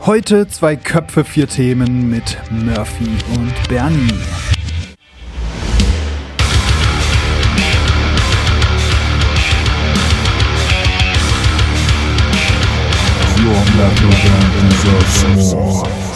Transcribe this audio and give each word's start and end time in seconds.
Heute 0.00 0.46
zwei 0.48 0.76
Köpfe, 0.76 1.24
vier 1.24 1.48
Themen 1.48 2.10
mit 2.10 2.36
Murphy 2.50 3.08
und 3.34 3.68
Bernie. 3.68 4.08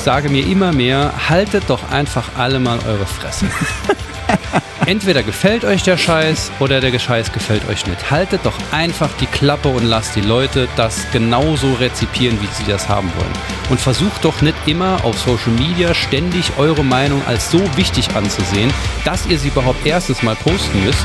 sage 0.08 0.30
mir 0.30 0.46
immer 0.46 0.72
mehr, 0.72 1.12
haltet 1.28 1.64
doch 1.68 1.90
einfach 1.90 2.30
alle 2.38 2.58
mal 2.58 2.78
eure 2.86 3.06
Fresse. 3.06 3.46
Entweder 4.88 5.22
gefällt 5.22 5.66
euch 5.66 5.82
der 5.82 5.98
Scheiß 5.98 6.50
oder 6.60 6.80
der 6.80 6.98
Scheiß 6.98 7.30
gefällt 7.30 7.68
euch 7.68 7.86
nicht. 7.86 8.10
Haltet 8.10 8.40
doch 8.44 8.54
einfach 8.72 9.10
die 9.20 9.26
Klappe 9.26 9.68
und 9.68 9.84
lasst 9.84 10.16
die 10.16 10.22
Leute 10.22 10.66
das 10.76 11.10
genauso 11.12 11.74
rezipieren, 11.74 12.40
wie 12.40 12.46
sie 12.54 12.64
das 12.64 12.88
haben 12.88 13.12
wollen. 13.18 13.32
Und 13.68 13.78
versucht 13.78 14.24
doch 14.24 14.40
nicht 14.40 14.56
immer 14.64 15.04
auf 15.04 15.18
Social 15.18 15.52
Media 15.58 15.92
ständig 15.92 16.52
eure 16.56 16.82
Meinung 16.84 17.20
als 17.26 17.50
so 17.50 17.60
wichtig 17.76 18.16
anzusehen, 18.16 18.72
dass 19.04 19.26
ihr 19.26 19.38
sie 19.38 19.48
überhaupt 19.48 19.84
erstens 19.84 20.22
mal 20.22 20.36
posten 20.36 20.82
müsst, 20.82 21.04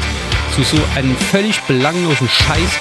zu 0.55 0.63
so 0.63 0.77
einem 0.95 1.18
völlig 1.18 1.59
belanglosen 1.63 2.29
Scheiß. 2.29 2.79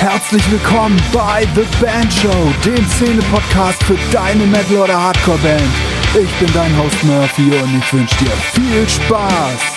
Herzlich 0.00 0.42
willkommen 0.50 1.00
bei 1.14 1.46
The 1.54 1.64
Band 1.82 2.12
Show, 2.12 2.52
dem 2.62 2.86
Szene-Podcast 2.90 3.82
für 3.84 3.96
deine 4.12 4.44
Metal- 4.44 4.82
oder 4.82 5.00
Hardcore-Band. 5.00 5.62
Ich 6.22 6.30
bin 6.34 6.52
dein 6.52 6.76
Host 6.76 7.02
Murphy 7.04 7.56
und 7.56 7.78
ich 7.78 7.92
wünsche 7.94 8.16
dir 8.16 8.32
viel 8.52 8.86
Spaß. 8.86 9.73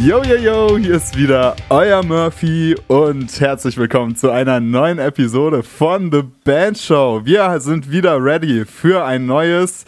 Yo, 0.00 0.22
yo, 0.22 0.36
yo, 0.36 0.78
hier 0.78 0.96
ist 0.96 1.16
wieder 1.16 1.56
euer 1.70 2.02
Murphy 2.02 2.74
und 2.88 3.40
herzlich 3.40 3.76
willkommen 3.76 4.16
zu 4.16 4.30
einer 4.30 4.60
neuen 4.60 4.98
Episode 4.98 5.62
von 5.62 6.10
The 6.12 6.22
Band 6.44 6.78
Show. 6.78 7.22
Wir 7.24 7.58
sind 7.60 7.90
wieder 7.90 8.22
ready 8.22 8.64
für 8.66 9.04
ein 9.04 9.24
neues, 9.26 9.84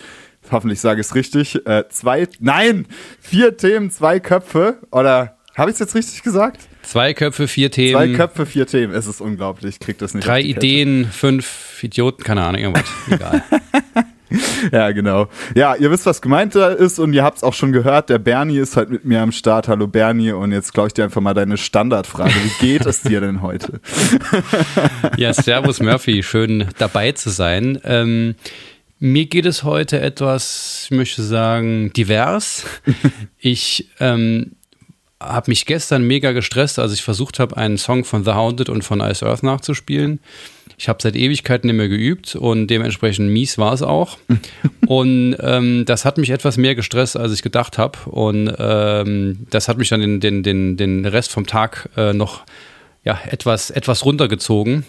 hoffentlich 0.51 0.81
sage 0.81 1.01
ich 1.01 1.09
es 1.09 1.15
richtig, 1.15 1.67
äh, 1.67 1.85
zwei, 1.91 2.29
nein, 2.41 2.87
vier 3.21 3.57
Themen, 3.57 3.91
zwei 3.91 4.21
Köpfe 4.21 4.79
oder 4.91 5.37
habe 5.55 5.71
ich 5.71 5.75
es 5.75 5.81
jetzt 5.81 5.95
richtig 5.95 6.23
gesagt? 6.23 6.61
Zwei 6.83 7.13
Köpfe, 7.13 7.49
vier 7.49 7.71
Themen. 7.71 7.93
Zwei 7.93 8.15
Köpfe, 8.15 8.47
vier 8.47 8.67
Themen. 8.67 8.95
Es 8.95 9.07
ist 9.07 9.21
unglaublich. 9.21 9.77
Ich 9.77 9.81
krieg 9.81 9.99
das 9.99 10.15
nicht. 10.15 10.27
Drei 10.27 10.41
Ideen, 10.41 11.07
fünf 11.11 11.83
Idioten, 11.83 12.23
keine 12.23 12.43
Ahnung, 12.45 12.61
irgendwas. 12.61 12.85
Egal. 13.11 13.43
ja, 14.73 14.91
genau. 14.93 15.29
Ja, 15.55 15.75
ihr 15.77 15.91
wisst, 15.91 16.07
was 16.07 16.21
gemeint 16.21 16.55
ist 16.55 16.99
und 16.99 17.13
ihr 17.13 17.23
habt 17.23 17.39
es 17.39 17.45
auch 17.45 17.55
schon 17.55 17.73
gehört. 17.73 18.09
Der 18.09 18.19
Bernie 18.19 18.59
ist 18.59 18.77
halt 18.77 18.91
mit 18.91 19.05
mir 19.05 19.21
am 19.21 19.33
Start. 19.33 19.69
Hallo 19.69 19.87
Bernie. 19.87 20.33
Und 20.33 20.53
jetzt 20.53 20.75
glaube 20.75 20.89
ich 20.89 20.95
dir 20.95 21.05
einfach 21.05 21.21
mal 21.21 21.35
deine 21.35 21.57
Standardfrage. 21.57 22.35
Wie 22.35 22.67
geht 22.67 22.87
es 22.87 23.03
dir 23.03 23.21
denn 23.21 23.43
heute? 23.43 23.81
ja, 25.17 25.33
Servus 25.33 25.81
Murphy. 25.81 26.23
Schön 26.23 26.67
dabei 26.79 27.13
zu 27.13 27.31
sein. 27.31 27.81
Ähm, 27.85 28.35
mir 28.99 29.27
geht 29.27 29.47
es 29.47 29.63
heute 29.63 30.01
etwas, 30.01 30.87
ich 30.87 30.97
möchte 30.97 31.23
sagen, 31.23 31.93
divers. 31.93 32.65
Ich 33.39 33.91
ähm, 34.01 34.57
habe 35.21 35.53
mich 35.53 35.67
gestern 35.67 36.05
mega 36.05 36.33
gestresst, 36.33 36.81
als 36.81 36.93
ich 36.93 37.03
versucht 37.03 37.39
habe, 37.39 37.57
einen 37.57 37.79
Song 37.79 38.03
von 38.05 38.25
The 38.25 38.33
Haunted 38.33 38.69
und 38.69 38.83
von 38.83 38.99
Ice 38.99 39.25
Earth 39.25 39.45
nachzuspielen. 39.45 40.19
Ich 40.79 40.89
habe 40.89 40.99
seit 41.03 41.17
Ewigkeiten 41.17 41.69
nicht 41.69 41.77
mehr 41.77 41.89
geübt 41.89 42.37
und 42.37 42.67
dementsprechend 42.67 43.31
mies 43.31 43.57
war 43.57 43.73
es 43.73 43.83
auch. 43.83 44.19
und 44.87 45.37
ähm, 45.41 45.85
das 45.87 46.05
hat 46.05 46.19
mich 46.19 46.31
etwas 46.31 46.57
mehr 46.59 46.75
gestresst, 46.75 47.17
als 47.17 47.33
ich 47.33 47.43
gedacht 47.43 47.79
habe. 47.79 47.99
Und 48.11 48.55
ähm, 48.59 49.47
das 49.51 49.69
hat 49.69 49.79
mich 49.79 49.89
dann 49.89 50.01
den, 50.01 50.21
den, 50.21 50.43
den, 50.43 50.77
den 50.77 51.07
Rest 51.07 51.33
vom 51.33 51.47
Tag 51.47 51.89
äh, 51.97 52.13
noch 52.13 52.45
ja, 53.05 53.19
etwas, 53.31 53.71
etwas 53.71 54.05
runtergezogen 54.05 54.85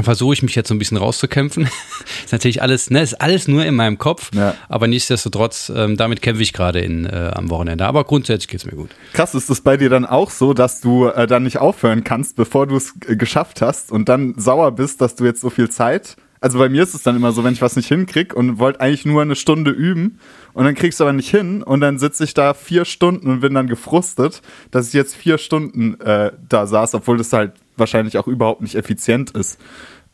versuche 0.00 0.34
ich 0.34 0.42
mich 0.42 0.54
jetzt 0.54 0.68
so 0.68 0.74
ein 0.74 0.78
bisschen 0.78 0.96
rauszukämpfen. 0.96 1.68
ist 2.24 2.32
natürlich 2.32 2.62
alles, 2.62 2.90
ne, 2.90 3.02
ist 3.02 3.20
alles 3.20 3.48
nur 3.48 3.64
in 3.64 3.74
meinem 3.74 3.98
Kopf, 3.98 4.30
ja. 4.34 4.54
aber 4.68 4.86
nichtsdestotrotz, 4.86 5.70
ähm, 5.74 5.96
damit 5.96 6.22
kämpfe 6.22 6.42
ich 6.42 6.52
gerade 6.52 6.80
in, 6.80 7.06
äh, 7.06 7.32
am 7.34 7.50
Wochenende. 7.50 7.86
Aber 7.86 8.04
grundsätzlich 8.04 8.48
geht 8.48 8.60
es 8.60 8.66
mir 8.66 8.76
gut. 8.76 8.90
Krass, 9.12 9.34
ist 9.34 9.50
das 9.50 9.60
bei 9.60 9.76
dir 9.76 9.90
dann 9.90 10.06
auch 10.06 10.30
so, 10.30 10.54
dass 10.54 10.80
du 10.80 11.06
äh, 11.06 11.26
dann 11.26 11.42
nicht 11.42 11.58
aufhören 11.58 12.04
kannst, 12.04 12.36
bevor 12.36 12.66
du 12.66 12.76
es 12.76 12.94
äh, 13.06 13.16
geschafft 13.16 13.62
hast 13.62 13.92
und 13.92 14.08
dann 14.08 14.34
sauer 14.36 14.72
bist, 14.72 15.00
dass 15.00 15.16
du 15.16 15.24
jetzt 15.24 15.40
so 15.40 15.50
viel 15.50 15.68
Zeit 15.68 16.16
also 16.40 16.58
bei 16.58 16.68
mir 16.70 16.82
ist 16.82 16.94
es 16.94 17.02
dann 17.02 17.16
immer 17.16 17.32
so, 17.32 17.44
wenn 17.44 17.52
ich 17.52 17.60
was 17.60 17.76
nicht 17.76 17.88
hinkrieg 17.88 18.32
und 18.34 18.58
wollte 18.58 18.80
eigentlich 18.80 19.04
nur 19.04 19.20
eine 19.20 19.36
Stunde 19.36 19.70
üben 19.70 20.18
und 20.54 20.64
dann 20.64 20.74
kriegst 20.74 20.98
du 20.98 21.04
aber 21.04 21.12
nicht 21.12 21.30
hin 21.30 21.62
und 21.62 21.80
dann 21.80 21.98
sitze 21.98 22.24
ich 22.24 22.32
da 22.32 22.54
vier 22.54 22.86
Stunden 22.86 23.30
und 23.30 23.40
bin 23.40 23.52
dann 23.52 23.66
gefrustet, 23.66 24.40
dass 24.70 24.88
ich 24.88 24.94
jetzt 24.94 25.14
vier 25.14 25.36
Stunden 25.36 26.00
äh, 26.00 26.32
da 26.48 26.66
saß, 26.66 26.94
obwohl 26.94 27.18
das 27.18 27.32
halt 27.32 27.52
wahrscheinlich 27.80 28.16
auch 28.18 28.28
überhaupt 28.28 28.60
nicht 28.60 28.76
effizient 28.76 29.30
ist 29.30 29.58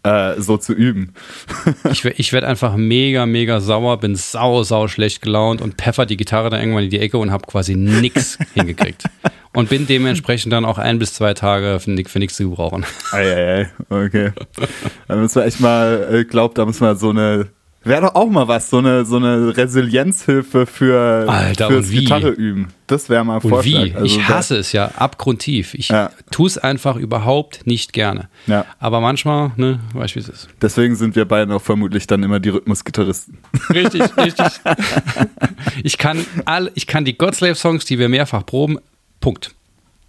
äh, 0.06 0.40
so 0.40 0.56
zu 0.56 0.72
üben. 0.72 1.14
ich 1.90 2.04
ich 2.04 2.32
werde 2.32 2.46
einfach 2.46 2.76
mega, 2.76 3.26
mega 3.26 3.60
sauer, 3.60 3.98
bin 3.98 4.14
sau, 4.14 4.62
sau 4.62 4.88
schlecht 4.88 5.20
gelaunt 5.20 5.60
und 5.60 5.74
pfeffer 5.74 6.06
die 6.06 6.16
Gitarre 6.16 6.50
dann 6.50 6.60
irgendwann 6.60 6.84
in 6.84 6.90
die 6.90 7.00
Ecke 7.00 7.18
und 7.18 7.32
habe 7.32 7.46
quasi 7.46 7.74
nichts 7.74 8.38
hingekriegt. 8.54 9.04
Und 9.52 9.70
bin 9.70 9.86
dementsprechend 9.86 10.52
dann 10.52 10.64
auch 10.64 10.78
ein 10.78 10.98
bis 10.98 11.14
zwei 11.14 11.34
Tage 11.34 11.80
für, 11.80 11.96
für 12.04 12.18
nichts 12.18 12.36
zu 12.36 12.50
gebrauchen. 12.50 12.84
Eieiei, 13.10 13.70
okay. 13.88 14.32
Da 15.08 15.16
müssen 15.16 15.36
wir 15.36 15.46
echt 15.46 15.60
mal, 15.60 16.20
ich 16.20 16.28
glaube, 16.28 16.54
da 16.54 16.66
müssen 16.66 16.82
wir 16.82 16.94
so 16.96 17.10
eine 17.10 17.48
Wäre 17.86 18.02
doch 18.02 18.14
auch 18.16 18.28
mal 18.28 18.48
was, 18.48 18.68
so 18.68 18.78
eine, 18.78 19.04
so 19.04 19.16
eine 19.16 19.56
Resilienzhilfe 19.56 20.66
für 20.66 21.28
Alter, 21.28 21.68
fürs 21.68 21.88
Gitarre 21.88 22.30
üben. 22.30 22.68
Das 22.88 23.08
wäre 23.08 23.24
mal 23.24 23.36
ein 23.36 23.40
Vorschlag. 23.40 23.84
Wie? 23.84 23.94
Also 23.94 24.04
ich 24.04 24.28
hasse 24.28 24.56
es 24.56 24.72
ja 24.72 24.88
abgrundtief. 24.96 25.74
Ich 25.74 25.88
ja. 25.88 26.10
tue 26.32 26.48
es 26.48 26.58
einfach 26.58 26.96
überhaupt 26.96 27.66
nicht 27.66 27.92
gerne. 27.92 28.28
Ja. 28.48 28.64
Aber 28.80 29.00
manchmal, 29.00 29.52
ne, 29.56 29.80
weißt 29.92 30.14
du, 30.14 30.16
wie 30.16 30.20
es 30.24 30.28
ist. 30.28 30.48
Deswegen 30.60 30.96
sind 30.96 31.14
wir 31.16 31.26
beide 31.26 31.54
auch 31.54 31.62
vermutlich 31.62 32.06
dann 32.06 32.22
immer 32.24 32.40
die 32.40 32.50
Rhythmusgitarristen. 32.50 33.38
Richtig, 33.70 34.02
richtig. 34.16 34.46
ich 35.84 35.96
kann 35.96 36.26
all, 36.44 36.72
ich 36.74 36.86
kann 36.86 37.04
die 37.04 37.16
Godslave-Songs, 37.16 37.84
die 37.84 37.98
wir 37.98 38.08
mehrfach 38.08 38.44
proben, 38.44 38.78
Punkt. 39.20 39.55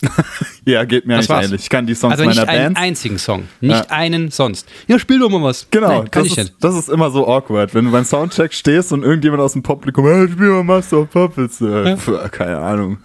ja, 0.66 0.86
geht 0.86 1.08
mir 1.08 1.18
das 1.18 1.28
nicht 1.28 1.44
ähnlich. 1.44 1.62
Ich 1.62 1.70
kann 1.70 1.88
die 1.88 1.96
Songs 1.96 2.14
also 2.14 2.26
meiner 2.26 2.46
Band. 2.46 2.50
Nicht 2.50 2.66
einen 2.66 2.76
einzigen 2.76 3.18
Song. 3.18 3.48
Nicht 3.62 3.72
ja. 3.72 3.86
einen 3.90 4.30
sonst. 4.30 4.68
Ja, 4.88 5.00
spiel 5.00 5.20
doch 5.20 5.30
mal 5.30 5.42
was. 5.42 5.68
Genau, 5.72 5.88
Nein, 5.88 6.12
kann 6.12 6.24
das, 6.24 6.32
ich 6.32 6.38
ist, 6.38 6.44
nicht. 6.46 6.64
das 6.64 6.76
ist 6.76 6.90
immer 6.90 7.10
so 7.10 7.28
awkward. 7.28 7.74
Wenn 7.74 7.86
du 7.86 7.92
beim 7.92 8.06
Soundcheck 8.06 8.54
stehst 8.54 8.92
und 8.94 9.04
irgendjemand 9.04 9.42
aus 9.42 9.54
dem 9.54 9.64
Publikum, 9.64 10.06
hey, 10.06 10.30
spiel 10.30 10.50
mal 10.50 10.64
Master 10.64 11.00
of 11.00 11.10
Puppets. 11.10 11.62
Äh, 11.62 11.90
ja. 11.90 11.98
Pf, 11.98 12.32
keine 12.32 12.60
Ahnung. 12.60 12.98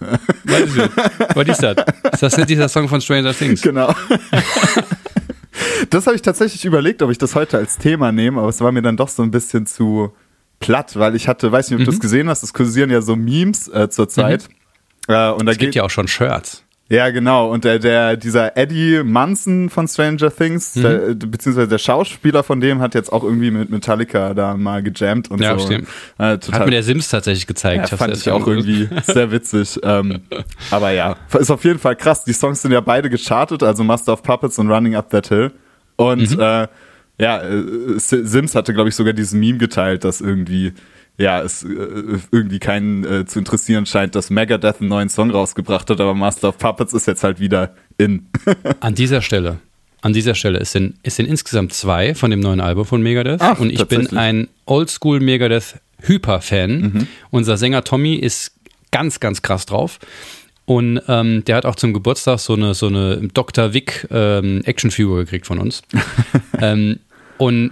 Was 0.43 0.59
ist 0.61 0.77
das? 0.77 0.89
Was 1.35 1.47
ist 1.47 1.63
das? 1.63 1.75
Ist 2.13 2.23
das 2.23 2.37
nicht 2.37 2.49
dieser 2.49 2.69
Song 2.69 2.87
von 2.87 3.01
Stranger 3.01 3.33
Things? 3.33 3.61
Genau. 3.61 3.93
das 5.89 6.05
habe 6.05 6.15
ich 6.15 6.21
tatsächlich 6.21 6.63
überlegt, 6.65 7.01
ob 7.01 7.09
ich 7.09 7.17
das 7.17 7.33
heute 7.33 7.57
als 7.57 7.77
Thema 7.77 8.11
nehme, 8.11 8.39
aber 8.39 8.49
es 8.49 8.61
war 8.61 8.71
mir 8.71 8.83
dann 8.83 8.97
doch 8.97 9.09
so 9.09 9.23
ein 9.23 9.31
bisschen 9.31 9.65
zu 9.65 10.13
platt, 10.59 10.97
weil 10.97 11.15
ich 11.15 11.27
hatte, 11.27 11.51
weiß 11.51 11.69
nicht, 11.69 11.75
ob 11.75 11.81
mhm. 11.81 11.85
du 11.85 11.91
es 11.91 11.99
gesehen 11.99 12.29
hast, 12.29 12.43
es 12.43 12.53
kursieren 12.53 12.91
ja 12.91 13.01
so 13.01 13.15
Memes 13.15 13.67
äh, 13.67 13.89
zur 13.89 14.07
Zeit. 14.09 14.47
Mhm. 15.07 15.13
Äh, 15.13 15.31
und 15.31 15.45
da 15.47 15.51
es 15.51 15.57
gibt 15.57 15.75
ja 15.75 15.83
auch 15.83 15.89
schon 15.89 16.07
Shirts. 16.07 16.63
Ja, 16.89 17.09
genau. 17.11 17.49
Und 17.49 17.63
der, 17.63 17.79
der, 17.79 18.17
dieser 18.17 18.57
Eddie 18.57 19.01
Munson 19.03 19.69
von 19.69 19.87
Stranger 19.87 20.29
Things, 20.35 20.75
mhm. 20.75 20.81
der, 20.81 20.99
beziehungsweise 21.15 21.67
der 21.67 21.77
Schauspieler 21.77 22.43
von 22.43 22.59
dem 22.59 22.81
hat 22.81 22.93
jetzt 22.93 23.11
auch 23.11 23.23
irgendwie 23.23 23.51
mit 23.51 23.69
Metallica 23.69 24.33
da 24.33 24.55
mal 24.55 24.83
gejammt 24.83 25.31
und 25.31 25.41
ja, 25.41 25.57
so. 25.57 25.65
Stimmt. 25.65 25.87
Äh, 26.17 26.37
total, 26.37 26.59
hat 26.59 26.65
mir 26.65 26.71
der 26.71 26.83
Sims 26.83 27.09
tatsächlich 27.09 27.47
gezeigt. 27.47 27.89
Ja, 27.89 27.97
fand 27.97 28.15
ich 28.15 28.29
auch 28.29 28.45
irgendwie 28.45 28.89
sehr 29.03 29.31
witzig. 29.31 29.79
ähm, 29.81 30.21
aber 30.71 30.91
ja, 30.91 31.15
ist 31.39 31.51
auf 31.51 31.63
jeden 31.63 31.79
Fall 31.79 31.95
krass. 31.95 32.25
Die 32.25 32.33
Songs 32.33 32.61
sind 32.61 32.73
ja 32.73 32.81
beide 32.81 33.09
gechartet, 33.09 33.63
also 33.63 33.83
Master 33.83 34.13
of 34.13 34.21
Puppets 34.21 34.59
und 34.59 34.69
Running 34.69 34.95
Up 34.95 35.09
That 35.09 35.29
Hill. 35.29 35.51
Und 35.95 36.31
mhm. 36.31 36.39
äh, 36.39 36.67
ja, 37.17 37.41
äh, 37.41 37.63
Sims 37.97 38.55
hatte, 38.55 38.73
glaube 38.73 38.89
ich, 38.89 38.95
sogar 38.95 39.13
diesen 39.13 39.39
Meme 39.39 39.57
geteilt, 39.57 40.03
dass 40.03 40.19
irgendwie 40.19 40.73
ja, 41.17 41.41
es 41.41 41.63
äh, 41.63 41.67
irgendwie 42.31 42.59
keinen 42.59 43.03
äh, 43.03 43.25
zu 43.25 43.39
interessieren 43.39 43.85
scheint, 43.85 44.15
dass 44.15 44.29
Megadeth 44.29 44.79
einen 44.79 44.89
neuen 44.89 45.09
Song 45.09 45.31
rausgebracht 45.31 45.89
hat, 45.89 46.01
aber 46.01 46.13
Master 46.13 46.49
of 46.49 46.57
Puppets 46.57 46.93
ist 46.93 47.07
jetzt 47.07 47.23
halt 47.23 47.39
wieder 47.39 47.75
in. 47.97 48.27
an 48.79 48.95
dieser 48.95 49.21
Stelle, 49.21 49.59
an 50.01 50.13
dieser 50.13 50.35
Stelle, 50.35 50.59
es 50.59 50.71
sind, 50.71 50.95
es 51.03 51.15
sind 51.15 51.27
insgesamt 51.27 51.73
zwei 51.73 52.15
von 52.15 52.31
dem 52.31 52.39
neuen 52.39 52.61
Album 52.61 52.85
von 52.85 53.01
Megadeth 53.01 53.41
Ach, 53.41 53.59
und 53.59 53.71
ich 53.71 53.85
bin 53.87 54.17
ein 54.17 54.47
Oldschool 54.65 55.19
Megadeth 55.19 55.75
Hyper-Fan. 56.01 56.81
Mhm. 56.81 57.07
Unser 57.31 57.57
Sänger 57.57 57.83
Tommy 57.83 58.15
ist 58.15 58.51
ganz, 58.91 59.19
ganz 59.19 59.41
krass 59.41 59.65
drauf. 59.65 59.99
Und 60.65 61.01
ähm, 61.07 61.43
der 61.45 61.57
hat 61.57 61.65
auch 61.65 61.75
zum 61.75 61.93
Geburtstag 61.93 62.39
so 62.39 62.53
eine, 62.53 62.73
so 62.73 62.87
eine 62.87 63.27
Dr. 63.33 63.73
Wick 63.73 64.07
ähm, 64.11 64.61
Actionfigur 64.63 65.17
gekriegt 65.19 65.45
von 65.45 65.59
uns. 65.59 65.81
ähm, 66.61 66.99
und 67.37 67.71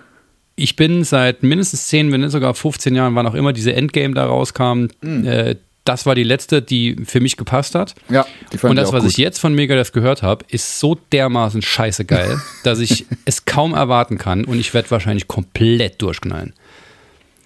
ich 0.62 0.75
bin 0.75 1.04
seit 1.04 1.44
mindestens 1.44 1.88
10, 1.88 2.12
wenn 2.12 2.22
nicht 2.22 2.31
sogar 2.31 2.54
15 2.54 2.96
Jahren, 2.96 3.16
wann 3.16 3.28
auch 3.28 3.34
immer 3.34 3.54
diese 3.54 3.74
Endgame 3.74 4.13
da 4.13 4.25
rauskam, 4.25 4.88
mhm. 5.02 5.25
äh, 5.25 5.56
das 5.84 6.06
war 6.06 6.13
die 6.13 6.24
letzte, 6.24 6.62
die 6.62 6.96
für 7.06 7.19
mich 7.19 7.38
gepasst 7.38 7.74
hat. 7.74 7.96
Ja, 8.10 8.25
die 8.54 8.60
fand 8.60 8.72
Und 8.72 8.75
das, 8.75 8.90
ich 8.90 8.94
was 8.94 9.04
gut. 9.04 9.12
ich 9.12 9.18
jetzt 9.18 9.40
von 9.40 9.56
Megadeth 9.56 9.94
gehört 9.94 10.22
habe, 10.22 10.46
ist 10.50 10.80
so 10.80 10.96
dermaßen 11.12 11.63
scheiße 11.63 12.06
geil, 12.06 12.40
dass 12.63 12.80
ich 12.80 13.08
es 13.25 13.46
kaum 13.46 13.74
erwarten 13.74 14.19
kann 14.19 14.46
und 14.46 14.60
ich 14.60 14.74
werde 14.74 14.92
wahrscheinlich 14.92 15.28
komplett 15.28 16.02
durchknallen. 16.02 16.54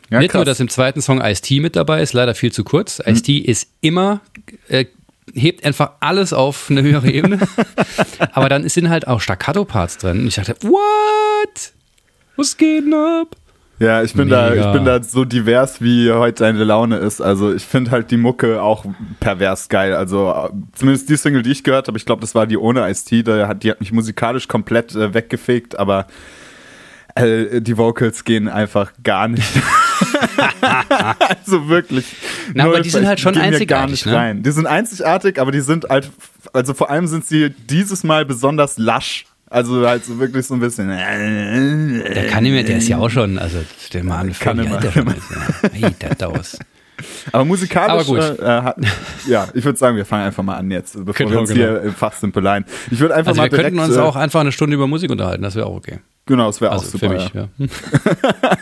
Ja, 0.10 0.20
Nicht 0.20 0.32
krass. 0.32 0.40
nur, 0.40 0.46
dass 0.46 0.60
im 0.60 0.70
zweiten 0.70 1.02
Song 1.02 1.22
Ice-T 1.22 1.62
mit 1.62 1.76
dabei 1.76 2.02
ist, 2.02 2.14
leider 2.14 2.36
viel 2.36 2.52
zu 2.52 2.64
kurz. 2.64 3.02
Ice-T 3.04 3.40
mhm. 3.40 3.46
ist 3.46 3.70
immer 3.82 4.22
äh, 4.68 4.86
hebt 5.34 5.66
einfach 5.66 5.94
alles 6.00 6.34
auf 6.34 6.70
eine 6.70 6.82
höhere 6.82 7.10
Ebene. 7.10 7.40
Aber 8.34 8.50
dann 8.50 8.68
sind 8.70 8.90
halt 8.90 9.08
auch 9.08 9.22
Staccato-Parts 9.22 9.98
drin. 9.98 10.20
Und 10.20 10.28
ich 10.28 10.36
dachte, 10.36 10.56
what? 10.62 11.74
Was 12.36 12.58
geht 12.58 12.86
denn 12.86 12.94
ab? 12.94 13.36
Ja, 13.78 14.04
ich 14.04 14.14
bin 14.14 14.30
da, 14.30 14.54
ich 14.54 14.72
bin 14.72 14.86
da 14.86 15.04
so 15.04 15.26
divers, 15.26 15.82
wie 15.82 16.10
heute 16.10 16.44
deine 16.44 16.64
Laune 16.64 16.96
ist. 16.98 17.20
Also 17.20 17.54
ich 17.54 17.66
finde 17.66 17.92
halt 17.92 18.10
die 18.10 18.18
Mucke 18.18 18.62
auch 18.62 18.86
pervers 19.20 19.68
geil. 19.68 19.94
Also 19.94 20.50
zumindest 20.74 21.10
die 21.10 21.18
Single, 21.18 21.42
die 21.42 21.52
ich 21.52 21.64
gehört 21.64 21.90
habe, 21.90 21.98
ich 21.98 22.06
glaube, 22.06 22.22
das 22.22 22.36
war 22.36 22.48
die 22.48 22.58
ohne 22.58 22.90
Ice-T, 22.90 23.24
die 23.24 23.32
hat, 23.32 23.64
die 23.64 23.72
hat 23.72 23.82
mich 23.82 23.92
musikalisch 23.92 24.48
komplett 24.48 24.96
äh, 24.96 25.14
weggefegt, 25.14 25.78
aber 25.78 26.08
äh, 27.16 27.60
die 27.62 27.78
Vocals 27.78 28.24
gehen 28.24 28.48
einfach 28.48 28.94
gar 29.04 29.28
nicht. 29.28 29.44
also 31.42 31.68
wirklich. 31.68 32.16
Na, 32.54 32.66
aber 32.66 32.80
die 32.80 32.90
sind 32.90 33.06
halt 33.06 33.20
schon 33.20 33.38
einzigartig. 33.38 33.68
Gar 33.68 33.88
nicht 33.88 34.06
ne? 34.06 34.16
rein. 34.16 34.44
Die 34.44 34.52
sind 34.52 34.68
einzigartig, 34.68 35.38
aber 35.38 35.52
die 35.52 35.62
sind 35.62 35.90
halt, 35.90 36.12
also 36.54 36.74
vor 36.74 36.90
allem 36.90 37.08
sind 37.08 37.26
sie 37.26 37.50
dieses 37.50 38.06
Mal 38.06 38.26
besonders 38.26 38.78
lasch. 38.78 39.26
Also 39.56 39.88
halt 39.88 40.04
so 40.04 40.20
wirklich 40.20 40.46
so 40.46 40.54
ein 40.54 40.60
bisschen. 40.60 40.90
Der 40.90 42.28
kann 42.28 42.44
nicht 42.44 42.52
mehr, 42.52 42.64
der 42.64 42.76
ist 42.76 42.90
ja 42.90 42.98
auch 42.98 43.10
schon, 43.10 43.40
also 43.40 43.60
stell 43.80 44.04
mal 44.04 44.18
an, 44.18 44.34
kann 44.34 44.60
immer. 44.60 44.82
Schon 44.92 45.08
ist, 45.08 45.32
ja. 45.32 45.70
hey, 45.72 45.96
Daus. 46.18 46.60
Aber 47.32 47.46
musikalisch, 47.46 47.90
Aber 47.90 48.04
gut. 48.04 48.40
Äh, 48.40 48.46
hat, 48.46 48.76
ja, 49.30 49.48
ich 49.54 49.64
würde 49.64 49.80
sagen, 49.80 49.96
wir 49.96 50.04
fangen 50.04 50.26
einfach 50.26 50.44
mal 50.44 50.58
an 50.58 50.70
jetzt, 50.72 50.98
bevor 50.98 51.14
genau, 51.14 51.32
wir 51.32 51.40
uns 51.40 51.50
genau. 51.52 51.62
hier 51.62 51.82
im 51.84 51.94
Fachsimpeleien. 51.94 52.66
Ich 52.92 53.00
würde 53.00 53.16
einfach 53.16 53.30
also 53.30 53.40
mal 53.40 53.46
wir 53.46 53.50
direkt, 53.58 53.78
könnten 53.78 53.92
uns 53.92 53.98
auch 53.98 54.18
einfach 54.18 54.42
eine 54.42 54.52
Stunde 54.52 54.76
über 54.76 54.88
Musik 54.88 55.10
unterhalten, 55.10 55.44
das 55.44 55.56
wäre 55.56 55.68
auch 55.68 55.78
okay. 55.78 56.00
Genau, 56.26 56.48
das 56.48 56.60
wäre 56.60 56.74
also 56.74 56.88
auch 56.88 56.92
super. 56.92 57.08
Für 57.08 57.14
mich, 57.14 57.34
ja. 57.34 57.48
ja. 57.58 57.68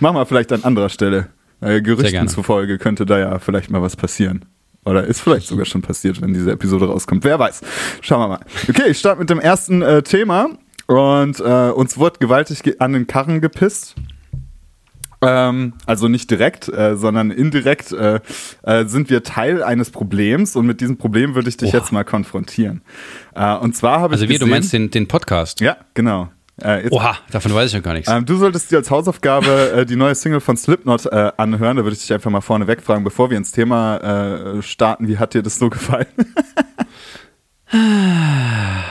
Machen 0.00 0.16
wir 0.16 0.24
vielleicht 0.24 0.50
an 0.52 0.64
anderer 0.64 0.88
Stelle. 0.88 1.26
Äh, 1.60 1.82
Gerüchten 1.82 2.26
zufolge 2.28 2.78
könnte 2.78 3.04
da 3.04 3.18
ja 3.18 3.38
vielleicht 3.38 3.70
mal 3.70 3.82
was 3.82 3.96
passieren. 3.96 4.46
Oder 4.84 5.04
ist 5.04 5.20
vielleicht 5.20 5.46
sogar 5.46 5.64
schon 5.64 5.82
passiert, 5.82 6.20
wenn 6.20 6.34
diese 6.34 6.52
Episode 6.52 6.86
rauskommt. 6.86 7.24
Wer 7.24 7.38
weiß. 7.38 7.62
Schauen 8.00 8.20
wir 8.20 8.28
mal. 8.28 8.40
Okay, 8.68 8.90
ich 8.90 8.98
starte 8.98 9.20
mit 9.20 9.30
dem 9.30 9.40
ersten 9.40 9.82
äh, 9.82 10.02
Thema. 10.02 10.50
Und 10.86 11.40
äh, 11.40 11.70
uns 11.70 11.96
wurde 11.96 12.18
gewaltig 12.18 12.80
an 12.80 12.92
den 12.92 13.06
Karren 13.06 13.40
gepisst. 13.40 13.94
Ähm, 15.22 15.72
also 15.86 16.08
nicht 16.08 16.30
direkt, 16.30 16.68
äh, 16.68 16.96
sondern 16.96 17.30
indirekt 17.30 17.92
äh, 17.92 18.20
äh, 18.62 18.84
sind 18.84 19.08
wir 19.08 19.22
Teil 19.22 19.62
eines 19.62 19.90
Problems 19.90 20.56
und 20.56 20.66
mit 20.66 20.82
diesem 20.82 20.98
Problem 20.98 21.34
würde 21.34 21.48
ich 21.48 21.56
dich 21.56 21.70
Oha. 21.70 21.78
jetzt 21.78 21.92
mal 21.92 22.04
konfrontieren. 22.04 22.82
Äh, 23.34 23.56
und 23.56 23.74
zwar 23.74 24.00
habe 24.00 24.12
also 24.12 24.24
ich. 24.24 24.30
Also, 24.30 24.44
wie, 24.44 24.44
du 24.44 24.50
meinst 24.50 24.72
den, 24.72 24.90
den 24.90 25.08
Podcast? 25.08 25.60
Ja, 25.60 25.78
genau. 25.94 26.28
Äh, 26.62 26.88
Oha, 26.90 27.18
davon 27.32 27.52
weiß 27.52 27.68
ich 27.68 27.74
ja 27.74 27.80
gar 27.80 27.94
nichts. 27.94 28.08
Ähm, 28.08 28.26
du 28.26 28.36
solltest 28.36 28.70
dir 28.70 28.76
als 28.76 28.90
Hausaufgabe 28.90 29.72
äh, 29.72 29.86
die 29.86 29.96
neue 29.96 30.14
Single 30.14 30.40
von 30.40 30.56
Slipknot 30.56 31.06
äh, 31.06 31.32
anhören. 31.36 31.76
Da 31.76 31.82
würde 31.82 31.94
ich 31.96 32.02
dich 32.02 32.12
einfach 32.12 32.30
mal 32.30 32.40
vorne 32.40 32.68
wegfragen, 32.68 33.02
bevor 33.02 33.30
wir 33.30 33.36
ins 33.36 33.50
Thema 33.50 34.58
äh, 34.58 34.62
starten. 34.62 35.08
Wie 35.08 35.18
hat 35.18 35.34
dir 35.34 35.42
das 35.42 35.58
so 35.58 35.68
gefallen? 35.68 36.06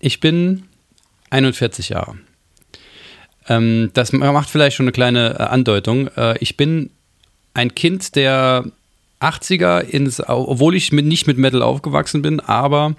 ich 0.00 0.20
bin 0.20 0.64
41 1.30 1.88
Jahre. 1.88 2.18
Ähm, 3.48 3.90
das 3.94 4.12
macht 4.12 4.50
vielleicht 4.50 4.76
schon 4.76 4.84
eine 4.84 4.92
kleine 4.92 5.38
äh, 5.38 5.42
Andeutung. 5.44 6.08
Äh, 6.08 6.36
ich 6.38 6.58
bin 6.58 6.90
ein 7.54 7.74
Kind 7.74 8.16
der 8.16 8.64
80er, 9.20 9.80
ins, 9.80 10.22
obwohl 10.28 10.74
ich 10.74 10.92
mit, 10.92 11.06
nicht 11.06 11.26
mit 11.26 11.38
Metal 11.38 11.62
aufgewachsen 11.62 12.20
bin, 12.20 12.40
aber 12.40 12.96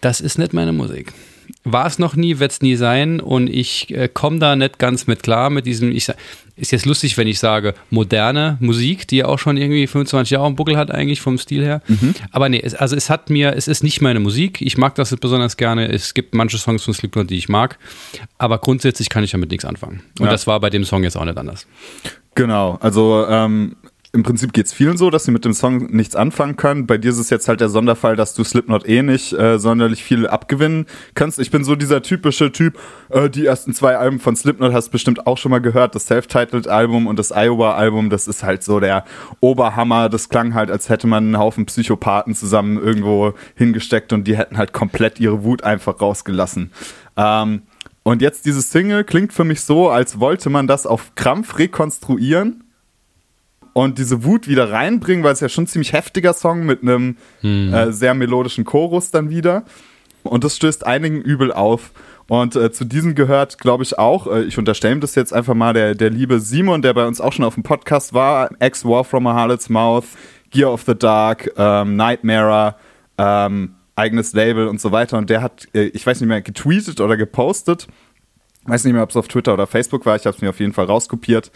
das 0.00 0.20
ist 0.20 0.38
nicht 0.38 0.52
meine 0.52 0.72
Musik 0.72 1.12
war 1.66 1.86
es 1.86 1.98
noch 1.98 2.14
nie, 2.14 2.38
wird 2.38 2.52
es 2.52 2.62
nie 2.62 2.76
sein 2.76 3.18
und 3.18 3.48
ich 3.48 3.92
äh, 3.92 4.08
komme 4.08 4.38
da 4.38 4.54
nicht 4.54 4.78
ganz 4.78 5.08
mit 5.08 5.24
klar 5.24 5.50
mit 5.50 5.66
diesem, 5.66 5.90
ich 5.90 6.08
ist 6.54 6.72
jetzt 6.72 6.86
lustig, 6.86 7.18
wenn 7.18 7.26
ich 7.26 7.38
sage, 7.38 7.74
moderne 7.90 8.56
Musik, 8.60 9.06
die 9.08 9.18
ja 9.18 9.26
auch 9.26 9.38
schon 9.38 9.58
irgendwie 9.58 9.86
25 9.86 10.30
Jahre 10.30 10.46
im 10.46 10.56
Buckel 10.56 10.78
hat 10.78 10.90
eigentlich 10.90 11.20
vom 11.20 11.36
Stil 11.36 11.62
her. 11.62 11.82
Mhm. 11.86 12.14
Aber 12.30 12.48
nee, 12.48 12.60
es, 12.62 12.74
also 12.74 12.96
es 12.96 13.10
hat 13.10 13.28
mir, 13.28 13.54
es 13.54 13.68
ist 13.68 13.82
nicht 13.82 14.00
meine 14.00 14.20
Musik. 14.20 14.62
Ich 14.62 14.78
mag 14.78 14.94
das 14.94 15.14
besonders 15.16 15.58
gerne. 15.58 15.92
Es 15.92 16.14
gibt 16.14 16.34
manche 16.34 16.56
Songs 16.56 16.84
von 16.84 16.94
Slipknot, 16.94 17.28
die 17.28 17.36
ich 17.36 17.50
mag, 17.50 17.78
aber 18.38 18.58
grundsätzlich 18.58 19.10
kann 19.10 19.22
ich 19.22 19.32
damit 19.32 19.50
nichts 19.50 19.66
anfangen. 19.66 20.02
Und 20.18 20.26
ja. 20.26 20.32
das 20.32 20.46
war 20.46 20.58
bei 20.60 20.70
dem 20.70 20.84
Song 20.84 21.02
jetzt 21.02 21.16
auch 21.16 21.24
nicht 21.24 21.36
anders. 21.36 21.66
Genau, 22.36 22.78
also 22.80 23.26
ähm, 23.28 23.76
im 24.16 24.22
Prinzip 24.22 24.54
geht 24.54 24.64
es 24.64 24.72
vielen 24.72 24.96
so, 24.96 25.10
dass 25.10 25.24
sie 25.24 25.30
mit 25.30 25.44
dem 25.44 25.52
Song 25.52 25.94
nichts 25.94 26.16
anfangen 26.16 26.56
können. 26.56 26.86
Bei 26.86 26.96
dir 26.96 27.10
ist 27.10 27.18
es 27.18 27.28
jetzt 27.28 27.48
halt 27.48 27.60
der 27.60 27.68
Sonderfall, 27.68 28.16
dass 28.16 28.32
du 28.32 28.44
Slipknot 28.44 28.88
eh 28.88 29.02
nicht 29.02 29.34
äh, 29.34 29.58
sonderlich 29.58 30.02
viel 30.02 30.26
abgewinnen 30.26 30.86
kannst. 31.14 31.38
Ich 31.38 31.50
bin 31.50 31.64
so 31.64 31.76
dieser 31.76 32.00
typische 32.00 32.50
Typ, 32.50 32.78
äh, 33.10 33.28
die 33.28 33.44
ersten 33.44 33.74
zwei 33.74 33.98
Alben 33.98 34.18
von 34.18 34.34
Slipknot 34.34 34.72
hast 34.72 34.88
bestimmt 34.88 35.26
auch 35.26 35.36
schon 35.36 35.50
mal 35.50 35.60
gehört. 35.60 35.94
Das 35.94 36.06
Self-Titled-Album 36.06 37.06
und 37.06 37.18
das 37.18 37.30
Iowa-Album, 37.30 38.08
das 38.08 38.26
ist 38.26 38.42
halt 38.42 38.62
so 38.62 38.80
der 38.80 39.04
Oberhammer. 39.40 40.08
Das 40.08 40.30
klang 40.30 40.54
halt, 40.54 40.70
als 40.70 40.88
hätte 40.88 41.06
man 41.06 41.24
einen 41.24 41.38
Haufen 41.38 41.66
Psychopathen 41.66 42.34
zusammen 42.34 42.78
irgendwo 42.82 43.34
hingesteckt 43.54 44.14
und 44.14 44.26
die 44.26 44.38
hätten 44.38 44.56
halt 44.56 44.72
komplett 44.72 45.20
ihre 45.20 45.44
Wut 45.44 45.62
einfach 45.62 46.00
rausgelassen. 46.00 46.72
Ähm, 47.18 47.62
und 48.02 48.22
jetzt 48.22 48.46
dieses 48.46 48.70
Single 48.70 49.04
klingt 49.04 49.34
für 49.34 49.44
mich 49.44 49.60
so, 49.60 49.90
als 49.90 50.20
wollte 50.20 50.48
man 50.48 50.66
das 50.66 50.86
auf 50.86 51.14
Krampf 51.16 51.58
rekonstruieren 51.58 52.62
und 53.76 53.98
diese 53.98 54.24
Wut 54.24 54.48
wieder 54.48 54.72
reinbringen, 54.72 55.22
weil 55.22 55.34
es 55.34 55.40
ja 55.40 55.50
schon 55.50 55.64
ein 55.64 55.66
ziemlich 55.66 55.92
heftiger 55.92 56.32
Song 56.32 56.64
mit 56.64 56.80
einem 56.80 57.18
hm. 57.42 57.74
äh, 57.74 57.92
sehr 57.92 58.14
melodischen 58.14 58.64
Chorus 58.64 59.10
dann 59.10 59.28
wieder. 59.28 59.64
Und 60.22 60.44
das 60.44 60.56
stößt 60.56 60.86
einigen 60.86 61.20
übel 61.20 61.52
auf. 61.52 61.92
Und 62.26 62.56
äh, 62.56 62.72
zu 62.72 62.86
diesen 62.86 63.14
gehört, 63.14 63.58
glaube 63.58 63.82
ich, 63.82 63.98
auch, 63.98 64.28
äh, 64.28 64.44
ich 64.44 64.56
unterstelle 64.56 64.94
ihm 64.94 65.02
das 65.02 65.14
jetzt 65.14 65.34
einfach 65.34 65.52
mal, 65.52 65.74
der, 65.74 65.94
der 65.94 66.08
liebe 66.08 66.40
Simon, 66.40 66.80
der 66.80 66.94
bei 66.94 67.06
uns 67.06 67.20
auch 67.20 67.34
schon 67.34 67.44
auf 67.44 67.52
dem 67.52 67.64
Podcast 67.64 68.14
war, 68.14 68.48
Ex-War 68.60 69.04
from 69.04 69.26
a 69.26 69.34
Harlot's 69.34 69.68
Mouth, 69.68 70.06
Gear 70.48 70.72
of 70.72 70.84
the 70.86 70.94
Dark, 70.94 71.52
ähm, 71.58 71.96
Nightmare, 71.96 72.76
ähm, 73.18 73.74
eigenes 73.94 74.32
Label 74.32 74.68
und 74.68 74.80
so 74.80 74.90
weiter. 74.90 75.18
Und 75.18 75.28
der 75.28 75.42
hat, 75.42 75.68
äh, 75.74 75.88
ich 75.88 76.06
weiß 76.06 76.18
nicht 76.22 76.28
mehr, 76.30 76.40
getweetet 76.40 77.02
oder 77.02 77.18
gepostet. 77.18 77.88
Weiß 78.64 78.84
nicht 78.84 78.94
mehr, 78.94 79.02
ob 79.02 79.10
es 79.10 79.16
auf 79.16 79.28
Twitter 79.28 79.52
oder 79.52 79.66
Facebook 79.66 80.06
war. 80.06 80.16
Ich 80.16 80.24
habe 80.24 80.34
es 80.34 80.40
mir 80.40 80.48
auf 80.48 80.60
jeden 80.60 80.72
Fall 80.72 80.86
rauskopiert. 80.86 81.52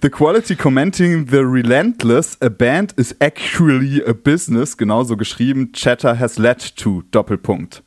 The 0.00 0.08
quality 0.08 0.56
commenting 0.56 1.26
the 1.26 1.44
relentless, 1.44 2.38
a 2.40 2.48
band 2.48 2.94
is 2.96 3.14
actually 3.20 4.02
a 4.04 4.14
business, 4.14 4.74
genauso 4.74 5.14
geschrieben, 5.14 5.74
chatter 5.74 6.14
has 6.14 6.38
led 6.38 6.58
to, 6.76 7.02
Doppelpunkt. 7.10 7.82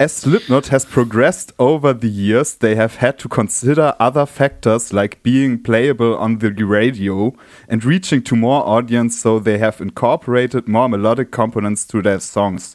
As 0.00 0.12
Slipknot 0.12 0.66
has 0.66 0.84
progressed 0.84 1.52
over 1.60 1.92
the 1.92 2.08
years, 2.08 2.56
they 2.56 2.74
have 2.74 2.96
had 2.96 3.20
to 3.20 3.28
consider 3.28 3.94
other 4.00 4.26
factors 4.26 4.92
like 4.92 5.22
being 5.22 5.62
playable 5.62 6.16
on 6.16 6.38
the 6.38 6.50
radio 6.50 7.32
and 7.68 7.84
reaching 7.84 8.20
to 8.24 8.34
more 8.34 8.66
audience, 8.66 9.16
so 9.16 9.38
they 9.38 9.58
have 9.58 9.80
incorporated 9.80 10.66
more 10.66 10.88
melodic 10.88 11.30
components 11.30 11.86
to 11.86 12.02
their 12.02 12.18
songs. 12.18 12.74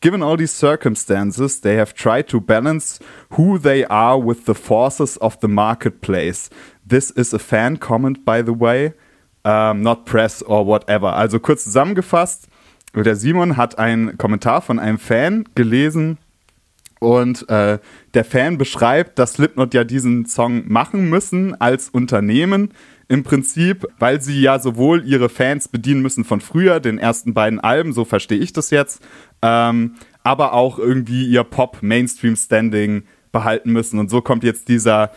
Given 0.00 0.22
all 0.22 0.36
these 0.36 0.50
circumstances, 0.50 1.60
they 1.60 1.76
have 1.76 1.94
tried 1.94 2.26
to 2.28 2.40
balance 2.40 2.98
who 3.30 3.58
they 3.58 3.84
are 3.84 4.18
with 4.18 4.46
the 4.46 4.54
forces 4.54 5.16
of 5.18 5.38
the 5.40 5.48
marketplace. 5.48 6.50
This 6.88 7.10
is 7.10 7.32
a 7.32 7.38
fan 7.38 7.78
comment, 7.78 8.24
by 8.24 8.42
the 8.44 8.58
way, 8.58 8.92
um, 9.44 9.82
not 9.82 10.04
press 10.04 10.42
or 10.42 10.66
whatever. 10.66 11.14
Also 11.14 11.38
kurz 11.38 11.64
zusammengefasst, 11.64 12.48
der 12.94 13.16
Simon 13.16 13.56
hat 13.56 13.78
einen 13.78 14.18
Kommentar 14.18 14.60
von 14.60 14.78
einem 14.78 14.98
Fan 14.98 15.44
gelesen 15.54 16.18
und 17.02 17.48
äh, 17.48 17.78
der 18.14 18.24
Fan 18.24 18.58
beschreibt, 18.58 19.18
dass 19.18 19.34
Slipknot 19.34 19.74
ja 19.74 19.82
diesen 19.82 20.26
Song 20.26 20.70
machen 20.70 21.10
müssen 21.10 21.60
als 21.60 21.88
Unternehmen 21.88 22.70
im 23.08 23.24
Prinzip, 23.24 23.86
weil 23.98 24.22
sie 24.22 24.40
ja 24.40 24.58
sowohl 24.58 25.04
ihre 25.04 25.28
Fans 25.28 25.68
bedienen 25.68 26.02
müssen 26.02 26.24
von 26.24 26.40
früher, 26.40 26.80
den 26.80 26.98
ersten 26.98 27.34
beiden 27.34 27.58
Alben, 27.60 27.92
so 27.92 28.04
verstehe 28.04 28.38
ich 28.38 28.52
das 28.52 28.70
jetzt, 28.70 29.02
ähm, 29.42 29.96
aber 30.22 30.52
auch 30.52 30.78
irgendwie 30.78 31.26
ihr 31.26 31.42
Pop-Mainstream-Standing 31.42 33.02
behalten 33.32 33.72
müssen. 33.72 33.98
Und 33.98 34.08
so 34.08 34.20
kommt 34.20 34.44
jetzt 34.44 34.68
dieser 34.68 35.10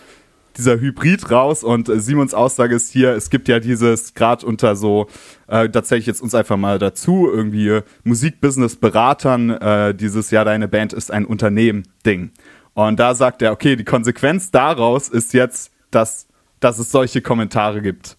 dieser 0.57 0.79
Hybrid 0.79 1.31
raus 1.31 1.63
und 1.63 1.89
äh, 1.89 1.99
Simons 1.99 2.33
Aussage 2.33 2.75
ist 2.75 2.91
hier, 2.91 3.11
es 3.11 3.29
gibt 3.29 3.47
ja 3.47 3.59
dieses 3.59 4.13
gerade 4.13 4.45
unter 4.45 4.75
so, 4.75 5.07
äh, 5.47 5.69
da 5.69 5.83
zähle 5.83 5.99
ich 5.99 6.05
jetzt 6.05 6.21
uns 6.21 6.35
einfach 6.35 6.57
mal 6.57 6.79
dazu, 6.79 7.29
irgendwie 7.31 7.69
äh, 7.69 7.83
Musikbusiness-Beratern, 8.03 9.49
äh, 9.49 9.95
dieses 9.95 10.31
ja, 10.31 10.43
deine 10.43 10.67
Band 10.67 10.93
ist 10.93 11.11
ein 11.11 11.25
Unternehmen-Ding. 11.25 12.31
Und 12.73 12.99
da 12.99 13.15
sagt 13.15 13.41
er, 13.41 13.51
okay, 13.51 13.75
die 13.75 13.85
Konsequenz 13.85 14.51
daraus 14.51 15.07
ist 15.07 15.33
jetzt, 15.33 15.71
dass, 15.91 16.27
dass 16.59 16.77
es 16.77 16.91
solche 16.91 17.21
Kommentare 17.21 17.81
gibt. 17.81 18.17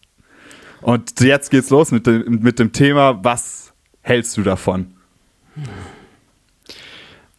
Und 0.81 1.21
jetzt 1.21 1.51
geht's 1.51 1.71
los 1.71 1.91
mit 1.91 2.07
dem, 2.07 2.41
mit 2.43 2.59
dem 2.59 2.73
Thema, 2.73 3.23
was 3.23 3.75
hältst 4.01 4.37
du 4.37 4.43
davon? 4.43 4.95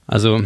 Also, 0.05 0.41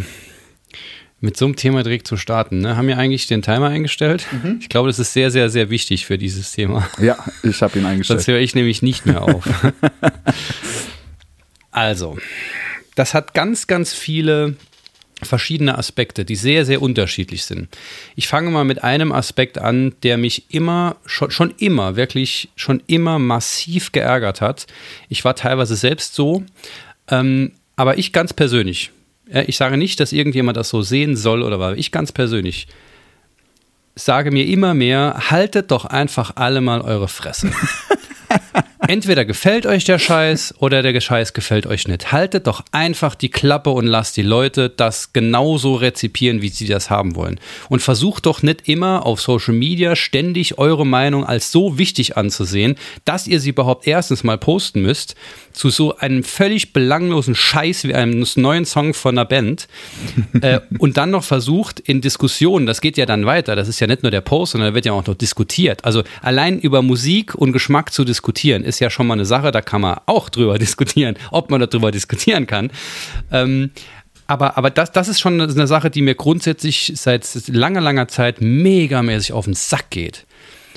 mit 1.22 1.36
so 1.36 1.46
einem 1.46 1.56
Thema 1.56 1.84
direkt 1.84 2.06
zu 2.06 2.16
starten. 2.16 2.58
Ne? 2.58 2.76
Haben 2.76 2.88
wir 2.88 2.98
eigentlich 2.98 3.28
den 3.28 3.42
Timer 3.42 3.68
eingestellt? 3.68 4.26
Mhm. 4.32 4.58
Ich 4.60 4.68
glaube, 4.68 4.88
das 4.88 4.98
ist 4.98 5.12
sehr, 5.12 5.30
sehr, 5.30 5.48
sehr 5.48 5.70
wichtig 5.70 6.04
für 6.04 6.18
dieses 6.18 6.52
Thema. 6.52 6.88
Ja, 7.00 7.16
ich 7.44 7.62
habe 7.62 7.78
ihn 7.78 7.86
eingestellt. 7.86 8.20
Sonst 8.20 8.28
höre 8.28 8.40
ich 8.40 8.54
nämlich 8.56 8.82
nicht 8.82 9.06
mehr 9.06 9.22
auf. 9.22 9.48
also, 11.70 12.18
das 12.96 13.14
hat 13.14 13.34
ganz, 13.34 13.68
ganz 13.68 13.94
viele 13.94 14.56
verschiedene 15.22 15.78
Aspekte, 15.78 16.24
die 16.24 16.34
sehr, 16.34 16.64
sehr 16.64 16.82
unterschiedlich 16.82 17.44
sind. 17.44 17.68
Ich 18.16 18.26
fange 18.26 18.50
mal 18.50 18.64
mit 18.64 18.82
einem 18.82 19.12
Aspekt 19.12 19.58
an, 19.58 19.94
der 20.02 20.16
mich 20.16 20.46
immer, 20.52 20.96
schon, 21.06 21.30
schon 21.30 21.54
immer, 21.58 21.94
wirklich 21.94 22.48
schon 22.56 22.82
immer 22.88 23.20
massiv 23.20 23.92
geärgert 23.92 24.40
hat. 24.40 24.66
Ich 25.08 25.24
war 25.24 25.36
teilweise 25.36 25.76
selbst 25.76 26.16
so, 26.16 26.42
ähm, 27.08 27.52
aber 27.76 27.98
ich 27.98 28.12
ganz 28.12 28.32
persönlich, 28.32 28.90
ich 29.32 29.56
sage 29.56 29.76
nicht, 29.76 30.00
dass 30.00 30.12
irgendjemand 30.12 30.56
das 30.56 30.68
so 30.68 30.82
sehen 30.82 31.16
soll 31.16 31.42
oder 31.42 31.58
war, 31.58 31.76
ich 31.76 31.90
ganz 31.92 32.12
persönlich 32.12 32.66
sage 33.94 34.30
mir 34.30 34.46
immer 34.46 34.74
mehr, 34.74 35.30
haltet 35.30 35.70
doch 35.70 35.84
einfach 35.84 36.32
alle 36.36 36.60
mal 36.60 36.80
eure 36.80 37.08
Fresse. 37.08 37.50
Entweder 38.88 39.24
gefällt 39.24 39.64
euch 39.64 39.84
der 39.84 40.00
Scheiß 40.00 40.56
oder 40.58 40.82
der 40.82 41.00
Scheiß 41.00 41.34
gefällt 41.34 41.66
euch 41.66 41.86
nicht. 41.86 42.10
Haltet 42.10 42.48
doch 42.48 42.64
einfach 42.72 43.14
die 43.14 43.30
Klappe 43.30 43.70
und 43.70 43.86
lasst 43.86 44.16
die 44.16 44.22
Leute 44.22 44.70
das 44.70 45.12
genauso 45.12 45.76
rezipieren, 45.76 46.42
wie 46.42 46.48
sie 46.48 46.66
das 46.66 46.90
haben 46.90 47.14
wollen. 47.14 47.38
Und 47.68 47.80
versucht 47.80 48.26
doch 48.26 48.42
nicht 48.42 48.68
immer 48.68 49.06
auf 49.06 49.20
Social 49.20 49.54
Media 49.54 49.94
ständig 49.94 50.58
eure 50.58 50.84
Meinung 50.84 51.24
als 51.24 51.52
so 51.52 51.78
wichtig 51.78 52.16
anzusehen, 52.16 52.74
dass 53.04 53.28
ihr 53.28 53.38
sie 53.38 53.50
überhaupt 53.50 53.86
erstens 53.86 54.24
mal 54.24 54.38
posten 54.38 54.82
müsst, 54.82 55.14
zu 55.52 55.70
so 55.70 55.96
einem 55.96 56.24
völlig 56.24 56.72
belanglosen 56.72 57.34
Scheiß 57.34 57.84
wie 57.84 57.94
einem 57.94 58.26
neuen 58.36 58.64
Song 58.64 58.94
von 58.94 59.16
einer 59.16 59.24
Band 59.24 59.68
äh, 60.40 60.60
und 60.78 60.96
dann 60.96 61.10
noch 61.10 61.24
versucht 61.24 61.80
in 61.80 62.00
Diskussionen, 62.00 62.66
das 62.66 62.80
geht 62.80 62.96
ja 62.96 63.06
dann 63.06 63.26
weiter, 63.26 63.56
das 63.56 63.68
ist 63.68 63.80
ja 63.80 63.86
nicht 63.86 64.02
nur 64.02 64.10
der 64.10 64.20
Post, 64.20 64.52
sondern 64.52 64.70
da 64.70 64.74
wird 64.74 64.86
ja 64.86 64.92
auch 64.92 65.06
noch 65.06 65.14
diskutiert. 65.14 65.84
Also 65.84 66.02
allein 66.20 66.58
über 66.58 66.82
Musik 66.82 67.34
und 67.34 67.52
Geschmack 67.52 67.92
zu 67.92 68.04
diskutieren, 68.04 68.64
ist 68.64 68.80
ja 68.80 68.90
schon 68.90 69.06
mal 69.06 69.14
eine 69.14 69.24
Sache, 69.24 69.50
da 69.50 69.60
kann 69.60 69.80
man 69.80 70.00
auch 70.06 70.28
drüber 70.28 70.58
diskutieren, 70.58 71.16
ob 71.30 71.50
man 71.50 71.60
darüber 71.60 71.90
diskutieren 71.90 72.46
kann. 72.46 72.70
Ähm, 73.30 73.70
aber, 74.26 74.56
aber 74.56 74.70
das, 74.70 74.92
das 74.92 75.08
ist 75.08 75.20
schon 75.20 75.40
eine 75.40 75.66
Sache, 75.66 75.90
die 75.90 76.00
mir 76.00 76.14
grundsätzlich 76.14 76.92
seit 76.94 77.28
langer, 77.48 77.80
langer 77.80 78.08
Zeit 78.08 78.40
megamäßig 78.40 79.32
auf 79.32 79.44
den 79.44 79.54
Sack 79.54 79.90
geht. 79.90 80.26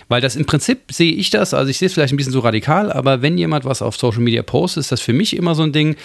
Weil 0.08 0.22
das 0.22 0.36
im 0.36 0.46
Prinzip 0.46 0.92
sehe 0.92 1.12
ich 1.12 1.30
das, 1.30 1.54
also 1.54 1.70
ich 1.70 1.78
sehe 1.78 1.88
es 1.88 1.94
vielleicht 1.94 2.14
ein 2.14 2.18
bisschen 2.18 2.32
so 2.32 2.40
radikal, 2.40 2.92
aber 2.92 3.22
wenn 3.22 3.38
jemand 3.38 3.66
was 3.66 3.82
auf 3.82 3.98
Social 3.98 4.22
Media 4.22 4.44
postet, 4.44 4.82
ist 4.82 4.92
das 4.92 5.02
für 5.02 5.14
mich 5.14 5.36
immer 5.36 5.56
so 5.56 5.64
ein 5.64 5.72
Ding, 5.72 5.96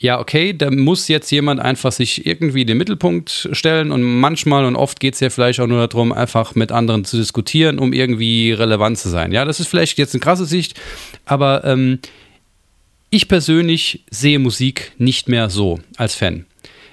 ja, 0.00 0.18
okay, 0.18 0.54
da 0.54 0.70
muss 0.70 1.08
jetzt 1.08 1.30
jemand 1.30 1.60
einfach 1.60 1.92
sich 1.92 2.24
irgendwie 2.24 2.64
den 2.64 2.78
Mittelpunkt 2.78 3.50
stellen 3.52 3.92
und 3.92 4.02
manchmal 4.02 4.64
und 4.64 4.74
oft 4.74 4.98
geht 4.98 5.12
es 5.12 5.20
ja 5.20 5.28
vielleicht 5.28 5.60
auch 5.60 5.66
nur 5.66 5.86
darum, 5.86 6.10
einfach 6.12 6.54
mit 6.54 6.72
anderen 6.72 7.04
zu 7.04 7.18
diskutieren, 7.18 7.78
um 7.78 7.92
irgendwie 7.92 8.52
relevant 8.52 8.98
zu 8.98 9.10
sein. 9.10 9.30
Ja, 9.30 9.44
das 9.44 9.60
ist 9.60 9.66
vielleicht 9.66 9.98
jetzt 9.98 10.14
eine 10.14 10.20
krasse 10.20 10.46
Sicht, 10.46 10.80
aber 11.26 11.64
ähm, 11.64 11.98
ich 13.10 13.28
persönlich 13.28 14.04
sehe 14.10 14.38
Musik 14.38 14.92
nicht 14.96 15.28
mehr 15.28 15.50
so 15.50 15.80
als 15.98 16.14
Fan. 16.14 16.46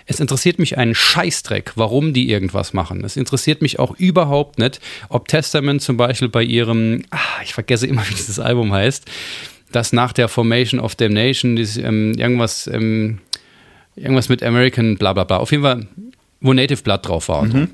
Es 0.09 0.19
interessiert 0.21 0.57
mich 0.57 0.77
einen 0.77 0.95
Scheißdreck, 0.95 1.73
warum 1.75 2.13
die 2.13 2.29
irgendwas 2.29 2.73
machen. 2.73 3.03
Es 3.03 3.17
interessiert 3.17 3.61
mich 3.61 3.77
auch 3.77 3.95
überhaupt 3.97 4.57
nicht, 4.57 4.79
ob 5.09 5.27
Testament 5.27 5.81
zum 5.81 5.97
Beispiel 5.97 6.29
bei 6.29 6.43
ihrem, 6.43 7.03
ah, 7.11 7.41
ich 7.43 7.53
vergesse 7.53 7.87
immer, 7.87 8.01
wie 8.09 8.15
dieses 8.15 8.39
Album 8.39 8.73
heißt, 8.73 9.05
das 9.71 9.91
nach 9.91 10.13
der 10.13 10.29
Formation 10.29 10.79
of 10.79 10.95
Damnation, 10.95 11.57
dieses, 11.57 11.77
ähm, 11.77 12.13
irgendwas, 12.17 12.67
ähm, 12.67 13.19
irgendwas 13.97 14.29
mit 14.29 14.41
American, 14.43 14.97
bla 14.97 15.11
bla 15.13 15.25
bla. 15.25 15.37
Auf 15.37 15.51
jeden 15.51 15.63
Fall, 15.63 15.87
wo 16.39 16.53
Native 16.53 16.81
Blood 16.81 17.05
drauf 17.05 17.27
war. 17.27 17.43
Mhm. 17.43 17.69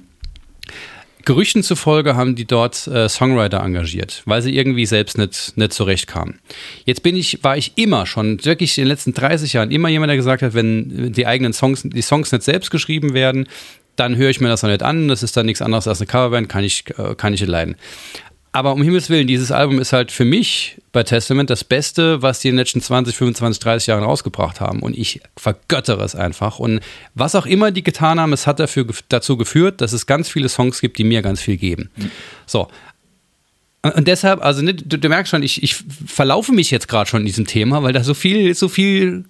Gerüchten 1.26 1.64
zufolge 1.64 2.16
haben 2.16 2.36
die 2.36 2.46
dort 2.46 2.86
äh, 2.88 3.08
Songwriter 3.08 3.62
engagiert, 3.62 4.24
weil 4.26 4.42
sie 4.42 4.56
irgendwie 4.56 4.86
selbst 4.86 5.18
nicht, 5.18 5.58
nicht 5.58 5.74
zurechtkamen. 5.74 6.40
Jetzt 6.86 7.02
bin 7.02 7.16
ich, 7.16 7.44
war 7.44 7.56
ich 7.56 7.74
immer 7.76 8.06
schon, 8.06 8.44
wirklich 8.44 8.78
in 8.78 8.84
den 8.84 8.90
letzten 8.90 9.14
30 9.14 9.54
Jahren, 9.54 9.72
immer 9.72 9.88
jemand, 9.88 10.10
der 10.10 10.18
gesagt 10.18 10.42
hat, 10.42 10.54
wenn 10.54 11.14
die 11.14 11.26
eigenen 11.26 11.54
Songs, 11.54 11.84
die 11.84 12.02
Songs 12.02 12.32
nicht 12.32 12.44
selbst 12.44 12.72
geschrieben 12.72 13.14
werden, 13.14 13.48
dann 13.96 14.16
höre 14.16 14.30
ich 14.30 14.42
mir 14.42 14.50
das 14.50 14.64
noch 14.64 14.70
nicht 14.70 14.84
an. 14.84 15.08
Das 15.08 15.24
ist 15.24 15.38
dann 15.38 15.46
nichts 15.46 15.62
anderes 15.62 15.88
als 15.88 16.02
eine 16.02 16.08
Coverband, 16.08 16.50
kann 16.50 16.64
ich, 16.64 16.86
äh, 16.98 17.16
kann 17.16 17.34
ich 17.34 17.46
leiden. 17.46 17.76
Aber 18.56 18.72
um 18.74 18.84
Himmels 18.84 19.10
Willen, 19.10 19.26
dieses 19.26 19.52
Album 19.52 19.80
ist 19.80 19.94
halt 19.94 20.12
für 20.12 20.26
mich 20.26 20.80
bei 20.92 21.02
Testament 21.02 21.50
das 21.50 21.64
Beste, 21.64 22.22
was 22.22 22.40
die 22.40 22.50
in 22.50 22.54
den 22.54 22.60
letzten 22.60 22.82
20, 22.82 23.16
25, 23.16 23.60
30 23.60 23.88
Jahren 23.88 24.04
rausgebracht 24.04 24.62
haben. 24.62 24.82
Und 24.82 24.96
ich 24.96 25.22
vergöttere 25.36 26.04
es 26.04 26.16
einfach. 26.16 26.60
Und 26.60 26.80
was 27.16 27.34
auch 27.34 27.48
immer 27.48 27.72
die 27.72 27.82
getan 27.82 28.20
haben, 28.20 28.32
es 28.32 28.46
hat 28.46 28.60
dafür, 28.60 28.86
dazu 29.10 29.38
geführt, 29.38 29.82
dass 29.82 29.92
es 29.92 30.06
ganz 30.06 30.30
viele 30.30 30.50
Songs 30.50 30.82
gibt, 30.82 31.00
die 31.00 31.04
mir 31.04 31.24
ganz 31.24 31.42
viel 31.42 31.58
geben. 31.58 31.90
Mhm. 31.96 32.12
So, 32.46 32.68
und 33.84 34.08
deshalb, 34.08 34.42
also 34.42 34.62
ne, 34.62 34.74
du, 34.74 34.98
du, 34.98 35.10
merkst 35.10 35.30
schon, 35.30 35.44
ich, 35.44 35.62
ich 35.62 35.76
verlaufe 35.76 36.54
mich 36.54 36.72
jetzt 36.72 36.88
gerade 36.88 37.10
schon 37.10 37.20
in 37.20 37.26
diesem 37.26 37.46
Thema, 37.46 37.84
weil 37.84 37.92
da 37.92 38.02
so 38.02 38.14
viel, 38.14 38.56
so 38.56 38.70
viel 38.70 39.26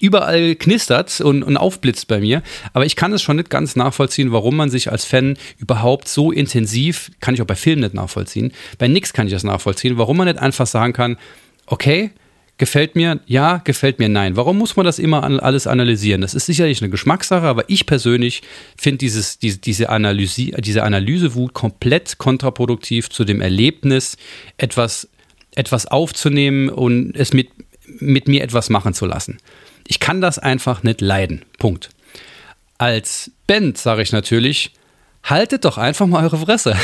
überall 0.00 0.54
knistert 0.54 1.20
und, 1.20 1.42
und 1.42 1.58
aufblitzt 1.58 2.08
bei 2.08 2.20
mir. 2.20 2.42
Aber 2.72 2.86
ich 2.86 2.96
kann 2.96 3.12
es 3.12 3.22
schon 3.22 3.36
nicht 3.36 3.50
ganz 3.50 3.76
nachvollziehen, 3.76 4.32
warum 4.32 4.56
man 4.56 4.70
sich 4.70 4.90
als 4.90 5.04
Fan 5.04 5.36
überhaupt 5.58 6.08
so 6.08 6.32
intensiv, 6.32 7.10
kann 7.20 7.34
ich 7.34 7.42
auch 7.42 7.46
bei 7.46 7.54
Filmen 7.54 7.82
nicht 7.82 7.92
nachvollziehen, 7.92 8.52
bei 8.78 8.88
nix 8.88 9.12
kann 9.12 9.26
ich 9.26 9.34
das 9.34 9.44
nachvollziehen, 9.44 9.98
warum 9.98 10.16
man 10.16 10.26
nicht 10.26 10.40
einfach 10.40 10.66
sagen 10.66 10.94
kann, 10.94 11.18
okay, 11.66 12.12
Gefällt 12.58 12.96
mir 12.96 13.20
ja, 13.26 13.58
gefällt 13.58 13.98
mir 13.98 14.08
nein. 14.08 14.36
Warum 14.36 14.56
muss 14.56 14.76
man 14.76 14.86
das 14.86 14.98
immer 14.98 15.22
alles 15.42 15.66
analysieren? 15.66 16.22
Das 16.22 16.32
ist 16.32 16.46
sicherlich 16.46 16.80
eine 16.80 16.88
Geschmackssache, 16.88 17.46
aber 17.46 17.68
ich 17.68 17.84
persönlich 17.84 18.42
finde 18.78 18.98
diese, 18.98 19.38
diese, 19.38 19.90
Analyse, 19.90 20.52
diese 20.52 20.82
Analysewut 20.82 21.52
komplett 21.52 22.16
kontraproduktiv 22.16 23.10
zu 23.10 23.24
dem 23.24 23.42
Erlebnis, 23.42 24.16
etwas, 24.56 25.06
etwas 25.54 25.86
aufzunehmen 25.86 26.70
und 26.70 27.14
es 27.14 27.34
mit, 27.34 27.50
mit 27.98 28.26
mir 28.26 28.42
etwas 28.42 28.70
machen 28.70 28.94
zu 28.94 29.04
lassen. 29.04 29.36
Ich 29.86 30.00
kann 30.00 30.22
das 30.22 30.38
einfach 30.38 30.82
nicht 30.82 31.02
leiden. 31.02 31.44
Punkt. 31.58 31.90
Als 32.78 33.32
Band 33.46 33.76
sage 33.76 34.00
ich 34.00 34.12
natürlich, 34.12 34.72
haltet 35.22 35.66
doch 35.66 35.76
einfach 35.76 36.06
mal 36.06 36.24
eure 36.24 36.38
Fresse. 36.38 36.74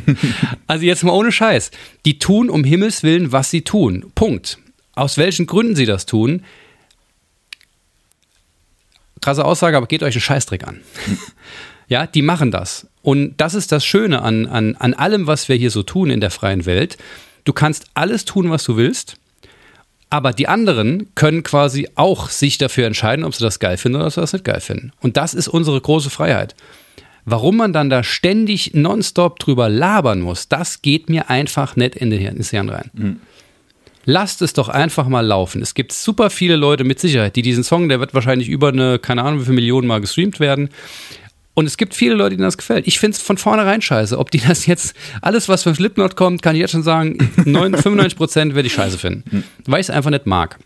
also 0.66 0.84
jetzt 0.84 1.04
mal 1.04 1.12
ohne 1.12 1.32
Scheiß. 1.32 1.70
Die 2.04 2.18
tun 2.18 2.50
um 2.50 2.64
Himmels 2.64 3.02
Willen, 3.02 3.32
was 3.32 3.50
sie 3.50 3.62
tun. 3.62 4.12
Punkt 4.14 4.58
aus 4.96 5.18
welchen 5.18 5.46
Gründen 5.46 5.76
sie 5.76 5.86
das 5.86 6.06
tun, 6.06 6.42
krasse 9.20 9.44
Aussage, 9.44 9.76
aber 9.76 9.86
geht 9.86 10.02
euch 10.02 10.14
einen 10.14 10.22
Scheißdreck 10.22 10.66
an. 10.66 10.80
ja, 11.88 12.06
die 12.06 12.22
machen 12.22 12.50
das. 12.50 12.88
Und 13.02 13.36
das 13.36 13.54
ist 13.54 13.70
das 13.72 13.84
Schöne 13.84 14.22
an, 14.22 14.46
an, 14.46 14.74
an 14.76 14.94
allem, 14.94 15.26
was 15.26 15.48
wir 15.48 15.56
hier 15.56 15.70
so 15.70 15.82
tun 15.82 16.10
in 16.10 16.20
der 16.20 16.30
freien 16.30 16.66
Welt. 16.66 16.96
Du 17.44 17.52
kannst 17.52 17.86
alles 17.94 18.24
tun, 18.24 18.50
was 18.50 18.64
du 18.64 18.76
willst, 18.76 19.16
aber 20.10 20.32
die 20.32 20.48
anderen 20.48 21.14
können 21.14 21.42
quasi 21.42 21.88
auch 21.94 22.30
sich 22.30 22.58
dafür 22.58 22.86
entscheiden, 22.86 23.24
ob 23.24 23.34
sie 23.34 23.44
das 23.44 23.58
geil 23.58 23.76
finden 23.76 23.96
oder 23.96 24.06
ob 24.06 24.12
sie 24.12 24.20
das 24.20 24.32
nicht 24.32 24.44
geil 24.44 24.60
finden. 24.60 24.92
Und 25.00 25.16
das 25.16 25.34
ist 25.34 25.48
unsere 25.48 25.80
große 25.80 26.10
Freiheit. 26.10 26.54
Warum 27.24 27.56
man 27.56 27.72
dann 27.72 27.90
da 27.90 28.04
ständig 28.04 28.74
nonstop 28.74 29.40
drüber 29.40 29.68
labern 29.68 30.20
muss, 30.20 30.48
das 30.48 30.82
geht 30.82 31.08
mir 31.08 31.28
einfach 31.28 31.74
nicht 31.74 31.96
in 31.96 32.10
den 32.10 32.20
Hirn 32.20 32.68
rein. 32.68 32.90
Mhm 32.92 33.20
lasst 34.06 34.40
es 34.40 34.54
doch 34.54 34.70
einfach 34.70 35.08
mal 35.08 35.26
laufen. 35.26 35.60
Es 35.60 35.74
gibt 35.74 35.92
super 35.92 36.30
viele 36.30 36.56
Leute 36.56 36.84
mit 36.84 36.98
Sicherheit, 36.98 37.36
die 37.36 37.42
diesen 37.42 37.64
Song, 37.64 37.90
der 37.90 38.00
wird 38.00 38.14
wahrscheinlich 38.14 38.48
über 38.48 38.68
eine, 38.68 38.98
keine 38.98 39.22
Ahnung, 39.22 39.40
wie 39.40 39.44
viele 39.44 39.56
Millionen 39.56 39.86
Mal 39.86 40.00
gestreamt 40.00 40.40
werden. 40.40 40.70
Und 41.54 41.66
es 41.66 41.76
gibt 41.76 41.94
viele 41.94 42.14
Leute, 42.14 42.36
denen 42.36 42.42
das 42.42 42.58
gefällt. 42.58 42.86
Ich 42.86 42.98
finde 42.98 43.16
es 43.16 43.22
von 43.22 43.38
vornherein 43.38 43.82
scheiße. 43.82 44.18
Ob 44.18 44.30
die 44.30 44.40
das 44.40 44.66
jetzt, 44.66 44.94
alles 45.22 45.48
was 45.48 45.62
von 45.62 45.74
Slipknot 45.74 46.14
kommt, 46.14 46.42
kann 46.42 46.54
ich 46.54 46.60
jetzt 46.60 46.72
schon 46.72 46.82
sagen, 46.82 47.18
95 47.44 48.16
Prozent 48.16 48.54
werde 48.54 48.66
ich 48.66 48.74
scheiße 48.74 48.98
finden. 48.98 49.30
Hm. 49.30 49.44
Weil 49.66 49.80
ich 49.80 49.86
es 49.86 49.90
einfach 49.90 50.10
nicht 50.10 50.26
mag. 50.26 50.58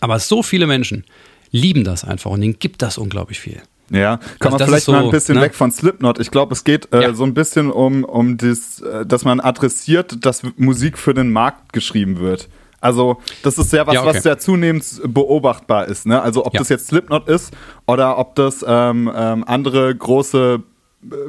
Aber 0.00 0.18
so 0.18 0.42
viele 0.42 0.66
Menschen 0.66 1.04
lieben 1.50 1.84
das 1.84 2.04
einfach 2.04 2.30
und 2.30 2.42
ihnen 2.42 2.58
gibt 2.58 2.82
das 2.82 2.96
unglaublich 2.96 3.40
viel. 3.40 3.60
Ja, 3.94 4.18
kann 4.38 4.52
also 4.52 4.58
man 4.58 4.68
vielleicht 4.68 4.84
so, 4.86 4.92
mal 4.92 5.04
ein 5.04 5.10
bisschen 5.10 5.36
ne? 5.36 5.42
weg 5.42 5.54
von 5.54 5.70
Slipknot. 5.70 6.18
Ich 6.18 6.30
glaube, 6.30 6.52
es 6.52 6.64
geht 6.64 6.92
äh, 6.92 7.02
ja. 7.02 7.14
so 7.14 7.24
ein 7.24 7.34
bisschen 7.34 7.70
um, 7.70 8.04
um 8.04 8.36
das, 8.36 8.80
äh, 8.80 9.06
dass 9.06 9.24
man 9.24 9.40
adressiert, 9.40 10.24
dass 10.24 10.42
Musik 10.56 10.98
für 10.98 11.14
den 11.14 11.32
Markt 11.32 11.72
geschrieben 11.72 12.18
wird. 12.18 12.48
Also, 12.80 13.18
das 13.42 13.56
ist 13.56 13.72
ja 13.72 13.86
was, 13.86 13.94
ja, 13.94 14.02
okay. 14.02 14.16
was 14.16 14.24
ja 14.24 14.36
zunehmend 14.36 14.84
beobachtbar 15.06 15.86
ist. 15.86 16.06
Ne? 16.06 16.20
Also, 16.20 16.44
ob 16.44 16.52
ja. 16.52 16.58
das 16.58 16.68
jetzt 16.68 16.88
Slipknot 16.88 17.28
ist 17.28 17.54
oder 17.86 18.18
ob 18.18 18.34
das 18.34 18.64
ähm, 18.66 19.10
ähm, 19.14 19.44
andere 19.46 19.94
große 19.94 20.62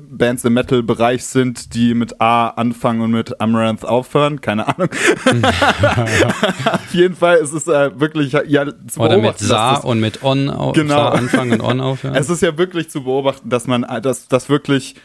Bands 0.09 0.45
im 0.45 0.53
Metal-Bereich 0.53 1.25
sind, 1.25 1.73
die 1.73 1.93
mit 1.93 2.21
A 2.21 2.49
anfangen 2.49 3.01
und 3.01 3.11
mit 3.11 3.39
Amaranth 3.41 3.85
aufhören. 3.85 4.41
Keine 4.41 4.67
Ahnung. 4.67 4.89
Auf 6.65 6.93
jeden 6.93 7.15
Fall 7.15 7.37
ist 7.37 7.53
es 7.53 7.67
äh, 7.67 7.99
wirklich 7.99 8.33
ja 8.47 8.65
zu 8.87 8.99
Oder 8.99 9.17
mit 9.17 9.37
Sa 9.39 9.75
und 9.77 9.99
mit 9.99 10.23
On 10.23 10.49
auf, 10.49 10.75
genau. 10.75 11.09
anfangen 11.09 11.53
und 11.53 11.61
On 11.61 11.81
aufhören. 11.81 12.15
Es 12.15 12.29
ist 12.29 12.41
ja 12.41 12.57
wirklich 12.57 12.89
zu 12.89 13.03
beobachten, 13.03 13.49
dass 13.49 13.67
man, 13.67 13.85
dass, 14.01 14.27
dass 14.27 14.49
wirklich, 14.49 14.95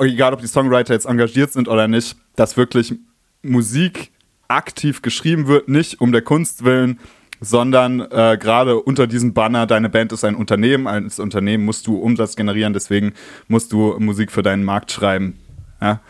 egal 0.00 0.34
ob 0.34 0.40
die 0.40 0.46
Songwriter 0.46 0.94
jetzt 0.94 1.06
engagiert 1.06 1.52
sind 1.52 1.68
oder 1.68 1.88
nicht, 1.88 2.16
dass 2.36 2.56
wirklich 2.56 2.94
Musik 3.42 4.12
aktiv 4.48 5.02
geschrieben 5.02 5.46
wird, 5.48 5.68
nicht 5.68 6.00
um 6.00 6.12
der 6.12 6.22
Kunst 6.22 6.64
willen, 6.64 6.98
sondern 7.42 8.00
äh, 8.00 8.38
gerade 8.40 8.78
unter 8.78 9.06
diesem 9.06 9.34
Banner, 9.34 9.66
deine 9.66 9.90
Band 9.90 10.12
ist 10.12 10.24
ein 10.24 10.36
Unternehmen, 10.36 10.86
als 10.86 11.18
Unternehmen 11.18 11.64
musst 11.64 11.86
du 11.86 11.96
Umsatz 11.96 12.36
generieren, 12.36 12.72
deswegen 12.72 13.12
musst 13.48 13.72
du 13.72 13.96
Musik 13.98 14.30
für 14.30 14.42
deinen 14.42 14.64
Markt 14.64 14.92
schreiben. 14.92 15.38
Ja. 15.80 16.00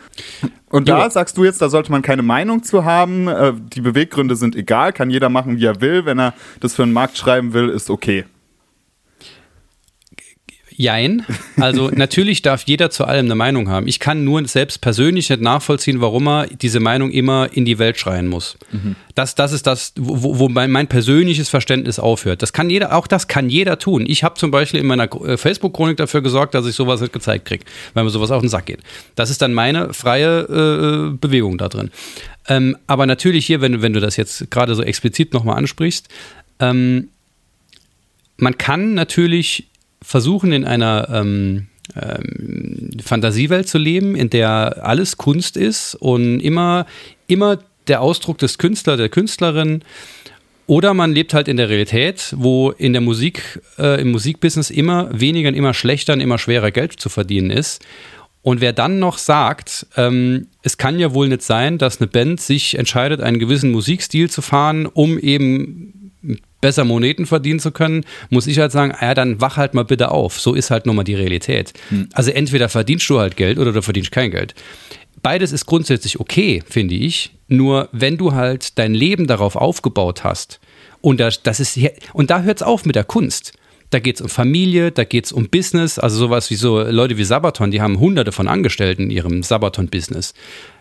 Und 0.69 0.87
da 0.87 1.09
sagst 1.09 1.35
du 1.35 1.43
jetzt, 1.43 1.61
da 1.61 1.69
sollte 1.69 1.91
man 1.91 2.03
keine 2.03 2.21
Meinung 2.21 2.61
zu 2.61 2.85
haben, 2.85 3.27
äh, 3.27 3.53
die 3.55 3.81
Beweggründe 3.81 4.35
sind 4.35 4.55
egal, 4.55 4.93
kann 4.93 5.09
jeder 5.09 5.29
machen, 5.29 5.57
wie 5.57 5.65
er 5.65 5.81
will, 5.81 6.05
wenn 6.05 6.19
er 6.19 6.35
das 6.59 6.75
für 6.75 6.83
einen 6.83 6.93
Markt 6.93 7.17
schreiben 7.17 7.53
will, 7.53 7.69
ist 7.69 7.89
okay. 7.89 8.25
Jein. 10.75 11.25
Also 11.57 11.89
natürlich 11.93 12.41
darf 12.41 12.63
jeder 12.63 12.89
zu 12.89 13.05
allem 13.05 13.25
eine 13.25 13.35
Meinung 13.35 13.69
haben. 13.69 13.87
Ich 13.87 13.99
kann 13.99 14.23
nur 14.23 14.45
selbst 14.47 14.81
persönlich 14.81 15.29
nicht 15.29 15.41
nachvollziehen, 15.41 16.01
warum 16.01 16.27
er 16.27 16.47
diese 16.47 16.79
Meinung 16.79 17.11
immer 17.11 17.49
in 17.51 17.65
die 17.65 17.79
Welt 17.79 17.97
schreien 17.97 18.27
muss. 18.27 18.57
Mhm. 18.71 18.95
Das, 19.15 19.35
das 19.35 19.51
ist 19.51 19.67
das, 19.67 19.93
wo, 19.97 20.39
wo 20.39 20.49
mein, 20.49 20.71
mein, 20.71 20.87
persönliches 20.87 21.49
Verständnis 21.49 21.99
aufhört. 21.99 22.41
Das 22.41 22.53
kann 22.53 22.69
jeder, 22.69 22.95
auch 22.95 23.07
das 23.07 23.27
kann 23.27 23.49
jeder 23.49 23.77
tun. 23.77 24.05
Ich 24.07 24.23
habe 24.23 24.35
zum 24.35 24.51
Beispiel 24.51 24.79
in 24.79 24.87
meiner 24.87 25.11
äh, 25.23 25.37
Facebook-Chronik 25.37 25.97
dafür 25.97 26.21
gesorgt, 26.21 26.55
dass 26.55 26.65
ich 26.65 26.75
sowas 26.75 27.01
nicht 27.01 27.13
gezeigt 27.13 27.45
kriege, 27.45 27.65
weil 27.93 28.03
mir 28.03 28.09
sowas 28.09 28.31
auf 28.31 28.41
den 28.41 28.49
Sack 28.49 28.65
geht. 28.65 28.79
Das 29.15 29.29
ist 29.29 29.41
dann 29.41 29.53
meine 29.53 29.93
freie 29.93 31.11
äh, 31.13 31.17
Bewegung 31.17 31.57
da 31.57 31.69
drin. 31.69 31.91
Ähm, 32.47 32.75
aber 32.87 33.05
natürlich 33.05 33.45
hier, 33.45 33.61
wenn, 33.61 33.81
wenn 33.81 33.93
du 33.93 33.99
das 33.99 34.17
jetzt 34.17 34.49
gerade 34.51 34.75
so 34.75 34.83
explizit 34.83 35.33
nochmal 35.33 35.57
ansprichst, 35.57 36.09
ähm, 36.59 37.09
man 38.37 38.57
kann 38.57 38.93
natürlich 38.93 39.67
versuchen, 40.03 40.51
in 40.51 40.65
einer 40.65 41.07
ähm, 41.11 41.67
ähm, 41.95 42.91
Fantasiewelt 43.03 43.67
zu 43.67 43.77
leben, 43.77 44.15
in 44.15 44.29
der 44.29 44.81
alles 44.83 45.17
Kunst 45.17 45.57
ist 45.57 45.95
und 45.95 46.39
immer, 46.39 46.85
immer 47.27 47.59
der 47.87 48.01
Ausdruck 48.01 48.37
des 48.37 48.57
Künstlers, 48.57 48.97
der 48.97 49.09
Künstlerin. 49.09 49.83
Oder 50.65 50.93
man 50.93 51.11
lebt 51.11 51.33
halt 51.33 51.49
in 51.49 51.57
der 51.57 51.69
Realität, 51.69 52.33
wo 52.37 52.71
in 52.71 52.93
der 52.93 53.01
Musik, 53.01 53.61
äh, 53.77 53.99
im 53.99 54.11
Musikbusiness 54.11 54.69
immer 54.69 55.09
weniger 55.11 55.49
und 55.49 55.55
immer 55.55 55.73
schlechter 55.73 56.13
und 56.13 56.21
immer 56.21 56.37
schwerer 56.37 56.71
Geld 56.71 56.99
zu 56.99 57.09
verdienen 57.09 57.49
ist. 57.49 57.83
Und 58.43 58.59
wer 58.61 58.73
dann 58.73 58.99
noch 58.99 59.17
sagt, 59.17 59.87
ähm, 59.95 60.47
es 60.63 60.77
kann 60.77 60.99
ja 60.99 61.13
wohl 61.13 61.29
nicht 61.29 61.43
sein, 61.43 61.77
dass 61.77 61.99
eine 61.99 62.07
Band 62.07 62.41
sich 62.41 62.77
entscheidet, 62.77 63.21
einen 63.21 63.39
gewissen 63.39 63.71
Musikstil 63.71 64.29
zu 64.29 64.41
fahren, 64.41 64.85
um 64.85 65.17
eben 65.17 66.02
besser 66.61 66.85
Moneten 66.85 67.25
verdienen 67.25 67.59
zu 67.59 67.71
können, 67.71 68.05
muss 68.29 68.47
ich 68.47 68.59
halt 68.59 68.71
sagen, 68.71 68.93
ja, 68.99 69.13
dann 69.13 69.41
wach 69.41 69.57
halt 69.57 69.73
mal 69.73 69.83
bitte 69.83 70.11
auf. 70.11 70.39
So 70.39 70.53
ist 70.53 70.71
halt 70.71 70.85
nun 70.85 70.95
mal 70.95 71.03
die 71.03 71.15
Realität. 71.15 71.73
Hm. 71.89 72.07
Also 72.13 72.31
entweder 72.31 72.69
verdienst 72.69 73.09
du 73.09 73.19
halt 73.19 73.35
Geld 73.35 73.59
oder 73.59 73.73
du 73.73 73.81
verdienst 73.81 74.11
kein 74.11 74.31
Geld. 74.31 74.55
Beides 75.21 75.51
ist 75.51 75.65
grundsätzlich 75.65 76.19
okay, 76.19 76.63
finde 76.67 76.95
ich. 76.95 77.31
Nur 77.47 77.89
wenn 77.91 78.17
du 78.17 78.33
halt 78.33 78.77
dein 78.79 78.93
Leben 78.93 79.27
darauf 79.27 79.55
aufgebaut 79.55 80.23
hast 80.23 80.59
und 81.01 81.19
das, 81.19 81.43
das 81.43 81.59
ist 81.59 81.77
und 82.13 82.29
da 82.29 82.41
hört 82.41 82.59
es 82.59 82.63
auf 82.63 82.85
mit 82.85 82.95
der 82.95 83.03
Kunst. 83.03 83.53
Da 83.89 83.99
geht 83.99 84.15
es 84.15 84.21
um 84.21 84.29
Familie, 84.29 84.91
da 84.91 85.03
geht 85.03 85.25
es 85.25 85.31
um 85.31 85.49
Business, 85.49 85.99
also 85.99 86.17
sowas 86.17 86.49
wie 86.49 86.55
so 86.55 86.81
Leute 86.81 87.17
wie 87.17 87.23
Sabaton, 87.23 87.69
die 87.69 87.79
haben 87.79 87.99
hunderte 87.99 88.31
von 88.31 88.47
Angestellten 88.47 89.03
in 89.03 89.09
ihrem 89.11 89.43
Sabaton-Business. 89.43 90.33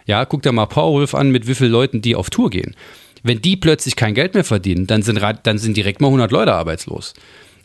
Ja, 0.06 0.24
guck 0.24 0.42
dir 0.42 0.52
mal 0.52 0.64
Powerwolf 0.64 1.14
an, 1.14 1.30
mit 1.30 1.46
wie 1.46 1.54
vielen 1.54 1.72
Leuten 1.72 2.00
die 2.00 2.16
auf 2.16 2.30
Tour 2.30 2.48
gehen. 2.48 2.74
Wenn 3.22 3.40
die 3.40 3.56
plötzlich 3.56 3.96
kein 3.96 4.14
Geld 4.14 4.34
mehr 4.34 4.44
verdienen, 4.44 4.86
dann 4.86 5.02
sind, 5.02 5.20
dann 5.44 5.58
sind 5.58 5.76
direkt 5.76 6.00
mal 6.00 6.08
100 6.08 6.32
Leute 6.32 6.52
arbeitslos. 6.54 7.14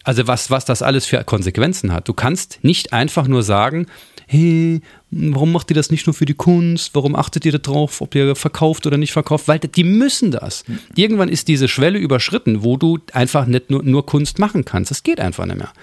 Also 0.03 0.27
was, 0.27 0.49
was 0.49 0.65
das 0.65 0.81
alles 0.81 1.05
für 1.05 1.23
Konsequenzen 1.23 1.91
hat. 1.91 2.07
Du 2.07 2.13
kannst 2.13 2.59
nicht 2.61 2.93
einfach 2.93 3.27
nur 3.27 3.43
sagen, 3.43 3.87
hey, 4.27 4.81
warum 5.09 5.51
macht 5.51 5.71
ihr 5.71 5.75
das 5.75 5.89
nicht 5.89 6.05
nur 6.05 6.13
für 6.13 6.25
die 6.25 6.33
Kunst? 6.33 6.93
Warum 6.93 7.15
achtet 7.15 7.45
ihr 7.45 7.57
darauf, 7.57 8.01
ob 8.01 8.13
ihr 8.13 8.35
verkauft 8.35 8.85
oder 8.85 8.97
nicht 8.97 9.13
verkauft? 9.13 9.47
Weil 9.47 9.59
die 9.59 9.83
müssen 9.83 10.31
das. 10.31 10.63
Irgendwann 10.95 11.29
ist 11.29 11.47
diese 11.47 11.67
Schwelle 11.67 11.97
überschritten, 11.97 12.63
wo 12.63 12.77
du 12.77 12.99
einfach 13.13 13.47
nicht 13.47 13.69
nur, 13.69 13.83
nur 13.83 14.05
Kunst 14.05 14.37
machen 14.37 14.65
kannst. 14.65 14.91
Das 14.91 15.03
geht 15.03 15.19
einfach 15.19 15.45
nicht 15.45 15.57
mehr. 15.57 15.73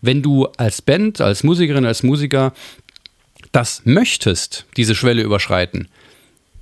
Wenn 0.00 0.22
du 0.22 0.46
als 0.56 0.82
Band, 0.82 1.20
als 1.20 1.44
Musikerin, 1.44 1.84
als 1.84 2.02
Musiker 2.02 2.52
das 3.52 3.82
möchtest, 3.84 4.66
diese 4.76 4.94
Schwelle 4.94 5.22
überschreiten, 5.22 5.88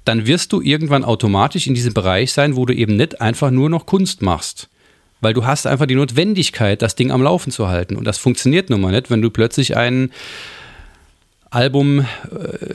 dann 0.04 0.26
wirst 0.26 0.52
du 0.52 0.60
irgendwann 0.60 1.04
automatisch 1.04 1.66
in 1.66 1.74
diesem 1.74 1.94
Bereich 1.94 2.32
sein, 2.32 2.56
wo 2.56 2.66
du 2.66 2.74
eben 2.74 2.96
nicht 2.96 3.20
einfach 3.20 3.50
nur 3.50 3.70
noch 3.70 3.86
Kunst 3.86 4.22
machst. 4.22 4.68
Weil 5.20 5.34
du 5.34 5.46
hast 5.46 5.66
einfach 5.66 5.86
die 5.86 5.94
Notwendigkeit, 5.94 6.82
das 6.82 6.96
Ding 6.96 7.12
am 7.12 7.22
Laufen 7.22 7.52
zu 7.52 7.68
halten. 7.68 7.96
Und 7.96 8.04
das 8.04 8.18
funktioniert 8.18 8.70
nun 8.70 8.80
mal 8.80 8.90
nicht, 8.90 9.10
wenn 9.10 9.22
du 9.22 9.30
plötzlich 9.30 9.76
ein 9.76 10.10
Album 11.50 12.00
äh, 12.00 12.04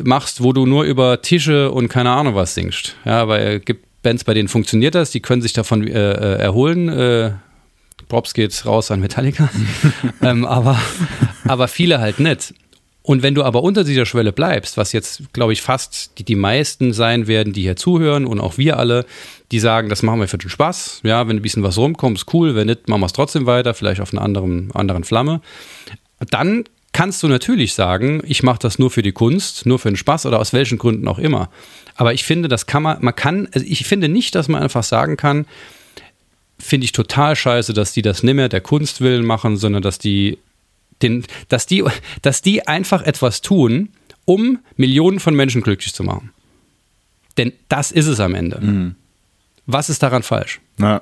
machst, 0.03 0.41
wo 0.41 0.53
du 0.53 0.65
nur 0.65 0.83
über 0.83 1.21
Tische 1.21 1.71
und 1.71 1.89
keine 1.89 2.11
Ahnung 2.11 2.35
was 2.35 2.53
singst. 2.53 2.95
Ja, 3.03 3.27
weil 3.27 3.57
es 3.57 3.65
gibt 3.65 3.85
Bands, 4.03 4.23
bei 4.23 4.33
denen 4.33 4.47
funktioniert 4.47 4.95
das, 4.95 5.11
die 5.11 5.19
können 5.19 5.41
sich 5.41 5.53
davon 5.53 5.85
äh, 5.85 5.91
äh 5.91 6.37
erholen. 6.39 6.87
Äh, 6.87 7.31
Props 8.07 8.33
geht 8.33 8.65
raus 8.65 8.91
an 8.91 9.01
Metallica. 9.01 9.49
ähm, 10.21 10.45
aber, 10.45 10.79
aber 11.45 11.67
viele 11.67 11.99
halt 11.99 12.19
nicht. 12.19 12.53
Und 13.07 13.23
wenn 13.23 13.35
du 13.35 13.43
aber 13.43 13.63
unter 13.63 13.85
dieser 13.85 14.05
Schwelle 14.05 14.33
bleibst, 14.33 14.75
was 14.75 14.91
jetzt, 14.91 15.31
glaube 15.31 15.53
ich, 15.53 15.61
fast 15.61 16.19
die, 16.19 16.25
die 16.25 16.35
meisten 16.35 16.91
sein 16.91 17.25
werden, 17.27 17.53
die 17.53 17.61
hier 17.61 17.77
zuhören 17.77 18.25
und 18.25 18.41
auch 18.41 18.57
wir 18.57 18.75
alle, 18.77 19.05
die 19.53 19.59
sagen, 19.59 19.87
das 19.87 20.03
machen 20.03 20.19
wir 20.19 20.27
für 20.27 20.37
den 20.37 20.49
Spaß. 20.49 20.99
Ja, 21.03 21.25
wenn 21.25 21.37
ein 21.37 21.41
bisschen 21.41 21.63
was 21.63 21.77
rumkommt, 21.77 22.17
ist 22.17 22.33
cool. 22.33 22.53
Wenn 22.53 22.67
nicht, 22.67 22.89
machen 22.89 22.99
wir 22.99 23.05
es 23.05 23.13
trotzdem 23.13 23.45
weiter, 23.45 23.73
vielleicht 23.73 24.01
auf 24.01 24.11
einer 24.11 24.23
anderen, 24.23 24.71
anderen 24.73 25.05
Flamme. 25.05 25.39
Dann 26.31 26.65
kannst 26.91 27.23
du 27.23 27.29
natürlich 27.29 27.75
sagen, 27.75 28.21
ich 28.25 28.43
mache 28.43 28.59
das 28.59 28.77
nur 28.77 28.91
für 28.91 29.03
die 29.03 29.13
Kunst, 29.13 29.65
nur 29.65 29.79
für 29.79 29.89
den 29.89 29.95
Spaß 29.95 30.25
oder 30.25 30.41
aus 30.41 30.51
welchen 30.51 30.77
Gründen 30.77 31.07
auch 31.07 31.17
immer. 31.17 31.49
Aber 31.95 32.13
ich 32.13 32.25
finde, 32.25 32.49
das 32.49 32.65
kann 32.65 32.83
man, 32.83 32.97
man 32.99 33.15
kann, 33.15 33.47
also 33.53 33.65
ich 33.65 33.85
finde 33.85 34.09
nicht, 34.09 34.35
dass 34.35 34.49
man 34.49 34.61
einfach 34.61 34.83
sagen 34.83 35.15
kann, 35.15 35.45
finde 36.59 36.83
ich 36.83 36.91
total 36.91 37.37
scheiße, 37.37 37.73
dass 37.73 37.93
die 37.93 38.01
das 38.01 38.21
nicht 38.21 38.35
mehr 38.35 38.49
der 38.49 38.59
Kunst 38.59 38.99
willen 38.99 39.25
machen, 39.25 39.55
sondern 39.55 39.81
dass 39.81 39.97
die 39.97 40.39
den, 41.01 41.25
dass, 41.49 41.65
die, 41.65 41.83
dass 42.21 42.41
die 42.41 42.67
einfach 42.67 43.03
etwas 43.03 43.41
tun, 43.41 43.89
um 44.25 44.59
Millionen 44.75 45.19
von 45.19 45.35
Menschen 45.35 45.61
glücklich 45.61 45.93
zu 45.93 46.03
machen. 46.03 46.31
Denn 47.37 47.53
das 47.69 47.91
ist 47.91 48.07
es 48.07 48.19
am 48.19 48.35
Ende. 48.35 48.59
Mhm. 48.59 48.95
Was 49.65 49.89
ist 49.89 50.01
daran 50.01 50.23
falsch? 50.23 50.59
Na, 50.77 51.01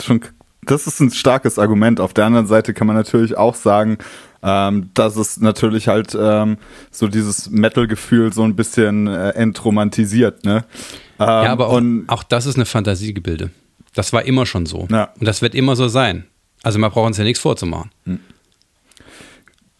schon, 0.00 0.20
das 0.62 0.86
ist 0.86 1.00
ein 1.00 1.10
starkes 1.10 1.58
Argument. 1.58 2.00
Auf 2.00 2.12
der 2.12 2.26
anderen 2.26 2.46
Seite 2.46 2.74
kann 2.74 2.86
man 2.86 2.96
natürlich 2.96 3.36
auch 3.36 3.54
sagen, 3.54 3.98
ähm, 4.42 4.90
dass 4.94 5.16
es 5.16 5.40
natürlich 5.40 5.88
halt 5.88 6.16
ähm, 6.18 6.58
so 6.90 7.08
dieses 7.08 7.50
Metal-Gefühl 7.50 8.32
so 8.32 8.42
ein 8.42 8.56
bisschen 8.56 9.06
äh, 9.06 9.30
entromantisiert. 9.30 10.44
Ne? 10.44 10.64
Ähm, 11.18 11.26
ja, 11.26 11.52
aber 11.52 11.68
auch, 11.68 11.82
auch, 12.08 12.22
das 12.22 12.46
ist 12.46 12.56
eine 12.56 12.66
Fantasiegebilde. 12.66 13.50
Das 13.94 14.12
war 14.12 14.24
immer 14.24 14.46
schon 14.46 14.66
so. 14.66 14.86
Ja. 14.90 15.10
Und 15.18 15.26
das 15.26 15.42
wird 15.42 15.54
immer 15.54 15.76
so 15.76 15.88
sein. 15.88 16.24
Also 16.62 16.78
man 16.78 16.90
braucht 16.90 17.06
uns 17.06 17.18
ja 17.18 17.24
nichts 17.24 17.40
vorzumachen. 17.40 17.90
Mhm. 18.04 18.20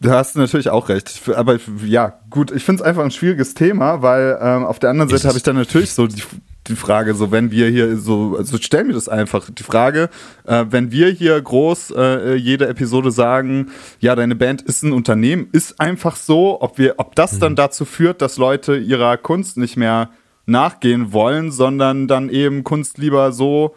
Du 0.02 0.10
hast 0.10 0.34
natürlich 0.34 0.70
auch 0.70 0.88
recht. 0.88 1.20
Aber 1.36 1.58
ja, 1.84 2.20
gut, 2.30 2.50
ich 2.50 2.64
finde 2.64 2.82
es 2.82 2.88
einfach 2.88 3.04
ein 3.04 3.10
schwieriges 3.10 3.52
Thema, 3.52 4.00
weil 4.00 4.38
ähm, 4.40 4.64
auf 4.64 4.78
der 4.78 4.88
anderen 4.88 5.10
Seite 5.10 5.28
habe 5.28 5.36
ich 5.36 5.42
dann 5.42 5.56
natürlich 5.56 5.92
so 5.92 6.06
die, 6.06 6.22
die 6.68 6.74
Frage, 6.76 7.14
so 7.14 7.30
wenn 7.30 7.50
wir 7.50 7.68
hier 7.68 7.98
so, 7.98 8.36
also 8.38 8.56
stellen 8.56 8.86
wir 8.86 8.94
das 8.94 9.10
einfach, 9.10 9.50
die 9.50 9.62
Frage, 9.62 10.08
äh, 10.46 10.64
wenn 10.70 10.90
wir 10.90 11.10
hier 11.10 11.38
groß 11.40 11.92
äh, 11.94 12.34
jede 12.34 12.66
Episode 12.66 13.10
sagen, 13.10 13.72
ja, 13.98 14.16
deine 14.16 14.36
Band 14.36 14.62
ist 14.62 14.82
ein 14.82 14.92
Unternehmen, 14.92 15.48
ist 15.52 15.78
einfach 15.80 16.16
so, 16.16 16.62
ob 16.62 16.78
wir, 16.78 16.94
ob 16.96 17.14
das 17.14 17.34
mhm. 17.34 17.40
dann 17.40 17.56
dazu 17.56 17.84
führt, 17.84 18.22
dass 18.22 18.38
Leute 18.38 18.78
ihrer 18.78 19.18
Kunst 19.18 19.58
nicht 19.58 19.76
mehr 19.76 20.08
nachgehen 20.46 21.12
wollen, 21.12 21.52
sondern 21.52 22.08
dann 22.08 22.30
eben 22.30 22.64
Kunst 22.64 22.96
lieber 22.96 23.32
so 23.32 23.74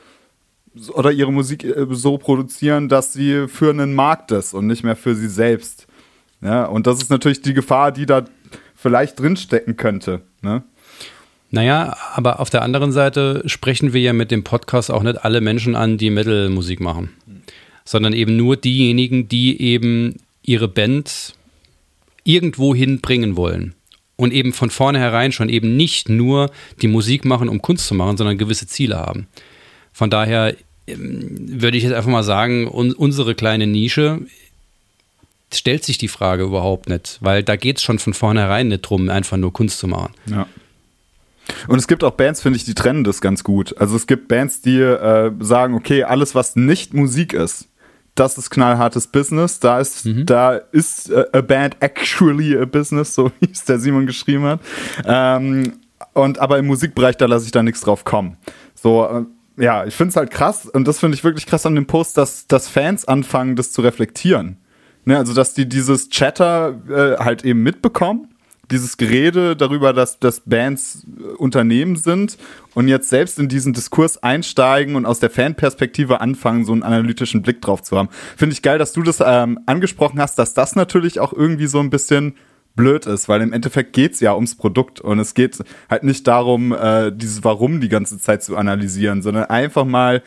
oder 0.93 1.12
ihre 1.12 1.33
Musik 1.33 1.65
äh, 1.65 1.86
so 1.89 2.17
produzieren, 2.17 2.88
dass 2.88 3.12
sie 3.12 3.49
für 3.49 3.71
einen 3.71 3.93
Markt 3.93 4.31
ist 4.31 4.53
und 4.53 4.67
nicht 4.67 4.86
mehr 4.86 4.95
für 4.95 5.15
sie 5.15 5.27
selbst. 5.27 5.88
Ja, 6.43 6.65
und 6.65 6.88
das 6.88 6.97
ist 6.97 7.10
natürlich 7.10 7.41
die 7.41 7.53
Gefahr, 7.53 7.91
die 7.91 8.06
da 8.06 8.25
vielleicht 8.75 9.19
drinstecken 9.19 9.77
könnte. 9.77 10.21
Ne? 10.41 10.63
Naja, 11.51 11.95
aber 12.13 12.39
auf 12.39 12.49
der 12.49 12.63
anderen 12.63 12.91
Seite 12.91 13.43
sprechen 13.45 13.93
wir 13.93 14.01
ja 14.01 14.12
mit 14.12 14.32
dem 14.32 14.43
Podcast 14.43 14.91
auch 14.91 15.03
nicht 15.03 15.23
alle 15.23 15.39
Menschen 15.39 15.75
an, 15.75 15.97
die 15.97 16.10
Metal-Musik 16.10 16.79
machen, 16.79 17.12
sondern 17.86 18.13
eben 18.13 18.36
nur 18.36 18.58
diejenigen, 18.58 19.27
die 19.27 19.62
eben 19.62 20.17
ihre 20.41 20.67
Band 20.67 21.36
irgendwo 22.23 22.75
hinbringen 22.75 23.36
wollen. 23.38 23.75
Und 24.15 24.32
eben 24.34 24.53
von 24.53 24.69
vornherein 24.69 25.32
schon 25.32 25.49
eben 25.49 25.75
nicht 25.75 26.10
nur 26.10 26.51
die 26.82 26.88
Musik 26.88 27.25
machen, 27.25 27.49
um 27.49 27.62
Kunst 27.62 27.88
zu 27.88 27.95
machen, 27.95 28.17
sondern 28.17 28.38
gewisse 28.38 28.67
Ziele 28.67 28.97
haben. 28.97 29.27
Von 29.91 30.10
daher 30.10 30.56
ähm, 30.88 31.62
würde 31.62 31.77
ich 31.77 31.84
jetzt 31.84 31.93
einfach 31.93 32.12
mal 32.12 32.23
sagen, 32.23 32.67
unsere 32.67 33.36
kleine 33.36 33.67
Nische 33.67 34.21
stellt 35.55 35.83
sich 35.83 35.97
die 35.97 36.07
Frage 36.07 36.43
überhaupt 36.43 36.89
nicht, 36.89 37.17
weil 37.21 37.43
da 37.43 37.55
geht 37.55 37.77
es 37.77 37.83
schon 37.83 37.99
von 37.99 38.13
vornherein 38.13 38.67
nicht 38.67 38.81
drum, 38.81 39.09
einfach 39.09 39.37
nur 39.37 39.53
Kunst 39.53 39.79
zu 39.79 39.87
machen. 39.87 40.13
Ja. 40.25 40.47
Und 41.67 41.77
es 41.77 41.87
gibt 41.87 42.03
auch 42.03 42.11
Bands, 42.11 42.41
finde 42.41 42.57
ich, 42.57 42.65
die 42.65 42.73
trennen 42.73 43.03
das 43.03 43.19
ganz 43.19 43.43
gut. 43.43 43.75
Also 43.77 43.95
es 43.95 44.07
gibt 44.07 44.27
Bands, 44.27 44.61
die 44.61 44.79
äh, 44.79 45.31
sagen, 45.39 45.73
okay, 45.75 46.03
alles, 46.03 46.35
was 46.35 46.55
nicht 46.55 46.93
Musik 46.93 47.33
ist, 47.33 47.67
das 48.15 48.37
ist 48.37 48.49
knallhartes 48.49 49.07
Business. 49.07 49.59
Da 49.59 49.79
ist, 49.79 50.05
mhm. 50.05 50.25
da 50.25 50.55
ist 50.55 51.09
äh, 51.09 51.25
a 51.31 51.41
band 51.41 51.77
actually 51.79 52.57
a 52.57 52.65
business, 52.65 53.15
so 53.15 53.31
wie 53.39 53.51
es 53.51 53.65
der 53.65 53.79
Simon 53.79 54.05
geschrieben 54.05 54.45
hat. 54.45 54.59
Ähm, 55.05 55.73
und 56.13 56.39
aber 56.39 56.59
im 56.59 56.67
Musikbereich, 56.67 57.17
da 57.17 57.25
lasse 57.25 57.45
ich 57.45 57.51
da 57.51 57.63
nichts 57.63 57.81
drauf 57.81 58.03
kommen. 58.05 58.37
So, 58.75 59.05
äh, 59.05 59.63
ja, 59.63 59.85
ich 59.85 59.93
finde 59.93 60.09
es 60.09 60.15
halt 60.15 60.31
krass 60.31 60.65
und 60.65 60.87
das 60.87 60.99
finde 60.99 61.15
ich 61.15 61.23
wirklich 61.23 61.45
krass 61.45 61.65
an 61.65 61.75
dem 61.75 61.85
Post, 61.85 62.17
dass, 62.17 62.47
dass 62.47 62.67
Fans 62.67 63.05
anfangen, 63.05 63.55
das 63.55 63.71
zu 63.71 63.81
reflektieren. 63.81 64.57
Ne, 65.05 65.17
also, 65.17 65.33
dass 65.33 65.53
die 65.53 65.67
dieses 65.67 66.09
Chatter 66.09 66.79
äh, 66.89 67.23
halt 67.23 67.43
eben 67.43 67.61
mitbekommen, 67.61 68.29
dieses 68.71 68.95
Gerede 68.95 69.55
darüber, 69.55 69.91
dass, 69.91 70.19
dass 70.19 70.41
Bands 70.41 71.05
äh, 71.19 71.23
Unternehmen 71.35 71.97
sind 71.97 72.37
und 72.73 72.87
jetzt 72.87 73.09
selbst 73.09 73.37
in 73.37 73.49
diesen 73.49 73.73
Diskurs 73.73 74.23
einsteigen 74.23 74.95
und 74.95 75.05
aus 75.05 75.19
der 75.19 75.29
Fanperspektive 75.29 76.21
anfangen, 76.21 76.63
so 76.63 76.71
einen 76.71 76.83
analytischen 76.83 77.41
Blick 77.41 77.61
drauf 77.61 77.83
zu 77.83 77.97
haben. 77.97 78.09
Finde 78.37 78.53
ich 78.53 78.61
geil, 78.61 78.77
dass 78.77 78.93
du 78.93 79.03
das 79.03 79.21
ähm, 79.25 79.59
angesprochen 79.65 80.21
hast, 80.21 80.39
dass 80.39 80.53
das 80.53 80.75
natürlich 80.75 81.19
auch 81.19 81.33
irgendwie 81.33 81.67
so 81.67 81.79
ein 81.79 81.89
bisschen 81.89 82.35
blöd 82.75 83.05
ist, 83.05 83.29
weil 83.29 83.41
im 83.41 83.53
Endeffekt 83.53 83.93
geht's 83.93 84.19
ja 84.19 84.33
ums 84.33 84.55
Produkt 84.55 84.99
und 84.99 85.19
es 85.19 85.33
geht 85.33 85.59
halt 85.89 86.03
nicht 86.03 86.27
darum, 86.27 86.71
äh, 86.71 87.11
dieses 87.11 87.43
Warum 87.43 87.81
die 87.81 87.89
ganze 87.89 88.19
Zeit 88.19 88.41
zu 88.43 88.57
analysieren, 88.57 89.21
sondern 89.21 89.45
einfach 89.45 89.85
mal 89.85 90.23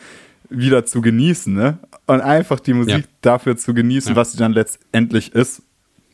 wieder 0.49 0.85
zu 0.85 1.01
genießen, 1.01 1.53
ne? 1.53 1.77
Und 2.07 2.21
einfach 2.21 2.59
die 2.59 2.73
Musik 2.73 2.95
ja. 2.95 3.11
dafür 3.21 3.57
zu 3.57 3.73
genießen, 3.73 4.11
ja. 4.11 4.15
was 4.15 4.31
sie 4.31 4.37
dann 4.37 4.53
letztendlich 4.53 5.33
ist. 5.33 5.61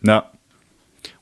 Ja. 0.01 0.31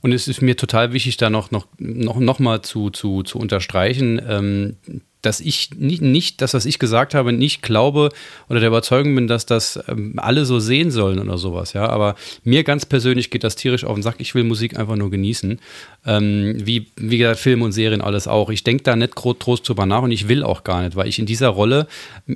Und 0.02 0.12
es 0.14 0.28
ist 0.28 0.42
mir 0.42 0.56
total 0.58 0.94
wichtig, 0.94 1.18
da 1.18 1.30
noch, 1.30 1.52
noch, 1.52 1.68
noch, 1.78 2.20
noch 2.20 2.40
mal 2.40 2.62
zu, 2.62 2.90
zu, 2.90 3.24
zu 3.24 3.38
unterstreichen, 3.38 4.22
ähm, 4.28 4.78
dass 5.22 5.40
ich 5.40 5.70
nicht, 5.78 6.02
nicht, 6.02 6.42
das, 6.42 6.54
was 6.54 6.66
ich 6.66 6.80
gesagt 6.80 7.14
habe, 7.14 7.32
nicht 7.34 7.62
glaube 7.62 8.10
oder 8.50 8.60
der 8.60 8.70
Überzeugung 8.70 9.16
bin, 9.16 9.28
dass 9.28 9.46
das 9.46 9.80
ähm, 9.88 10.14
alle 10.18 10.46
so 10.46 10.60
sehen 10.60 10.92
sollen 10.92 11.20
oder 11.20 11.38
sowas, 11.38 11.74
ja. 11.74 11.88
Aber 11.88 12.16
mir 12.44 12.64
ganz 12.64 12.86
persönlich 12.86 13.30
geht 13.30 13.44
das 13.44 13.56
tierisch 13.56 13.84
auf 13.84 13.94
den 13.94 14.04
Sack. 14.04 14.16
Ich 14.20 14.36
will 14.36 14.44
Musik 14.44 14.78
einfach 14.78 14.96
nur 14.96 15.12
genießen. 15.12 15.60
Ähm, 16.06 16.56
wie, 16.58 16.88
wie 16.96 17.18
gesagt, 17.18 17.40
Filme 17.40 17.66
und 17.66 17.72
Serien 17.72 18.02
alles 18.02 18.28
auch. 18.28 18.50
Ich 18.50 18.64
denke 18.64 18.84
da 18.84 18.96
nicht 18.96 19.16
groß 19.16 19.62
drüber 19.62 19.86
nach 19.86 20.02
und 20.02 20.12
ich 20.12 20.28
will 20.28 20.44
auch 20.44 20.64
gar 20.64 20.82
nicht, 20.82 20.96
weil 20.96 21.08
ich 21.08 21.20
in 21.20 21.26
dieser 21.26 21.50
Rolle 21.50 21.88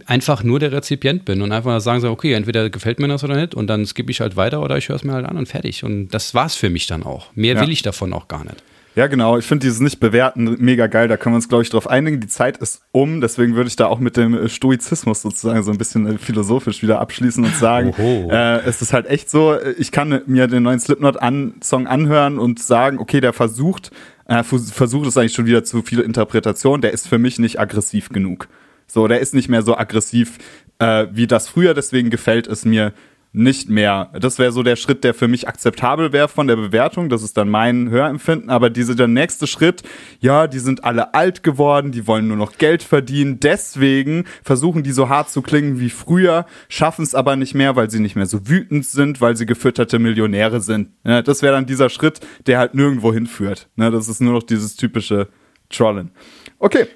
einfach 0.05 0.43
nur 0.43 0.59
der 0.59 0.71
Rezipient 0.71 1.25
bin 1.25 1.41
und 1.41 1.51
einfach 1.51 1.79
sagen 1.81 2.01
so, 2.01 2.09
okay, 2.09 2.33
entweder 2.33 2.69
gefällt 2.69 2.99
mir 2.99 3.07
das 3.07 3.23
oder 3.23 3.35
nicht 3.35 3.55
und 3.55 3.67
dann 3.67 3.85
skippe 3.85 4.11
ich 4.11 4.21
halt 4.21 4.35
weiter 4.35 4.61
oder 4.61 4.77
ich 4.77 4.89
höre 4.89 4.95
es 4.95 5.03
mir 5.03 5.13
halt 5.13 5.25
an 5.25 5.37
und 5.37 5.47
fertig. 5.47 5.83
Und 5.83 6.09
das 6.09 6.33
war's 6.33 6.55
für 6.55 6.69
mich 6.69 6.87
dann 6.87 7.03
auch. 7.03 7.27
Mehr 7.33 7.55
ja. 7.55 7.61
will 7.61 7.71
ich 7.71 7.81
davon 7.81 8.13
auch 8.13 8.27
gar 8.27 8.43
nicht. 8.43 8.63
Ja, 8.95 9.08
genau. 9.08 9.38
Ich 9.38 9.45
finde 9.45 9.65
dieses 9.65 9.81
Nicht-Bewerten 9.81 10.55
mega 10.60 10.88
geil. 10.88 11.10
Da 11.10 11.17
können 11.17 11.34
wir 11.34 11.38
uns, 11.38 11.49
glaube 11.49 11.63
ich, 11.63 11.69
drauf 11.69 11.89
einigen. 11.89 12.21
Die 12.21 12.27
Zeit 12.27 12.58
ist 12.58 12.81
um. 12.93 13.19
Deswegen 13.19 13.55
würde 13.55 13.67
ich 13.67 13.75
da 13.75 13.88
auch 13.88 13.99
mit 13.99 14.15
dem 14.15 14.34
äh, 14.34 14.47
Stoizismus 14.47 15.21
sozusagen 15.21 15.63
so 15.63 15.71
ein 15.71 15.77
bisschen 15.77 16.08
äh, 16.08 16.17
philosophisch 16.17 16.81
wieder 16.81 17.01
abschließen 17.01 17.43
und 17.43 17.55
sagen, 17.55 17.93
äh, 17.97 18.60
es 18.60 18.81
ist 18.81 18.93
halt 18.93 19.08
echt 19.08 19.29
so, 19.29 19.53
äh, 19.53 19.73
ich 19.73 19.91
kann 19.91 20.21
mir 20.27 20.47
den 20.47 20.63
neuen 20.63 20.79
Slipknot-Song 20.79 21.88
an, 21.88 21.88
anhören 21.88 22.39
und 22.39 22.60
sagen, 22.60 22.97
okay, 22.99 23.19
der 23.19 23.34
versucht, 23.34 23.91
äh, 24.27 24.43
versucht 24.43 25.08
es 25.08 25.17
eigentlich 25.17 25.34
schon 25.34 25.45
wieder 25.45 25.65
zu 25.65 25.81
viel 25.81 25.99
Interpretation. 25.99 26.79
Der 26.79 26.93
ist 26.93 27.10
für 27.10 27.17
mich 27.17 27.38
nicht 27.38 27.60
aggressiv 27.60 28.10
genug. 28.10 28.47
So, 28.88 29.10
der 29.10 29.19
ist 29.19 29.34
nicht 29.34 29.49
mehr 29.49 29.62
so 29.62 29.77
aggressiv, 29.77 30.38
äh, 30.79 31.08
wie 31.12 31.27
das 31.27 31.49
früher. 31.49 31.73
Deswegen 31.73 32.10
gefällt 32.10 32.47
es 32.47 32.63
mir 32.63 32.93
nicht 33.35 33.69
mehr. 33.69 34.09
Das 34.19 34.39
wäre 34.39 34.51
so 34.51 34.63
der 34.63 34.75
Schritt, 34.75 35.03
der 35.03 35.13
für 35.13 35.27
mich 35.27 35.47
akzeptabel 35.47 36.13
wäre 36.13 36.27
von 36.27 36.47
der 36.47 36.55
Bewertung. 36.55 37.09
Das 37.09 37.21
ist 37.21 37.37
dann 37.37 37.49
mein 37.49 37.89
Hörempfinden. 37.89 38.49
Aber 38.49 38.69
diese, 38.69 38.95
der 38.95 39.07
nächste 39.07 39.45
Schritt, 39.47 39.83
ja, 40.19 40.47
die 40.47 40.59
sind 40.59 40.83
alle 40.83 41.13
alt 41.13 41.43
geworden, 41.43 41.91
die 41.91 42.07
wollen 42.07 42.27
nur 42.27 42.37
noch 42.37 42.57
Geld 42.57 42.81
verdienen. 42.81 43.39
Deswegen 43.39 44.25
versuchen 44.43 44.83
die 44.83 44.91
so 44.91 45.09
hart 45.09 45.29
zu 45.29 45.41
klingen 45.41 45.79
wie 45.79 45.89
früher, 45.89 46.45
schaffen 46.69 47.03
es 47.03 47.13
aber 47.13 47.35
nicht 47.35 47.53
mehr, 47.53 47.75
weil 47.75 47.89
sie 47.89 47.99
nicht 47.99 48.15
mehr 48.15 48.25
so 48.25 48.47
wütend 48.47 48.85
sind, 48.85 49.21
weil 49.21 49.35
sie 49.35 49.45
gefütterte 49.45 49.99
Millionäre 49.99 50.61
sind. 50.61 50.89
Ja, 51.03 51.21
das 51.21 51.41
wäre 51.41 51.53
dann 51.53 51.65
dieser 51.65 51.89
Schritt, 51.89 52.21
der 52.47 52.59
halt 52.59 52.73
nirgendwo 52.73 53.13
hinführt. 53.13 53.67
Ja, 53.75 53.89
das 53.89 54.07
ist 54.07 54.21
nur 54.21 54.33
noch 54.33 54.43
dieses 54.43 54.75
typische 54.75 55.27
Trollen. 55.69 56.11
Okay. 56.59 56.87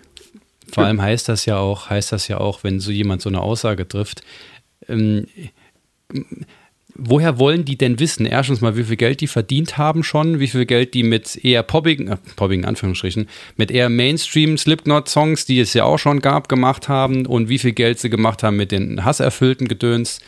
Vor 0.72 0.86
allem 0.86 1.02
heißt 1.02 1.28
das 1.28 1.46
ja 1.46 1.58
auch, 1.58 1.90
heißt 1.90 2.12
das 2.12 2.28
ja 2.28 2.38
auch, 2.38 2.64
wenn 2.64 2.80
so 2.80 2.92
jemand 2.92 3.22
so 3.22 3.30
eine 3.30 3.42
Aussage 3.42 3.88
trifft, 3.88 4.22
ähm, 4.88 5.26
woher 7.00 7.40
wollen 7.40 7.66
die 7.66 7.78
denn 7.78 8.00
wissen? 8.00 8.26
Erstens 8.26 8.62
mal, 8.62 8.76
wie 8.78 8.84
viel 8.84 8.98
Geld 8.98 9.22
die 9.22 9.28
verdient 9.28 9.78
haben 9.78 10.04
schon, 10.04 10.40
wie 10.40 10.48
viel 10.48 10.66
Geld 10.66 10.94
die 10.94 11.04
mit 11.04 11.44
eher 11.44 11.64
poppigen, 11.64 12.08
äh, 12.10 12.18
poppigen 12.36 12.66
Anführungsstrichen, 12.66 13.28
mit 13.56 13.72
eher 13.72 13.90
Mainstream 13.90 14.58
Slipknot-Songs, 14.58 15.46
die 15.46 15.60
es 15.60 15.74
ja 15.74 15.86
auch 15.86 15.98
schon 15.98 16.20
gab, 16.20 16.50
gemacht 16.50 16.90
haben 16.90 17.26
und 17.26 17.50
wie 17.50 17.60
viel 17.60 17.74
Geld 17.74 18.00
sie 18.00 18.10
gemacht 18.10 18.44
haben 18.44 18.58
mit 18.58 18.72
den 18.72 19.06
hasserfüllten 19.06 19.68
Gedöns. 19.68 20.20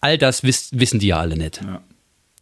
All 0.00 0.18
das 0.18 0.42
wiss, 0.42 0.70
wissen 0.72 1.00
die 1.00 1.08
ja 1.08 1.18
alle 1.18 1.36
nicht. 1.36 1.60
Ja. 1.62 1.80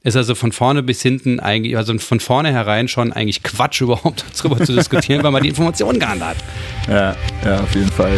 Ist 0.03 0.17
also 0.17 0.37
von 0.37 0.53
vorne 0.53 0.85
bis 0.85 1.03
hinten 1.03 1.41
eigentlich, 1.41 1.77
also 1.77 1.97
von 1.99 2.21
vorne 2.21 2.53
herein 2.53 2.87
schon 2.87 3.13
eigentlich 3.13 3.43
Quatsch 3.43 3.81
überhaupt 3.81 4.25
darüber 4.39 4.65
zu 4.65 4.73
diskutieren, 4.73 5.23
weil 5.23 5.33
man 5.33 5.43
die 5.43 5.49
Informationen 5.49 5.99
gar 5.99 6.15
nicht 6.15 6.25
hat. 6.25 6.37
Ja, 6.89 7.17
ja, 7.45 7.61
auf 7.61 7.75
jeden 7.75 7.91
Fall. 7.91 8.17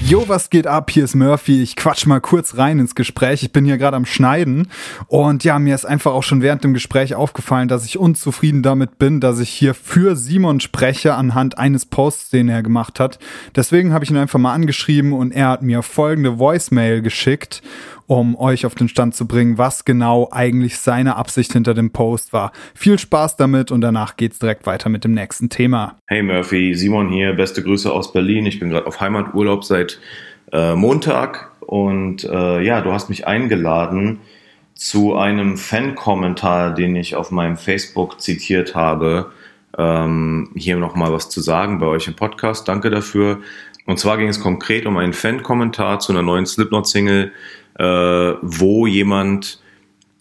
Jo, 0.00 0.24
was 0.28 0.50
geht 0.50 0.66
ab? 0.66 0.90
Hier 0.90 1.04
ist 1.04 1.14
Murphy. 1.14 1.62
Ich 1.62 1.76
quatsch 1.76 2.06
mal 2.06 2.20
kurz 2.20 2.58
rein 2.58 2.78
ins 2.78 2.94
Gespräch. 2.94 3.42
Ich 3.42 3.52
bin 3.52 3.64
hier 3.64 3.78
gerade 3.78 3.96
am 3.96 4.04
Schneiden 4.04 4.68
und 5.06 5.44
ja, 5.44 5.58
mir 5.58 5.74
ist 5.74 5.84
einfach 5.84 6.12
auch 6.12 6.22
schon 6.22 6.42
während 6.42 6.64
dem 6.64 6.74
Gespräch 6.74 7.14
aufgefallen, 7.14 7.68
dass 7.68 7.84
ich 7.84 7.98
unzufrieden 7.98 8.62
damit 8.62 8.98
bin, 8.98 9.20
dass 9.20 9.38
ich 9.38 9.50
hier 9.50 9.74
für 9.74 10.16
Simon 10.16 10.60
spreche 10.60 11.14
anhand 11.14 11.58
eines 11.58 11.86
Posts, 11.86 12.30
den 12.30 12.48
er 12.48 12.62
gemacht 12.62 13.00
hat. 13.00 13.18
Deswegen 13.56 13.92
habe 13.92 14.04
ich 14.04 14.10
ihn 14.10 14.16
einfach 14.16 14.38
mal 14.38 14.52
angeschrieben 14.52 15.12
und 15.12 15.32
er 15.32 15.48
hat 15.48 15.62
mir 15.62 15.82
folgende 15.82 16.38
Voicemail 16.38 17.00
geschickt 17.00 17.62
um 18.06 18.36
euch 18.36 18.66
auf 18.66 18.74
den 18.74 18.88
Stand 18.88 19.14
zu 19.14 19.26
bringen, 19.26 19.58
was 19.58 19.84
genau 19.84 20.28
eigentlich 20.30 20.78
seine 20.78 21.16
Absicht 21.16 21.52
hinter 21.52 21.74
dem 21.74 21.90
Post 21.90 22.32
war. 22.32 22.52
Viel 22.74 22.98
Spaß 22.98 23.36
damit 23.36 23.70
und 23.70 23.80
danach 23.80 24.16
geht's 24.16 24.38
direkt 24.38 24.66
weiter 24.66 24.88
mit 24.88 25.04
dem 25.04 25.12
nächsten 25.12 25.48
Thema. 25.48 25.96
Hey 26.06 26.22
Murphy, 26.22 26.74
Simon 26.74 27.08
hier, 27.10 27.32
beste 27.32 27.62
Grüße 27.62 27.92
aus 27.92 28.12
Berlin. 28.12 28.46
Ich 28.46 28.60
bin 28.60 28.70
gerade 28.70 28.86
auf 28.86 29.00
Heimaturlaub 29.00 29.64
seit 29.64 30.00
äh, 30.52 30.74
Montag 30.74 31.50
und 31.60 32.24
äh, 32.24 32.60
ja, 32.62 32.80
du 32.80 32.92
hast 32.92 33.08
mich 33.08 33.26
eingeladen 33.26 34.20
zu 34.74 35.16
einem 35.16 35.56
Fan-Kommentar, 35.56 36.74
den 36.74 36.96
ich 36.96 37.14
auf 37.14 37.30
meinem 37.30 37.56
Facebook 37.56 38.20
zitiert 38.20 38.74
habe. 38.74 39.32
Ähm, 39.78 40.50
hier 40.54 40.76
nochmal 40.76 41.12
was 41.12 41.30
zu 41.30 41.40
sagen 41.40 41.78
bei 41.78 41.86
euch 41.86 42.08
im 42.08 42.14
Podcast. 42.14 42.68
Danke 42.68 42.90
dafür. 42.90 43.40
Und 43.86 43.98
zwar 43.98 44.16
ging 44.16 44.28
es 44.28 44.40
konkret 44.40 44.86
um 44.86 44.96
einen 44.96 45.12
Fan-Kommentar 45.12 45.98
zu 45.98 46.12
einer 46.12 46.22
neuen 46.22 46.46
Slipknot-Single, 46.46 47.32
wo 47.78 48.86
jemand 48.86 49.62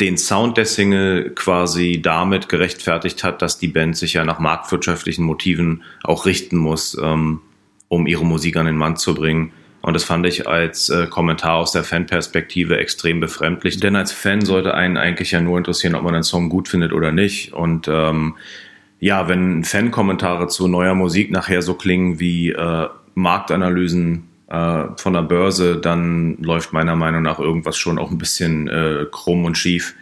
den 0.01 0.17
Sound 0.17 0.57
der 0.57 0.65
Single 0.65 1.29
quasi 1.35 2.01
damit 2.01 2.49
gerechtfertigt 2.49 3.23
hat, 3.23 3.41
dass 3.41 3.59
die 3.59 3.67
Band 3.67 3.95
sich 3.95 4.13
ja 4.13 4.25
nach 4.25 4.39
marktwirtschaftlichen 4.39 5.23
Motiven 5.23 5.83
auch 6.03 6.25
richten 6.25 6.57
muss, 6.57 6.97
ähm, 7.01 7.41
um 7.87 8.07
ihre 8.07 8.25
Musik 8.25 8.57
an 8.57 8.65
den 8.65 8.77
Mann 8.77 8.97
zu 8.97 9.13
bringen. 9.13 9.51
Und 9.83 9.93
das 9.93 10.03
fand 10.03 10.25
ich 10.25 10.47
als 10.47 10.89
äh, 10.89 11.07
Kommentar 11.07 11.55
aus 11.55 11.71
der 11.71 11.83
Fanperspektive 11.83 12.77
extrem 12.77 13.19
befremdlich. 13.19 13.79
Denn 13.79 13.95
als 13.95 14.11
Fan 14.11 14.41
sollte 14.41 14.73
einen 14.73 14.97
eigentlich 14.97 15.31
ja 15.31 15.41
nur 15.41 15.57
interessieren, 15.57 15.95
ob 15.95 16.03
man 16.03 16.15
einen 16.15 16.23
Song 16.23 16.49
gut 16.49 16.67
findet 16.67 16.93
oder 16.93 17.11
nicht. 17.11 17.53
Und 17.53 17.87
ähm, 17.87 18.35
ja, 18.99 19.27
wenn 19.27 19.63
Fan-Kommentare 19.63 20.47
zu 20.47 20.67
neuer 20.67 20.95
Musik 20.95 21.31
nachher 21.31 21.61
so 21.61 21.75
klingen 21.75 22.19
wie 22.19 22.51
äh, 22.51 22.87
Marktanalysen 23.13 24.30
äh, 24.51 24.83
von 24.97 25.13
der 25.13 25.21
Börse, 25.21 25.77
dann 25.77 26.37
läuft 26.41 26.73
meiner 26.73 26.95
Meinung 26.95 27.21
nach 27.21 27.39
irgendwas 27.39 27.77
schon 27.77 27.97
auch 27.97 28.11
ein 28.11 28.17
bisschen 28.17 28.67
äh, 28.67 29.05
krumm 29.09 29.45
und 29.45 29.57
schief. 29.57 29.95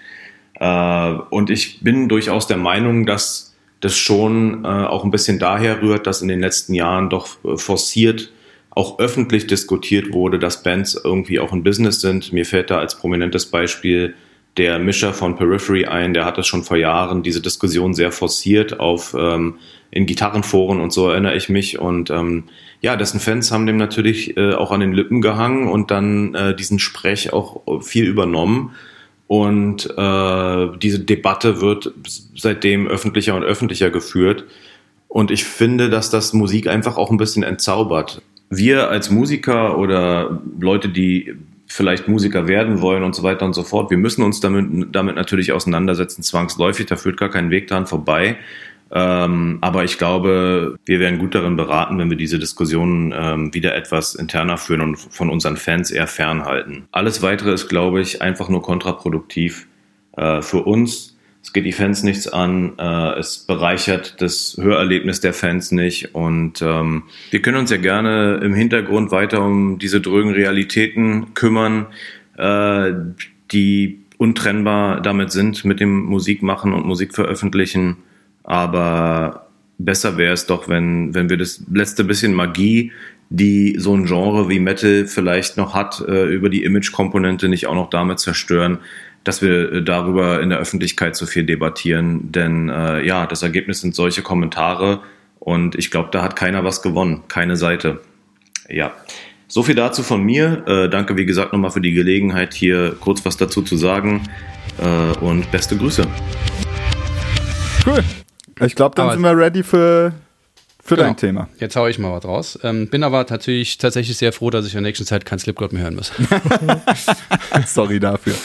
Äh, 0.56 1.14
und 1.30 1.50
ich 1.50 1.82
bin 1.82 2.10
durchaus 2.10 2.48
der 2.48 2.58
Meinung, 2.58 3.06
dass 3.06 3.56
das 3.80 3.96
schon 3.96 4.66
äh, 4.66 4.68
auch 4.68 5.04
ein 5.04 5.12
bisschen 5.12 5.40
daher 5.40 5.82
rührt, 5.82 6.08
dass 6.08 6.22
in 6.22 6.28
den 6.28 6.40
letzten 6.40 6.74
Jahren 6.74 7.10
doch 7.10 7.28
äh, 7.46 7.58
forciert 7.58 8.32
auch 8.72 9.00
öffentlich 9.00 9.48
diskutiert 9.48 10.14
wurde, 10.14 10.40
dass 10.40 10.64
Bands 10.64 11.00
irgendwie 11.04 11.40
auch 11.40 11.52
ein 11.52 11.64
Business 11.64 12.02
sind. 12.02 12.32
Mir 12.32 12.46
fällt 12.46 12.70
da 12.70 12.80
als 12.80 12.98
prominentes 12.98 13.48
Beispiel 13.48 14.16
der 14.58 14.80
Mischer 14.80 15.14
von 15.14 15.36
Periphery 15.36 15.86
ein, 15.86 16.14
der 16.14 16.26
hat 16.26 16.38
das 16.38 16.48
schon 16.48 16.64
vor 16.64 16.78
Jahren, 16.78 17.24
diese 17.24 17.42
Diskussion 17.42 17.94
sehr 17.94 18.12
forciert 18.12 18.80
auf 18.80 19.16
ähm, 19.18 19.56
in 19.92 20.06
Gitarrenforen 20.06 20.80
und 20.80 20.94
so 20.94 21.10
erinnere 21.10 21.36
ich 21.36 21.50
mich. 21.50 21.80
Und 21.80 22.10
ähm, 22.10 22.44
ja, 22.82 22.96
dessen 22.96 23.20
Fans 23.20 23.52
haben 23.52 23.66
dem 23.66 23.78
natürlich 23.78 24.38
äh, 24.38 24.54
auch 24.54 24.72
an 24.72 24.80
den 24.80 24.94
Lippen 24.94 25.22
gehangen 25.22 25.68
und 25.68 25.92
dann 25.92 26.36
äh, 26.36 26.56
diesen 26.56 26.80
Sprech 26.80 27.34
auch 27.34 27.62
viel 27.82 28.06
übernommen. 28.06 28.72
Und 29.28 29.86
äh, 29.96 30.68
diese 30.82 31.00
Debatte 31.00 31.62
wird 31.62 31.94
seitdem 32.36 32.88
öffentlicher 32.88 33.36
und 33.36 33.44
öffentlicher 33.44 33.92
geführt. 33.92 34.46
Und 35.08 35.32
ich 35.32 35.44
finde, 35.44 35.90
dass 35.90 36.10
das 36.10 36.34
Musik 36.34 36.68
einfach 36.68 36.98
auch 36.98 37.12
ein 37.12 37.18
bisschen 37.18 37.44
entzaubert. 37.44 38.22
Wir 38.50 38.90
als 38.90 39.12
Musiker 39.12 39.78
oder 39.78 40.42
Leute, 40.60 40.90
die 40.90 41.36
vielleicht 41.68 42.08
Musiker 42.08 42.48
werden 42.48 42.82
wollen 42.82 43.04
und 43.04 43.16
so 43.16 43.22
weiter 43.22 43.46
und 43.46 43.54
so 43.54 43.64
fort, 43.64 43.92
wir 43.92 43.98
müssen 43.98 44.24
uns 44.24 44.40
damit, 44.40 44.88
damit 44.92 45.16
natürlich 45.16 45.52
auseinandersetzen, 45.52 46.24
zwangsläufig, 46.24 46.88
da 46.88 46.96
führt 46.96 47.18
gar 47.18 47.30
kein 47.30 47.52
Weg 47.52 47.68
daran 47.68 47.86
vorbei. 47.86 48.38
Ähm, 48.92 49.60
aber 49.62 49.84
ich 49.84 49.98
glaube, 49.98 50.78
wir 50.86 51.00
wären 51.00 51.20
gut 51.20 51.36
darin 51.36 51.56
beraten, 51.56 52.00
wenn 52.00 52.10
wir 52.10 52.18
diese 52.18 52.40
Diskussionen 52.40 53.14
ähm, 53.16 53.54
wieder 53.54 53.76
etwas 53.76 54.16
interner 54.16 54.58
führen 54.58 54.82
und 54.82 54.98
von 54.98 55.30
unseren 55.30 55.58
Fans 55.58 55.92
eher 55.92 56.08
fernhalten. 56.08 56.88
Alles 56.92 57.22
weitere 57.22 57.54
ist, 57.54 57.70
glaube 57.70 58.02
ich, 58.02 58.22
einfach 58.22 58.50
nur 58.50 58.64
kontraproduktiv 58.64 59.68
äh, 60.18 60.42
für 60.42 60.64
uns. 60.64 61.16
Es 61.42 61.54
geht 61.54 61.66
die 61.66 61.72
Fans 61.72 62.04
nichts 62.04 62.28
an, 62.28 62.74
äh, 62.78 63.20
es 63.20 63.40
bereichert 63.40 64.22
das 64.22 64.58
Hörerlebnis 64.60 65.22
der 65.22 65.34
Fans 65.34 65.72
nicht 65.72 66.14
und 66.14 66.62
ähm, 66.62 67.04
wir 67.32 67.42
können 67.42 67.58
uns 67.58 67.72
ja 67.72 67.78
gerne 67.78 68.42
im 68.44 68.54
Hintergrund 68.54 69.12
weiter 69.12 69.42
um 69.42 69.80
diese 69.80 70.02
drögen 70.02 70.32
Realitäten 70.32 71.34
kümmern, 71.36 71.88
äh, 72.38 72.92
die 73.52 74.02
untrennbar 74.18 75.00
damit 75.00 75.32
sind 75.32 75.64
mit 75.64 75.80
dem 75.80 76.04
Musikmachen 76.04 76.74
und 76.74 76.86
Musikveröffentlichen 76.86 77.98
aber 78.44 79.48
besser 79.78 80.18
wäre 80.18 80.34
es 80.34 80.46
doch, 80.46 80.68
wenn, 80.68 81.14
wenn 81.16 81.30
wir 81.30 81.38
das 81.38 81.64
letzte 81.72 82.04
bisschen 82.04 82.34
Magie, 82.34 82.92
die 83.30 83.76
so 83.78 83.96
ein 83.96 84.06
Genre 84.06 84.50
wie 84.50 84.60
Metal 84.60 85.06
vielleicht 85.06 85.58
noch 85.58 85.74
hat, 85.74 86.04
äh, 86.08 86.26
über 86.26 86.50
die 86.50 86.64
Image-Komponente 86.64 87.48
nicht 87.48 87.68
auch 87.68 87.76
noch 87.76 87.90
damit 87.90 88.20
zerstören, 88.20 88.80
dass 89.24 89.42
wir 89.42 89.72
äh, 89.72 89.84
darüber 89.84 90.42
in 90.42 90.50
der 90.50 90.60
Öffentlichkeit 90.60 91.16
so 91.16 91.26
viel 91.26 91.44
debattieren. 91.44 92.32
Denn 92.32 92.70
äh, 92.70 93.06
ja, 93.06 93.28
das 93.28 93.44
Ergebnis 93.44 93.82
sind 93.82 93.96
solche 93.96 94.22
Kommentare 94.22 95.02
und 95.40 95.76
ich 95.76 95.92
glaube, 95.92 96.10
da 96.12 96.24
hat 96.24 96.36
keiner 96.36 96.64
was 96.64 96.82
gewonnen, 96.82 97.24
keine 97.28 97.56
Seite. 97.56 98.02
Ja. 98.68 98.94
So 99.48 99.64
viel 99.64 99.76
dazu 99.76 100.04
von 100.04 100.24
mir. 100.24 100.64
Äh, 100.68 100.90
danke, 100.90 101.18
wie 101.18 101.26
gesagt, 101.26 101.54
nochmal 101.54 101.72
für 101.72 101.82
die 101.82 101.94
Gelegenheit, 101.94 102.54
hier 102.54 102.96
kurz 103.00 103.26
was 103.26 103.38
dazu 103.38 103.62
zu 103.62 103.78
sagen. 103.78 104.22
Äh, 104.80 105.18
und 105.20 105.50
beste 105.52 105.76
Grüße. 105.76 106.06
Cool. 107.86 108.04
Ich 108.62 108.76
glaube, 108.76 108.96
dann 108.96 109.06
aber 109.06 109.14
sind 109.14 109.22
wir 109.22 109.38
ready 109.38 109.64
für, 109.64 110.14
für 110.84 110.96
genau. 110.96 111.08
dein 111.08 111.18
Thema. 111.18 111.50
Jetzt 111.60 111.76
haue 111.76 111.90
ich 111.90 112.00
mal 112.00 112.12
was 112.12 112.26
raus. 112.26 112.60
Ähm, 112.64 112.88
bin 112.88 113.04
aber 113.04 113.26
natürlich 113.30 113.78
tatsächlich 113.78 114.18
sehr 114.18 114.34
froh, 114.34 114.50
dass 114.50 114.66
ich 114.66 114.74
in 114.74 114.84
der 114.84 114.90
nächsten 114.90 115.06
Zeit 115.06 115.26
kein 115.26 115.40
Slipknot 115.40 115.74
mehr 115.74 115.84
hören 115.84 115.96
muss. 115.96 116.12
Sorry 117.66 118.00
dafür. 118.00 118.36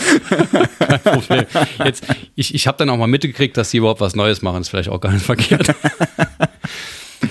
Kein 0.78 1.00
Problem. 1.00 1.46
Jetzt, 1.84 2.04
ich 2.34 2.54
ich 2.54 2.66
habe 2.66 2.78
dann 2.78 2.90
auch 2.90 2.96
mal 2.96 3.06
mitgekriegt, 3.06 3.56
dass 3.56 3.70
sie 3.70 3.78
überhaupt 3.78 4.00
was 4.00 4.14
Neues 4.14 4.42
machen. 4.42 4.56
Das 4.56 4.66
ist 4.66 4.70
vielleicht 4.70 4.90
auch 4.90 5.00
gar 5.00 5.12
nicht 5.12 5.24
verkehrt. 5.24 5.74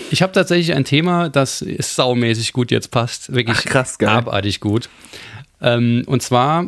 Ich 0.10 0.22
habe 0.22 0.32
tatsächlich 0.32 0.76
ein 0.76 0.86
Thema, 0.86 1.30
das 1.30 1.62
ist 1.62 1.96
saumäßig 1.96 2.54
gut 2.54 2.72
jetzt 2.72 2.92
passt. 2.92 3.34
Wirklich 3.34 3.58
Ach, 3.60 3.66
krass, 3.66 3.98
geil. 3.98 4.10
abartig 4.10 4.60
gut. 4.60 4.90
Ähm, 5.62 6.04
und 6.06 6.22
zwar 6.22 6.68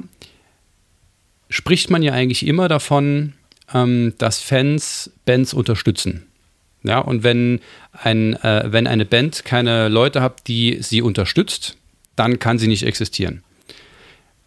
spricht 1.50 1.90
man 1.90 2.02
ja 2.02 2.14
eigentlich 2.14 2.46
immer 2.46 2.68
davon, 2.68 3.34
ähm, 3.74 4.14
dass 4.18 4.42
Fans 4.42 5.12
Bands 5.26 5.54
unterstützen. 5.54 6.28
Ja, 6.84 7.00
und 7.00 7.24
wenn, 7.24 7.62
ein, 7.94 8.34
äh, 8.44 8.66
wenn 8.68 8.86
eine 8.86 9.06
Band 9.06 9.44
keine 9.44 9.90
Leute 9.90 10.22
hat, 10.22 10.48
die 10.48 10.78
sie 10.82 11.02
unterstützt, 11.02 11.78
dann 12.16 12.38
kann 12.38 12.60
sie 12.60 12.68
nicht 12.68 12.84
existieren. 12.84 13.44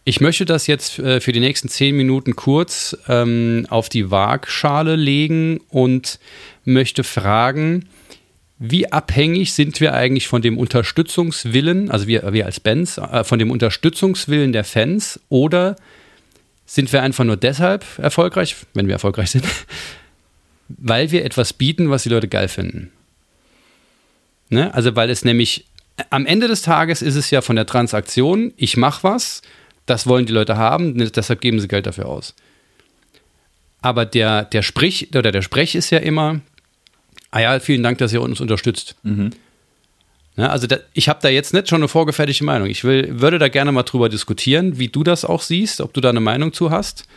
Ich 0.05 0.21
möchte 0.21 0.45
das 0.45 0.67
jetzt 0.67 0.99
äh, 1.01 1.21
für 1.21 1.33
die 1.33 1.41
nächsten 1.41 1.69
zehn 1.69 1.97
Minuten 1.97 2.37
kurz 2.37 2.97
ähm, 3.09 3.67
auf 3.69 3.89
die 3.89 4.11
Waagschale 4.11 4.97
legen 4.97 5.61
und 5.69 6.19
möchte 6.65 7.05
fragen, 7.05 7.89
wie 8.59 8.91
abhängig 8.91 9.53
sind 9.53 9.81
wir 9.81 9.95
eigentlich 9.95 10.27
von 10.27 10.41
dem 10.41 10.59
Unterstützungswillen, 10.59 11.91
also 11.91 12.07
wir, 12.07 12.33
wir 12.33 12.47
als 12.47 12.59
Bands, 12.59 12.99
äh, 12.99 13.23
von 13.23 13.39
dem 13.39 13.51
Unterstützungswillen 13.51 14.53
der 14.53 14.65
Fans 14.65 15.21
oder 15.29 15.77
sind 16.69 16.93
wir 16.93 17.03
einfach 17.03 17.25
nur 17.25 17.39
deshalb 17.39 17.85
erfolgreich, 17.99 18.55
wenn 18.75 18.87
wir 18.87 18.93
erfolgreich 18.93 19.31
sind, 19.31 19.45
weil 20.69 21.11
wir 21.11 21.25
etwas 21.25 21.55
bieten, 21.55 21.91
was 21.91 22.03
die 22.03 22.11
Leute 22.11 22.29
geil 22.29 22.47
finden. 22.47 22.93
Ne? 24.51 24.73
Also 24.75 24.95
weil 24.95 25.09
es 25.09 25.25
nämlich 25.25 25.65
am 26.11 26.27
Ende 26.27 26.47
des 26.47 26.63
Tages 26.63 27.01
ist 27.03 27.17
es 27.17 27.31
ja 27.31 27.41
von 27.41 27.57
der 27.57 27.67
Transaktion, 27.67 28.53
ich 28.57 28.77
mache 28.77 29.03
was, 29.03 29.41
das 29.87 30.07
wollen 30.07 30.27
die 30.27 30.33
Leute 30.33 30.59
haben, 30.59 30.97
deshalb 31.11 31.41
geben 31.41 31.59
sie 31.59 31.69
Geld 31.69 31.87
dafür 31.87 32.07
aus. 32.07 32.35
Aber 33.81 34.05
der, 34.05 34.45
der 34.45 34.63
Sprich 34.63 35.15
oder 35.15 35.33
der 35.33 35.43
Sprech 35.43 35.75
ist 35.75 35.89
ja 35.91 35.99
immer, 35.99 36.41
ah 37.31 37.41
ja, 37.41 37.61
vielen 37.61 37.83
Dank, 37.83 37.97
dass 37.99 38.13
ihr 38.13 38.21
uns 38.21 38.41
unterstützt. 38.41 38.97
Mhm. 39.03 39.31
Ja, 40.39 40.51
also 40.51 40.69
da, 40.69 40.77
ich 40.93 41.09
habe 41.09 41.19
da 41.21 41.29
jetzt 41.29 41.53
nicht 41.53 41.69
schon 41.69 41.81
eine 41.81 41.89
vorgefertigte 41.89 42.45
Meinung. 42.45 42.69
Ich 42.69 42.85
will, 42.85 43.21
würde 43.21 43.41
da 43.41 43.49
gerne 43.49 43.73
mal 43.73 43.83
drüber 43.83 44.09
diskutieren, 44.09 44.79
wie 44.79 44.87
du 44.87 45.03
das 45.03 45.25
auch 45.25 45.43
siehst, 45.43 45.81
ob 45.81 45.93
du 45.93 46.01
da 46.01 46.11
eine 46.11 46.21
Meinung 46.21 46.53
zu 46.53 46.71
hast. 46.71 47.09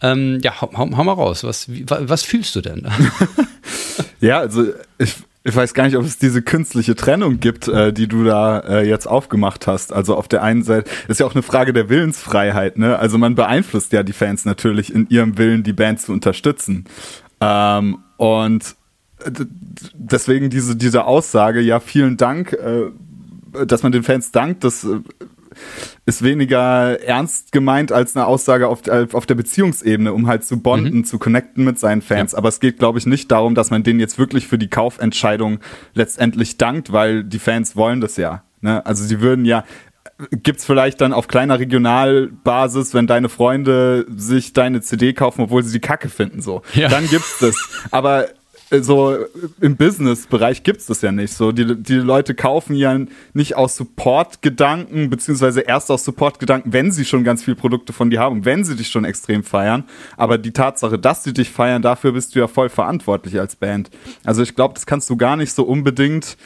Ähm, 0.00 0.38
ja, 0.42 0.60
hau, 0.60 0.70
hau, 0.72 0.88
hau, 0.96 1.04
mal 1.04 1.12
raus. 1.12 1.42
Was, 1.42 1.68
wie, 1.72 1.84
was 1.88 2.22
fühlst 2.22 2.54
du 2.54 2.60
denn? 2.60 2.86
ja, 4.20 4.38
also 4.38 4.64
ich, 4.98 5.12
ich 5.42 5.56
weiß 5.56 5.74
gar 5.74 5.86
nicht, 5.86 5.96
ob 5.96 6.04
es 6.04 6.18
diese 6.18 6.40
künstliche 6.40 6.94
Trennung 6.94 7.40
gibt, 7.40 7.66
äh, 7.66 7.92
die 7.92 8.06
du 8.06 8.22
da 8.22 8.60
äh, 8.60 8.88
jetzt 8.88 9.08
aufgemacht 9.08 9.66
hast. 9.66 9.92
Also 9.92 10.16
auf 10.16 10.28
der 10.28 10.44
einen 10.44 10.62
Seite 10.62 10.88
ist 11.08 11.18
ja 11.18 11.26
auch 11.26 11.34
eine 11.34 11.42
Frage 11.42 11.72
der 11.72 11.88
Willensfreiheit. 11.88 12.78
Ne? 12.78 12.96
Also 12.96 13.18
man 13.18 13.34
beeinflusst 13.34 13.92
ja 13.92 14.04
die 14.04 14.12
Fans 14.12 14.44
natürlich 14.44 14.94
in 14.94 15.08
ihrem 15.08 15.36
Willen, 15.36 15.64
die 15.64 15.72
Band 15.72 16.00
zu 16.00 16.12
unterstützen. 16.12 16.84
Ähm, 17.40 17.98
und 18.18 18.76
deswegen 19.94 20.50
diese, 20.50 20.76
diese 20.76 21.04
Aussage, 21.04 21.60
ja, 21.60 21.80
vielen 21.80 22.16
Dank, 22.16 22.52
äh, 22.52 22.90
dass 23.66 23.82
man 23.82 23.92
den 23.92 24.02
Fans 24.02 24.32
dankt, 24.32 24.64
das 24.64 24.84
äh, 24.84 25.00
ist 26.06 26.22
weniger 26.22 27.00
ernst 27.02 27.52
gemeint 27.52 27.92
als 27.92 28.16
eine 28.16 28.26
Aussage 28.26 28.68
auf, 28.68 28.80
auf 28.88 29.26
der 29.26 29.34
Beziehungsebene, 29.34 30.12
um 30.12 30.26
halt 30.26 30.44
zu 30.44 30.60
bonden, 30.60 30.98
mhm. 30.98 31.04
zu 31.04 31.18
connecten 31.18 31.64
mit 31.64 31.78
seinen 31.78 32.02
Fans. 32.02 32.32
Ja. 32.32 32.38
Aber 32.38 32.48
es 32.48 32.60
geht, 32.60 32.78
glaube 32.78 32.98
ich, 32.98 33.06
nicht 33.06 33.30
darum, 33.30 33.54
dass 33.54 33.70
man 33.70 33.82
denen 33.82 34.00
jetzt 34.00 34.18
wirklich 34.18 34.48
für 34.48 34.58
die 34.58 34.68
Kaufentscheidung 34.68 35.60
letztendlich 35.94 36.56
dankt, 36.56 36.92
weil 36.92 37.24
die 37.24 37.38
Fans 37.38 37.76
wollen 37.76 38.00
das 38.00 38.16
ja. 38.16 38.42
Ne? 38.62 38.84
Also 38.86 39.04
sie 39.04 39.20
würden 39.20 39.44
ja, 39.44 39.64
gibt's 40.30 40.64
vielleicht 40.64 41.00
dann 41.00 41.12
auf 41.12 41.28
kleiner 41.28 41.58
Regionalbasis, 41.58 42.94
wenn 42.94 43.06
deine 43.06 43.28
Freunde 43.28 44.06
sich 44.14 44.52
deine 44.52 44.80
CD 44.80 45.12
kaufen, 45.12 45.42
obwohl 45.42 45.62
sie 45.62 45.72
die 45.72 45.80
Kacke 45.80 46.08
finden, 46.08 46.40
so. 46.40 46.62
Ja. 46.74 46.88
Dann 46.88 47.08
gibt's 47.08 47.38
das. 47.40 47.56
Aber 47.90 48.26
so 48.80 49.16
im 49.60 49.76
Business-Bereich 49.76 50.62
gibt 50.62 50.80
es 50.80 50.86
das 50.86 51.02
ja 51.02 51.12
nicht. 51.12 51.34
So, 51.34 51.52
die, 51.52 51.76
die 51.80 51.96
Leute 51.96 52.34
kaufen 52.34 52.74
ja 52.74 52.98
nicht 53.34 53.56
aus 53.56 53.76
Support-Gedanken, 53.76 55.10
beziehungsweise 55.10 55.60
erst 55.60 55.90
aus 55.90 56.04
Support-Gedanken, 56.04 56.72
wenn 56.72 56.90
sie 56.90 57.04
schon 57.04 57.24
ganz 57.24 57.44
viele 57.44 57.56
Produkte 57.56 57.92
von 57.92 58.10
dir 58.10 58.20
haben, 58.20 58.44
wenn 58.44 58.64
sie 58.64 58.76
dich 58.76 58.88
schon 58.88 59.04
extrem 59.04 59.44
feiern. 59.44 59.84
Aber 60.16 60.38
die 60.38 60.52
Tatsache, 60.52 60.98
dass 60.98 61.24
sie 61.24 61.32
dich 61.32 61.50
feiern, 61.50 61.82
dafür 61.82 62.12
bist 62.12 62.34
du 62.34 62.38
ja 62.38 62.48
voll 62.48 62.68
verantwortlich 62.68 63.38
als 63.38 63.56
Band. 63.56 63.90
Also 64.24 64.42
ich 64.42 64.54
glaube, 64.54 64.74
das 64.74 64.86
kannst 64.86 65.10
du 65.10 65.16
gar 65.16 65.36
nicht 65.36 65.52
so 65.52 65.64
unbedingt 65.64 66.36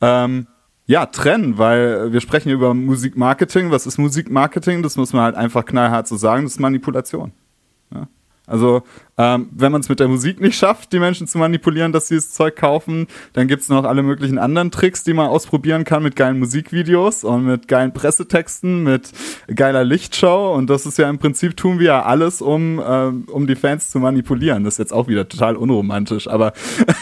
ähm, 0.00 0.46
ja, 0.86 1.06
trennen, 1.06 1.58
weil 1.58 2.12
wir 2.12 2.20
sprechen 2.20 2.50
über 2.50 2.74
Musikmarketing. 2.74 3.70
Was 3.70 3.86
ist 3.86 3.98
Musikmarketing? 3.98 4.82
Das 4.82 4.96
muss 4.96 5.12
man 5.12 5.22
halt 5.22 5.36
einfach 5.36 5.64
knallhart 5.64 6.06
so 6.06 6.16
sagen, 6.16 6.44
das 6.44 6.54
ist 6.54 6.60
Manipulation. 6.60 7.32
Also, 8.46 8.82
ähm, 9.18 9.48
wenn 9.52 9.70
man 9.70 9.82
es 9.82 9.88
mit 9.88 10.00
der 10.00 10.08
Musik 10.08 10.40
nicht 10.40 10.56
schafft, 10.56 10.92
die 10.92 10.98
Menschen 10.98 11.28
zu 11.28 11.38
manipulieren, 11.38 11.92
dass 11.92 12.08
sie 12.08 12.16
das 12.16 12.32
Zeug 12.32 12.56
kaufen, 12.56 13.06
dann 13.34 13.46
gibt 13.46 13.62
es 13.62 13.68
noch 13.68 13.84
alle 13.84 14.02
möglichen 14.02 14.36
anderen 14.36 14.72
Tricks, 14.72 15.04
die 15.04 15.12
man 15.12 15.28
ausprobieren 15.28 15.84
kann 15.84 16.02
mit 16.02 16.16
geilen 16.16 16.40
Musikvideos 16.40 17.22
und 17.22 17.44
mit 17.44 17.68
geilen 17.68 17.92
Pressetexten, 17.92 18.82
mit 18.82 19.12
geiler 19.54 19.84
Lichtshow. 19.84 20.54
Und 20.54 20.68
das 20.70 20.86
ist 20.86 20.98
ja 20.98 21.08
im 21.08 21.18
Prinzip, 21.18 21.56
tun 21.56 21.78
wir 21.78 21.86
ja 21.86 22.02
alles, 22.02 22.42
um, 22.42 22.82
ähm, 22.84 23.26
um 23.30 23.46
die 23.46 23.54
Fans 23.54 23.90
zu 23.90 24.00
manipulieren. 24.00 24.64
Das 24.64 24.74
ist 24.74 24.78
jetzt 24.78 24.92
auch 24.92 25.06
wieder 25.06 25.28
total 25.28 25.54
unromantisch, 25.54 26.26
aber. 26.26 26.52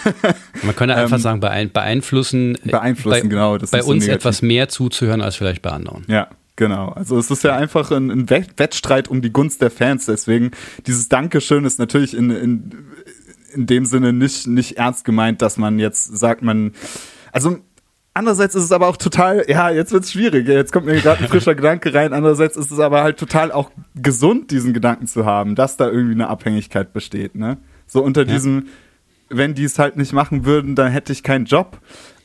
man 0.62 0.76
könnte 0.76 0.96
einfach 0.96 1.16
ähm, 1.16 1.22
sagen, 1.22 1.40
beeinflussen. 1.40 2.58
Beeinflussen, 2.64 3.22
bei, 3.22 3.28
genau. 3.28 3.56
bei 3.70 3.82
uns 3.82 4.06
etwas 4.06 4.42
mehr 4.42 4.68
zuzuhören 4.68 5.22
als 5.22 5.36
vielleicht 5.36 5.62
bei 5.62 5.70
anderen. 5.70 6.04
Ja, 6.06 6.28
Genau, 6.60 6.90
also 6.90 7.18
es 7.18 7.30
ist 7.30 7.42
ja 7.42 7.56
einfach 7.56 7.90
ein, 7.90 8.10
ein, 8.10 8.28
Wettstreit 8.28 9.08
um 9.08 9.22
die 9.22 9.32
Gunst 9.32 9.62
der 9.62 9.70
Fans. 9.70 10.04
Deswegen, 10.04 10.50
dieses 10.86 11.08
Dankeschön 11.08 11.64
ist 11.64 11.78
natürlich 11.78 12.14
in, 12.14 12.28
in, 12.28 12.84
in 13.54 13.64
dem 13.64 13.86
Sinne 13.86 14.12
nicht, 14.12 14.46
nicht 14.46 14.76
ernst 14.76 15.06
gemeint, 15.06 15.40
dass 15.40 15.56
man 15.56 15.78
jetzt 15.78 16.18
sagt, 16.18 16.42
man. 16.42 16.72
Also 17.32 17.60
Andererseits 18.12 18.54
ist 18.54 18.64
es 18.64 18.72
aber 18.72 18.88
auch 18.88 18.98
total, 18.98 19.46
ja, 19.48 19.70
jetzt 19.70 19.92
wird 19.92 20.04
es 20.04 20.12
schwierig. 20.12 20.46
Jetzt 20.48 20.70
kommt 20.70 20.84
mir 20.84 21.00
gerade 21.00 21.22
ein 21.22 21.28
frischer 21.28 21.54
Gedanke 21.54 21.94
rein. 21.94 22.12
Andererseits 22.12 22.58
ist 22.58 22.70
es 22.70 22.78
aber 22.78 23.02
halt 23.02 23.18
total 23.18 23.52
auch 23.52 23.70
gesund, 23.94 24.50
diesen 24.50 24.74
Gedanken 24.74 25.06
zu 25.06 25.24
haben, 25.24 25.54
dass 25.54 25.78
da 25.78 25.88
irgendwie 25.88 26.12
eine 26.12 26.28
Abhängigkeit 26.28 26.92
besteht, 26.92 27.36
ne? 27.36 27.56
So 27.86 28.02
unter 28.02 28.26
ja. 28.26 28.34
diesem, 28.34 28.66
wenn 29.30 29.54
die 29.54 29.64
es 29.64 29.78
halt 29.78 29.96
nicht 29.96 30.12
machen 30.12 30.44
würden, 30.44 30.74
dann 30.74 30.92
hätte 30.92 31.14
ich 31.14 31.22
keinen 31.22 31.46
Job. 31.46 31.80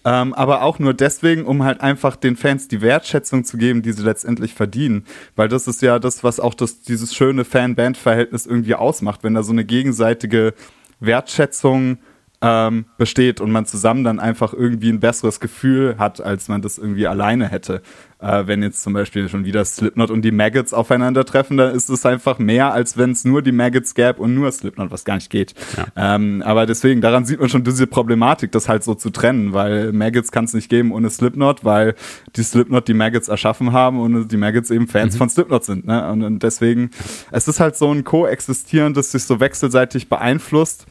Ähm, 0.05 0.35
aber 0.35 0.61
auch 0.61 0.77
nur 0.77 0.93
deswegen, 0.93 1.45
um 1.45 1.63
halt 1.63 1.81
einfach 1.81 2.15
den 2.15 2.35
Fans 2.35 2.67
die 2.67 2.81
Wertschätzung 2.81 3.43
zu 3.43 3.57
geben, 3.57 3.81
die 3.81 3.91
sie 3.91 4.03
letztendlich 4.03 4.53
verdienen. 4.53 5.05
Weil 5.35 5.47
das 5.47 5.67
ist 5.67 5.81
ja 5.81 5.97
das, 5.97 6.23
was 6.23 6.39
auch 6.39 6.53
das, 6.53 6.81
dieses 6.81 7.15
schöne 7.15 7.43
Fan-Band-Verhältnis 7.43 8.45
irgendwie 8.45 8.75
ausmacht, 8.75 9.23
wenn 9.23 9.33
da 9.33 9.41
so 9.41 9.51
eine 9.51 9.65
gegenseitige 9.65 10.53
Wertschätzung 10.99 11.97
ähm, 12.41 12.85
besteht 12.99 13.41
und 13.41 13.51
man 13.51 13.65
zusammen 13.65 14.03
dann 14.03 14.19
einfach 14.19 14.53
irgendwie 14.53 14.89
ein 14.89 14.99
besseres 14.99 15.39
Gefühl 15.39 15.95
hat, 15.97 16.21
als 16.21 16.47
man 16.49 16.61
das 16.61 16.77
irgendwie 16.77 17.07
alleine 17.07 17.47
hätte. 17.47 17.81
Äh, 18.25 18.47
wenn 18.47 18.63
jetzt 18.63 18.81
zum 18.81 18.93
Beispiel 18.93 19.29
schon 19.29 19.45
wieder 19.45 19.63
Slipknot 19.63 20.09
und 20.09 20.23
die 20.23 20.31
Maggots 20.31 20.73
aufeinandertreffen, 20.73 21.57
dann 21.57 21.75
ist 21.75 21.89
es 21.89 22.05
einfach 22.05 22.39
mehr, 22.39 22.73
als 22.73 22.97
wenn 22.97 23.11
es 23.11 23.23
nur 23.23 23.43
die 23.43 23.51
Maggots 23.51 23.93
gäbe 23.93 24.19
und 24.21 24.33
nur 24.33 24.51
Slipknot, 24.51 24.89
was 24.89 25.05
gar 25.05 25.15
nicht 25.15 25.29
geht. 25.29 25.53
Ja. 25.77 26.15
Ähm, 26.15 26.41
aber 26.43 26.65
deswegen, 26.65 27.01
daran 27.01 27.25
sieht 27.25 27.39
man 27.39 27.49
schon 27.49 27.63
diese 27.63 27.85
Problematik, 27.85 28.51
das 28.51 28.67
halt 28.67 28.83
so 28.83 28.95
zu 28.95 29.11
trennen, 29.11 29.53
weil 29.53 29.93
Maggots 29.93 30.31
kann 30.31 30.45
es 30.45 30.53
nicht 30.53 30.69
geben 30.69 30.91
ohne 30.91 31.09
Slipknot, 31.11 31.63
weil 31.63 31.93
die 32.35 32.43
Slipknot 32.43 32.87
die 32.87 32.95
Maggots 32.95 33.27
erschaffen 33.27 33.73
haben 33.73 33.99
und 33.99 34.31
die 34.31 34.37
Maggots 34.37 34.71
eben 34.71 34.87
Fans 34.87 35.13
mhm. 35.13 35.17
von 35.19 35.29
Slipknot 35.29 35.63
sind. 35.63 35.85
Ne? 35.85 36.09
Und, 36.11 36.23
und 36.23 36.41
deswegen, 36.41 36.89
es 37.31 37.47
ist 37.47 37.59
halt 37.59 37.75
so 37.75 37.91
ein 37.91 38.03
Koexistieren, 38.03 38.95
das 38.95 39.11
sich 39.11 39.23
so 39.23 39.39
wechselseitig 39.39 40.09
beeinflusst. 40.09 40.87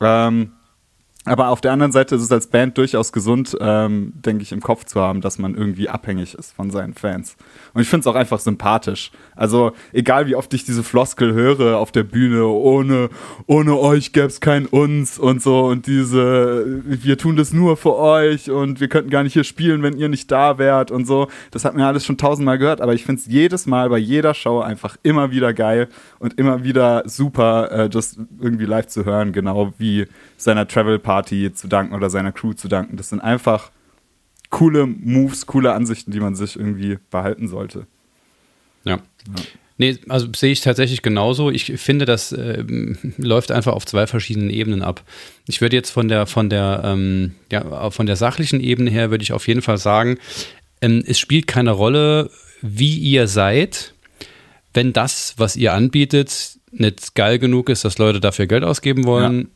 Ähm, 0.00 0.52
Aber 1.26 1.48
auf 1.48 1.60
der 1.60 1.72
anderen 1.72 1.90
Seite 1.90 2.14
ist 2.14 2.22
es 2.22 2.30
als 2.30 2.46
Band 2.46 2.78
durchaus 2.78 3.12
gesund, 3.12 3.56
ähm, 3.60 4.12
denke 4.14 4.42
ich, 4.42 4.52
im 4.52 4.60
Kopf 4.60 4.84
zu 4.84 5.00
haben, 5.00 5.20
dass 5.20 5.38
man 5.38 5.56
irgendwie 5.56 5.88
abhängig 5.88 6.34
ist 6.34 6.52
von 6.52 6.70
seinen 6.70 6.94
Fans. 6.94 7.36
Und 7.74 7.82
ich 7.82 7.88
finde 7.88 8.02
es 8.02 8.06
auch 8.06 8.14
einfach 8.14 8.38
sympathisch. 8.38 9.10
Also, 9.34 9.72
egal 9.92 10.28
wie 10.28 10.36
oft 10.36 10.54
ich 10.54 10.64
diese 10.64 10.84
Floskel 10.84 11.34
höre 11.34 11.78
auf 11.78 11.90
der 11.90 12.04
Bühne, 12.04 12.46
ohne, 12.46 13.10
ohne 13.46 13.76
euch 13.76 14.12
gäbe 14.12 14.28
es 14.28 14.40
kein 14.40 14.66
uns 14.66 15.18
und 15.18 15.42
so 15.42 15.66
und 15.66 15.88
diese, 15.88 16.64
wir 16.84 17.18
tun 17.18 17.36
das 17.36 17.52
nur 17.52 17.76
für 17.76 17.96
euch 17.96 18.48
und 18.48 18.80
wir 18.80 18.88
könnten 18.88 19.10
gar 19.10 19.24
nicht 19.24 19.32
hier 19.32 19.44
spielen, 19.44 19.82
wenn 19.82 19.96
ihr 19.96 20.08
nicht 20.08 20.30
da 20.30 20.58
wärt 20.58 20.92
und 20.92 21.06
so. 21.06 21.26
Das 21.50 21.64
hat 21.64 21.74
mir 21.74 21.86
alles 21.86 22.04
schon 22.04 22.18
tausendmal 22.18 22.58
gehört, 22.58 22.80
aber 22.80 22.94
ich 22.94 23.04
finde 23.04 23.20
es 23.20 23.26
jedes 23.26 23.66
Mal 23.66 23.90
bei 23.90 23.98
jeder 23.98 24.32
Show 24.32 24.60
einfach 24.60 24.96
immer 25.02 25.32
wieder 25.32 25.52
geil 25.52 25.88
und 26.20 26.38
immer 26.38 26.62
wieder 26.62 27.02
super, 27.06 27.72
äh, 27.72 27.88
das 27.90 28.16
irgendwie 28.40 28.64
live 28.64 28.86
zu 28.86 29.04
hören, 29.04 29.32
genau 29.32 29.74
wie 29.76 30.06
seiner 30.36 30.68
Travel 30.68 30.98
Party 30.98 31.52
zu 31.52 31.68
danken 31.68 31.94
oder 31.94 32.10
seiner 32.10 32.32
Crew 32.32 32.52
zu 32.52 32.68
danken. 32.68 32.96
Das 32.96 33.08
sind 33.08 33.20
einfach 33.20 33.70
coole 34.50 34.86
Moves, 34.86 35.46
coole 35.46 35.72
Ansichten, 35.72 36.10
die 36.10 36.20
man 36.20 36.34
sich 36.34 36.56
irgendwie 36.56 36.98
behalten 37.10 37.48
sollte. 37.48 37.86
Ja. 38.84 38.96
ja. 38.96 39.42
Nee, 39.78 39.98
also 40.08 40.26
sehe 40.34 40.52
ich 40.52 40.62
tatsächlich 40.62 41.02
genauso. 41.02 41.50
Ich 41.50 41.64
finde, 41.64 42.06
das 42.06 42.32
äh, 42.32 42.64
läuft 43.18 43.52
einfach 43.52 43.74
auf 43.74 43.84
zwei 43.84 44.06
verschiedenen 44.06 44.48
Ebenen 44.48 44.82
ab. 44.82 45.02
Ich 45.46 45.60
würde 45.60 45.76
jetzt 45.76 45.90
von 45.90 46.08
der, 46.08 46.26
von 46.26 46.48
der, 46.48 46.80
ähm, 46.84 47.34
ja, 47.52 47.90
von 47.90 48.06
der 48.06 48.16
sachlichen 48.16 48.60
Ebene 48.60 48.90
her 48.90 49.10
würde 49.10 49.22
ich 49.22 49.32
auf 49.32 49.46
jeden 49.46 49.60
Fall 49.60 49.76
sagen, 49.76 50.16
ähm, 50.80 51.04
es 51.06 51.18
spielt 51.18 51.46
keine 51.46 51.72
Rolle, 51.72 52.30
wie 52.62 52.96
ihr 52.96 53.28
seid, 53.28 53.92
wenn 54.72 54.94
das, 54.94 55.34
was 55.36 55.56
ihr 55.56 55.74
anbietet, 55.74 56.58
nicht 56.70 57.14
geil 57.14 57.38
genug 57.38 57.68
ist, 57.68 57.84
dass 57.84 57.98
Leute 57.98 58.20
dafür 58.20 58.46
Geld 58.46 58.64
ausgeben 58.64 59.04
wollen, 59.04 59.40
ja 59.40 59.55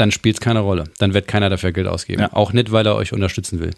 dann 0.00 0.10
spielt 0.10 0.36
es 0.36 0.40
keine 0.40 0.60
Rolle. 0.60 0.84
Dann 0.98 1.12
wird 1.12 1.28
keiner 1.28 1.50
dafür 1.50 1.72
Geld 1.72 1.86
ausgeben. 1.86 2.22
Ja. 2.22 2.32
Auch 2.32 2.52
nicht, 2.52 2.72
weil 2.72 2.86
er 2.86 2.96
euch 2.96 3.12
unterstützen 3.12 3.60
will. 3.60 3.70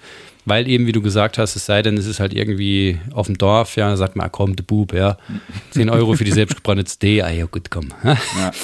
Weil 0.45 0.69
eben, 0.69 0.87
wie 0.87 0.93
du 0.93 1.03
gesagt 1.03 1.37
hast, 1.37 1.57
es 1.57 1.67
sei 1.67 1.83
denn, 1.83 1.97
es 1.97 2.07
ist 2.07 2.21
halt 2.21 2.33
irgendwie 2.33 2.99
auf 3.13 3.27
dem 3.27 3.39
Dorf, 3.39 3.77
ja, 3.77 3.97
sagt 3.97 4.17
man, 4.17 4.27
ah, 4.27 4.29
komm, 4.29 4.57
der 4.57 4.63
Bub, 4.63 4.93
ja, 4.93 5.17
10 5.71 5.91
Euro 5.91 6.15
für 6.15 6.25
die 6.25 6.33
selbstgebrannte 6.33 6.85
CD, 6.85 7.23
ah 7.23 7.31
ja, 7.31 7.47
gut, 7.47 7.71
komm. 7.71 7.89
Ja. 8.05 8.17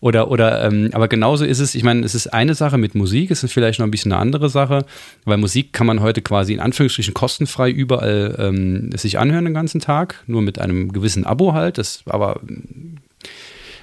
Oder, 0.00 0.30
oder, 0.30 0.64
ähm, 0.64 0.90
aber 0.92 1.08
genauso 1.08 1.44
ist 1.44 1.58
es, 1.58 1.74
ich 1.74 1.82
meine, 1.82 2.04
es 2.04 2.14
ist 2.14 2.28
eine 2.28 2.54
Sache 2.54 2.78
mit 2.78 2.94
Musik, 2.94 3.32
es 3.32 3.42
ist 3.42 3.52
vielleicht 3.52 3.80
noch 3.80 3.86
ein 3.86 3.90
bisschen 3.90 4.12
eine 4.12 4.20
andere 4.20 4.48
Sache, 4.48 4.84
weil 5.24 5.38
Musik 5.38 5.72
kann 5.72 5.88
man 5.88 6.00
heute 6.00 6.22
quasi 6.22 6.52
in 6.52 6.60
Anführungsstrichen 6.60 7.14
kostenfrei 7.14 7.70
überall 7.70 8.36
ähm, 8.38 8.92
sich 8.92 9.18
anhören 9.18 9.46
den 9.46 9.54
ganzen 9.54 9.80
Tag, 9.80 10.22
nur 10.26 10.42
mit 10.42 10.60
einem 10.60 10.92
gewissen 10.92 11.24
Abo 11.24 11.54
halt, 11.54 11.78
das 11.78 12.02
aber 12.04 12.40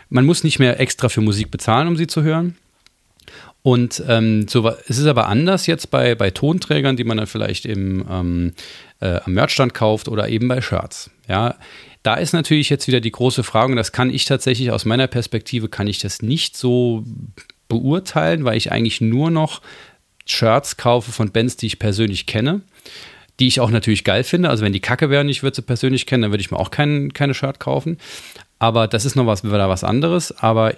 man 0.09 0.25
muss 0.25 0.43
nicht 0.45 0.59
mehr 0.59 0.79
extra 0.79 1.09
für 1.09 1.21
Musik 1.21 1.51
bezahlen, 1.51 1.87
um 1.87 1.97
sie 1.97 2.07
zu 2.07 2.23
hören. 2.23 2.55
Und 3.65 4.03
ähm, 4.07 4.47
so, 4.47 4.71
es 4.87 4.99
ist 4.99 5.07
aber 5.07 5.27
anders 5.27 5.65
jetzt 5.65 5.89
bei, 5.89 6.13
bei 6.13 6.29
Tonträgern, 6.29 6.97
die 6.97 7.03
man 7.03 7.17
dann 7.17 7.25
vielleicht 7.25 7.65
im, 7.65 8.05
ähm, 8.07 8.53
äh, 8.99 9.19
am 9.25 9.33
Merchstand 9.33 9.73
kauft 9.73 10.07
oder 10.07 10.29
eben 10.29 10.47
bei 10.47 10.61
Shirts. 10.61 11.09
Ja, 11.27 11.55
da 12.03 12.13
ist 12.13 12.33
natürlich 12.33 12.69
jetzt 12.69 12.87
wieder 12.87 12.99
die 12.99 13.09
große 13.11 13.41
Frage, 13.41 13.71
und 13.71 13.77
das 13.77 13.91
kann 13.91 14.11
ich 14.11 14.25
tatsächlich 14.25 14.69
aus 14.69 14.85
meiner 14.85 15.07
Perspektive, 15.07 15.67
kann 15.67 15.87
ich 15.87 15.97
das 15.97 16.21
nicht 16.21 16.55
so 16.55 17.05
beurteilen, 17.67 18.45
weil 18.45 18.55
ich 18.55 18.71
eigentlich 18.71 19.01
nur 19.01 19.31
noch 19.31 19.63
Shirts 20.27 20.77
kaufe 20.77 21.11
von 21.11 21.31
Bands, 21.31 21.57
die 21.57 21.65
ich 21.65 21.79
persönlich 21.79 22.27
kenne, 22.27 22.61
die 23.39 23.47
ich 23.47 23.61
auch 23.61 23.71
natürlich 23.71 24.03
geil 24.03 24.23
finde. 24.23 24.51
Also 24.51 24.63
wenn 24.63 24.73
die 24.73 24.79
Kacke 24.79 25.09
wären, 25.09 25.27
ich 25.27 25.41
würde 25.41 25.55
sie 25.55 25.63
persönlich 25.63 26.05
kennen, 26.05 26.21
dann 26.21 26.31
würde 26.31 26.41
ich 26.41 26.51
mir 26.51 26.59
auch 26.59 26.69
kein, 26.69 27.13
keine 27.13 27.33
Shirt 27.33 27.59
kaufen. 27.59 27.97
Aber 28.59 28.87
das 28.87 29.05
ist 29.05 29.15
noch 29.15 29.25
was, 29.25 29.43
wieder 29.43 29.69
was 29.69 29.83
anderes. 29.83 30.37
Aber 30.37 30.75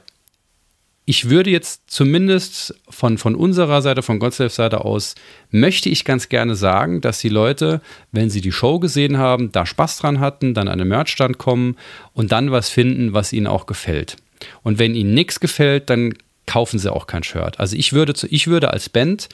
ich 1.10 1.30
würde 1.30 1.50
jetzt 1.50 1.84
zumindest 1.90 2.76
von, 2.90 3.18
von 3.18 3.34
unserer 3.34 3.82
Seite, 3.82 4.02
von 4.04 4.20
Godslevs 4.20 4.56
Seite 4.56 4.84
aus, 4.84 5.16
möchte 5.52 5.88
ich 5.88 6.04
ganz 6.04 6.28
gerne 6.28 6.54
sagen, 6.54 7.00
dass 7.00 7.20
die 7.20 7.30
Leute, 7.30 7.82
wenn 8.12 8.30
sie 8.30 8.42
die 8.42 8.52
Show 8.52 8.78
gesehen 8.78 9.18
haben, 9.18 9.54
da 9.54 9.66
Spaß 9.66 10.00
dran 10.00 10.20
hatten, 10.20 10.54
dann 10.54 10.68
an 10.68 10.80
den 10.80 10.90
Merchstand 10.90 11.38
kommen 11.38 11.78
und 12.12 12.34
dann 12.34 12.52
was 12.52 12.70
finden, 12.70 13.14
was 13.14 13.32
ihnen 13.32 13.48
auch 13.48 13.68
gefällt. 13.68 14.18
Und 14.64 14.80
wenn 14.80 14.96
ihnen 14.96 15.14
nichts 15.14 15.40
gefällt, 15.40 15.90
dann 15.90 16.14
kaufen 16.46 16.78
sie 16.78 16.92
auch 16.92 17.08
kein 17.08 17.24
Shirt. 17.24 17.58
Also 17.58 17.78
ich 17.78 17.94
würde, 17.94 18.14
ich 18.30 18.48
würde 18.48 18.74
als 18.74 18.90
Band, 18.90 19.30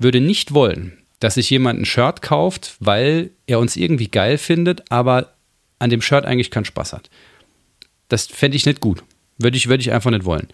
würde 0.00 0.20
nicht 0.20 0.54
wollen, 0.54 0.98
dass 1.20 1.34
sich 1.34 1.48
jemand 1.50 1.78
ein 1.78 1.84
Shirt 1.84 2.20
kauft, 2.20 2.74
weil 2.80 3.30
er 3.46 3.60
uns 3.60 3.76
irgendwie 3.76 4.08
geil 4.08 4.38
findet, 4.38 4.90
aber 4.90 5.34
an 5.78 5.90
dem 5.90 6.02
Shirt 6.02 6.24
eigentlich 6.24 6.50
keinen 6.50 6.64
Spaß 6.64 6.92
hat. 6.94 7.10
Das 8.08 8.26
fände 8.26 8.56
ich 8.56 8.66
nicht 8.66 8.80
gut. 8.80 9.04
Würde 9.38 9.56
ich, 9.56 9.68
würde 9.68 9.82
ich 9.82 9.92
einfach 9.92 10.10
nicht 10.10 10.24
wollen. 10.24 10.48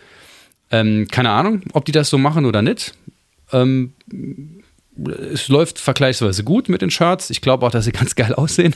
Ähm, 0.71 1.07
keine 1.11 1.31
Ahnung, 1.31 1.63
ob 1.73 1.85
die 1.85 1.93
das 1.93 2.11
so 2.11 2.19
machen 2.19 2.45
oder 2.45 2.63
nicht. 2.63 2.95
Ähm, 3.53 3.93
es 5.33 5.49
läuft 5.49 5.79
vergleichsweise 5.79 6.45
gut 6.45 6.69
mit 6.69 6.83
den 6.83 6.91
Charts. 6.91 7.31
Ich 7.31 7.41
glaube 7.41 7.67
auch, 7.67 7.71
dass 7.71 7.85
sie 7.85 7.93
ganz 7.93 8.15
geil 8.15 8.35
aussehen. 8.35 8.75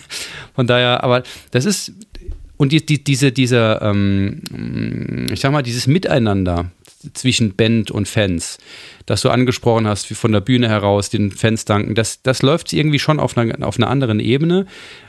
Von 0.55 0.67
daher, 0.67 1.03
aber 1.03 1.23
das 1.51 1.65
ist, 1.65 1.93
und 2.57 2.73
die, 2.73 2.85
die, 2.85 3.03
diese, 3.03 3.33
diese, 3.33 3.81
ähm, 3.83 5.27
ich 5.33 5.41
sag 5.41 5.53
mal, 5.53 5.63
dieses 5.63 5.87
Miteinander 5.87 6.71
zwischen 7.15 7.57
Band 7.57 7.91
und 7.91 8.07
Fans, 8.07 8.59
das 9.07 9.23
du 9.23 9.31
angesprochen 9.31 9.89
hast, 9.89 10.09
wie 10.11 10.15
von 10.15 10.31
der 10.31 10.41
Bühne 10.41 10.69
heraus, 10.69 11.11
den 11.11 11.33
Fans 11.33 11.65
danken, 11.65 11.97
das, 11.97 12.23
das 12.23 12.43
läuft 12.43 12.73
irgendwie 12.73 13.01
schon 13.01 13.19
auf 13.19 13.37
einer, 13.37 13.67
auf 13.67 13.79
einer 13.79 13.91
anderen 13.91 14.21
Ebene, 14.21 14.67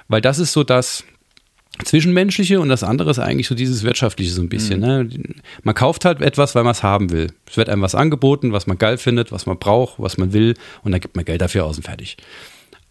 weil 0.07 0.21
das 0.21 0.39
ist 0.39 0.53
so 0.53 0.63
das, 0.63 1.03
Zwischenmenschliche 1.83 2.59
und 2.59 2.69
das 2.69 2.83
andere 2.83 3.09
ist 3.09 3.19
eigentlich 3.19 3.47
so 3.47 3.55
dieses 3.55 3.83
Wirtschaftliche 3.83 4.31
so 4.31 4.41
ein 4.41 4.49
bisschen. 4.49 4.81
Mhm. 4.81 4.85
Ne? 4.85 5.09
Man 5.63 5.73
kauft 5.73 6.05
halt 6.05 6.21
etwas, 6.21 6.53
weil 6.53 6.63
man 6.63 6.71
es 6.71 6.83
haben 6.83 7.09
will. 7.11 7.31
Es 7.49 7.57
wird 7.57 7.69
einem 7.69 7.81
was 7.81 7.95
angeboten, 7.95 8.51
was 8.51 8.67
man 8.67 8.77
geil 8.77 8.97
findet, 8.97 9.31
was 9.31 9.45
man 9.45 9.57
braucht, 9.57 9.95
was 9.97 10.17
man 10.17 10.33
will 10.33 10.53
und 10.83 10.91
dann 10.91 11.01
gibt 11.01 11.15
man 11.15 11.25
Geld 11.25 11.41
dafür 11.41 11.65
aus 11.65 11.77
und 11.77 11.83
fertig. 11.83 12.17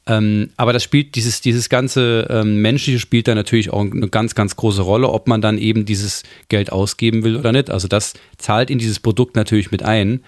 Ähm, 0.07 0.51
aber 0.57 0.73
das 0.73 0.83
spielt, 0.83 1.15
dieses, 1.15 1.41
dieses 1.41 1.69
ganze 1.69 2.27
ähm, 2.29 2.61
Menschliche 2.61 2.99
spielt 2.99 3.29
da 3.29 3.37
natürlich 3.37 3.71
auch 3.71 3.83
eine 3.83 4.09
ganz, 4.09 4.35
ganz 4.35 4.57
große 4.57 4.83
Rolle, 4.83 5.09
ob 5.09 5.29
man 5.29 5.41
dann 5.41 5.59
eben 5.59 5.85
dieses 5.85 6.25
Geld 6.49 6.73
ausgeben 6.73 7.23
will 7.23 7.37
oder 7.37 7.53
nicht. 7.53 7.71
Also 7.71 7.87
das 7.87 8.15
zahlt 8.37 8.71
in 8.71 8.79
dieses 8.79 8.99
Produkt 8.99 9.37
natürlich 9.37 9.71
mit 9.71 9.85
ein. 9.85 10.25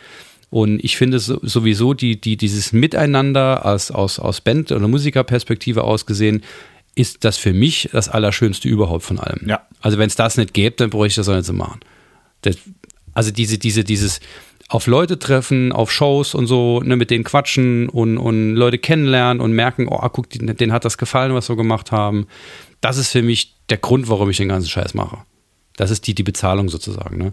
Und 0.50 0.84
ich 0.84 0.96
finde 0.96 1.18
sowieso 1.18 1.94
die, 1.94 2.20
die, 2.20 2.36
dieses 2.36 2.72
Miteinander 2.72 3.66
aus, 3.66 3.90
aus, 3.90 4.20
aus 4.20 4.40
Band- 4.40 4.70
oder 4.70 4.86
Musikerperspektive 4.86 5.82
aus 5.82 6.06
gesehen, 6.06 6.44
ist 6.94 7.24
das 7.24 7.36
für 7.36 7.52
mich 7.52 7.90
das 7.92 8.08
Allerschönste 8.08 8.68
überhaupt 8.68 9.04
von 9.04 9.18
allem. 9.18 9.48
Ja. 9.48 9.66
Also 9.80 9.98
wenn 9.98 10.06
es 10.06 10.16
das 10.16 10.36
nicht 10.36 10.54
gäbe, 10.54 10.76
dann 10.76 10.90
bräuchte 10.90 11.20
ich 11.20 11.26
das 11.26 11.28
auch 11.28 11.36
nicht 11.36 11.46
so 11.46 11.52
machen. 11.52 11.80
Das, 12.42 12.56
also 13.12 13.30
diese, 13.30 13.58
diese, 13.58 13.84
dieses 13.84 14.20
auf 14.68 14.86
Leute 14.86 15.18
treffen, 15.18 15.72
auf 15.72 15.92
Shows 15.92 16.34
und 16.34 16.46
so, 16.46 16.80
ne, 16.80 16.96
mit 16.96 17.10
denen 17.10 17.24
quatschen 17.24 17.88
und, 17.88 18.18
und 18.18 18.54
Leute 18.54 18.78
kennenlernen 18.78 19.40
und 19.40 19.52
merken, 19.52 19.88
oh, 19.88 20.00
guck, 20.08 20.30
denen 20.30 20.72
hat 20.72 20.84
das 20.84 20.98
gefallen, 20.98 21.34
was 21.34 21.48
wir 21.48 21.56
gemacht 21.56 21.92
haben. 21.92 22.26
Das 22.80 22.96
ist 22.96 23.12
für 23.12 23.22
mich 23.22 23.54
der 23.68 23.78
Grund, 23.78 24.08
warum 24.08 24.30
ich 24.30 24.38
den 24.38 24.48
ganzen 24.48 24.68
Scheiß 24.68 24.94
mache. 24.94 25.18
Das 25.76 25.90
ist 25.90 26.06
die, 26.06 26.14
die 26.14 26.22
Bezahlung 26.22 26.68
sozusagen. 26.68 27.18
Ne? 27.18 27.32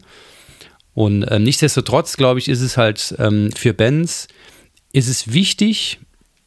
Und 0.93 1.24
äh, 1.24 1.39
nichtsdestotrotz, 1.39 2.17
glaube 2.17 2.39
ich, 2.39 2.50
ist 2.50 2.62
es 2.62 2.78
halt 2.78 3.15
ähm, 3.17 3.52
für 3.56 3.74
Bands, 3.74 4.28
ist 4.91 5.08
es 5.08 5.32
wichtig 5.32 6.00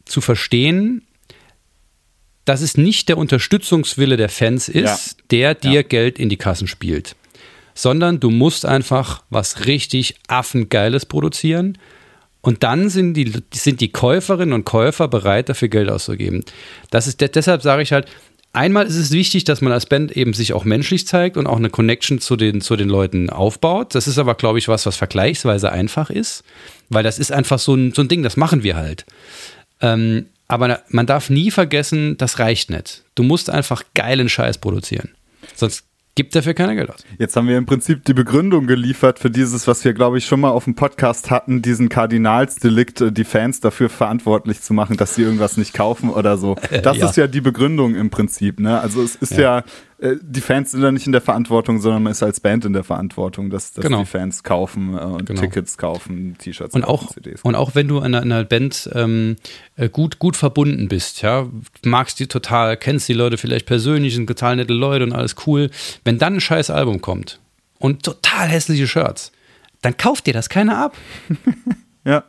zu 0.05 0.21
verstehen, 0.21 1.01
dass 2.45 2.61
es 2.61 2.77
nicht 2.77 3.09
der 3.09 3.17
Unterstützungswille 3.17 4.17
der 4.17 4.29
Fans 4.29 4.69
ist, 4.69 5.17
ja. 5.17 5.23
der 5.31 5.55
dir 5.55 5.71
ja. 5.71 5.81
Geld 5.81 6.19
in 6.19 6.29
die 6.29 6.37
Kassen 6.37 6.67
spielt, 6.67 7.15
sondern 7.73 8.19
du 8.19 8.29
musst 8.29 8.65
einfach 8.65 9.23
was 9.29 9.65
richtig 9.65 10.15
affengeiles 10.27 11.05
produzieren 11.05 11.77
und 12.45 12.61
dann 12.61 12.89
sind 12.89 13.15
die, 13.15 13.33
sind 13.51 13.81
die 13.81 13.91
Käuferinnen 13.91 14.53
und 14.53 14.65
Käufer 14.65 15.07
bereit, 15.07 15.49
dafür 15.49 15.67
Geld 15.67 15.89
auszugeben. 15.89 16.45
Das 16.91 17.07
ist, 17.07 17.19
deshalb 17.19 17.63
sage 17.63 17.81
ich 17.81 17.91
halt, 17.91 18.07
einmal 18.53 18.85
ist 18.85 18.97
es 18.97 19.11
wichtig, 19.11 19.45
dass 19.45 19.61
man 19.61 19.73
als 19.73 19.87
Band 19.87 20.15
eben 20.15 20.33
sich 20.33 20.53
auch 20.53 20.63
menschlich 20.63 21.07
zeigt 21.07 21.37
und 21.37 21.47
auch 21.47 21.57
eine 21.57 21.71
Connection 21.71 22.19
zu 22.19 22.35
den, 22.35 22.61
zu 22.61 22.75
den 22.75 22.87
Leuten 22.87 23.31
aufbaut. 23.31 23.95
Das 23.95 24.07
ist 24.07 24.19
aber, 24.19 24.35
glaube 24.35 24.59
ich, 24.59 24.67
was, 24.67 24.85
was 24.85 24.95
vergleichsweise 24.95 25.71
einfach 25.71 26.11
ist, 26.11 26.43
weil 26.89 27.03
das 27.03 27.17
ist 27.17 27.31
einfach 27.31 27.57
so 27.57 27.73
ein, 27.73 27.93
so 27.93 28.03
ein 28.03 28.09
Ding, 28.09 28.21
das 28.21 28.37
machen 28.37 28.61
wir 28.61 28.75
halt. 28.75 29.07
Ähm, 29.81 30.27
aber 30.47 30.81
man 30.89 31.05
darf 31.05 31.29
nie 31.29 31.51
vergessen, 31.51 32.17
das 32.17 32.39
reicht 32.39 32.69
nicht. 32.69 33.03
Du 33.15 33.23
musst 33.23 33.49
einfach 33.49 33.83
geilen 33.93 34.29
Scheiß 34.29 34.59
produzieren. 34.59 35.09
Sonst 35.55 35.85
gibt 36.15 36.33
dafür 36.33 36.53
keiner 36.53 36.75
Geld 36.75 36.89
aus. 36.89 37.03
Jetzt 37.19 37.35
haben 37.35 37.47
wir 37.47 37.57
im 37.57 37.65
Prinzip 37.65 38.05
die 38.05 38.13
Begründung 38.13 38.67
geliefert 38.67 39.19
für 39.19 39.29
dieses, 39.29 39.67
was 39.67 39.83
wir, 39.83 39.93
glaube 39.93 40.17
ich, 40.17 40.25
schon 40.25 40.39
mal 40.39 40.49
auf 40.49 40.63
dem 40.63 40.75
Podcast 40.75 41.29
hatten, 41.29 41.61
diesen 41.61 41.89
Kardinalsdelikt, 41.89 43.01
äh, 43.01 43.11
die 43.11 43.25
Fans 43.25 43.59
dafür 43.59 43.89
verantwortlich 43.89 44.61
zu 44.61 44.73
machen, 44.73 44.95
dass 44.97 45.15
sie 45.15 45.23
irgendwas 45.23 45.57
nicht 45.57 45.73
kaufen 45.73 46.09
oder 46.09 46.37
so. 46.37 46.55
Das 46.83 46.97
ja. 46.97 47.09
ist 47.09 47.17
ja 47.17 47.27
die 47.27 47.41
Begründung 47.41 47.95
im 47.95 48.09
Prinzip. 48.09 48.59
Ne? 48.59 48.79
Also 48.79 49.03
es 49.03 49.15
ist 49.15 49.33
ja, 49.33 49.39
ja 49.39 49.59
äh, 49.59 49.63
die 49.97 50.41
Fans 50.41 50.71
sind 50.71 50.81
da 50.81 50.91
nicht 50.91 51.05
in 51.05 51.13
der 51.13 51.21
Verantwortung, 51.21 51.79
sondern 51.79 52.03
man 52.03 52.11
ist 52.11 52.21
als 52.21 52.41
Band 52.41 52.65
in 52.65 52.73
der 52.73 52.83
Verantwortung, 52.83 53.49
dass, 53.49 53.71
dass 53.71 53.83
genau. 53.83 53.99
die 53.99 54.05
Fans 54.05 54.43
kaufen 54.43 54.93
äh, 54.93 55.01
und 55.01 55.25
genau. 55.25 55.39
Tickets 55.39 55.77
kaufen, 55.77 56.37
T-Shirts 56.37 56.75
und 56.75 56.83
auch 56.83 57.13
CDs. 57.13 57.41
Und 57.43 57.55
auch 57.55 57.75
wenn 57.75 57.87
du 57.87 57.99
in 57.99 58.03
einer, 58.03 58.21
in 58.21 58.31
einer 58.31 58.43
Band 58.43 58.89
ähm, 58.93 59.37
äh, 59.77 59.87
gut, 59.87 60.19
gut 60.19 60.35
verbunden 60.35 60.89
bist, 60.89 61.21
ja, 61.21 61.47
magst 61.83 62.19
die 62.19 62.27
total, 62.27 62.75
kennst 62.75 63.07
die 63.07 63.13
Leute 63.13 63.37
vielleicht 63.37 63.65
persönlich, 63.65 64.15
sind 64.15 64.27
total 64.27 64.57
nette 64.57 64.73
Leute 64.73 65.05
und 65.05 65.13
alles 65.13 65.35
cool. 65.47 65.69
Wenn 66.03 66.17
dann 66.17 66.35
ein 66.35 66.41
scheiß 66.41 66.71
Album 66.71 66.99
kommt 66.99 67.39
und 67.79 68.03
total 68.03 68.49
hässliche 68.49 68.87
Shirts, 68.87 69.31
dann 69.81 69.95
kauft 69.95 70.27
dir 70.27 70.33
das 70.33 70.49
keiner 70.49 70.77
ab. 70.77 70.97
Ja. 72.07 72.23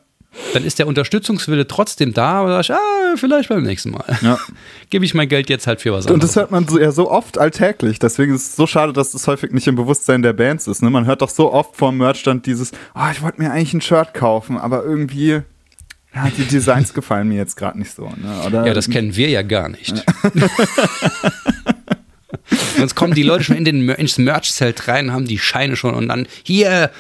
Dann 0.55 0.65
ist 0.65 0.79
der 0.79 0.87
Unterstützungswille 0.87 1.67
trotzdem 1.67 2.13
da, 2.13 2.41
aber 2.41 2.51
sag 2.51 2.61
ich, 2.61 2.73
ah, 2.73 3.17
vielleicht 3.17 3.49
beim 3.49 3.63
nächsten 3.63 3.91
Mal. 3.91 4.05
Ja. 4.23 4.39
Gebe 4.91 5.05
ich 5.05 5.15
mein 5.15 5.29
Geld 5.29 5.49
jetzt 5.49 5.67
halt 5.67 5.81
für 5.81 5.93
was 5.93 6.07
Und 6.07 6.13
anderes. 6.15 6.33
das 6.33 6.37
hört 6.41 6.51
man 6.51 6.67
so, 6.69 6.79
ja 6.79 6.93
so 6.93 7.11
oft 7.11 7.39
alltäglich. 7.39 7.99
Deswegen 7.99 8.35
ist 8.35 8.49
es 8.51 8.57
so 8.57 8.67
schade, 8.67 8.93
dass 8.93 9.13
das 9.13 9.27
häufig 9.27 9.53
nicht 9.53 9.67
im 9.67 9.77
Bewusstsein 9.77 10.23
der 10.23 10.33
Bands 10.33 10.67
ist. 10.67 10.83
Ne? 10.83 10.91
Man 10.91 11.07
hört 11.07 11.23
doch 11.23 11.31
so 11.31 11.53
oft 11.53 11.77
vom 11.77 11.97
Merchstand 11.97 12.47
dieses, 12.47 12.73
ah, 12.95 13.11
ich 13.11 13.23
wollte 13.23 13.41
mir 13.43 13.51
eigentlich 13.51 13.75
ein 13.75 13.81
Shirt 13.81 14.15
kaufen, 14.15 14.59
aber 14.59 14.85
irgendwie, 14.85 15.41
ja, 16.15 16.31
die 16.37 16.45
Designs 16.45 16.95
gefallen 16.95 17.29
mir 17.29 17.37
jetzt 17.37 17.57
gerade 17.57 17.79
nicht 17.79 17.93
so. 17.95 18.05
Ne? 18.09 18.51
Ja, 18.53 18.75
das 18.75 18.89
kennen 18.89 19.17
wir 19.17 19.29
ja 19.29 19.43
gar 19.43 19.69
nicht. 19.69 19.95
Sonst 22.77 22.95
kommen 22.95 23.15
die 23.15 23.23
Leute 23.23 23.45
schon 23.45 23.57
in 23.57 23.65
den, 23.65 23.89
ins 23.89 24.19
Merch-Zelt 24.19 24.89
rein, 24.89 25.13
haben 25.13 25.27
die 25.27 25.39
Scheine 25.39 25.77
schon 25.77 25.95
und 25.95 26.09
dann, 26.09 26.27
hier, 26.43 26.91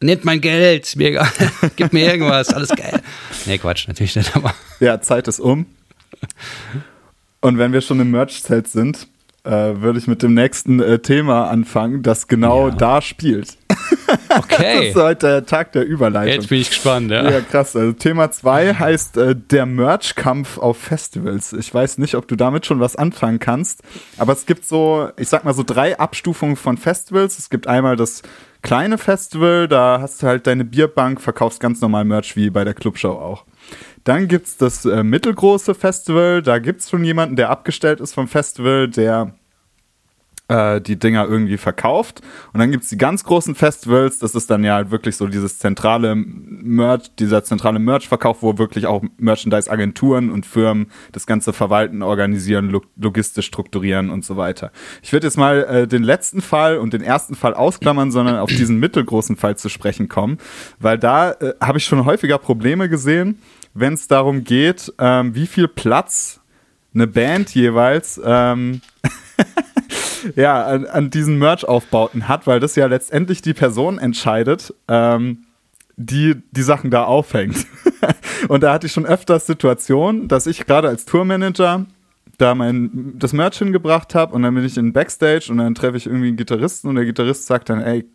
nehmt 0.00 0.24
mein 0.24 0.40
Geld, 0.40 0.94
mir 0.96 1.08
egal, 1.08 1.28
gib 1.76 1.92
mir 1.92 2.06
irgendwas, 2.12 2.48
alles 2.50 2.70
geil. 2.70 3.00
Nee, 3.46 3.58
Quatsch, 3.58 3.88
natürlich 3.88 4.16
nicht, 4.16 4.34
aber 4.36 4.54
Ja, 4.80 5.00
Zeit 5.00 5.28
ist 5.28 5.40
um. 5.40 5.66
Und 7.40 7.58
wenn 7.58 7.72
wir 7.72 7.80
schon 7.80 8.00
im 8.00 8.10
Merch-Zelt 8.10 8.68
sind, 8.68 9.06
äh, 9.44 9.50
würde 9.50 9.98
ich 9.98 10.06
mit 10.06 10.22
dem 10.22 10.34
nächsten 10.34 10.80
äh, 10.80 10.98
Thema 10.98 11.48
anfangen, 11.48 12.02
das 12.02 12.26
genau 12.26 12.68
Ja. 12.68 12.74
da 12.74 13.00
spielt. 13.02 13.56
Das 14.28 14.38
okay. 14.38 14.88
ist 14.88 14.96
heute 14.96 15.26
der 15.26 15.46
Tag 15.46 15.72
der 15.72 15.84
Überleitung. 15.84 16.34
Jetzt 16.34 16.48
bin 16.48 16.60
ich 16.60 16.68
gespannt, 16.68 17.10
ja. 17.10 17.28
Ja, 17.30 17.40
krass. 17.40 17.74
Also 17.74 17.92
Thema 17.92 18.30
2 18.30 18.74
heißt 18.74 19.16
äh, 19.16 19.34
der 19.34 19.66
Merch-Kampf 19.66 20.58
auf 20.58 20.78
Festivals. 20.78 21.52
Ich 21.52 21.72
weiß 21.72 21.98
nicht, 21.98 22.14
ob 22.14 22.28
du 22.28 22.36
damit 22.36 22.66
schon 22.66 22.80
was 22.80 22.96
anfangen 22.96 23.38
kannst, 23.38 23.82
aber 24.18 24.32
es 24.32 24.46
gibt 24.46 24.66
so, 24.66 25.08
ich 25.16 25.28
sag 25.28 25.44
mal 25.44 25.54
so 25.54 25.62
drei 25.62 25.98
Abstufungen 25.98 26.56
von 26.56 26.76
Festivals. 26.76 27.38
Es 27.38 27.50
gibt 27.50 27.66
einmal 27.66 27.96
das 27.96 28.22
kleine 28.62 28.98
Festival, 28.98 29.68
da 29.68 30.00
hast 30.00 30.22
du 30.22 30.26
halt 30.26 30.46
deine 30.46 30.64
Bierbank, 30.64 31.20
verkaufst 31.20 31.60
ganz 31.60 31.80
normal 31.80 32.04
Merch 32.04 32.36
wie 32.36 32.50
bei 32.50 32.64
der 32.64 32.74
Clubshow 32.74 33.12
auch. 33.12 33.44
Dann 34.04 34.28
gibt's 34.28 34.56
das 34.56 34.84
äh, 34.84 35.02
mittelgroße 35.02 35.74
Festival, 35.74 36.42
da 36.42 36.58
gibt's 36.58 36.90
schon 36.90 37.04
jemanden, 37.04 37.36
der 37.36 37.50
abgestellt 37.50 38.00
ist 38.00 38.14
vom 38.14 38.28
Festival, 38.28 38.88
der 38.88 39.34
äh, 40.48 40.80
die 40.80 40.98
Dinger 40.98 41.26
irgendwie 41.26 41.58
verkauft. 41.58 42.22
Und 42.52 42.60
dann 42.60 42.70
gibt's 42.70 42.88
die 42.88 42.98
ganz 42.98 43.24
großen 43.24 43.54
Festivals, 43.54 44.18
das 44.18 44.34
ist 44.34 44.50
dann 44.50 44.64
ja 44.64 44.74
halt 44.74 44.90
wirklich 44.90 45.16
so 45.16 45.26
dieses 45.26 45.58
zentrale 45.58 46.14
Merch, 46.16 47.14
dieser 47.18 47.44
zentrale 47.44 47.78
Merch-Verkauf, 47.78 48.42
wo 48.42 48.58
wirklich 48.58 48.86
auch 48.86 49.02
Merchandise-Agenturen 49.18 50.30
und 50.30 50.46
Firmen 50.46 50.90
das 51.12 51.26
Ganze 51.26 51.52
verwalten, 51.52 52.02
organisieren, 52.02 52.70
lo 52.70 52.82
logistisch 52.96 53.46
strukturieren 53.46 54.10
und 54.10 54.24
so 54.24 54.36
weiter. 54.36 54.72
Ich 55.02 55.12
würde 55.12 55.26
jetzt 55.26 55.36
mal 55.36 55.64
äh, 55.64 55.86
den 55.86 56.02
letzten 56.02 56.40
Fall 56.40 56.78
und 56.78 56.92
den 56.92 57.02
ersten 57.02 57.34
Fall 57.34 57.54
ausklammern, 57.54 58.10
sondern 58.10 58.36
auf 58.36 58.48
diesen 58.48 58.78
mittelgroßen 58.78 59.36
Fall 59.36 59.56
zu 59.56 59.68
sprechen 59.68 60.08
kommen, 60.08 60.38
weil 60.80 60.98
da 60.98 61.32
äh, 61.32 61.54
habe 61.60 61.78
ich 61.78 61.84
schon 61.84 62.04
häufiger 62.04 62.38
Probleme 62.38 62.88
gesehen, 62.88 63.40
wenn 63.74 63.94
es 63.94 64.08
darum 64.08 64.44
geht, 64.44 64.92
ähm, 64.98 65.34
wie 65.34 65.46
viel 65.46 65.68
Platz 65.68 66.40
eine 66.94 67.06
Band 67.06 67.54
jeweils 67.54 68.20
ähm, 68.24 68.80
ja, 70.36 70.64
an, 70.64 70.86
an 70.86 71.10
diesen 71.10 71.38
Merch-Aufbauten 71.38 72.28
hat, 72.28 72.46
weil 72.46 72.60
das 72.60 72.76
ja 72.76 72.86
letztendlich 72.86 73.42
die 73.42 73.54
Person 73.54 73.98
entscheidet, 73.98 74.74
ähm, 74.88 75.44
die 75.96 76.36
die 76.52 76.62
Sachen 76.62 76.90
da 76.90 77.04
aufhängt. 77.04 77.66
und 78.48 78.62
da 78.62 78.72
hatte 78.72 78.86
ich 78.86 78.92
schon 78.92 79.06
öfters 79.06 79.46
Situationen, 79.46 80.28
dass 80.28 80.46
ich 80.46 80.66
gerade 80.66 80.88
als 80.88 81.04
Tourmanager 81.04 81.86
da 82.38 82.54
mein 82.54 83.18
das 83.18 83.32
Merch 83.32 83.58
hingebracht 83.58 84.14
habe 84.14 84.34
und 84.34 84.42
dann 84.42 84.54
bin 84.54 84.64
ich 84.64 84.78
in 84.78 84.92
Backstage 84.92 85.48
und 85.50 85.58
dann 85.58 85.74
treffe 85.74 85.96
ich 85.96 86.06
irgendwie 86.06 86.28
einen 86.28 86.36
Gitarristen 86.36 86.88
und 86.88 86.94
der 86.94 87.04
Gitarrist 87.04 87.46
sagt 87.46 87.68
dann, 87.68 87.80
ey, 87.80 88.08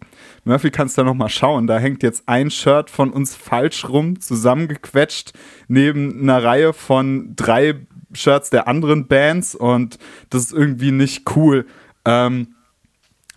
Murphy, 0.45 0.71
kannst 0.71 0.97
du 0.97 1.01
da 1.01 1.05
noch 1.05 1.13
mal 1.13 1.29
schauen, 1.29 1.67
da 1.67 1.77
hängt 1.77 2.03
jetzt 2.03 2.23
ein 2.25 2.49
Shirt 2.49 2.89
von 2.89 3.11
uns 3.11 3.35
falsch 3.35 3.87
rum, 3.89 4.19
zusammengequetscht, 4.19 5.33
neben 5.67 6.21
einer 6.21 6.41
Reihe 6.41 6.71
von 6.71 7.35
drei 7.35 7.75
Shirts 8.13 8.49
der 8.49 8.67
anderen 8.67 9.07
Bands 9.07 9.55
und 9.55 9.99
das 10.29 10.45
ist 10.45 10.53
irgendwie 10.53 10.91
nicht 10.91 11.35
cool. 11.35 11.65
Ähm, 12.05 12.55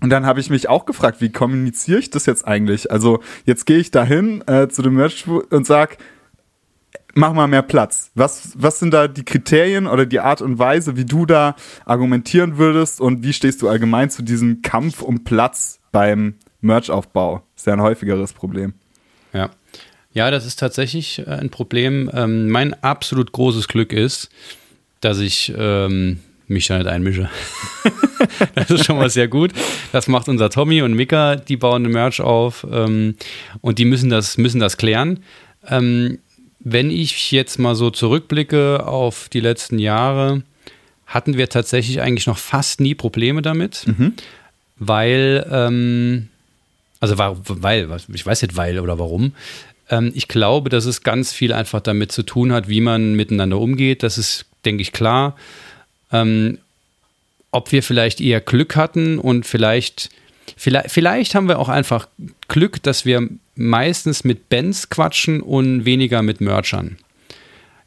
und 0.00 0.10
dann 0.10 0.26
habe 0.26 0.40
ich 0.40 0.50
mich 0.50 0.68
auch 0.68 0.84
gefragt, 0.84 1.20
wie 1.20 1.32
kommuniziere 1.32 1.98
ich 1.98 2.10
das 2.10 2.26
jetzt 2.26 2.46
eigentlich? 2.46 2.90
Also 2.90 3.22
jetzt 3.44 3.64
gehe 3.64 3.78
ich 3.78 3.90
dahin 3.90 4.46
äh, 4.46 4.68
zu 4.68 4.82
dem 4.82 4.94
Merch 4.94 5.26
und 5.26 5.66
sag, 5.66 5.96
mach 7.14 7.32
mal 7.32 7.46
mehr 7.46 7.62
Platz. 7.62 8.10
Was, 8.14 8.52
was 8.56 8.78
sind 8.78 8.92
da 8.92 9.08
die 9.08 9.24
Kriterien 9.24 9.86
oder 9.86 10.04
die 10.04 10.20
Art 10.20 10.42
und 10.42 10.58
Weise, 10.58 10.96
wie 10.96 11.06
du 11.06 11.24
da 11.24 11.56
argumentieren 11.86 12.58
würdest 12.58 13.00
und 13.00 13.24
wie 13.24 13.32
stehst 13.32 13.62
du 13.62 13.68
allgemein 13.68 14.10
zu 14.10 14.22
diesem 14.22 14.60
Kampf 14.60 15.00
um 15.00 15.24
Platz 15.24 15.80
beim 15.92 16.34
Merchaufbau? 16.60 17.42
Ist 17.56 17.66
ja 17.66 17.72
ein 17.72 17.82
häufigeres 17.82 18.34
Problem. 18.34 18.74
Ja. 19.32 19.50
Ja, 20.12 20.30
das 20.30 20.46
ist 20.46 20.58
tatsächlich 20.58 21.18
äh, 21.20 21.30
ein 21.30 21.50
Problem. 21.50 22.10
Ähm, 22.14 22.48
mein 22.48 22.74
absolut 22.82 23.32
großes 23.32 23.68
Glück 23.68 23.92
ist, 23.92 24.30
dass 25.00 25.18
ich 25.18 25.52
ähm, 25.56 26.20
mich 26.46 26.66
da 26.68 26.78
nicht 26.78 26.86
einmische. 26.86 27.28
das 28.54 28.70
ist 28.70 28.84
schon 28.84 28.96
mal 28.96 29.10
sehr 29.10 29.28
gut. 29.28 29.52
Das 29.92 30.08
macht 30.08 30.28
unser 30.28 30.50
Tommy 30.50 30.82
und 30.82 30.94
Mika, 30.94 31.36
die 31.36 31.56
bauen 31.56 31.84
eine 31.84 31.92
Merch 31.92 32.20
auf 32.20 32.66
ähm, 32.70 33.16
und 33.60 33.78
die 33.78 33.84
müssen 33.84 34.10
das, 34.10 34.38
müssen 34.38 34.60
das 34.60 34.76
klären. 34.76 35.20
Ähm, 35.68 36.18
wenn 36.60 36.90
ich 36.90 37.30
jetzt 37.30 37.58
mal 37.58 37.74
so 37.74 37.90
zurückblicke 37.90 38.86
auf 38.86 39.28
die 39.28 39.40
letzten 39.40 39.78
Jahre, 39.78 40.42
hatten 41.06 41.36
wir 41.36 41.48
tatsächlich 41.48 42.00
eigentlich 42.00 42.26
noch 42.26 42.38
fast 42.38 42.80
nie 42.80 42.94
Probleme 42.94 43.40
damit, 43.42 43.84
weil, 44.78 45.46
ähm, 45.50 46.28
also 47.00 47.18
war, 47.18 47.36
weil, 47.46 47.88
ich 48.12 48.26
weiß 48.26 48.42
nicht 48.42 48.56
weil 48.56 48.80
oder 48.80 48.98
warum. 48.98 49.32
Ähm, 49.88 50.10
ich 50.14 50.28
glaube, 50.28 50.68
dass 50.68 50.84
es 50.84 51.02
ganz 51.02 51.32
viel 51.32 51.52
einfach 51.52 51.80
damit 51.80 52.10
zu 52.12 52.22
tun 52.24 52.52
hat, 52.52 52.68
wie 52.68 52.80
man 52.80 53.14
miteinander 53.14 53.58
umgeht. 53.58 54.02
Das 54.02 54.18
ist, 54.18 54.46
denke 54.64 54.82
ich, 54.82 54.92
klar. 54.92 55.36
Ähm, 56.12 56.58
ob 57.56 57.72
wir 57.72 57.82
vielleicht 57.82 58.20
eher 58.20 58.40
Glück 58.40 58.76
hatten 58.76 59.18
und 59.18 59.46
vielleicht, 59.46 60.10
vielleicht, 60.56 60.90
vielleicht 60.90 61.34
haben 61.34 61.48
wir 61.48 61.58
auch 61.58 61.70
einfach 61.70 62.06
Glück, 62.48 62.82
dass 62.82 63.06
wir 63.06 63.28
meistens 63.54 64.24
mit 64.24 64.48
Bands 64.50 64.90
quatschen 64.90 65.40
und 65.40 65.86
weniger 65.86 66.22
mit 66.22 66.40
Merchern. 66.40 66.98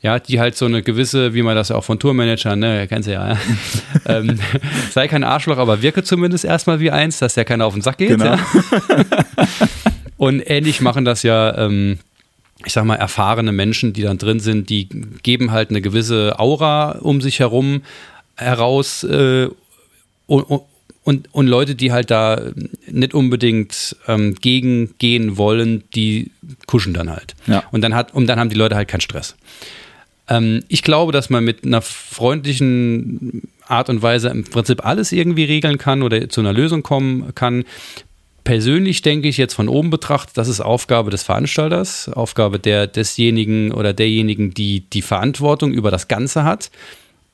Ja, 0.01 0.17
die 0.17 0.39
halt 0.39 0.55
so 0.55 0.65
eine 0.65 0.81
gewisse, 0.81 1.33
wie 1.33 1.43
man 1.43 1.55
das 1.55 1.69
ja 1.69 1.75
auch 1.75 1.83
von 1.83 1.99
Tourmanagern, 1.99 2.57
ne, 2.57 2.87
kennst 2.87 3.07
du 3.09 3.13
ja, 3.13 3.33
ja. 3.33 3.39
ähm, 4.05 4.39
sei 4.91 5.07
kein 5.09 5.25
Arschloch, 5.25 5.57
aber 5.57 5.81
wirke 5.81 6.03
zumindest 6.03 6.45
erstmal 6.45 6.79
wie 6.79 6.89
eins, 6.89 7.19
dass 7.19 7.33
der 7.33 7.43
keiner 7.43 7.65
auf 7.65 7.73
den 7.73 7.81
Sack 7.81 7.97
geht. 7.97 8.09
Genau. 8.09 8.25
Ja. 8.25 8.39
Und 10.17 10.41
ähnlich 10.49 10.81
machen 10.81 11.03
das 11.05 11.23
ja, 11.23 11.57
ähm, 11.57 11.99
ich 12.65 12.73
sag 12.73 12.85
mal, 12.85 12.95
erfahrene 12.95 13.51
Menschen, 13.51 13.93
die 13.93 14.01
dann 14.01 14.17
drin 14.17 14.39
sind, 14.39 14.69
die 14.69 14.87
geben 15.21 15.51
halt 15.51 15.69
eine 15.69 15.81
gewisse 15.81 16.39
Aura 16.39 16.97
um 17.01 17.21
sich 17.21 17.39
herum 17.39 17.81
heraus 18.39 19.03
äh, 19.03 19.47
und, 20.27 20.61
und, 21.03 21.27
und 21.33 21.47
Leute, 21.47 21.75
die 21.75 21.91
halt 21.91 22.11
da 22.11 22.41
nicht 22.87 23.13
unbedingt 23.13 23.95
ähm, 24.07 24.35
gegengehen 24.35 25.37
wollen, 25.37 25.83
die 25.95 26.31
kuschen 26.67 26.93
dann 26.93 27.09
halt. 27.09 27.35
Ja. 27.47 27.63
Und 27.71 27.81
dann 27.81 27.95
hat, 27.95 28.13
und 28.13 28.27
dann 28.27 28.39
haben 28.39 28.49
die 28.49 28.55
Leute 28.55 28.75
halt 28.75 28.87
keinen 28.87 29.01
Stress. 29.01 29.35
Ähm, 30.27 30.63
ich 30.67 30.83
glaube, 30.83 31.11
dass 31.11 31.29
man 31.29 31.43
mit 31.43 31.65
einer 31.65 31.81
freundlichen 31.81 33.49
Art 33.67 33.89
und 33.89 34.01
Weise 34.01 34.29
im 34.29 34.43
Prinzip 34.43 34.85
alles 34.85 35.11
irgendwie 35.11 35.43
regeln 35.43 35.77
kann 35.77 36.03
oder 36.03 36.29
zu 36.29 36.41
einer 36.41 36.53
Lösung 36.53 36.83
kommen 36.83 37.33
kann. 37.35 37.65
Persönlich 38.43 39.01
denke 39.01 39.27
ich 39.27 39.37
jetzt 39.37 39.53
von 39.53 39.67
oben 39.67 39.89
betrachtet, 39.89 40.37
das 40.37 40.47
ist 40.47 40.61
Aufgabe 40.61 41.11
des 41.11 41.23
Veranstalters, 41.23 42.09
Aufgabe 42.09 42.57
der, 42.57 42.87
desjenigen 42.87 43.71
oder 43.71 43.93
derjenigen, 43.93 44.53
die 44.53 44.81
die 44.81 45.01
Verantwortung 45.01 45.71
über 45.71 45.91
das 45.91 46.07
Ganze 46.07 46.43
hat. 46.43 46.71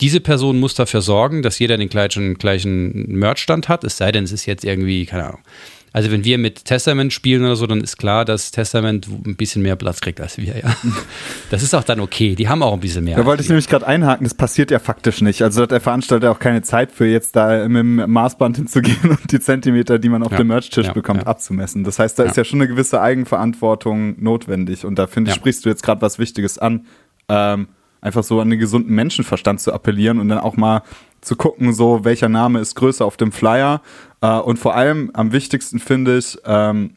Diese 0.01 0.19
Person 0.19 0.59
muss 0.59 0.73
dafür 0.75 1.01
sorgen, 1.01 1.41
dass 1.41 1.57
jeder 1.59 1.77
den 1.77 1.89
gleichen, 1.89 2.35
gleichen 2.35 3.07
Merchstand 3.17 3.69
hat, 3.69 3.83
es 3.83 3.97
sei 3.97 4.11
denn, 4.11 4.25
es 4.25 4.31
ist 4.31 4.45
jetzt 4.45 4.65
irgendwie, 4.65 5.05
keine 5.05 5.25
Ahnung. 5.27 5.41
Also 5.93 6.11
wenn 6.11 6.25
wir 6.25 6.37
mit 6.37 6.65
Testament 6.65 7.13
spielen 7.13 7.45
oder 7.45 7.55
so, 7.55 7.65
dann 7.67 7.79
ist 7.79 7.95
klar, 7.95 8.25
dass 8.25 8.51
Testament 8.51 9.07
ein 9.25 9.37
bisschen 9.37 9.61
mehr 9.61 9.77
Platz 9.77 10.01
kriegt 10.01 10.19
als 10.19 10.37
wir, 10.37 10.57
ja. 10.57 10.75
Das 11.51 11.63
ist 11.63 11.73
auch 11.73 11.85
dann 11.85 12.01
okay. 12.01 12.35
Die 12.35 12.49
haben 12.49 12.61
auch 12.63 12.73
ein 12.73 12.81
bisschen 12.81 13.05
mehr. 13.05 13.15
Da 13.15 13.23
wollte 13.25 13.41
ich 13.43 13.47
nämlich 13.47 13.69
gerade 13.69 13.87
einhaken, 13.87 14.25
das 14.25 14.33
passiert 14.33 14.71
ja 14.71 14.79
faktisch 14.79 15.21
nicht. 15.21 15.41
Also 15.41 15.61
hat 15.61 15.71
der 15.71 15.79
Veranstalter 15.79 16.31
auch 16.31 16.39
keine 16.39 16.63
Zeit 16.63 16.91
für 16.91 17.05
jetzt 17.05 17.37
da 17.37 17.65
mit 17.69 17.79
dem 17.79 18.11
Maßband 18.11 18.57
hinzugehen 18.57 18.97
und 19.09 19.31
die 19.31 19.39
Zentimeter, 19.39 19.97
die 19.97 20.09
man 20.09 20.21
auf 20.23 20.33
Ja. 20.33 20.39
dem 20.39 20.47
Merch-Tisch 20.47 20.87
Ja, 20.87 20.91
bekommt, 20.91 21.21
ja. 21.21 21.27
abzumessen. 21.27 21.85
Das 21.85 21.97
heißt, 21.97 22.19
da 22.19 22.23
ist 22.23 22.35
ja 22.35 22.43
schon 22.43 22.59
eine 22.59 22.67
gewisse 22.67 22.99
Eigenverantwortung 23.01 24.21
notwendig. 24.21 24.83
Und 24.83 24.99
da 24.99 25.07
finde 25.07 25.29
ich, 25.31 25.35
Ja. 25.37 25.39
sprichst 25.39 25.63
du 25.63 25.69
jetzt 25.69 25.81
gerade 25.83 26.01
was 26.01 26.19
Wichtiges 26.19 26.57
an. 26.57 26.87
Ähm, 27.29 27.69
einfach 28.01 28.23
so 28.23 28.39
an 28.39 28.49
den 28.49 28.59
gesunden 28.59 28.93
Menschenverstand 28.93 29.59
zu 29.59 29.73
appellieren 29.73 30.19
und 30.19 30.29
dann 30.29 30.39
auch 30.39 30.57
mal 30.57 30.83
zu 31.21 31.35
gucken, 31.35 31.73
so 31.73 32.05
welcher 32.05 32.29
Name 32.29 32.59
ist 32.59 32.75
größer 32.75 33.03
auf 33.03 33.17
dem 33.17 33.31
Flyer. 33.31 33.81
Äh, 34.21 34.37
und 34.39 34.57
vor 34.57 34.75
allem 34.75 35.11
am 35.13 35.31
wichtigsten 35.31 35.79
finde 35.79 36.17
ich, 36.17 36.37
ähm, 36.45 36.91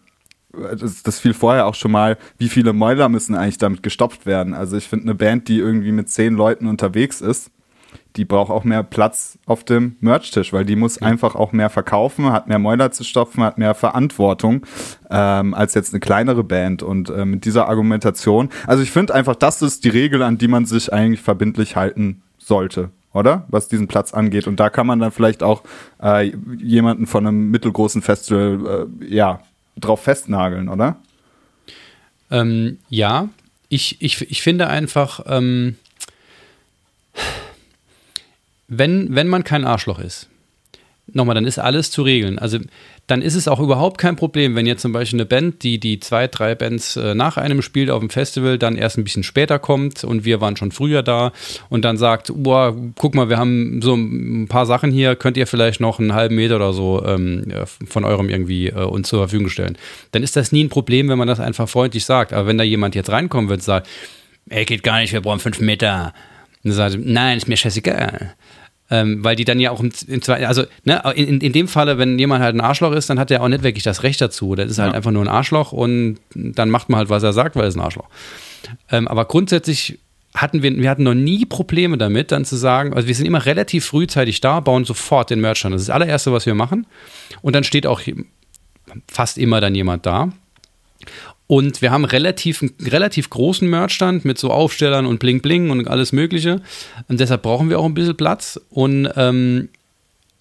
das, 0.53 1.03
das 1.03 1.19
fiel 1.19 1.35
vorher 1.35 1.67
auch 1.67 1.75
schon 1.75 1.93
mal, 1.93 2.19
wie 2.39 2.49
viele 2.49 2.73
Mäuler 2.73 3.09
müssen 3.09 3.35
eigentlich 3.35 3.59
damit 3.59 3.83
gestopft 3.83 4.27
werden. 4.27 4.55
Also 4.55 4.77
ich 4.77 4.89
finde 4.89 5.05
eine 5.05 5.15
Band, 5.15 5.49
die 5.49 5.59
irgendwie 5.59 5.93
mit 5.93 6.09
zehn 6.09 6.35
Leuten 6.35 6.67
unterwegs 6.67 7.21
ist, 7.21 7.51
die 8.17 8.25
braucht 8.25 8.51
auch 8.51 8.65
mehr 8.65 8.83
Platz 8.83 9.39
auf 9.47 9.65
dem 9.65 9.97
Merch-Tisch, 10.01 10.53
weil 10.53 10.65
die 10.65 10.77
muss 10.77 11.01
einfach 11.01 11.35
auch 11.35 11.53
mehr 11.53 11.71
verkaufen, 11.71 12.33
hat 12.33 12.49
mehr 12.49 12.59
Mäuler 12.59 12.91
zu 12.91 13.05
stopfen, 13.05 13.45
hat 13.45 13.59
mehr 13.59 13.75
Verantwortung 13.75 14.67
ähm, 15.11 15.55
als 15.55 15.75
jetzt 15.75 15.93
eine 15.93 16.01
kleinere 16.01 16.43
Band. 16.43 16.83
Und 16.83 17.11
äh, 17.11 17.25
mit 17.25 17.45
dieser 17.45 17.69
Argumentation, 17.69 18.49
also 18.67 18.83
ich 18.83 18.91
finde 18.91 19.15
einfach, 19.15 19.37
das 19.37 19.63
ist 19.63 19.85
die 19.85 19.91
Regel, 19.91 20.23
an 20.23 20.39
die 20.39 20.49
man 20.49 20.67
sich 20.67 20.93
eigentlich 20.93 21.21
verbindlich 21.21 21.77
halten 21.77 22.23
sollte 22.39 22.91
oder? 23.13 23.47
Was 23.49 23.69
diesen 23.69 23.89
Platz 23.89 24.15
angeht. 24.15 24.47
Und 24.47 24.61
da 24.61 24.71
kann 24.71 24.87
man 24.87 25.01
dann 25.01 25.13
vielleicht 25.13 25.43
auch 25.43 25.63
äh, 26.03 26.33
jemanden 26.59 27.07
von 27.07 27.27
einem 27.27 27.51
mittelgroßen 27.51 28.03
Festival 28.03 28.89
äh, 29.01 29.15
ja, 29.15 29.41
drauf 29.77 30.03
festnageln, 30.03 30.69
oder? 30.69 30.97
Ähm, 32.31 32.79
ja, 32.89 33.29
ich, 33.69 34.01
ich, 34.01 34.31
ich 34.31 34.43
finde 34.43 34.69
einfach, 34.69 35.21
ähm, 35.27 35.77
wenn, 38.69 39.15
wenn 39.15 39.29
man 39.29 39.45
kein 39.45 39.65
Arschloch 39.65 39.99
ist, 39.99 40.29
nochmal, 41.13 41.35
dann 41.35 41.47
ist 41.47 41.59
alles 41.59 41.91
zu 41.91 42.03
regeln. 42.03 42.39
Also 42.39 42.59
dann 43.07 43.23
ist 43.23 43.35
es 43.35 43.49
auch 43.49 43.61
überhaupt 43.61 43.97
kein 43.97 44.17
Problem, 44.17 44.55
wenn 44.55 44.67
jetzt 44.67 44.83
zum 44.83 44.93
Beispiel 44.93 45.19
eine 45.19 45.27
Band, 45.27 45.63
die 45.63 45.81
die 45.81 45.99
zwei, 46.01 46.27
drei 46.27 46.55
Bands 46.55 46.97
äh, 46.97 47.15
nach 47.15 47.39
einem 47.39 47.63
spielt 47.63 47.89
auf 47.89 48.01
dem 48.01 48.11
Festival, 48.11 48.59
dann 48.59 48.77
erst 48.77 48.99
ein 48.99 49.05
bisschen 49.05 49.23
später 49.23 49.59
kommt 49.59 50.05
und 50.05 50.27
wir 50.27 50.43
waren 50.43 50.57
schon 50.57 50.71
früher 50.71 51.03
da 51.03 51.33
und 51.71 51.87
dann 51.87 51.97
sagt, 51.97 52.31
boah, 52.35 52.77
guck 52.97 53.15
mal, 53.15 53.31
wir 53.31 53.39
haben 53.39 53.81
so 53.81 53.95
ein 53.95 54.47
paar 54.49 54.67
Sachen 54.67 54.93
hier, 54.93 55.17
könnt 55.17 55.39
ihr 55.39 55.47
vielleicht 55.47 55.81
noch 55.81 55.99
einen 55.99 56.13
halben 56.13 56.37
Meter 56.37 56.57
oder 56.57 56.75
so 56.75 57.03
ähm, 57.05 57.51
von 57.87 58.05
eurem 58.05 58.29
irgendwie 58.29 58.69
äh, 58.69 58.75
uns 58.75 59.09
zur 59.09 59.21
Verfügung 59.21 59.49
stellen. 59.49 59.79
Dann 60.13 60.23
ist 60.23 60.37
das 60.37 60.53
nie 60.53 60.65
ein 60.65 60.69
Problem, 60.69 61.09
wenn 61.09 61.19
man 61.19 61.29
das 61.29 61.41
einfach 61.41 61.69
freundlich 61.69 62.05
sagt. 62.05 62.35
Aber 62.35 62.47
wenn 62.47 62.59
da 62.59 62.65
jemand 62.65 62.95
jetzt 62.95 63.11
reinkommen 63.11 63.49
wird 63.49 63.61
und 63.61 63.65
sagt, 63.65 63.89
ey, 64.51 64.67
geht 64.67 64.83
gar 64.83 65.01
nicht, 65.01 65.15
wir 65.15 65.23
brauchen 65.23 65.41
fünf 65.41 65.61
Meter. 65.61 66.13
Und 66.63 66.71
dann 66.71 66.91
sagt, 66.91 66.99
nein, 67.03 67.39
ist 67.39 67.49
mir 67.49 67.57
scheißegal 67.57 68.35
ähm, 68.91 69.23
weil 69.23 69.37
die 69.37 69.45
dann 69.45 69.61
ja 69.61 69.71
auch 69.71 69.81
im, 69.81 69.93
im 70.07 70.21
also 70.27 70.65
ne, 70.85 71.03
in, 71.15 71.41
in 71.41 71.53
dem 71.53 71.69
Falle, 71.69 71.99
wenn 71.99 72.19
jemand 72.19 72.43
halt 72.43 72.55
ein 72.55 72.61
Arschloch 72.61 72.93
ist, 72.93 73.11
dann 73.11 73.19
hat 73.19 73.31
er 73.31 73.43
auch 73.43 73.49
nicht 73.49 73.63
wirklich 73.63 73.85
das 73.85 74.03
Recht 74.03 74.21
dazu. 74.21 74.55
Das 74.55 74.71
ist 74.71 74.79
halt 74.79 74.93
ja. 74.93 74.97
einfach 74.97 75.11
nur 75.11 75.23
ein 75.23 75.29
Arschloch 75.29 75.73
und 75.73 76.19
dann 76.35 76.71
macht 76.71 76.89
man 76.89 76.99
halt, 76.99 77.11
was 77.11 77.23
er 77.23 77.33
sagt, 77.33 77.57
weil 77.57 77.65
er 77.65 77.69
ist 77.69 77.77
ein 77.77 77.83
Arschloch. 77.83 78.09
Ähm, 78.91 79.07
aber 79.09 79.27
grundsätzlich 79.27 79.99
hatten 80.35 80.63
wir, 80.63 80.77
wir 80.77 80.91
hatten 80.91 81.03
noch 81.03 81.15
nie 81.15 81.45
Probleme 81.45 81.99
damit, 81.99 82.33
dann 82.33 82.45
zu 82.45 82.57
sagen, 82.57 82.95
also 82.95 83.09
wir 83.09 83.15
sind 83.15 83.27
immer 83.27 83.45
relativ 83.45 83.87
frühzeitig 83.87 84.41
da, 84.41 84.61
bauen 84.61 84.85
sofort 84.85 85.31
den 85.31 85.41
Merch 85.41 85.65
an. 85.65 85.73
Das 85.73 85.83
ist 85.83 85.89
das 85.89 85.95
allererste, 85.95 86.33
was 86.33 86.47
wir 86.47 86.55
machen. 86.55 86.87
Und 87.43 87.57
dann 87.57 87.65
steht 87.65 87.87
auch 87.87 88.01
fast 89.11 89.39
immer 89.39 89.61
dann 89.61 89.75
jemand 89.75 90.07
da. 90.07 90.31
Und 91.49 91.81
wir 91.81 91.91
haben 91.91 92.05
relativ, 92.05 92.63
einen 92.63 92.75
relativ 92.83 93.31
großen 93.31 93.69
Merchstand 93.69 94.27
mit 94.27 94.39
so 94.39 94.51
Aufstellern 94.51 95.07
und 95.07 95.19
Bling 95.19 95.41
Bling 95.41 95.71
und 95.71 95.89
alles 95.89 96.13
Mögliche. 96.13 96.61
Und 97.09 97.21
deshalb 97.21 97.43
brauchen 97.43 97.71
wir 97.71 97.81
auch 97.81 97.87
ein 97.87 97.95
bisschen 97.95 98.19
Platz. 98.19 98.61
Und 98.69 99.11
ähm, 99.17 99.71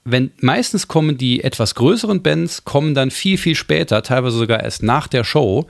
wenn 0.03 0.31
meistens 0.41 0.89
kommen 0.89 1.17
die 1.17 1.45
etwas 1.45 1.75
größeren 1.75 2.21
Bands, 2.21 2.65
kommen 2.65 2.93
dann 2.93 3.09
viel, 3.09 3.37
viel 3.37 3.55
später, 3.55 4.03
teilweise 4.03 4.37
sogar 4.37 4.61
erst 4.61 4.83
nach 4.83 5.07
der 5.07 5.23
Show. 5.23 5.65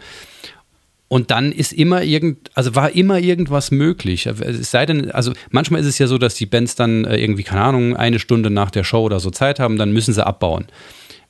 Und 1.08 1.30
dann 1.30 1.52
ist 1.52 1.72
immer 1.72 2.02
irgend, 2.02 2.50
also 2.56 2.74
war 2.74 2.96
immer 2.96 3.20
irgendwas 3.20 3.70
möglich. 3.70 4.26
Es 4.26 4.72
sei 4.72 4.88
denn, 4.88 5.12
also 5.12 5.34
manchmal 5.52 5.82
ist 5.82 5.88
es 5.88 6.00
ja 6.00 6.08
so, 6.08 6.18
dass 6.18 6.34
die 6.34 6.48
Bands 6.48 6.74
dann 6.74 7.06
äh, 7.06 7.16
irgendwie, 7.16 7.44
keine 7.44 7.62
Ahnung, 7.62 7.96
eine 7.96 8.18
Stunde 8.18 8.50
nach 8.50 8.72
der 8.72 8.84
Show 8.84 9.04
oder 9.04 9.20
so 9.20 9.30
Zeit 9.30 9.60
haben, 9.60 9.78
dann 9.78 9.94
müssen 9.94 10.16
sie 10.16 10.26
abbauen. 10.26 10.66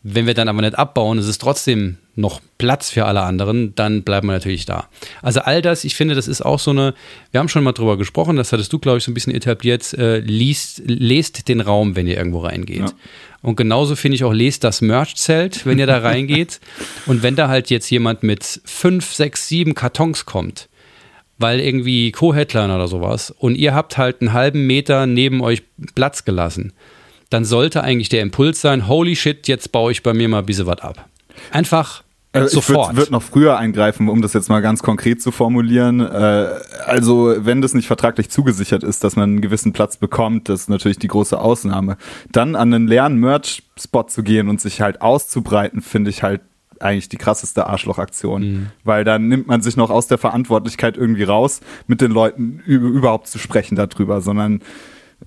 Wenn 0.01 0.27
wir 0.27 0.33
dann 0.33 0.47
aber 0.47 0.61
nicht 0.61 0.79
abbauen, 0.79 1.17
ist 1.17 1.27
es 1.27 1.39
trotzdem 1.39 1.97
noch 2.17 2.41
Platz 2.57 2.89
für 2.89 3.05
alle 3.05 3.21
anderen, 3.21 3.75
dann 3.75 4.01
bleiben 4.03 4.27
wir 4.27 4.33
natürlich 4.33 4.65
da. 4.65 4.87
Also 5.21 5.41
all 5.41 5.61
das, 5.61 5.83
ich 5.83 5.95
finde, 5.95 6.15
das 6.15 6.27
ist 6.27 6.41
auch 6.41 6.59
so 6.59 6.71
eine, 6.71 6.95
wir 7.31 7.39
haben 7.39 7.47
schon 7.47 7.63
mal 7.63 7.73
drüber 7.73 7.97
gesprochen, 7.97 8.35
das 8.35 8.51
hattest 8.51 8.73
du, 8.73 8.79
glaube 8.79 8.97
ich, 8.97 9.03
so 9.03 9.11
ein 9.11 9.13
bisschen 9.13 9.35
etabliert, 9.35 9.93
äh, 9.93 10.19
liest, 10.19 10.81
lest 10.85 11.47
den 11.47 11.61
Raum, 11.61 11.95
wenn 11.95 12.07
ihr 12.07 12.17
irgendwo 12.17 12.39
reingeht. 12.39 12.79
Ja. 12.79 12.91
Und 13.43 13.55
genauso 13.55 13.95
finde 13.95 14.15
ich 14.15 14.23
auch, 14.23 14.33
lest 14.33 14.63
das 14.63 14.81
Merch-Zelt, 14.81 15.65
wenn 15.65 15.77
ihr 15.77 15.85
da 15.85 15.99
reingeht. 15.99 16.59
Und 17.05 17.21
wenn 17.21 17.35
da 17.35 17.47
halt 17.47 17.69
jetzt 17.69 17.89
jemand 17.89 18.23
mit 18.23 18.61
fünf, 18.65 19.13
sechs, 19.13 19.47
sieben 19.47 19.75
Kartons 19.75 20.25
kommt, 20.25 20.69
weil 21.37 21.59
irgendwie 21.59 22.11
Co-Headliner 22.11 22.75
oder 22.75 22.87
sowas, 22.87 23.31
und 23.37 23.55
ihr 23.55 23.75
habt 23.75 23.99
halt 23.99 24.21
einen 24.21 24.33
halben 24.33 24.65
Meter 24.65 25.05
neben 25.05 25.41
euch 25.41 25.61
Platz 25.93 26.25
gelassen, 26.25 26.73
dann 27.29 27.45
sollte 27.45 27.83
eigentlich 27.83 28.09
der 28.09 28.21
Impuls 28.21 28.59
sein, 28.61 28.87
holy 28.87 29.15
shit, 29.15 29.47
jetzt 29.47 29.71
baue 29.71 29.91
ich 29.91 30.01
bei 30.01 30.13
mir 30.13 30.27
mal 30.27 30.39
ein 30.39 30.45
bisschen 30.47 30.65
was 30.65 30.79
ab. 30.79 31.07
Einfach 31.51 32.03
äh, 32.45 32.47
sofort. 32.49 32.91
Ich 32.91 32.97
würde 32.97 33.11
noch 33.11 33.23
früher 33.23 33.57
eingreifen, 33.57 34.09
um 34.09 34.21
das 34.21 34.33
jetzt 34.33 34.49
mal 34.49 34.61
ganz 34.61 34.83
konkret 34.83 35.21
zu 35.21 35.31
formulieren. 35.31 35.99
Äh, 35.99 36.49
also, 36.85 37.33
wenn 37.39 37.61
das 37.61 37.73
nicht 37.73 37.87
vertraglich 37.87 38.29
zugesichert 38.29 38.83
ist, 38.83 39.03
dass 39.03 39.15
man 39.15 39.29
einen 39.29 39.41
gewissen 39.41 39.73
Platz 39.73 39.97
bekommt, 39.97 40.49
das 40.49 40.61
ist 40.61 40.69
natürlich 40.69 40.99
die 40.99 41.07
große 41.07 41.39
Ausnahme. 41.39 41.97
Dann 42.31 42.55
an 42.55 42.73
einen 42.73 42.87
leeren 42.87 43.17
Merch-Spot 43.17 44.03
zu 44.03 44.23
gehen 44.23 44.49
und 44.49 44.61
sich 44.61 44.81
halt 44.81 45.01
auszubreiten, 45.01 45.81
finde 45.81 46.09
ich 46.09 46.23
halt 46.23 46.41
eigentlich 46.79 47.09
die 47.09 47.17
krasseste 47.17 47.67
Arschlochaktion, 47.67 48.41
mhm. 48.41 48.67
weil 48.83 49.03
dann 49.03 49.27
nimmt 49.27 49.47
man 49.47 49.61
sich 49.61 49.77
noch 49.77 49.89
aus 49.89 50.07
der 50.07 50.17
Verantwortlichkeit 50.17 50.97
irgendwie 50.97 51.23
raus, 51.23 51.61
mit 51.87 52.01
den 52.01 52.11
Leuten 52.11 52.59
überhaupt 52.65 53.27
zu 53.27 53.39
sprechen 53.39 53.75
darüber, 53.75 54.21
sondern 54.21 54.61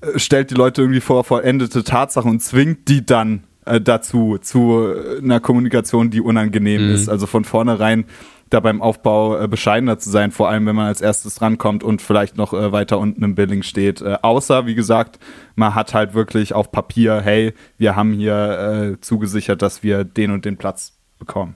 äh, 0.01 0.19
stellt 0.19 0.51
die 0.51 0.55
Leute 0.55 0.83
irgendwie 0.83 1.01
vor 1.01 1.25
vollendete 1.25 1.85
Tatsachen 1.85 2.31
und 2.31 2.41
zwingt 2.41 2.89
die 2.89 3.05
dann 3.05 3.45
äh, 3.71 3.81
dazu, 3.81 4.39
zu 4.39 4.95
einer 5.23 5.41
Kommunikation, 5.41 6.11
die 6.11 6.21
unangenehm 6.21 6.89
mhm. 6.89 6.95
ist. 6.95 7.09
Also 7.09 7.27
von 7.27 7.45
vornherein 7.45 8.05
da 8.51 8.59
beim 8.59 8.83
Aufbau 8.83 9.41
äh, 9.41 9.49
bescheidener 9.49 9.99
zu 9.99 10.11
sein, 10.11 10.33
vor 10.33 10.49
allem 10.49 10.67
wenn 10.67 10.75
man 10.75 10.87
als 10.87 11.01
erstes 11.01 11.41
rankommt 11.41 11.85
und 11.85 12.03
vielleicht 12.03 12.37
noch 12.37 12.53
äh, 12.53 12.73
weiter 12.73 12.99
unten 12.99 13.23
im 13.23 13.37
Billing 13.37 13.63
steht. 13.63 14.03
Äh, 14.03 14.19
außer, 14.23 14.67
wie 14.67 14.75
gesagt, 14.75 15.21
man 15.55 15.75
hat 15.75 15.95
halt 15.95 16.15
wirklich 16.15 16.53
auf 16.53 16.73
Papier, 16.73 17.21
hey, 17.23 17.55
wir 17.79 17.95
haben 17.95 18.13
hier 18.13 18.97
äh, 18.97 19.01
zugesichert, 19.01 19.63
dass 19.63 19.83
wir 19.85 20.03
den 20.05 20.33
und 20.33 20.45
den 20.45 20.57
Platz 20.57 20.99
bekommen. 21.19 21.55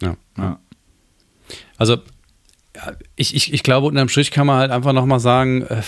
Ja. 0.00 0.16
ja. 0.38 0.58
Also, 1.76 1.98
ich, 3.16 3.34
ich, 3.34 3.52
ich 3.52 3.62
glaube, 3.62 3.86
unterm 3.86 4.08
Strich 4.08 4.30
kann 4.30 4.46
man 4.46 4.58
halt 4.58 4.70
einfach 4.70 4.94
nochmal 4.94 5.20
sagen, 5.20 5.62
äh, 5.62 5.82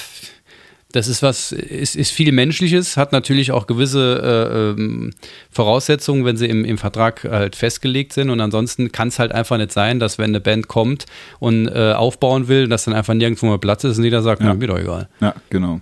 das 0.93 1.09
ist 1.09 1.23
was, 1.23 1.53
ist, 1.53 1.97
ist 1.97 2.11
viel 2.11 2.33
Menschliches, 2.33 2.97
hat 2.97 3.13
natürlich 3.13 3.51
auch 3.51 3.67
gewisse 3.67 4.75
äh, 4.77 4.81
ähm, 4.81 5.13
Voraussetzungen, 5.51 6.25
wenn 6.25 6.37
sie 6.37 6.47
im, 6.47 6.65
im 6.65 6.79
Vertrag 6.79 7.25
halt 7.25 7.57
festgelegt 7.57 8.13
sind. 8.13 8.31
Und 8.31 8.41
ansonsten 8.41 8.93
kann 8.93 9.09
es 9.09 9.19
halt 9.19 9.33
einfach 9.33 9.57
nicht 9.57 9.73
sein, 9.73 9.99
dass 9.99 10.19
wenn 10.19 10.31
eine 10.31 10.41
Band 10.41 10.69
kommt 10.69 11.07
und 11.41 11.69
äh, 11.69 11.93
aufbauen 11.93 12.49
will, 12.49 12.69
dass 12.69 12.85
dann 12.85 12.95
einfach 12.95 13.15
nirgendwo 13.15 13.47
mehr 13.47 13.59
Platz 13.59 13.85
ist 13.85 13.99
und 13.99 14.05
jeder 14.05 14.23
sagt, 14.23 14.43
ja. 14.43 14.55
mir 14.55 14.67
doch 14.67 14.79
egal. 14.79 15.09
Ja, 15.21 15.35
genau. 15.51 15.81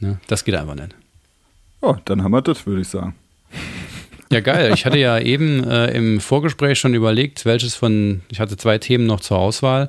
Ja, 0.00 0.16
das 0.26 0.44
geht 0.44 0.54
einfach 0.54 0.74
nicht. 0.74 0.94
Oh, 1.80 1.96
dann 2.04 2.22
haben 2.22 2.32
wir 2.32 2.42
das, 2.42 2.66
würde 2.66 2.82
ich 2.82 2.88
sagen. 2.88 3.14
Ja, 4.30 4.40
geil. 4.40 4.72
Ich 4.74 4.84
hatte 4.84 4.98
ja 4.98 5.18
eben 5.18 5.64
äh, 5.64 5.90
im 5.92 6.20
Vorgespräch 6.20 6.78
schon 6.78 6.94
überlegt, 6.94 7.46
welches 7.46 7.74
von, 7.74 8.20
ich 8.28 8.40
hatte 8.40 8.56
zwei 8.56 8.78
Themen 8.78 9.06
noch 9.06 9.20
zur 9.20 9.38
Auswahl 9.38 9.88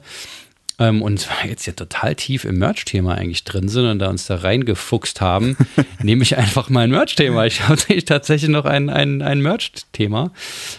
ähm, 0.79 1.01
und 1.01 1.27
jetzt 1.45 1.65
ja 1.65 1.73
total 1.73 2.15
tief 2.15 2.45
im 2.45 2.57
Merch-Thema 2.57 3.15
eigentlich 3.15 3.43
drin 3.43 3.67
sind 3.67 3.85
und 3.85 3.99
da 3.99 4.09
uns 4.09 4.25
da 4.25 4.35
reingefuchst 4.35 5.19
haben, 5.19 5.57
nehme 6.03 6.23
ich 6.23 6.37
einfach 6.37 6.69
mal 6.69 6.81
ein 6.81 6.91
Merch-Thema. 6.91 7.45
Ich 7.45 7.67
habe 7.67 8.03
tatsächlich 8.05 8.49
noch 8.49 8.65
ein, 8.65 8.89
ein, 8.89 9.21
ein 9.21 9.41
Merch-Thema 9.41 10.31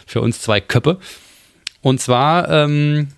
für 0.07 0.22
uns 0.22 0.40
zwei 0.40 0.61
Köpfe. 0.61 0.98
Und 1.82 2.01
zwar 2.01 2.48
ähm, 2.48 3.09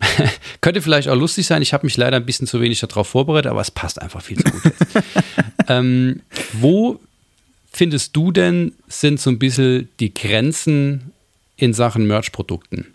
könnte 0.60 0.80
vielleicht 0.80 1.08
auch 1.08 1.16
lustig 1.16 1.46
sein. 1.46 1.62
Ich 1.62 1.72
habe 1.72 1.84
mich 1.84 1.96
leider 1.96 2.16
ein 2.16 2.26
bisschen 2.26 2.46
zu 2.46 2.60
wenig 2.60 2.80
darauf 2.80 3.08
vorbereitet, 3.08 3.50
aber 3.50 3.60
es 3.60 3.72
passt 3.72 4.00
einfach 4.00 4.22
viel 4.22 4.38
zu 4.38 4.50
gut. 4.50 4.72
ähm, 5.68 6.22
wo 6.52 7.00
findest 7.72 8.14
du 8.14 8.30
denn, 8.30 8.72
sind 8.86 9.20
so 9.20 9.30
ein 9.30 9.38
bisschen 9.38 9.88
die 9.98 10.14
Grenzen 10.14 11.12
in 11.56 11.74
Sachen 11.74 12.06
Merch-Produkten? 12.06 12.86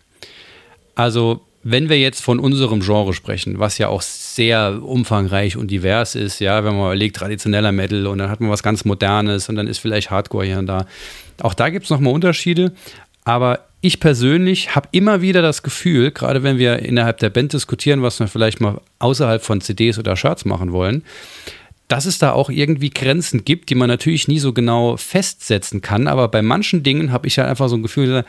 Also 0.96 1.46
wenn 1.64 1.90
wir 1.90 2.00
jetzt 2.00 2.22
von 2.22 2.40
unserem 2.40 2.82
Genre 2.82 3.14
sprechen, 3.14 3.60
was 3.60 3.78
ja 3.78 3.88
auch 3.88 4.02
sehr 4.02 4.82
umfangreich 4.82 5.58
und 5.58 5.70
divers 5.70 6.16
ist, 6.16 6.40
ja, 6.40 6.64
wenn 6.64 6.76
man 6.76 6.86
überlegt, 6.86 7.16
traditioneller 7.16 7.72
Metal 7.72 8.08
und 8.08 8.18
dann 8.18 8.30
hat 8.30 8.42
man 8.42 8.50
was 8.50 8.64
ganz 8.64 8.86
Modernes 8.86 9.50
und 9.50 9.56
dann 9.56 9.68
ist 9.68 9.80
vielleicht 9.80 10.10
Hardcore 10.10 10.46
hier 10.46 10.60
und 10.60 10.68
da. 10.68 10.86
Auch 11.42 11.54
da 11.54 11.70
gibt 11.70 11.86
es 11.86 11.92
nochmal 11.92 12.14
Unterschiede, 12.14 12.72
aber 13.24 13.60
ich 13.82 14.00
persönlich 14.00 14.76
habe 14.76 14.90
immer 14.92 15.22
wieder 15.22 15.42
das 15.42 15.64
Gefühl, 15.64 16.12
gerade 16.12 16.44
wenn 16.44 16.58
wir 16.58 16.80
innerhalb 16.80 17.18
der 17.18 17.30
Band 17.30 17.54
diskutieren, 17.54 18.02
was 18.02 18.20
wir 18.20 18.28
vielleicht 18.28 18.62
mal 18.62 18.80
außerhalb 19.00 19.44
von 19.44 19.60
CDs 19.60 19.98
oder 19.98 20.16
Shirts 20.16 20.46
machen 20.46 20.72
wollen, 20.72 21.04
dass 21.92 22.06
es 22.06 22.20
da 22.20 22.32
auch 22.32 22.50
irgendwie 22.50 22.90
Grenzen 22.90 23.44
gibt, 23.44 23.70
die 23.70 23.76
man 23.76 23.90
natürlich 23.90 24.30
nie 24.30 24.40
so 24.40 24.54
genau 24.54 24.96
festsetzen 24.96 25.82
kann. 25.82 26.08
Aber 26.08 26.30
bei 26.30 26.42
manchen 26.42 26.84
Dingen 26.84 27.12
habe 27.12 27.28
ich 27.28 27.38
halt 27.38 27.50
einfach 27.50 27.68
so 27.68 27.76
ein 27.76 27.82
Gefühl, 27.82 28.24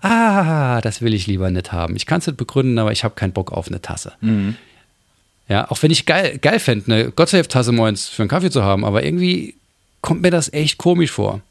ah, 0.00 0.80
das 0.80 1.02
will 1.02 1.12
ich 1.12 1.26
lieber 1.26 1.50
nicht 1.50 1.72
haben. 1.72 1.94
Ich 1.94 2.06
kann 2.06 2.20
es 2.20 2.26
nicht 2.26 2.38
begründen, 2.38 2.78
aber 2.78 2.90
ich 2.90 3.04
habe 3.04 3.14
keinen 3.14 3.32
Bock 3.32 3.52
auf 3.52 3.68
eine 3.68 3.82
Tasse. 3.82 4.12
Mhm. 4.22 4.56
Ja, 5.46 5.70
auch 5.70 5.82
wenn 5.82 5.90
ich 5.90 6.06
geil, 6.06 6.38
geil 6.38 6.58
fände, 6.58 6.90
eine 6.90 7.10
Gottsafe-Tasse 7.10 7.72
morgens 7.72 8.08
für 8.08 8.22
einen 8.22 8.30
Kaffee 8.30 8.50
zu 8.50 8.62
haben, 8.62 8.82
aber 8.82 9.04
irgendwie 9.04 9.56
kommt 10.00 10.22
mir 10.22 10.30
das 10.30 10.50
echt 10.50 10.78
komisch 10.78 11.10
vor. 11.10 11.42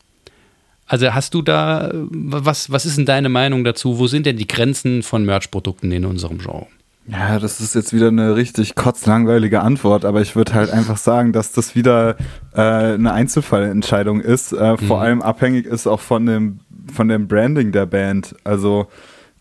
Also 0.88 1.14
hast 1.14 1.36
du 1.36 1.44
da, 1.44 1.92
was, 1.94 2.72
was 2.72 2.88
ist 2.88 2.98
denn 2.98 3.06
deine 3.06 3.30
Meinung 3.30 3.64
dazu? 3.64 4.00
Wo 4.00 4.08
sind 4.08 4.26
denn 4.26 4.38
die 4.38 4.48
Grenzen 4.48 5.04
von 5.04 5.24
Merch-Produkten 5.26 5.92
in 5.92 6.06
unserem 6.06 6.40
Genre? 6.40 6.66
Ja, 7.08 7.40
das 7.40 7.60
ist 7.60 7.74
jetzt 7.74 7.94
wieder 7.94 8.10
eine 8.10 8.36
richtig 8.36 8.76
kotzlangweilige 8.76 9.62
Antwort, 9.62 10.06
aber 10.06 10.22
ich 10.22 10.36
würde 10.36 10.54
halt 10.54 10.70
einfach 10.70 10.98
sagen, 10.98 11.34
dass 11.34 11.52
das 11.52 11.76
wieder 11.76 12.16
äh, 12.54 12.62
eine 12.62 13.12
Einzelfallentscheidung 13.12 14.22
ist, 14.22 14.54
äh, 14.54 14.78
vor 14.78 14.98
mhm. 14.98 15.04
allem 15.04 15.22
abhängig 15.22 15.66
ist 15.66 15.88
auch 15.88 16.00
von 16.00 16.26
dem, 16.26 16.60
von 16.94 17.08
dem 17.08 17.28
Branding 17.28 17.72
der 17.72 17.88
Band. 17.88 18.36
Also 18.44 18.88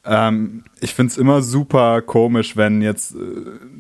ähm, 0.04 0.64
ich 0.80 0.94
finde 0.94 1.11
es 1.11 1.18
immer 1.18 1.42
super 1.42 2.00
komisch, 2.00 2.56
wenn 2.56 2.80
jetzt 2.80 3.14
äh, 3.14 3.18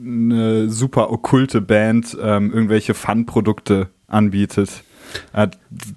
eine 0.04 0.68
super 0.68 1.10
okkulte 1.10 1.62
Band 1.62 2.16
ähm, 2.20 2.52
irgendwelche 2.52 2.92
Fun-Produkte 2.92 3.88
anbietet. 4.06 4.84
Äh, 5.32 5.48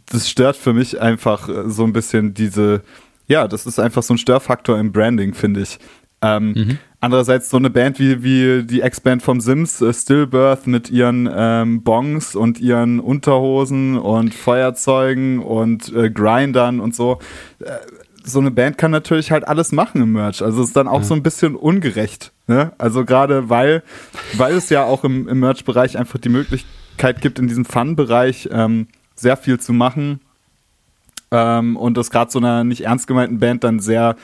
das 0.09 0.29
stört 0.29 0.55
für 0.55 0.73
mich 0.73 1.01
einfach 1.01 1.49
so 1.65 1.84
ein 1.84 1.91
bisschen 1.91 2.34
diese, 2.34 2.81
ja, 3.27 3.47
das 3.49 3.65
ist 3.65 3.79
einfach 3.79 4.03
so 4.03 4.13
ein 4.13 4.17
Störfaktor 4.17 4.79
im 4.79 4.93
Branding, 4.93 5.34
finde 5.34 5.61
ich. 5.61 5.79
Ähm, 6.24 6.53
mhm. 6.53 6.78
Andererseits 7.01 7.49
so 7.49 7.57
eine 7.57 7.69
Band 7.69 7.99
wie, 7.99 8.24
wie 8.24 8.63
die 8.63 8.82
Ex-Band 8.82 9.21
vom 9.21 9.41
Sims, 9.41 9.82
äh, 9.82 9.93
Stillbirth 9.93 10.67
mit 10.67 10.89
ihren 10.89 11.30
ähm, 11.36 11.84
Bongs 11.84 12.34
und 12.34 12.61
ihren 12.61 13.01
Unterhosen 13.01 13.97
und 13.97 14.34
Feuerzeugen 14.34 15.39
und 15.39 15.93
äh, 15.93 16.09
Grindern 16.09 16.80
und 16.80 16.95
so. 16.95 17.19
Äh, 17.59 17.71
so 18.24 18.39
eine 18.39 18.51
Band 18.51 18.78
kann 18.78 18.91
natürlich 18.91 19.32
halt 19.32 19.45
alles 19.45 19.74
machen 19.74 20.01
im 20.01 20.13
Merch. 20.13 20.41
Also 20.41 20.61
es 20.61 20.69
ist 20.69 20.78
dann 20.78 20.88
auch 20.88 20.99
ja. 20.99 21.03
so 21.03 21.13
ein 21.13 21.24
bisschen 21.24 21.57
ungerecht. 21.57 22.32
Ne? 22.47 22.71
Also 22.78 23.03
gerade 23.03 23.49
weil, 23.49 23.84
weil 24.38 24.53
es 24.53 24.69
ja 24.69 24.86
auch 24.86 25.03
im, 25.03 25.28
im 25.28 25.41
Merch-Bereich 25.41 25.97
einfach 25.97 26.19
die 26.19 26.30
Möglichkeit 26.30 27.19
gibt, 27.19 27.38
in 27.38 27.49
diesem 27.49 27.65
Fun-Bereich 27.65 28.47
ähm, 28.49 28.88
sehr 29.15 29.36
viel 29.36 29.59
zu 29.59 29.74
machen. 29.74 30.21
Ähm, 31.32 31.76
und 31.76 31.97
das 31.97 32.11
gerade 32.11 32.32
so 32.32 32.39
einer 32.39 32.63
nicht 32.63 32.86
ernst 32.86 33.07
gemeinten 33.07 33.39
Band 33.39 33.65
dann 33.65 33.80
sehr 33.80 34.15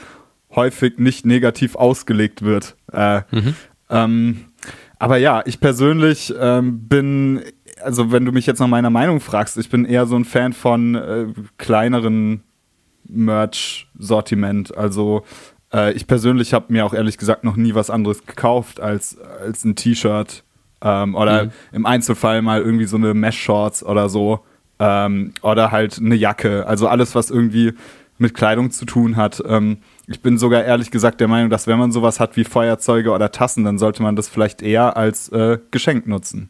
häufig 0.55 0.97
nicht 0.97 1.25
negativ 1.25 1.75
ausgelegt 1.75 2.41
wird. 2.41 2.75
Äh, 2.91 3.21
mhm. 3.31 3.55
ähm, 3.89 4.45
aber 4.97 5.17
ja, 5.17 5.41
ich 5.45 5.59
persönlich 5.59 6.33
ähm, 6.37 6.87
bin, 6.87 7.41
also 7.81 8.11
wenn 8.11 8.25
du 8.25 8.31
mich 8.31 8.45
jetzt 8.45 8.59
nach 8.59 8.67
meiner 8.67 8.89
Meinung 8.89 9.21
fragst, 9.21 9.57
ich 9.57 9.69
bin 9.69 9.85
eher 9.85 10.05
so 10.05 10.15
ein 10.17 10.25
Fan 10.25 10.53
von 10.53 10.95
äh, 10.95 11.27
kleineren 11.57 12.43
Merch-Sortiment. 13.07 14.77
Also 14.77 15.23
äh, 15.73 15.93
ich 15.93 16.07
persönlich 16.07 16.53
habe 16.53 16.73
mir 16.73 16.85
auch 16.85 16.93
ehrlich 16.93 17.17
gesagt 17.17 17.43
noch 17.43 17.55
nie 17.55 17.75
was 17.75 17.89
anderes 17.89 18.25
gekauft 18.25 18.79
als, 18.79 19.17
als 19.17 19.63
ein 19.63 19.75
T-Shirt 19.75 20.43
ähm, 20.81 21.15
oder 21.15 21.45
mhm. 21.45 21.51
im 21.71 21.85
Einzelfall 21.85 22.41
mal 22.41 22.61
irgendwie 22.61 22.85
so 22.85 22.97
eine 22.97 23.13
Mesh-Shorts 23.13 23.83
oder 23.83 24.09
so 24.09 24.41
ähm, 24.79 25.33
oder 25.41 25.71
halt 25.71 25.99
eine 25.99 26.15
Jacke. 26.15 26.67
Also 26.67 26.87
alles, 26.87 27.15
was 27.15 27.29
irgendwie 27.29 27.73
mit 28.17 28.33
Kleidung 28.33 28.71
zu 28.71 28.85
tun 28.85 29.15
hat. 29.15 29.41
Ähm, 29.45 29.77
ich 30.09 30.21
bin 30.21 30.39
sogar 30.39 30.63
ehrlich 30.63 30.89
gesagt 30.89 31.21
der 31.21 31.27
Meinung, 31.27 31.51
dass 31.51 31.67
wenn 31.67 31.77
man 31.77 31.91
sowas 31.91 32.19
hat 32.19 32.35
wie 32.35 32.43
Feuerzeuge 32.43 33.11
oder 33.11 33.31
Tassen, 33.31 33.63
dann 33.63 33.77
sollte 33.77 34.01
man 34.01 34.15
das 34.15 34.27
vielleicht 34.27 34.63
eher 34.63 34.97
als 34.97 35.29
äh, 35.29 35.59
Geschenk 35.69 36.07
nutzen. 36.07 36.49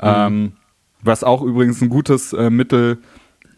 Mhm. 0.00 0.08
Ähm, 0.08 0.52
was 1.02 1.22
auch 1.22 1.42
übrigens 1.42 1.82
ein 1.82 1.90
gutes 1.90 2.32
äh, 2.32 2.48
Mittel 2.48 2.98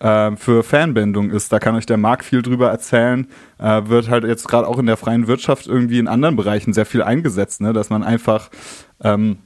äh, 0.01 0.35
für 0.35 0.65
Fanbindung 0.65 1.31
ist. 1.31 1.53
Da 1.53 1.61
kann 1.61 1.77
euch 1.77 1.87
der 1.87 1.97
Marc 1.97 2.25
viel 2.25 2.43
drüber 2.43 2.71
erzählen. 2.71 3.29
Äh, 3.59 3.83
wird 3.87 4.11
halt 4.11 4.25
jetzt 4.25 4.49
gerade 4.49 4.67
auch 4.67 4.79
in 4.79 4.87
der 4.87 4.97
freien 4.97 5.29
Wirtschaft 5.29 5.69
irgendwie 5.69 6.01
in 6.01 6.09
anderen 6.09 6.35
Bereichen 6.35 6.73
sehr 6.73 6.87
viel 6.87 7.03
eingesetzt, 7.03 7.61
ne? 7.61 7.73
dass 7.73 7.89
man 7.89 8.03
einfach 8.03 8.51
ähm, 9.03 9.39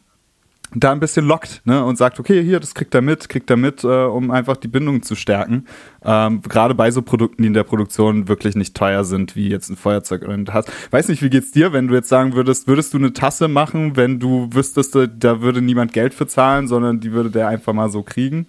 da 0.75 0.93
ein 0.93 1.01
bisschen 1.01 1.27
lockt 1.27 1.63
ne, 1.65 1.85
und 1.85 1.97
sagt, 1.97 2.19
okay, 2.19 2.43
hier, 2.43 2.61
das 2.61 2.75
kriegt 2.75 2.95
er 2.95 3.03
mit, 3.03 3.29
kriegt 3.29 3.49
er 3.51 3.57
mit, 3.57 3.85
äh, 3.85 3.87
um 3.87 4.31
einfach 4.31 4.57
die 4.57 4.69
Bindung 4.69 5.03
zu 5.03 5.15
stärken. 5.15 5.67
Ähm, 6.05 6.43
Gerade 6.43 6.75
bei 6.75 6.91
so 6.91 7.03
Produkten, 7.03 7.43
die 7.43 7.49
in 7.49 7.55
der 7.55 7.63
Produktion 7.63 8.29
wirklich 8.29 8.57
nicht 8.57 8.77
teuer 8.77 9.05
sind, 9.05 9.37
wie 9.37 9.49
jetzt 9.49 9.71
ein 9.71 9.77
Feuerzeug 9.77 10.23
oder 10.23 10.35
ein 10.35 10.47
Tasse. 10.47 10.71
Weiß 10.91 11.09
nicht, 11.09 11.23
wie 11.23 11.31
geht's 11.31 11.53
dir, 11.53 11.73
wenn 11.73 11.89
du 11.89 11.95
jetzt 11.95 12.09
sagen 12.09 12.35
würdest, 12.35 12.67
würdest 12.67 12.93
du 12.93 12.99
eine 12.99 13.13
Tasse 13.13 13.49
machen, 13.49 13.97
wenn 13.97 14.19
du 14.19 14.49
wüsstest, 14.53 14.97
da 15.19 15.41
würde 15.41 15.63
niemand 15.63 15.93
Geld 15.93 16.13
für 16.13 16.27
zahlen, 16.27 16.67
sondern 16.67 17.01
die 17.01 17.13
würde 17.13 17.31
der 17.31 17.49
einfach 17.49 17.73
mal 17.73 17.91
so 17.91 18.03
kriegen? 18.03 18.47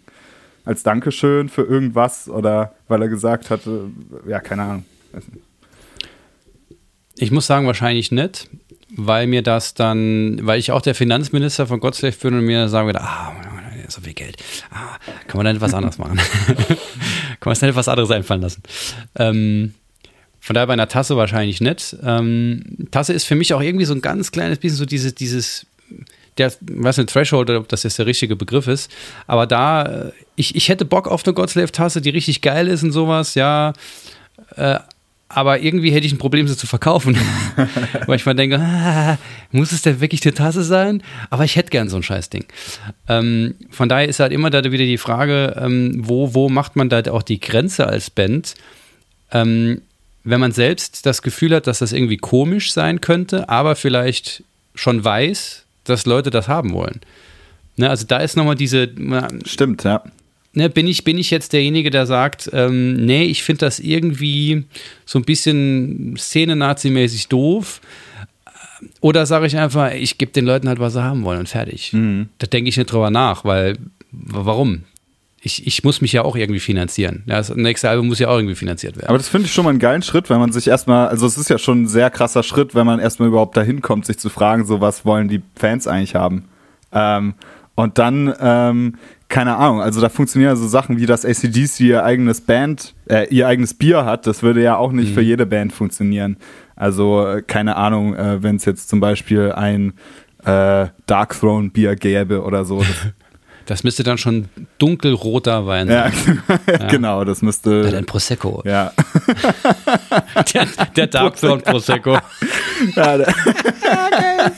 Als 0.63 0.81
Dankeschön 0.81 1.47
für 1.47 1.61
irgendwas 1.61 2.27
oder 2.27 2.73
weil 2.87 3.01
er 3.03 3.07
gesagt 3.07 3.51
hatte, 3.51 3.91
ja, 4.27 4.39
keine 4.39 4.63
Ahnung. 4.63 4.85
Ich 7.17 7.31
muss 7.31 7.45
sagen, 7.45 7.67
wahrscheinlich 7.67 8.11
nicht 8.11 8.49
weil 8.95 9.27
mir 9.27 9.41
das 9.41 9.73
dann, 9.73 10.39
weil 10.43 10.59
ich 10.59 10.71
auch 10.71 10.81
der 10.81 10.95
Finanzminister 10.95 11.67
von 11.67 11.79
Gottslave 11.79 12.15
bin 12.15 12.33
und 12.35 12.45
mir 12.45 12.69
sagen 12.69 12.87
würde, 12.87 13.01
ah, 13.01 13.33
so 13.87 14.01
viel 14.01 14.13
Geld, 14.13 14.37
ah, 14.71 14.97
kann 15.27 15.37
man 15.37 15.45
dann 15.45 15.55
etwas 15.57 15.73
anderes 15.73 15.97
machen? 15.97 16.17
kann 16.57 16.77
man 17.45 17.55
sich 17.55 17.61
dann 17.61 17.69
etwas 17.69 17.87
anderes 17.87 18.11
einfallen 18.11 18.41
lassen? 18.41 18.63
Ähm, 19.15 19.73
von 20.39 20.53
daher 20.53 20.67
bei 20.67 20.73
einer 20.73 20.87
Tasse 20.87 21.17
wahrscheinlich 21.17 21.61
nicht. 21.61 21.95
Ähm, 22.03 22.63
Tasse 22.91 23.13
ist 23.13 23.25
für 23.25 23.35
mich 23.35 23.53
auch 23.53 23.61
irgendwie 23.61 23.85
so 23.85 23.93
ein 23.93 24.01
ganz 24.01 24.31
kleines 24.31 24.59
bisschen 24.59 24.77
so 24.77 24.85
dieses, 24.85 25.15
dieses, 25.15 25.65
der, 26.37 26.53
weiß 26.61 26.97
nicht, 26.97 27.09
Threshold, 27.09 27.49
ob 27.49 27.67
das 27.67 27.83
jetzt 27.83 27.99
der 27.99 28.05
richtige 28.05 28.35
Begriff 28.35 28.67
ist, 28.67 28.91
aber 29.27 29.47
da, 29.47 29.83
äh, 29.83 30.11
ich, 30.35 30.55
ich 30.55 30.69
hätte 30.69 30.85
Bock 30.85 31.07
auf 31.07 31.25
eine 31.25 31.33
Godslave-Tasse, 31.33 32.01
die 32.01 32.09
richtig 32.09 32.41
geil 32.41 32.67
ist 32.67 32.83
und 32.83 32.91
sowas, 32.91 33.35
ja, 33.35 33.73
äh, 34.55 34.79
aber 35.27 35.59
irgendwie 35.59 35.91
hätte 35.91 36.05
ich 36.05 36.13
ein 36.13 36.19
Problem, 36.19 36.47
sie 36.47 36.55
zu 36.55 36.67
verkaufen. 36.67 37.17
Weil 38.05 38.15
ich 38.15 38.25
mal 38.25 38.35
denke, 38.35 38.59
ah, 38.59 39.17
muss 39.51 39.71
es 39.71 39.81
denn 39.81 39.99
wirklich 39.99 40.23
eine 40.23 40.33
Tasse 40.33 40.63
sein? 40.63 41.01
Aber 41.29 41.43
ich 41.43 41.55
hätte 41.55 41.71
gern 41.71 41.89
so 41.89 41.97
ein 41.97 42.03
Scheißding. 42.03 42.45
Ähm, 43.07 43.55
von 43.71 43.89
daher 43.89 44.07
ist 44.07 44.19
halt 44.19 44.31
immer 44.31 44.49
da 44.49 44.63
wieder 44.63 44.85
die 44.85 44.97
Frage, 44.97 45.55
ähm, 45.59 45.93
wo, 45.97 46.33
wo 46.33 46.49
macht 46.49 46.75
man 46.75 46.89
da 46.89 47.01
auch 47.11 47.23
die 47.23 47.39
Grenze 47.39 47.87
als 47.87 48.09
Band? 48.09 48.53
Ähm, 49.31 49.81
wenn 50.23 50.39
man 50.39 50.51
selbst 50.51 51.05
das 51.05 51.21
Gefühl 51.21 51.55
hat, 51.55 51.67
dass 51.67 51.79
das 51.79 51.91
irgendwie 51.91 52.17
komisch 52.17 52.71
sein 52.71 53.01
könnte, 53.01 53.49
aber 53.49 53.75
vielleicht 53.75 54.43
schon 54.73 55.03
weiß, 55.03 55.65
dass 55.83 56.05
Leute 56.05 56.29
das 56.29 56.47
haben 56.47 56.73
wollen. 56.73 57.01
Ne, 57.77 57.89
also 57.89 58.05
da 58.07 58.17
ist 58.17 58.37
nochmal 58.37 58.55
diese. 58.55 58.89
Stimmt, 59.45 59.83
ja 59.83 60.03
ne, 60.55 60.69
bin, 60.69 60.87
ich, 60.87 61.03
bin 61.03 61.17
ich 61.17 61.31
jetzt 61.31 61.53
derjenige, 61.53 61.89
der 61.89 62.05
sagt, 62.05 62.49
ähm, 62.53 63.05
nee, 63.05 63.23
ich 63.23 63.43
finde 63.43 63.65
das 63.65 63.79
irgendwie 63.79 64.65
so 65.05 65.19
ein 65.19 65.25
bisschen 65.25 66.15
Szene-Nazi-mäßig 66.17 67.27
doof. 67.27 67.81
Oder 69.01 69.25
sage 69.25 69.47
ich 69.47 69.57
einfach, 69.57 69.91
ich 69.93 70.17
gebe 70.17 70.31
den 70.31 70.45
Leuten 70.45 70.67
halt, 70.67 70.79
was 70.79 70.93
sie 70.93 71.03
haben 71.03 71.23
wollen 71.23 71.39
und 71.39 71.49
fertig. 71.49 71.93
Mhm. 71.93 72.29
Da 72.39 72.47
denke 72.47 72.69
ich 72.69 72.77
nicht 72.77 72.91
drüber 72.91 73.09
nach, 73.09 73.45
weil, 73.45 73.77
warum? 74.11 74.83
Ich, 75.41 75.67
ich 75.67 75.83
muss 75.83 76.01
mich 76.01 76.11
ja 76.11 76.23
auch 76.23 76.35
irgendwie 76.35 76.59
finanzieren. 76.59 77.21
das 77.27 77.55
nächste 77.55 77.87
Album 77.87 78.07
muss 78.07 78.17
ja 78.17 78.29
auch 78.29 78.37
irgendwie 78.37 78.55
finanziert 78.55 78.95
werden. 78.95 79.09
Aber 79.09 79.19
das 79.19 79.29
finde 79.29 79.45
ich 79.45 79.53
schon 79.53 79.63
mal 79.63 79.69
einen 79.69 79.79
geilen 79.79 80.01
Schritt, 80.01 80.29
wenn 80.31 80.39
man 80.39 80.51
sich 80.51 80.67
erstmal, 80.67 81.07
also 81.07 81.27
es 81.27 81.37
ist 81.37 81.51
ja 81.51 81.59
schon 81.59 81.83
ein 81.83 81.87
sehr 81.87 82.09
krasser 82.09 82.41
Schritt, 82.41 82.73
wenn 82.73 82.87
man 82.87 82.99
erstmal 82.99 83.27
überhaupt 83.27 83.55
dahin 83.55 83.81
kommt, 83.81 84.07
sich 84.07 84.17
zu 84.17 84.29
fragen, 84.29 84.65
so 84.65 84.81
was 84.81 85.05
wollen 85.05 85.27
die 85.27 85.43
Fans 85.55 85.85
eigentlich 85.85 86.15
haben. 86.15 86.45
Ähm, 86.91 87.35
und 87.75 87.97
dann 87.99 88.33
ähm, 88.39 88.95
keine 89.27 89.55
Ahnung, 89.57 89.81
also 89.81 90.01
da 90.01 90.09
funktionieren 90.09 90.55
so 90.55 90.67
Sachen 90.67 90.97
wie, 90.97 91.05
dass 91.05 91.25
ACDC 91.25 91.79
ihr 91.81 92.03
eigenes 92.03 92.41
Band, 92.41 92.93
äh, 93.09 93.27
ihr 93.29 93.47
eigenes 93.47 93.73
Bier 93.73 94.05
hat, 94.05 94.27
das 94.27 94.43
würde 94.43 94.61
ja 94.61 94.77
auch 94.77 94.91
nicht 94.91 95.09
mhm. 95.09 95.13
für 95.15 95.21
jede 95.21 95.45
Band 95.45 95.73
funktionieren. 95.73 96.37
Also, 96.75 97.25
äh, 97.25 97.41
keine 97.41 97.75
Ahnung, 97.75 98.15
äh, 98.15 98.43
wenn 98.43 98.57
es 98.57 98.65
jetzt 98.65 98.89
zum 98.89 98.99
Beispiel 98.99 99.51
ein 99.53 99.93
äh, 100.45 100.87
Dark 101.05 101.39
Throne 101.39 101.69
Bier 101.69 101.95
gäbe 101.95 102.43
oder 102.43 102.65
so. 102.65 102.83
Das, 103.67 103.83
müsste 103.83 104.03
dann 104.03 104.19
schon 104.19 104.45
dunkelroter 104.77 105.65
Wein 105.65 105.87
sein. 105.87 106.13
Ja, 106.47 106.59
ja. 106.79 106.87
genau, 106.87 107.23
das 107.23 107.41
müsste. 107.41 107.89
Ja, 107.91 107.97
ein 107.97 108.05
Prosecco. 108.05 108.61
Ja. 108.65 108.91
der, 110.53 110.67
der 110.95 111.07
Dark 111.07 111.37
Throne 111.37 111.63
Prosecco. 111.63 112.19
ja, 112.95 113.17
der, 113.17 113.33
geil. 113.81 114.51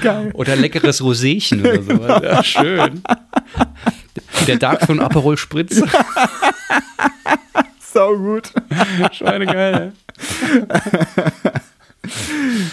geil. 0.00 0.30
Oder 0.32 0.56
leckeres 0.56 1.02
Roséchen 1.02 1.60
oder 1.60 1.82
so. 1.82 2.24
Ja, 2.24 2.42
schön. 2.42 3.02
Der 4.46 4.56
Dark 4.56 4.86
von 4.86 5.00
Aperol 5.00 5.36
Spritz. 5.36 5.76
so 7.80 8.16
gut. 8.16 8.52
Schweinegeil. 9.12 9.92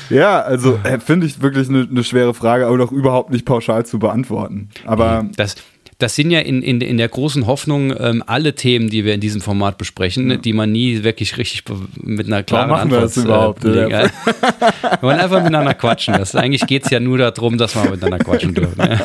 ja, 0.10 0.42
also 0.42 0.80
äh, 0.84 1.00
finde 1.00 1.28
ich 1.28 1.42
wirklich 1.42 1.70
eine 1.70 1.86
ne 1.86 2.04
schwere 2.04 2.34
Frage, 2.34 2.68
aber 2.68 2.78
doch 2.78 2.92
überhaupt 2.92 3.32
nicht 3.32 3.46
pauschal 3.46 3.86
zu 3.86 4.00
beantworten. 4.00 4.70
Aber 4.86 5.26
das, 5.36 5.56
das 5.98 6.16
sind 6.16 6.30
ja 6.30 6.40
in, 6.40 6.62
in, 6.62 6.82
in 6.82 6.98
der 6.98 7.08
großen 7.08 7.48
Hoffnung 7.48 7.94
ähm, 7.98 8.22
alle 8.26 8.54
Themen, 8.54 8.90
die 8.90 9.06
wir 9.06 9.14
in 9.14 9.22
diesem 9.22 9.40
Format 9.40 9.78
besprechen, 9.78 10.30
ja. 10.30 10.38
die 10.38 10.52
man 10.52 10.72
nie 10.72 11.04
wirklich 11.04 11.38
richtig 11.38 11.64
mit 12.02 12.28
einer 12.28 12.44
klaren 12.44 12.70
Warum 12.70 12.90
machen 12.90 12.94
Antwort 12.94 13.16
wir 13.16 13.24
das 13.24 13.26
überhaupt? 13.26 13.66
Äh, 13.66 13.90
ja. 13.90 14.04
wir 14.82 15.02
wollen 15.02 15.20
einfach 15.20 15.38
miteinander 15.38 15.74
quatschen. 15.74 16.16
Das, 16.16 16.36
eigentlich 16.36 16.68
geht 16.68 16.84
es 16.84 16.92
ja 16.92 17.00
nur 17.00 17.18
darum, 17.18 17.58
dass 17.58 17.76
wir 17.76 17.90
miteinander 17.90 18.20
quatschen 18.26 18.54
dürfen. 18.54 18.82
Ja. 18.82 19.00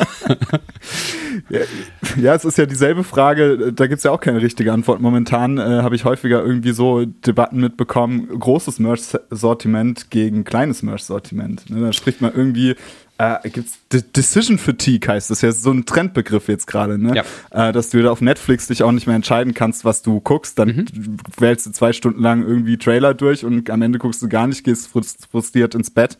ja, 2.21 2.35
es 2.35 2.43
ist 2.43 2.57
ja 2.57 2.65
dieselbe 2.65 3.05
Frage, 3.05 3.71
da 3.73 3.87
gibt 3.87 3.99
es 3.99 4.03
ja 4.03 4.11
auch 4.11 4.19
keine 4.19 4.41
richtige 4.41 4.73
Antwort. 4.73 4.99
Momentan 4.99 5.57
äh, 5.57 5.61
habe 5.61 5.95
ich 5.95 6.03
häufiger 6.03 6.43
irgendwie 6.43 6.73
so 6.73 7.05
Debatten 7.05 7.61
mitbekommen, 7.61 8.27
großes 8.37 8.79
Merch-Sortiment 8.79 10.11
gegen 10.11 10.43
kleines 10.43 10.83
Merch-Sortiment. 10.83 11.69
Ne, 11.69 11.79
da 11.79 11.93
spricht 11.93 12.19
man 12.19 12.33
irgendwie 12.35 12.75
äh, 13.21 13.49
gibt's 13.49 13.79
D 13.91 14.01
Decision 14.01 14.57
Fatigue 14.57 15.07
heißt 15.07 15.29
das 15.29 15.41
ja, 15.41 15.51
so 15.51 15.71
ein 15.71 15.85
Trendbegriff 15.85 16.47
jetzt 16.47 16.65
gerade, 16.65 16.97
ne? 16.97 17.13
Ja. 17.15 17.69
Äh, 17.69 17.71
dass 17.71 17.89
du 17.89 17.99
wieder 17.99 18.11
auf 18.11 18.21
Netflix 18.21 18.67
dich 18.67 18.83
auch 18.83 18.91
nicht 18.91 19.05
mehr 19.05 19.15
entscheiden 19.15 19.53
kannst, 19.53 19.85
was 19.85 20.01
du 20.01 20.19
guckst, 20.19 20.57
dann 20.57 20.69
mhm. 20.69 21.17
wählst 21.37 21.65
du 21.65 21.71
zwei 21.71 21.93
Stunden 21.93 22.21
lang 22.21 22.43
irgendwie 22.43 22.77
Trailer 22.77 23.13
durch 23.13 23.45
und 23.45 23.69
am 23.69 23.81
Ende 23.81 23.99
guckst 23.99 24.21
du 24.21 24.29
gar 24.29 24.47
nicht, 24.47 24.63
gehst 24.63 24.89
frustriert 24.89 25.75
ins 25.75 25.91
Bett. 25.91 26.17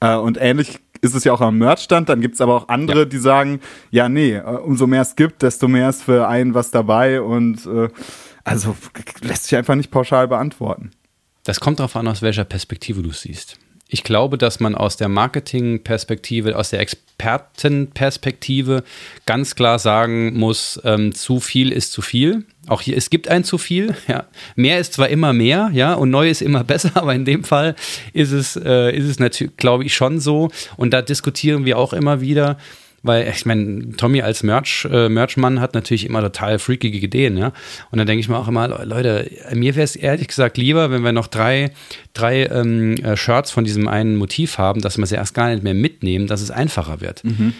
Äh, 0.00 0.16
und 0.16 0.38
ähnlich 0.40 0.80
ist 1.02 1.14
es 1.14 1.24
ja 1.24 1.32
auch 1.32 1.40
am 1.40 1.58
Merchstand, 1.58 2.08
dann 2.08 2.20
gibt's 2.20 2.40
aber 2.40 2.54
auch 2.54 2.68
andere, 2.68 3.00
ja. 3.00 3.04
die 3.04 3.18
sagen, 3.18 3.60
ja, 3.90 4.08
nee, 4.08 4.34
äh, 4.34 4.42
umso 4.42 4.86
mehr 4.86 5.02
es 5.02 5.16
gibt, 5.16 5.42
desto 5.42 5.68
mehr 5.68 5.88
ist 5.88 6.02
für 6.02 6.28
einen 6.28 6.54
was 6.54 6.70
dabei 6.70 7.22
und 7.22 7.64
äh, 7.66 7.88
also 8.44 8.76
lässt 9.22 9.44
sich 9.44 9.56
einfach 9.56 9.76
nicht 9.76 9.90
pauschal 9.90 10.28
beantworten. 10.28 10.90
Das 11.44 11.60
kommt 11.60 11.78
darauf 11.78 11.96
an, 11.96 12.08
aus 12.08 12.22
welcher 12.22 12.44
Perspektive 12.44 13.02
du 13.02 13.12
siehst. 13.12 13.56
Ich 13.92 14.04
glaube, 14.04 14.38
dass 14.38 14.60
man 14.60 14.76
aus 14.76 14.96
der 14.96 15.08
Marketing-Perspektive, 15.08 16.56
aus 16.56 16.70
der 16.70 16.78
Expertenperspektive 16.78 18.84
ganz 19.26 19.56
klar 19.56 19.80
sagen 19.80 20.38
muss, 20.38 20.80
ähm, 20.84 21.12
zu 21.12 21.40
viel 21.40 21.72
ist 21.72 21.90
zu 21.90 22.00
viel. 22.00 22.44
Auch 22.68 22.82
hier, 22.82 22.96
es 22.96 23.10
gibt 23.10 23.26
ein 23.28 23.42
zu 23.42 23.58
viel. 23.58 23.96
Ja. 24.06 24.26
Mehr 24.56 24.78
ist 24.78 24.94
zwar 24.94 25.08
immer 25.08 25.32
mehr, 25.32 25.70
ja, 25.72 25.94
und 25.94 26.10
neu 26.10 26.30
ist 26.30 26.40
immer 26.40 26.62
besser, 26.72 26.92
aber 26.94 27.14
in 27.14 27.24
dem 27.24 27.42
Fall 27.42 27.74
ist 28.12 28.30
es, 28.30 28.56
äh, 28.56 28.96
ist 28.96 29.06
es 29.06 29.18
natürlich, 29.18 29.56
glaube 29.56 29.84
ich, 29.84 29.94
schon 29.94 30.20
so. 30.20 30.50
Und 30.76 30.92
da 30.92 31.02
diskutieren 31.02 31.64
wir 31.64 31.76
auch 31.76 31.92
immer 31.92 32.20
wieder. 32.20 32.58
Weil 33.02 33.28
ich 33.28 33.46
meine, 33.46 33.92
Tommy 33.96 34.20
als 34.20 34.42
Merch, 34.42 34.86
äh, 34.90 35.08
Merchmann 35.08 35.60
hat 35.60 35.74
natürlich 35.74 36.04
immer 36.04 36.20
total 36.20 36.58
freakige 36.58 36.98
Ideen, 36.98 37.38
ja. 37.38 37.52
Und 37.90 37.98
dann 37.98 38.06
denke 38.06 38.20
ich 38.20 38.28
mir 38.28 38.36
auch 38.36 38.48
immer, 38.48 38.84
Leute, 38.84 39.30
mir 39.54 39.74
wäre 39.74 39.84
es 39.84 39.96
ehrlich 39.96 40.28
gesagt 40.28 40.58
lieber, 40.58 40.90
wenn 40.90 41.02
wir 41.02 41.12
noch 41.12 41.26
drei, 41.26 41.70
drei 42.12 42.44
ähm, 42.46 42.96
äh, 42.96 43.16
Shirts 43.16 43.50
von 43.50 43.64
diesem 43.64 43.88
einen 43.88 44.16
Motiv 44.16 44.58
haben, 44.58 44.82
dass 44.82 44.98
wir 44.98 45.06
sie 45.06 45.14
erst 45.14 45.34
gar 45.34 45.50
nicht 45.50 45.62
mehr 45.62 45.74
mitnehmen, 45.74 46.26
dass 46.26 46.42
es 46.42 46.50
einfacher 46.50 47.00
wird. 47.00 47.24
Mhm. 47.24 47.54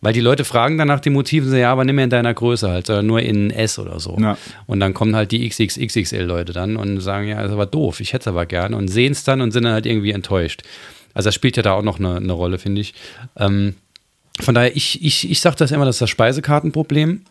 Weil 0.00 0.14
die 0.14 0.20
Leute 0.20 0.44
fragen 0.44 0.78
dann 0.78 0.88
nach 0.88 1.00
den 1.00 1.12
Motiven, 1.12 1.54
ja, 1.54 1.70
aber 1.70 1.84
nimm 1.84 1.96
mir 1.96 2.04
in 2.04 2.10
deiner 2.10 2.32
Größe 2.32 2.70
halt, 2.70 2.88
oder 2.88 3.02
nur 3.02 3.20
in 3.20 3.50
S 3.50 3.78
oder 3.78 4.00
so. 4.00 4.16
Ja. 4.18 4.38
Und 4.66 4.80
dann 4.80 4.94
kommen 4.94 5.14
halt 5.14 5.30
die 5.30 5.46
XXXXL-Leute 5.46 6.52
dann 6.52 6.76
und 6.76 7.00
sagen, 7.00 7.28
ja, 7.28 7.36
das 7.36 7.46
ist 7.48 7.52
aber 7.52 7.66
doof, 7.66 8.00
ich 8.00 8.12
hätte 8.12 8.22
es 8.22 8.28
aber 8.28 8.46
gerne 8.46 8.76
und 8.76 8.88
sehen 8.88 9.12
es 9.12 9.24
dann 9.24 9.42
und 9.42 9.52
sind 9.52 9.64
dann 9.64 9.74
halt 9.74 9.86
irgendwie 9.86 10.12
enttäuscht. 10.12 10.62
Also 11.12 11.28
das 11.28 11.34
spielt 11.34 11.56
ja 11.56 11.62
da 11.62 11.72
auch 11.72 11.82
noch 11.82 11.98
eine, 11.98 12.16
eine 12.16 12.32
Rolle, 12.32 12.58
finde 12.58 12.80
ich. 12.80 12.94
Ähm, 13.36 13.74
von 14.40 14.54
daher, 14.54 14.76
ich, 14.76 15.04
ich, 15.04 15.30
ich 15.30 15.40
sage 15.40 15.56
das 15.56 15.70
immer, 15.70 15.84
das 15.84 15.96
ist 15.96 16.02
das 16.02 16.10
Speisekartenproblem. 16.10 17.22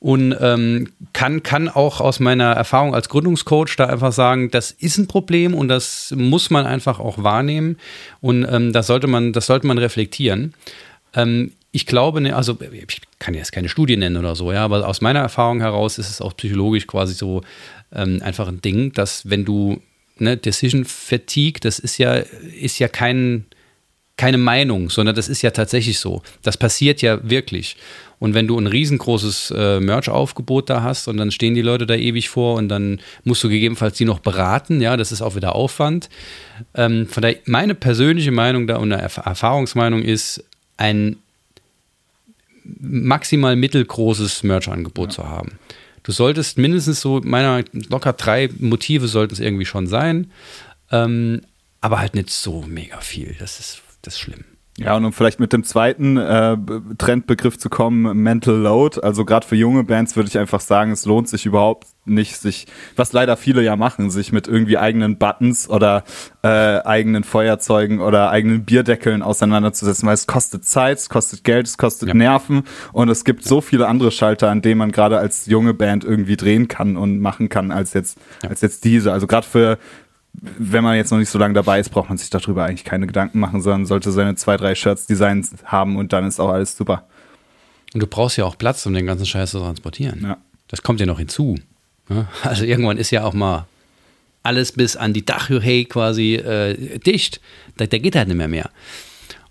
Und 0.00 0.34
ähm, 0.40 0.88
kann, 1.12 1.42
kann 1.42 1.68
auch 1.68 2.00
aus 2.00 2.20
meiner 2.20 2.52
Erfahrung 2.52 2.94
als 2.94 3.10
Gründungscoach 3.10 3.76
da 3.76 3.84
einfach 3.84 4.12
sagen, 4.12 4.50
das 4.50 4.70
ist 4.70 4.96
ein 4.96 5.06
Problem 5.06 5.52
und 5.52 5.68
das 5.68 6.14
muss 6.16 6.48
man 6.48 6.64
einfach 6.64 6.98
auch 7.00 7.22
wahrnehmen. 7.22 7.76
Und 8.22 8.46
ähm, 8.50 8.72
das 8.72 8.86
sollte 8.86 9.08
man, 9.08 9.34
das 9.34 9.44
sollte 9.44 9.66
man 9.66 9.76
reflektieren. 9.76 10.54
Ähm, 11.14 11.52
ich 11.70 11.84
glaube, 11.84 12.22
ne, 12.22 12.34
also 12.34 12.58
ich 12.60 13.00
kann 13.18 13.34
jetzt 13.34 13.52
keine 13.52 13.68
Studie 13.68 13.98
nennen 13.98 14.16
oder 14.16 14.34
so, 14.34 14.52
ja, 14.52 14.64
aber 14.64 14.88
aus 14.88 15.02
meiner 15.02 15.20
Erfahrung 15.20 15.60
heraus 15.60 15.98
ist 15.98 16.08
es 16.08 16.22
auch 16.22 16.34
psychologisch 16.34 16.86
quasi 16.86 17.12
so 17.12 17.42
ähm, 17.92 18.22
einfach 18.24 18.48
ein 18.48 18.62
Ding, 18.62 18.92
dass 18.92 19.28
wenn 19.28 19.44
du 19.44 19.82
ne, 20.18 20.38
Decision 20.38 20.86
Fatigue, 20.86 21.60
das 21.60 21.78
ist 21.78 21.98
ja, 21.98 22.14
ist 22.14 22.78
ja 22.78 22.88
kein 22.88 23.44
keine 24.20 24.36
Meinung, 24.36 24.90
sondern 24.90 25.16
das 25.16 25.30
ist 25.30 25.40
ja 25.40 25.50
tatsächlich 25.50 25.98
so. 25.98 26.20
Das 26.42 26.58
passiert 26.58 27.00
ja 27.00 27.18
wirklich. 27.22 27.78
Und 28.18 28.34
wenn 28.34 28.46
du 28.46 28.58
ein 28.58 28.66
riesengroßes 28.66 29.54
äh, 29.56 29.80
Merch-Aufgebot 29.80 30.68
da 30.68 30.82
hast 30.82 31.08
und 31.08 31.16
dann 31.16 31.30
stehen 31.30 31.54
die 31.54 31.62
Leute 31.62 31.86
da 31.86 31.94
ewig 31.94 32.28
vor 32.28 32.56
und 32.56 32.68
dann 32.68 33.00
musst 33.24 33.42
du 33.42 33.48
gegebenenfalls 33.48 33.96
die 33.96 34.04
noch 34.04 34.18
beraten, 34.18 34.82
ja, 34.82 34.98
das 34.98 35.10
ist 35.10 35.22
auch 35.22 35.36
wieder 35.36 35.54
Aufwand. 35.54 36.10
Ähm, 36.74 37.08
von 37.08 37.22
daher, 37.22 37.38
meine 37.46 37.74
persönliche 37.74 38.30
Meinung 38.30 38.66
da 38.66 38.76
und 38.76 38.92
eine 38.92 39.00
Erfahrungsmeinung 39.00 40.02
ist, 40.02 40.44
ein 40.76 41.16
maximal 42.78 43.56
mittelgroßes 43.56 44.42
Merch-Angebot 44.42 45.12
ja. 45.12 45.14
zu 45.14 45.28
haben. 45.30 45.52
Du 46.02 46.12
solltest 46.12 46.58
mindestens 46.58 47.00
so, 47.00 47.22
meiner 47.24 47.64
locker 47.88 48.12
drei 48.12 48.50
Motive 48.58 49.08
sollten 49.08 49.32
es 49.32 49.40
irgendwie 49.40 49.64
schon 49.64 49.86
sein, 49.86 50.30
ähm, 50.90 51.40
aber 51.80 52.00
halt 52.00 52.14
nicht 52.14 52.28
so 52.28 52.60
mega 52.68 53.00
viel. 53.00 53.34
Das 53.38 53.58
ist 53.58 53.80
das 54.02 54.14
ist 54.14 54.20
schlimm. 54.20 54.44
Ja, 54.80 54.96
und 54.96 55.04
um 55.04 55.12
vielleicht 55.12 55.40
mit 55.40 55.52
dem 55.52 55.62
zweiten 55.62 56.16
äh, 56.16 56.56
Trendbegriff 56.96 57.58
zu 57.58 57.68
kommen, 57.68 58.16
Mental 58.22 58.54
Load. 58.54 59.00
Also 59.02 59.26
gerade 59.26 59.46
für 59.46 59.56
junge 59.56 59.84
Bands 59.84 60.16
würde 60.16 60.28
ich 60.30 60.38
einfach 60.38 60.60
sagen, 60.60 60.90
es 60.92 61.04
lohnt 61.04 61.28
sich 61.28 61.44
überhaupt 61.44 61.88
nicht, 62.06 62.38
sich, 62.38 62.66
was 62.96 63.12
leider 63.12 63.36
viele 63.36 63.62
ja 63.62 63.76
machen, 63.76 64.10
sich 64.10 64.32
mit 64.32 64.48
irgendwie 64.48 64.78
eigenen 64.78 65.18
Buttons 65.18 65.68
oder 65.68 66.04
äh, 66.42 66.48
eigenen 66.48 67.24
Feuerzeugen 67.24 68.00
oder 68.00 68.30
eigenen 68.30 68.64
Bierdeckeln 68.64 69.22
auseinanderzusetzen, 69.22 70.06
weil 70.06 70.14
es 70.14 70.26
kostet 70.26 70.64
Zeit, 70.64 70.96
es 70.96 71.10
kostet 71.10 71.44
Geld, 71.44 71.66
es 71.66 71.76
kostet 71.76 72.08
ja. 72.08 72.14
Nerven 72.14 72.62
und 72.92 73.10
es 73.10 73.24
gibt 73.24 73.42
ja. 73.42 73.48
so 73.48 73.60
viele 73.60 73.86
andere 73.86 74.10
Schalter, 74.10 74.48
an 74.48 74.62
denen 74.62 74.78
man 74.78 74.92
gerade 74.92 75.18
als 75.18 75.44
junge 75.44 75.74
Band 75.74 76.04
irgendwie 76.04 76.36
drehen 76.36 76.68
kann 76.68 76.96
und 76.96 77.20
machen 77.20 77.50
kann, 77.50 77.70
als 77.70 77.92
jetzt, 77.92 78.18
ja. 78.42 78.48
als 78.48 78.62
jetzt 78.62 78.84
diese. 78.84 79.12
Also 79.12 79.26
gerade 79.26 79.46
für 79.46 79.78
wenn 80.32 80.84
man 80.84 80.96
jetzt 80.96 81.10
noch 81.10 81.18
nicht 81.18 81.28
so 81.28 81.38
lange 81.38 81.54
dabei 81.54 81.80
ist, 81.80 81.90
braucht 81.90 82.08
man 82.08 82.18
sich 82.18 82.30
darüber 82.30 82.64
eigentlich 82.64 82.84
keine 82.84 83.06
Gedanken 83.06 83.40
machen, 83.40 83.60
sondern 83.60 83.86
sollte 83.86 84.12
seine 84.12 84.36
zwei, 84.36 84.56
drei 84.56 84.74
Shirts-Designs 84.74 85.54
haben 85.64 85.96
und 85.96 86.12
dann 86.12 86.26
ist 86.26 86.40
auch 86.40 86.50
alles 86.50 86.76
super. 86.76 87.06
Und 87.92 88.00
du 88.00 88.06
brauchst 88.06 88.36
ja 88.36 88.44
auch 88.44 88.56
Platz, 88.56 88.86
um 88.86 88.94
den 88.94 89.06
ganzen 89.06 89.26
Scheiß 89.26 89.50
zu 89.50 89.58
transportieren. 89.58 90.20
Ja. 90.22 90.38
Das 90.68 90.82
kommt 90.82 91.00
ja 91.00 91.06
noch 91.06 91.18
hinzu. 91.18 91.56
Also 92.42 92.64
irgendwann 92.64 92.96
ist 92.96 93.12
ja 93.12 93.22
auch 93.22 93.34
mal 93.34 93.68
alles 94.42 94.72
bis 94.72 94.96
an 94.96 95.12
die 95.12 95.24
Dachhöhe 95.24 95.84
quasi 95.84 96.34
äh, 96.34 96.98
dicht. 96.98 97.40
Da, 97.76 97.86
da, 97.86 97.98
geht 97.98 98.16
halt 98.16 98.26
nicht 98.26 98.36
mehr 98.36 98.48
mehr. 98.48 98.70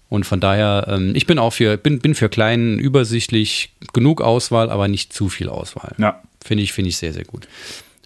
Und 0.09 0.25
von 0.25 0.41
daher, 0.41 0.85
ähm, 0.89 1.13
ich 1.15 1.25
bin 1.25 1.39
auch 1.39 1.51
für, 1.53 1.77
bin, 1.77 1.99
bin 1.99 2.15
für 2.15 2.27
klein, 2.27 2.77
übersichtlich, 2.77 3.71
genug 3.93 4.19
Auswahl, 4.21 4.69
aber 4.69 4.89
nicht 4.89 5.13
zu 5.13 5.29
viel 5.29 5.47
Auswahl. 5.47 5.95
Ja. 5.99 6.21
Finde 6.43 6.63
ich, 6.63 6.73
finde 6.73 6.89
ich 6.89 6.97
sehr, 6.97 7.13
sehr 7.13 7.23
gut. 7.23 7.47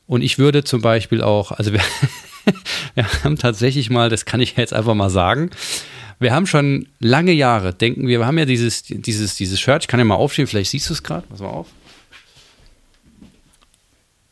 Und 0.06 0.22
ich 0.22 0.38
würde 0.38 0.64
zum 0.64 0.82
Beispiel 0.82 1.24
auch, 1.24 1.52
also 1.52 1.72
wir, 2.96 3.06
haben 3.24 3.38
tatsächlich 3.38 3.90
mal, 3.90 4.10
das 4.10 4.26
kann 4.26 4.40
ich 4.40 4.56
jetzt 4.58 4.74
einfach 4.74 4.96
mal 4.96 5.10
sagen, 5.10 5.50
wir 6.20 6.34
haben 6.34 6.46
schon 6.46 6.88
lange 7.00 7.32
Jahre, 7.32 7.74
denken 7.74 8.08
wir, 8.08 8.20
wir 8.20 8.26
haben 8.26 8.38
ja 8.38 8.46
dieses, 8.46 8.84
dieses, 8.84 9.36
dieses 9.36 9.60
Shirt, 9.60 9.84
ich 9.84 9.88
kann 9.88 10.00
ja 10.00 10.06
mal 10.06 10.16
aufstehen, 10.16 10.48
vielleicht 10.48 10.72
siehst 10.72 10.90
du 10.90 10.94
es 10.94 11.04
gerade, 11.04 11.26
pass 11.28 11.40
mal 11.40 11.50
auf. 11.50 11.68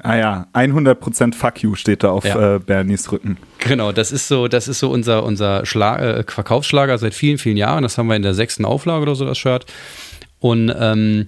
Ah 0.04 0.16
ja, 0.16 0.48
100% 0.54 1.36
Fuck 1.36 1.62
you 1.62 1.76
steht 1.76 2.04
da 2.04 2.10
auf 2.10 2.26
ja. 2.26 2.56
äh, 2.56 2.60
Bernies 2.60 3.12
Rücken. 3.12 3.38
Genau, 3.60 3.92
das 3.92 4.12
ist 4.12 4.28
so, 4.28 4.48
das 4.48 4.68
ist 4.68 4.80
so 4.80 4.90
unser, 4.90 5.24
unser 5.24 5.66
Schlag, 5.66 6.02
äh, 6.02 6.24
Verkaufsschlager 6.28 6.98
seit 6.98 7.14
vielen, 7.14 7.38
vielen 7.38 7.58
Jahren. 7.58 7.84
Das 7.84 8.00
haben 8.00 8.08
wir 8.08 8.16
in 8.16 8.24
der 8.24 8.34
sechsten 8.34 8.66
Auflage 8.66 9.04
oder 9.04 9.14
so, 9.14 9.26
das 9.26 9.38
Shirt. 9.38 9.68
Und 10.40 10.74
ähm, 10.76 11.28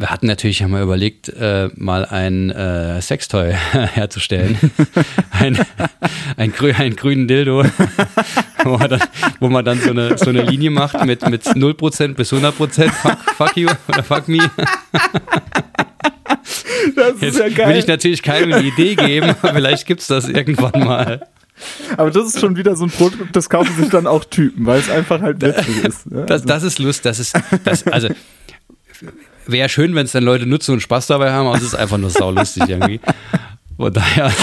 wir 0.00 0.10
hatten 0.10 0.26
natürlich 0.26 0.62
einmal 0.62 0.82
überlegt, 0.82 1.28
äh, 1.28 1.68
mal 1.76 2.06
ein 2.06 2.50
äh, 2.50 3.02
Sextoy 3.02 3.52
herzustellen. 3.72 4.58
ein, 5.30 5.58
ein, 6.38 6.52
grü 6.52 6.72
einen 6.72 6.96
grünen 6.96 7.28
Dildo, 7.28 7.64
wo, 8.64 8.78
man 8.78 8.88
dann, 8.88 9.00
wo 9.40 9.48
man 9.50 9.64
dann 9.64 9.78
so 9.78 9.90
eine, 9.90 10.16
so 10.16 10.30
eine 10.30 10.42
Linie 10.42 10.70
macht 10.70 11.04
mit, 11.04 11.28
mit 11.28 11.44
0% 11.44 12.14
bis 12.14 12.32
100% 12.32 12.90
fuck, 12.90 13.18
fuck 13.36 13.56
you 13.56 13.68
oder 13.88 14.02
fuck 14.02 14.26
me. 14.26 14.38
Das 16.96 17.14
ist 17.14 17.22
Jetzt 17.22 17.38
ja 17.38 17.48
geil. 17.50 17.68
will 17.68 17.76
ich 17.76 17.86
natürlich 17.86 18.22
keinem 18.22 18.54
eine 18.54 18.66
Idee 18.66 18.94
geben, 18.94 19.34
vielleicht 19.38 19.86
gibt 19.86 20.00
es 20.00 20.06
das 20.06 20.28
irgendwann 20.28 20.82
mal. 20.82 21.26
Aber 21.98 22.10
das 22.10 22.28
ist 22.28 22.40
schon 22.40 22.56
wieder 22.56 22.74
so 22.74 22.84
ein 22.84 22.90
Produkt, 22.90 23.36
das 23.36 23.50
kaufen 23.50 23.76
sich 23.76 23.90
dann 23.90 24.06
auch 24.06 24.24
Typen, 24.24 24.64
weil 24.64 24.80
es 24.80 24.88
einfach 24.88 25.20
halt 25.20 25.42
witzig 25.42 25.84
ist. 25.84 26.06
Ja? 26.10 26.22
Das, 26.22 26.42
das 26.42 26.62
ist 26.62 26.78
Lust, 26.78 27.04
das 27.04 27.18
ist, 27.18 27.38
das, 27.64 27.86
also 27.86 28.08
wäre 29.46 29.68
schön, 29.68 29.94
wenn 29.94 30.06
es 30.06 30.12
dann 30.12 30.24
Leute 30.24 30.46
nutzen 30.46 30.72
und 30.72 30.80
Spaß 30.80 31.06
dabei 31.06 31.32
haben, 31.32 31.46
aber 31.46 31.56
es 31.56 31.62
ist 31.62 31.74
einfach 31.74 31.98
nur 31.98 32.10
saulustig 32.10 32.68
irgendwie. 32.68 33.00
Von 33.76 33.92
daher. 33.92 34.32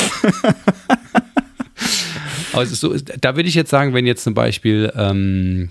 also 2.53 2.75
so, 2.75 2.95
da 3.19 3.35
würde 3.35 3.49
ich 3.49 3.55
jetzt 3.55 3.69
sagen, 3.69 3.93
wenn 3.93 4.07
jetzt 4.07 4.23
zum 4.23 4.33
Beispiel, 4.33 4.91
ähm, 4.95 5.69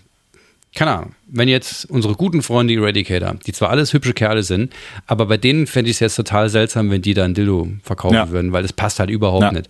keine 0.74 0.92
Ahnung, 0.92 1.14
wenn 1.26 1.48
jetzt 1.48 1.90
unsere 1.90 2.14
guten 2.14 2.42
Freunde 2.42 2.74
Eradicator, 2.74 3.36
die 3.46 3.52
zwar 3.52 3.70
alles 3.70 3.92
hübsche 3.92 4.12
Kerle 4.12 4.42
sind, 4.42 4.72
aber 5.06 5.26
bei 5.26 5.36
denen 5.36 5.66
fände 5.66 5.90
ich 5.90 5.96
es 5.96 6.00
jetzt 6.00 6.16
total 6.16 6.48
seltsam, 6.48 6.90
wenn 6.90 7.02
die 7.02 7.14
dann 7.14 7.34
Dildo 7.34 7.68
verkaufen 7.82 8.14
ja. 8.14 8.30
würden, 8.30 8.52
weil 8.52 8.62
das 8.62 8.72
passt 8.72 9.00
halt 9.00 9.10
überhaupt 9.10 9.42
ja. 9.42 9.52
nicht. 9.52 9.68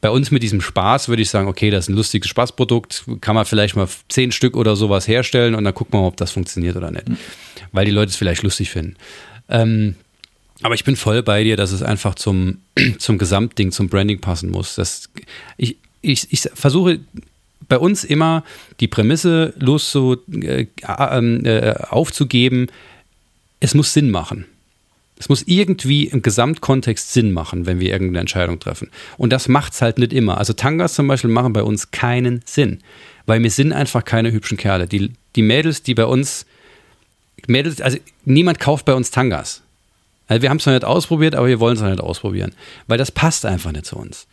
Bei 0.00 0.10
uns 0.10 0.30
mit 0.30 0.42
diesem 0.42 0.60
Spaß 0.60 1.08
würde 1.08 1.22
ich 1.22 1.30
sagen, 1.30 1.46
okay, 1.46 1.70
das 1.70 1.84
ist 1.84 1.88
ein 1.90 1.96
lustiges 1.96 2.28
Spaßprodukt, 2.28 3.04
kann 3.20 3.34
man 3.34 3.44
vielleicht 3.44 3.76
mal 3.76 3.88
zehn 4.08 4.32
Stück 4.32 4.56
oder 4.56 4.76
sowas 4.76 5.06
herstellen 5.06 5.54
und 5.54 5.64
dann 5.64 5.74
gucken 5.74 5.94
wir 5.94 6.00
mal, 6.00 6.08
ob 6.08 6.16
das 6.16 6.32
funktioniert 6.32 6.76
oder 6.76 6.90
nicht. 6.90 7.08
Mhm 7.08 7.18
weil 7.76 7.84
die 7.84 7.92
Leute 7.92 8.10
es 8.10 8.16
vielleicht 8.16 8.42
lustig 8.42 8.70
finden. 8.70 8.96
Ähm, 9.48 9.94
aber 10.62 10.74
ich 10.74 10.84
bin 10.84 10.96
voll 10.96 11.22
bei 11.22 11.44
dir, 11.44 11.56
dass 11.56 11.70
es 11.70 11.82
einfach 11.82 12.14
zum, 12.14 12.58
zum 12.98 13.18
Gesamtding, 13.18 13.70
zum 13.70 13.88
Branding 13.88 14.20
passen 14.20 14.50
muss. 14.50 14.74
Das, 14.74 15.10
ich, 15.56 15.76
ich, 16.02 16.32
ich 16.32 16.48
versuche 16.54 17.00
bei 17.68 17.78
uns 17.78 18.04
immer 18.04 18.44
die 18.80 18.88
Prämisse 18.88 19.54
los 19.58 19.90
so, 19.90 20.16
äh, 20.32 20.66
äh, 20.82 21.74
aufzugeben, 21.90 22.68
es 23.60 23.74
muss 23.74 23.92
Sinn 23.92 24.10
machen. 24.10 24.46
Es 25.18 25.28
muss 25.30 25.44
irgendwie 25.46 26.04
im 26.04 26.20
Gesamtkontext 26.20 27.12
Sinn 27.12 27.32
machen, 27.32 27.64
wenn 27.64 27.80
wir 27.80 27.90
irgendeine 27.90 28.20
Entscheidung 28.20 28.60
treffen. 28.60 28.90
Und 29.16 29.32
das 29.32 29.48
macht 29.48 29.72
es 29.72 29.80
halt 29.80 29.98
nicht 29.98 30.12
immer. 30.12 30.36
Also 30.36 30.52
Tangas 30.52 30.94
zum 30.94 31.08
Beispiel 31.08 31.30
machen 31.30 31.54
bei 31.54 31.62
uns 31.62 31.90
keinen 31.90 32.42
Sinn, 32.44 32.80
weil 33.24 33.42
wir 33.42 33.50
sind 33.50 33.72
einfach 33.72 34.04
keine 34.04 34.30
hübschen 34.32 34.58
Kerle. 34.58 34.86
Die, 34.86 35.12
die 35.34 35.42
Mädels, 35.42 35.82
die 35.82 35.94
bei 35.94 36.04
uns, 36.04 36.44
Mädels, 37.46 37.80
also 37.80 37.98
niemand 38.24 38.60
kauft 38.60 38.84
bei 38.84 38.94
uns 38.94 39.10
Tangas. 39.10 39.62
Also 40.28 40.42
wir 40.42 40.50
haben 40.50 40.56
es 40.56 40.66
noch 40.66 40.72
nicht 40.72 40.84
ausprobiert, 40.84 41.34
aber 41.34 41.46
wir 41.46 41.60
wollen 41.60 41.76
es 41.76 41.82
noch 41.82 41.90
nicht 41.90 42.00
ausprobieren, 42.00 42.52
weil 42.88 42.98
das 42.98 43.10
passt 43.10 43.46
einfach 43.46 43.72
nicht 43.72 43.86
zu 43.86 43.96
uns. 43.96 44.26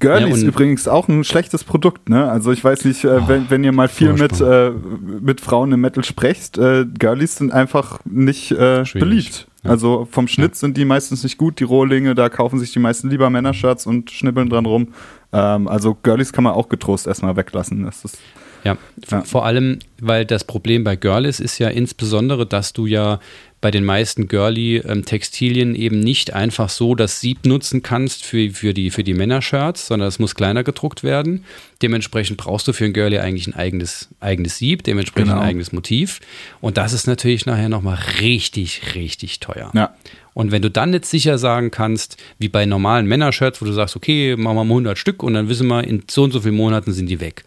Girlie 0.00 0.28
Ja, 0.28 0.34
ist 0.34 0.42
übrigens 0.42 0.86
auch 0.86 1.08
ein 1.08 1.24
schlechtes 1.24 1.64
Produkt, 1.64 2.08
ne? 2.08 2.30
Also 2.30 2.52
ich 2.52 2.62
weiß 2.62 2.84
nicht, 2.84 3.04
äh, 3.04 3.26
wenn, 3.26 3.48
wenn 3.48 3.64
ihr 3.64 3.72
mal 3.72 3.88
viel 3.88 4.12
mit, 4.12 4.38
äh, 4.40 4.70
mit 4.70 5.40
Frauen 5.40 5.72
im 5.72 5.80
Metal 5.80 6.04
sprecht, 6.04 6.58
äh, 6.58 6.84
Girlies 6.84 7.36
sind 7.36 7.52
einfach 7.52 8.00
nicht 8.04 8.50
äh, 8.52 8.84
beliebt. 8.92 9.46
Ja. 9.62 9.70
Also 9.70 10.06
vom 10.10 10.28
Schnitt 10.28 10.56
sind 10.56 10.76
die 10.76 10.84
meistens 10.84 11.22
nicht 11.22 11.38
gut, 11.38 11.58
die 11.58 11.64
Rohlinge, 11.64 12.14
da 12.14 12.28
kaufen 12.28 12.58
sich 12.58 12.72
die 12.72 12.80
meisten 12.80 13.08
lieber 13.08 13.30
Männershirts 13.30 13.86
und 13.86 14.10
schnippeln 14.10 14.50
dran 14.50 14.66
rum. 14.66 14.88
Ähm, 15.32 15.68
also 15.68 15.96
Girlies 16.02 16.32
kann 16.32 16.44
man 16.44 16.52
auch 16.52 16.68
getrost 16.68 17.06
erstmal 17.06 17.36
weglassen. 17.36 17.84
Das 17.84 18.04
ist, 18.04 18.18
Ja, 18.64 18.76
Ja. 19.10 19.22
vor 19.22 19.44
allem, 19.44 19.78
weil 20.00 20.24
das 20.24 20.44
Problem 20.44 20.84
bei 20.84 20.96
Girlies 20.96 21.40
ist 21.40 21.58
ja 21.58 21.68
insbesondere, 21.68 22.46
dass 22.46 22.72
du 22.72 22.86
ja 22.86 23.20
bei 23.60 23.70
den 23.70 23.84
meisten 23.84 24.26
Girly-Textilien 24.26 25.74
eben 25.74 26.00
nicht 26.00 26.32
einfach 26.32 26.68
so 26.68 26.94
das 26.94 27.20
Sieb 27.20 27.44
nutzen 27.46 27.82
kannst 27.82 28.24
für, 28.24 28.50
für 28.50 28.74
die, 28.74 28.90
für 28.90 29.04
die 29.04 29.14
Männershirts, 29.14 29.86
sondern 29.86 30.08
es 30.08 30.18
muss 30.18 30.34
kleiner 30.34 30.64
gedruckt 30.64 31.04
werden. 31.04 31.44
Dementsprechend 31.80 32.38
brauchst 32.38 32.66
du 32.68 32.72
für 32.72 32.84
ein 32.84 32.92
Girly 32.92 33.18
eigentlich 33.18 33.46
ein 33.46 33.54
eigenes, 33.54 34.08
eigenes 34.20 34.58
Sieb, 34.58 34.82
dementsprechend 34.84 35.30
Genau. 35.30 35.42
ein 35.42 35.48
eigenes 35.48 35.72
Motiv. 35.72 36.20
Und 36.60 36.76
das 36.76 36.92
ist 36.92 37.06
natürlich 37.06 37.46
nachher 37.46 37.68
nochmal 37.68 37.98
richtig, 38.20 38.94
richtig 38.94 39.40
teuer. 39.40 39.70
ja. 39.74 39.94
Und 40.34 40.50
wenn 40.50 40.62
du 40.62 40.70
dann 40.70 40.90
nicht 40.90 41.04
sicher 41.04 41.36
sagen 41.36 41.70
kannst, 41.70 42.16
wie 42.38 42.48
bei 42.48 42.64
normalen 42.64 43.04
Männershirts, 43.06 43.60
wo 43.60 43.66
du 43.66 43.72
sagst, 43.72 43.96
okay, 43.96 44.34
machen 44.34 44.56
wir 44.56 44.64
mal 44.64 44.72
100 44.72 44.96
Stück 44.96 45.22
und 45.22 45.34
dann 45.34 45.50
wissen 45.50 45.66
wir, 45.68 45.84
in 45.84 46.04
so 46.10 46.22
und 46.22 46.30
so 46.32 46.40
vielen 46.40 46.54
Monaten 46.54 46.92
sind 46.92 47.06
die 47.08 47.20
weg. 47.20 47.44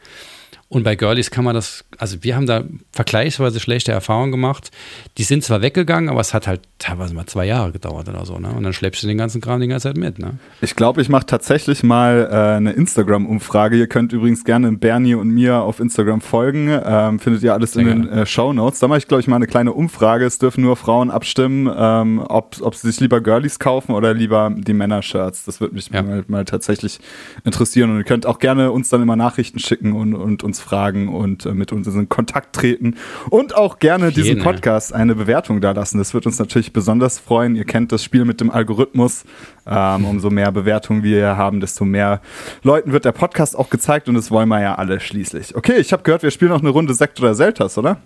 Und 0.67 0.83
bei 0.83 0.95
Girlies 0.95 1.29
kann 1.29 1.45
man 1.45 1.53
das, 1.53 1.85
also 1.99 2.17
wir 2.23 2.35
haben 2.35 2.47
da 2.47 2.63
vergleichsweise 2.91 3.59
schlechte 3.59 3.91
Erfahrungen 3.91 4.31
gemacht. 4.31 4.71
Die 5.19 5.23
sind 5.23 5.43
zwar 5.43 5.61
weggegangen, 5.61 6.09
aber 6.09 6.19
es 6.19 6.33
hat 6.33 6.47
halt 6.47 6.61
teilweise 6.79 7.13
mal 7.13 7.27
zwei 7.27 7.45
Jahre 7.45 7.71
gedauert 7.71 8.09
oder 8.09 8.25
so, 8.25 8.39
ne? 8.39 8.49
Und 8.49 8.63
dann 8.63 8.73
schleppst 8.73 9.03
du 9.03 9.07
den 9.07 9.17
ganzen 9.19 9.41
Kram 9.41 9.61
die 9.61 9.67
ganze 9.67 9.89
Zeit 9.89 9.97
mit, 9.97 10.17
ne? 10.17 10.39
Ich 10.61 10.75
glaube, 10.75 11.01
ich 11.01 11.07
mache 11.07 11.27
tatsächlich 11.27 11.83
mal 11.83 12.27
äh, 12.31 12.35
eine 12.57 12.71
Instagram-Umfrage. 12.71 13.77
Ihr 13.77 13.85
könnt 13.87 14.11
übrigens 14.11 14.43
gerne 14.43 14.71
Bernie 14.71 15.13
und 15.13 15.29
mir 15.29 15.61
auf 15.61 15.79
Instagram 15.79 16.19
folgen. 16.21 16.67
Ähm, 16.83 17.19
findet 17.19 17.43
ihr 17.43 17.53
alles 17.53 17.75
in 17.75 17.85
Sehr 17.85 17.93
den 17.93 18.09
äh, 18.09 18.25
Show 18.25 18.51
Notes. 18.51 18.79
Da 18.79 18.87
mache 18.87 18.97
ich, 18.97 19.07
glaube 19.07 19.21
ich, 19.21 19.27
mal 19.27 19.35
eine 19.35 19.47
kleine 19.47 19.71
Umfrage. 19.71 20.25
Es 20.25 20.39
dürfen 20.39 20.63
nur 20.63 20.75
Frauen 20.77 21.11
abstimmen, 21.11 21.71
ähm, 21.77 22.19
ob, 22.27 22.57
ob 22.61 22.73
sie 22.75 22.87
sich 22.87 22.99
lieber 22.99 23.21
Girlies 23.21 23.59
kaufen 23.59 23.91
oder 23.93 24.15
lieber 24.15 24.51
die 24.57 24.73
Männer-Shirts. 24.73 25.45
Das 25.45 25.61
würde 25.61 25.75
mich 25.75 25.89
Ja. 25.93 26.01
mal, 26.01 26.25
mal 26.27 26.43
tatsächlich 26.43 26.99
interessieren. 27.43 27.91
Und 27.91 27.97
ihr 27.99 28.03
könnt 28.03 28.25
auch 28.25 28.39
gerne 28.39 28.71
uns 28.71 28.89
dann 28.89 29.03
immer 29.03 29.15
Nachrichten 29.15 29.59
schicken 29.59 29.93
und, 29.93 30.15
und 30.15 30.43
uns 30.43 30.54
fragen 30.59 31.09
und 31.09 31.45
äh, 31.45 31.53
mit 31.53 31.71
uns 31.71 31.87
in 31.87 32.09
Kontakt 32.09 32.55
treten. 32.55 32.95
Und 33.29 33.55
auch 33.55 33.79
gerne 33.79 34.11
diesen 34.11 34.37
ja. 34.37 34.43
Podcast 34.43 34.93
eine 34.93 35.15
Bewertung 35.15 35.61
da 35.61 35.71
lassen. 35.71 35.97
Das 35.97 36.13
wird 36.13 36.25
uns 36.25 36.39
natürlich 36.39 36.73
besonders 36.73 37.19
freuen. 37.19 37.55
Ihr 37.55 37.65
kennt 37.65 37.91
das 37.91 38.03
Spiel 38.03 38.25
mit 38.25 38.41
dem 38.41 38.51
Algorithmus. 38.51 39.25
Ähm, 39.67 40.05
umso 40.05 40.29
mehr 40.29 40.51
Bewertungen 40.51 41.03
wir 41.03 41.37
haben, 41.37 41.59
desto 41.59 41.85
mehr 41.85 42.21
Leuten 42.63 42.91
wird 42.91 43.05
der 43.05 43.11
Podcast 43.11 43.57
auch 43.57 43.69
gezeigt 43.69 44.07
und 44.07 44.15
das 44.15 44.29
wollen 44.31 44.49
wir 44.49 44.61
ja 44.61 44.75
alle 44.75 44.99
schließlich. 44.99 45.55
Okay, 45.55 45.77
ich 45.77 45.91
habe 45.91 46.03
gehört, 46.03 46.23
wir 46.23 46.31
spielen 46.31 46.51
noch 46.51 46.61
eine 46.61 46.69
Runde 46.69 46.93
Sekt 46.93 47.19
oder 47.19 47.33
Selters, 47.33 47.77
oder? 47.77 47.97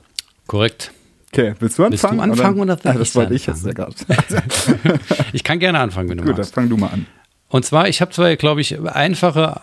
Korrekt. 0.48 0.92
Okay, 1.32 1.54
willst 1.60 1.78
du 1.78 1.84
Willst 1.84 2.04
du 2.04 2.08
anfangen? 2.08 2.32
anfangen 2.32 2.60
oder 2.60 2.78
soll 2.78 2.92
ah, 2.92 2.98
das 2.98 3.16
wollte 3.16 3.34
ich 3.36 3.46
jetzt 3.46 3.66
ja 3.66 3.72
anfangen? 3.74 3.96
gerade. 4.88 5.00
Ich 5.34 5.44
kann 5.44 5.60
gerne 5.60 5.80
anfangen, 5.80 6.10
wenn 6.10 6.18
du 6.18 6.24
Gut, 6.24 6.32
dann 6.32 6.38
magst. 6.38 6.56
fang 6.56 6.70
du 6.70 6.78
mal 6.78 6.88
an. 6.88 7.06
Und 7.50 7.66
zwar, 7.66 7.88
ich 7.88 8.02
habe 8.02 8.12
zwar, 8.12 8.36
glaube 8.36 8.62
ich, 8.62 8.80
einfache, 8.80 9.62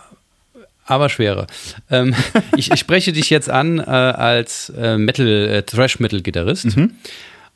aber 0.86 1.08
schwere. 1.08 1.46
Ähm, 1.90 2.14
ich, 2.56 2.70
ich 2.70 2.80
spreche 2.80 3.12
dich 3.12 3.30
jetzt 3.30 3.50
an 3.50 3.78
äh, 3.78 3.82
als 3.82 4.70
äh, 4.70 4.96
Metal, 4.96 5.26
äh, 5.26 5.62
Thrash-Metal-Gitarrist 5.62 6.76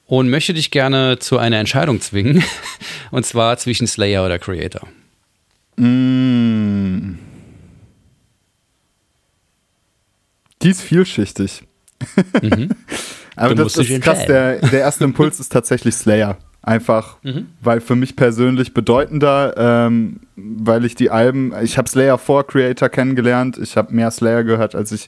und 0.06 0.28
möchte 0.28 0.52
dich 0.52 0.70
gerne 0.70 1.18
zu 1.20 1.38
einer 1.38 1.58
Entscheidung 1.58 2.00
zwingen. 2.00 2.42
Und 3.12 3.24
zwar 3.24 3.56
zwischen 3.58 3.86
Slayer 3.86 4.24
oder 4.24 4.38
Creator. 4.38 4.86
Mm. 5.76 7.14
Die 10.62 10.70
ist 10.70 10.82
vielschichtig. 10.82 11.62
Aber 13.36 13.54
Du 13.54 13.62
das 13.62 13.76
ist 13.76 14.02
krass. 14.02 14.26
Der, 14.26 14.58
der 14.58 14.80
erste 14.80 15.04
Impuls 15.04 15.40
ist 15.40 15.50
tatsächlich 15.50 15.94
Slayer. 15.94 16.38
Einfach, 16.62 17.16
weil 17.62 17.80
für 17.80 17.96
mich 17.96 18.16
persönlich 18.16 18.74
bedeutender, 18.74 19.54
ähm, 19.56 20.20
weil 20.36 20.84
ich 20.84 20.94
die 20.94 21.11
Alben, 21.11 21.54
ich 21.62 21.78
habe 21.78 21.88
Slayer 21.88 22.18
vor 22.18 22.46
Creator 22.46 22.90
kennengelernt. 22.90 23.56
Ich 23.56 23.78
habe 23.78 23.94
mehr 23.94 24.11
Slayer 24.11 24.44
gehört, 24.44 24.74
als 24.74 24.92
ich 24.92 25.06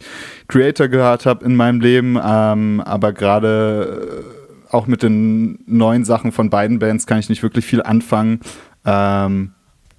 Creator 0.48 0.88
gehört 0.88 1.26
habe 1.26 1.44
in 1.44 1.54
meinem 1.54 1.80
Leben. 1.80 2.18
Ähm, 2.24 2.80
aber 2.80 3.12
gerade 3.12 4.24
äh, 4.70 4.74
auch 4.74 4.86
mit 4.86 5.02
den 5.02 5.58
neuen 5.66 6.06
Sachen 6.06 6.32
von 6.32 6.48
beiden 6.48 6.78
Bands 6.78 7.06
kann 7.06 7.18
ich 7.18 7.28
nicht 7.28 7.42
wirklich 7.42 7.66
viel 7.66 7.82
anfangen. 7.82 8.40
Ähm, 8.86 9.52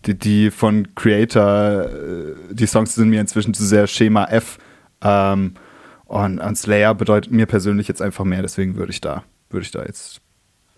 die, 0.06 0.18
die 0.18 0.50
von 0.50 0.96
Creator, 0.96 1.84
äh, 1.84 2.36
die 2.52 2.66
Songs 2.66 2.96
sind 2.96 3.10
mir 3.10 3.22
inzwischen 3.22 3.54
zu 3.54 3.64
sehr 3.64 3.86
Schema 3.86 4.26
F. 4.26 4.58
Ähm, 5.04 5.54
und, 6.06 6.40
und 6.40 6.58
Slayer 6.58 6.96
bedeutet 6.96 7.32
mir 7.32 7.46
persönlich 7.46 7.88
jetzt 7.88 8.02
einfach 8.02 8.26
mehr, 8.26 8.42
deswegen 8.42 8.76
würde 8.76 8.92
ich 8.92 9.02
da, 9.02 9.24
würde 9.50 9.66
ich 9.66 9.72
da 9.72 9.84
jetzt 9.84 10.23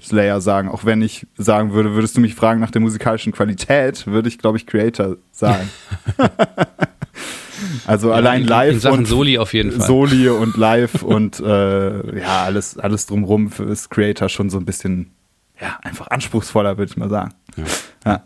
Slayer 0.01 0.41
sagen. 0.41 0.69
Auch 0.69 0.85
wenn 0.85 1.01
ich 1.01 1.25
sagen 1.37 1.73
würde, 1.73 1.93
würdest 1.93 2.17
du 2.17 2.21
mich 2.21 2.35
fragen 2.35 2.59
nach 2.59 2.71
der 2.71 2.81
musikalischen 2.81 3.31
Qualität, 3.31 4.05
würde 4.07 4.27
ich, 4.27 4.37
glaube 4.37 4.57
ich, 4.57 4.65
Creator 4.65 5.17
sagen. 5.31 5.69
also 7.87 8.11
allein 8.11 8.41
in, 8.41 8.47
live 8.47 8.73
In 8.73 8.79
Sachen 8.79 8.99
und 8.99 9.05
Soli 9.05 9.37
auf 9.37 9.53
jeden 9.53 9.71
Fall. 9.71 9.87
Soli 9.87 10.29
und 10.29 10.57
live 10.57 11.01
und 11.01 11.39
äh, 11.39 12.19
ja, 12.19 12.43
alles, 12.43 12.77
alles 12.77 13.05
drumrum 13.05 13.51
ist 13.69 13.89
Creator 13.89 14.29
schon 14.29 14.49
so 14.49 14.57
ein 14.57 14.65
bisschen, 14.65 15.11
ja, 15.59 15.79
einfach 15.81 16.07
anspruchsvoller, 16.07 16.77
würde 16.77 16.91
ich 16.91 16.97
mal 16.97 17.09
sagen. 17.09 17.33
Ja, 18.05 18.21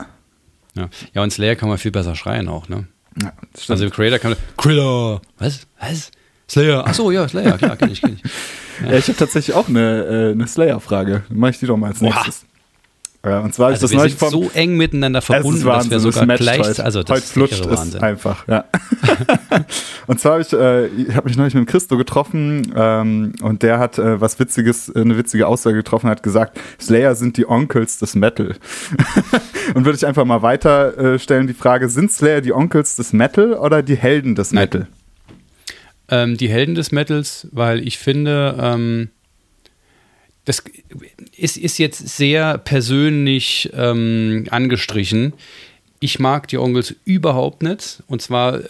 Ja. 0.75 0.89
ja, 1.13 1.23
und 1.23 1.31
Slayer 1.31 1.55
kann 1.55 1.69
man 1.69 1.77
viel 1.77 1.91
besser 1.91 2.15
schreien 2.15 2.47
auch, 2.47 2.67
ne? 2.69 2.87
ja. 3.21 3.33
Also 3.67 3.89
Creator 3.89 4.17
kann 4.19 4.31
man. 4.31 4.39
Kriller! 4.57 5.21
Was? 5.37 5.67
Was? 5.79 6.11
Slayer? 6.49 6.85
Achso, 6.87 7.11
ja, 7.11 7.27
Slayer, 7.27 7.57
klar, 7.57 7.75
kenn 7.75 7.91
ich, 7.91 8.01
kenn 8.01 8.19
ich. 8.23 8.31
Ja, 8.85 8.97
ich 8.97 9.07
habe 9.07 9.17
tatsächlich 9.17 9.55
auch 9.55 9.67
eine, 9.67 10.03
äh, 10.05 10.31
eine 10.31 10.47
Slayer-Frage. 10.47 11.23
Mache 11.29 11.51
ich 11.51 11.59
die 11.59 11.65
doch 11.65 11.77
mal 11.77 11.87
als 11.87 12.01
nächstes. 12.01 12.45
Äh, 13.21 13.35
und 13.39 13.53
zwar 13.53 13.71
ist 13.71 13.83
Also 13.83 13.87
das 13.87 14.03
wir 14.03 14.09
sind 14.09 14.17
vom. 14.19 14.29
so 14.29 14.51
eng 14.53 14.77
miteinander 14.77 15.19
es 15.19 15.25
verbunden, 15.25 15.57
ist 15.57 15.65
dass 15.65 15.73
Wahnsinn, 15.73 15.91
wir 15.91 15.97
das 15.97 16.03
sogar 16.03 16.25
matcht 16.25 16.41
gleich. 16.41 16.59
heute. 16.59 16.85
Also 16.85 17.03
das 17.03 17.09
heute 17.09 17.23
ist 17.25 17.31
flutscht 17.33 17.65
es 17.65 17.69
Wahnsinn. 17.69 18.01
einfach, 18.01 18.47
ja. 18.47 18.63
und 20.07 20.21
zwar 20.21 20.33
habe 20.33 20.41
ich, 20.41 20.53
äh, 20.53 21.13
habe 21.13 21.27
mich 21.27 21.35
neulich 21.35 21.53
mit 21.53 21.65
dem 21.65 21.69
Christo 21.69 21.97
getroffen 21.97 22.71
ähm, 22.77 23.33
und 23.41 23.61
der 23.61 23.77
hat 23.79 23.97
äh, 23.97 24.21
was 24.21 24.39
Witziges, 24.39 24.95
eine 24.95 25.17
witzige 25.17 25.47
Aussage 25.47 25.75
getroffen, 25.75 26.09
hat 26.09 26.23
gesagt, 26.23 26.59
Slayer 26.79 27.15
sind 27.15 27.35
die 27.35 27.45
Onkels 27.45 27.97
des 27.99 28.15
Metal. 28.15 28.55
und 29.73 29.83
würde 29.83 29.97
ich 29.97 30.07
einfach 30.07 30.23
mal 30.23 30.41
weiter 30.41 30.97
äh, 30.97 31.19
stellen 31.19 31.47
die 31.47 31.53
Frage, 31.53 31.89
sind 31.89 32.13
Slayer 32.13 32.39
die 32.39 32.53
Onkels 32.53 32.95
des 32.95 33.11
Metal 33.11 33.53
oder 33.53 33.83
die 33.83 33.97
Helden 33.97 34.35
des 34.35 34.53
Nein. 34.53 34.87
Ähm, 36.09 36.37
die 36.37 36.49
Helden 36.49 36.75
des 36.75 36.91
Metals, 36.91 37.47
weil 37.51 37.85
ich 37.87 37.97
finde, 37.97 38.57
ähm, 38.59 39.09
das 40.45 40.63
ist, 41.37 41.57
ist 41.57 41.77
jetzt 41.77 42.07
sehr 42.09 42.57
persönlich 42.57 43.69
ähm, 43.73 44.47
angestrichen. 44.49 45.33
Ich 45.99 46.17
mag 46.19 46.47
die 46.47 46.57
Onkels 46.57 46.95
überhaupt 47.05 47.61
nicht. 47.61 48.01
Und 48.07 48.21
zwar 48.21 48.61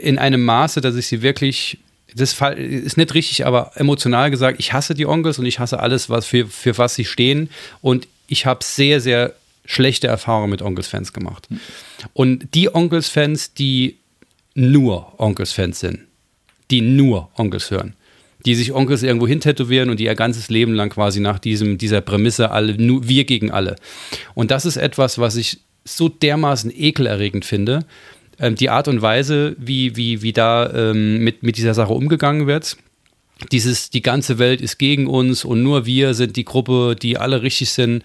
in 0.00 0.18
einem 0.18 0.44
Maße, 0.44 0.80
dass 0.80 0.96
ich 0.96 1.06
sie 1.06 1.22
wirklich. 1.22 1.78
Das 2.16 2.40
ist 2.56 2.96
nicht 2.96 3.14
richtig, 3.14 3.44
aber 3.44 3.72
emotional 3.74 4.30
gesagt, 4.30 4.60
ich 4.60 4.72
hasse 4.72 4.94
die 4.94 5.06
Onkels 5.06 5.40
und 5.40 5.46
ich 5.46 5.58
hasse 5.58 5.80
alles, 5.80 6.08
was 6.10 6.26
für, 6.26 6.46
für 6.46 6.78
was 6.78 6.94
sie 6.94 7.04
stehen. 7.04 7.50
Und 7.80 8.06
ich 8.28 8.46
habe 8.46 8.62
sehr, 8.62 9.00
sehr 9.00 9.34
schlechte 9.64 10.06
Erfahrungen 10.06 10.50
mit 10.50 10.62
Onkels-Fans 10.62 11.12
gemacht. 11.12 11.48
Und 12.12 12.54
die 12.54 12.72
Onkels-Fans, 12.72 13.54
die 13.54 13.98
nur 14.54 15.18
Onkels-Fans 15.18 15.80
sind, 15.80 16.00
die 16.70 16.80
nur 16.80 17.30
Onkels 17.36 17.70
hören. 17.70 17.94
Die 18.46 18.54
sich 18.54 18.72
Onkels 18.72 19.02
irgendwo 19.02 19.26
hin 19.26 19.40
tätowieren 19.40 19.90
und 19.90 20.00
die 20.00 20.04
ihr 20.04 20.14
ganzes 20.14 20.50
Leben 20.50 20.74
lang 20.74 20.90
quasi 20.90 21.20
nach 21.20 21.38
diesem, 21.38 21.78
dieser 21.78 22.00
Prämisse 22.00 22.50
alle, 22.50 22.76
nur 22.76 23.08
wir 23.08 23.24
gegen 23.24 23.50
alle. 23.50 23.76
Und 24.34 24.50
das 24.50 24.66
ist 24.66 24.76
etwas, 24.76 25.18
was 25.18 25.36
ich 25.36 25.60
so 25.84 26.08
dermaßen 26.08 26.70
ekelerregend 26.74 27.44
finde. 27.44 27.86
Ähm, 28.38 28.54
die 28.54 28.68
Art 28.70 28.88
und 28.88 29.00
Weise, 29.00 29.56
wie, 29.58 29.96
wie, 29.96 30.22
wie 30.22 30.32
da 30.32 30.70
ähm, 30.72 31.24
mit, 31.24 31.42
mit 31.42 31.56
dieser 31.56 31.74
Sache 31.74 31.92
umgegangen 31.92 32.46
wird. 32.46 32.76
Dieses, 33.50 33.90
die 33.90 34.02
ganze 34.02 34.38
Welt 34.38 34.60
ist 34.60 34.78
gegen 34.78 35.06
uns 35.06 35.44
und 35.44 35.62
nur 35.62 35.86
wir 35.86 36.14
sind 36.14 36.36
die 36.36 36.44
Gruppe, 36.44 36.96
die 37.00 37.18
alle 37.18 37.42
richtig 37.42 37.70
sind. 37.70 38.02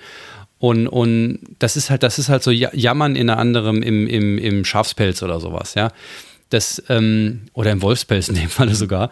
Und, 0.57 0.88
und 0.88 1.39
das 1.60 1.78
ist 1.78 1.89
halt, 1.89 2.03
das 2.03 2.20
ist 2.20 2.30
halt 2.30 2.43
so 2.43 2.51
Ja- 2.51 2.74
Jammern 2.74 3.16
in 3.16 3.30
einer 3.30 3.39
anderen, 3.39 3.82
im, 3.82 4.07
im, 4.07 4.38
im 4.38 4.66
Schafspelz 4.66 5.24
oder 5.24 5.39
sowas, 5.39 5.74
ja. 5.76 5.91
Das, 6.50 6.84
ähm, 6.89 7.41
oder 7.54 7.72
im 7.72 7.82
Wolfspelz 7.82 8.28
in 8.30 8.36
dem 8.36 8.50
Falle 8.50 8.76
sogar. 8.76 9.12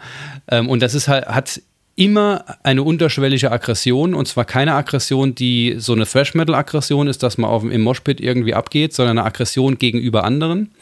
Ähm, 0.50 0.68
und 0.68 0.82
das 0.82 0.94
ist 0.94 1.08
halt, 1.08 1.26
hat 1.26 1.60
immer 1.94 2.44
eine 2.62 2.82
unterschwellige 2.82 3.50
Aggression 3.50 4.14
und 4.14 4.26
zwar 4.28 4.44
keine 4.44 4.74
Aggression, 4.74 5.34
die 5.34 5.76
so 5.78 5.92
eine 5.92 6.06
Thrash-Metal-Aggression 6.06 7.08
ist, 7.08 7.22
dass 7.22 7.38
man 7.38 7.50
auf, 7.50 7.64
im 7.64 7.80
Moshpit 7.80 8.20
irgendwie 8.20 8.54
abgeht, 8.54 8.94
sondern 8.94 9.18
eine 9.18 9.26
Aggression 9.26 9.78
gegenüber 9.78 10.24
anderen. 10.24 10.72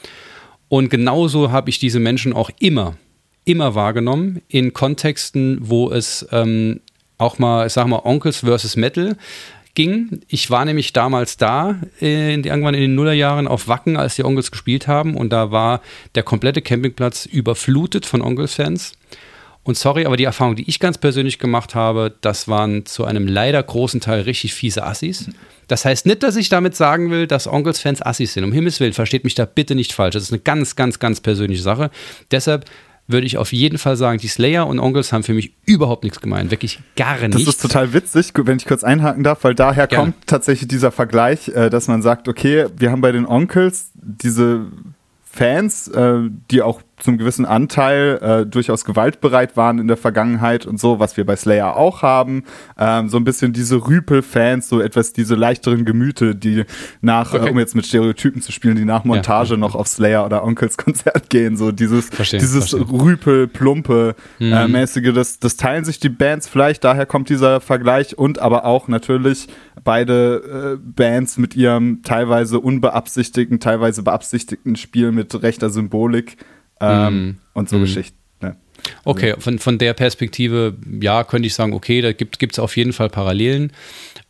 Und 0.69 0.91
genauso 0.91 1.51
habe 1.53 1.71
ich 1.71 1.79
diese 1.79 2.01
Menschen 2.01 2.33
auch 2.33 2.51
immer 2.59 2.97
immer 3.47 3.75
wahrgenommen 3.75 4.43
in 4.49 4.75
Kontexten, 4.75 5.59
wo 5.63 5.91
es 5.91 6.27
ähm, 6.33 6.81
auch 7.17 7.39
mal, 7.39 7.67
ich 7.67 7.73
sag 7.73 7.87
mal, 7.87 8.03
Onkels 8.05 8.41
versus 8.41 8.77
Metal 8.77 9.17
ging. 9.77 10.23
Ich 10.27 10.51
war 10.51 10.65
nämlich 10.65 10.93
damals 10.93 11.37
da, 11.37 11.77
äh, 12.01 12.35
in, 12.35 12.43
irgendwann 12.43 12.75
in 12.75 12.81
den 12.81 12.95
Nullerjahren 12.97 13.47
auf 13.47 13.69
Wacken, 13.69 13.97
als 13.97 14.17
die 14.17 14.25
Onkels 14.25 14.51
gespielt 14.51 14.89
haben 14.89 15.17
und 15.17 15.31
da 15.31 15.53
war 15.53 15.81
der 16.17 16.25
komplette 16.25 16.63
Campingplatz 16.63 17.27
überflutet 17.27 18.05
von 18.05 18.23
Onkels-Fans. 18.23 18.95
Und 19.63 19.77
sorry, 19.77 20.07
aber 20.07 20.17
die 20.17 20.25
Erfahrung, 20.25 20.55
die 20.55 20.69
ich 20.69 20.79
ganz 20.79 20.97
persönlich 20.97 21.41
gemacht 21.41 21.75
habe, 21.75 22.15
das 22.21 22.47
waren 22.47 22.87
zu 22.87 23.05
einem 23.05 23.27
leider 23.27 23.61
großen 23.61 24.01
Teil 24.01 24.21
richtig 24.21 24.55
fiese 24.55 24.85
Assis. 24.85 25.29
Das 25.67 25.85
heißt 25.85 26.07
nicht, 26.07 26.23
dass 26.23 26.37
ich 26.37 26.49
damit 26.49 26.77
sagen 26.77 27.11
will, 27.11 27.27
dass 27.27 27.49
Onkels-Fans 27.49 28.01
Assis 28.01 28.35
sind. 28.35 28.45
Um 28.45 28.53
Himmels 28.53 28.79
Willen, 28.79 28.93
versteht 28.93 29.25
mich 29.25 29.35
da 29.35 29.45
bitte 29.45 29.75
nicht 29.75 29.93
falsch. 29.93 30.15
Das 30.15 30.23
ist 30.23 30.33
eine 30.33 30.41
ganz, 30.41 30.77
ganz, 30.77 31.01
ganz 31.01 31.21
persönliche 31.21 31.63
Sache. 31.63 31.91
Deshalb 32.31 32.67
würde 33.09 33.27
ich 33.27 33.39
auf 33.39 33.53
jeden 33.53 33.79
Fall 33.79 33.97
sagen, 33.97 34.19
die 34.19 34.29
Slayer 34.29 34.67
und 34.67 34.79
Onkels 34.79 35.13
haben 35.13 35.23
für 35.23 35.35
mich 35.35 35.53
überhaupt 35.65 36.03
nichts 36.05 36.21
gemeint. 36.21 36.51
Wirklich 36.51 36.81
gar 36.97 37.19
nichts. 37.21 37.45
Das 37.45 37.55
ist 37.55 37.63
total 37.63 37.93
witzig, 37.93 38.33
wenn 38.35 38.57
ich 38.57 38.67
kurz 38.67 38.83
einhaken 38.83 39.23
darf, 39.23 39.45
weil 39.45 39.55
daher 39.55 39.87
Gerne. 39.87 40.13
kommt 40.13 40.27
tatsächlich 40.27 40.69
dieser 40.69 40.91
Vergleich, 40.91 41.49
äh, 41.49 41.71
dass 41.71 41.89
man 41.89 42.03
sagt, 42.03 42.29
okay, 42.29 42.67
wir 42.77 42.91
haben 42.91 43.01
bei 43.01 43.13
den 43.13 43.27
Onkels 43.27 43.91
diese 43.95 44.67
Fans, 45.25 45.89
äh, 45.89 46.21
die 46.51 46.63
auch 46.63 46.81
zum 46.99 47.19
gewissen 47.19 47.45
Anteil 47.45 48.19
äh, 48.23 48.47
durchaus 48.47 48.85
gewaltbereit 48.85 49.57
waren 49.57 49.79
in 49.79 49.87
der 49.87 49.97
Vergangenheit 49.99 50.65
und 50.65 50.81
so, 50.81 50.99
was 50.99 51.17
wir 51.17 51.27
bei 51.27 51.37
Slayer 51.37 51.77
auch 51.77 52.03
haben. 52.03 52.45
Ähm, 52.79 53.09
so 53.09 53.19
ein 53.19 53.25
bisschen 53.25 53.53
diese 53.53 53.77
Rüpel-Fans, 53.87 54.69
so 54.69 54.81
etwas 54.81 55.13
diese 55.13 55.35
leichteren 55.35 55.85
Gemüte, 55.85 56.35
die 56.35 56.65
nach, 57.03 57.35
okay. 57.35 57.49
äh, 57.49 57.51
um 57.51 57.59
jetzt 57.59 57.75
mit 57.75 57.87
Stereotypen 57.87 58.41
zu 58.41 58.51
spielen, 58.51 58.77
die 58.77 58.85
nach 58.85 59.05
Montage 59.05 59.51
ja. 59.51 59.57
noch 59.57 59.75
auf 59.75 59.89
Slayer 59.89 60.25
oder 60.25 60.43
Onkels 60.43 60.79
Konzert 60.79 61.29
gehen. 61.31 61.57
So 61.57 61.71
dieses, 61.71 62.09
verstehen, 62.09 62.41
dieses 62.41 62.73
Rüpel, 62.75 63.47
plumpe 63.47 64.15
mhm. 64.39 64.53
äh, 64.53 64.69
mäßige, 64.69 65.13
das, 65.13 65.39
das 65.39 65.57
teilen 65.57 65.85
sich 65.85 66.01
die 66.01 66.09
Bands 66.09 66.49
vielleicht, 66.49 66.85
daher 66.85 67.05
kommt 67.07 67.29
dieser 67.29 67.61
Vergleich 67.61 68.17
und 68.17 68.39
aber 68.39 68.65
auch 68.65 68.89
natürlich 68.89 69.49
beide 69.85 70.77
äh, 70.77 70.83
Bands 70.83 71.37
mit 71.37 71.55
ihrem 71.55 72.03
teilweise 72.03 72.59
unbeabsichtigten, 72.61 73.61
teilweise 73.61 74.03
beabsichtigten 74.03 74.77
Spiel 74.77 75.13
mit 75.13 75.43
rechter 75.43 75.69
Symbolik 75.69 76.39
ähm, 76.81 77.27
mm. 77.27 77.39
und 77.55 77.69
so 77.69 77.79
mm. 77.79 77.81
Geschichten. 77.81 78.17
Ne? 78.41 78.57
Okay, 79.05 79.35
von, 79.39 79.59
von 79.59 79.79
der 79.79 79.95
Perspektive, 79.95 80.75
ja, 81.01 81.25
könnte 81.25 81.47
ich 81.47 81.55
sagen, 81.55 81.73
okay, 81.73 82.01
da 82.01 82.13
gibt 82.13 82.43
es 82.43 82.59
auf 82.59 82.77
jeden 82.77 82.93
Fall 82.93 83.09
Parallelen. 83.09 83.73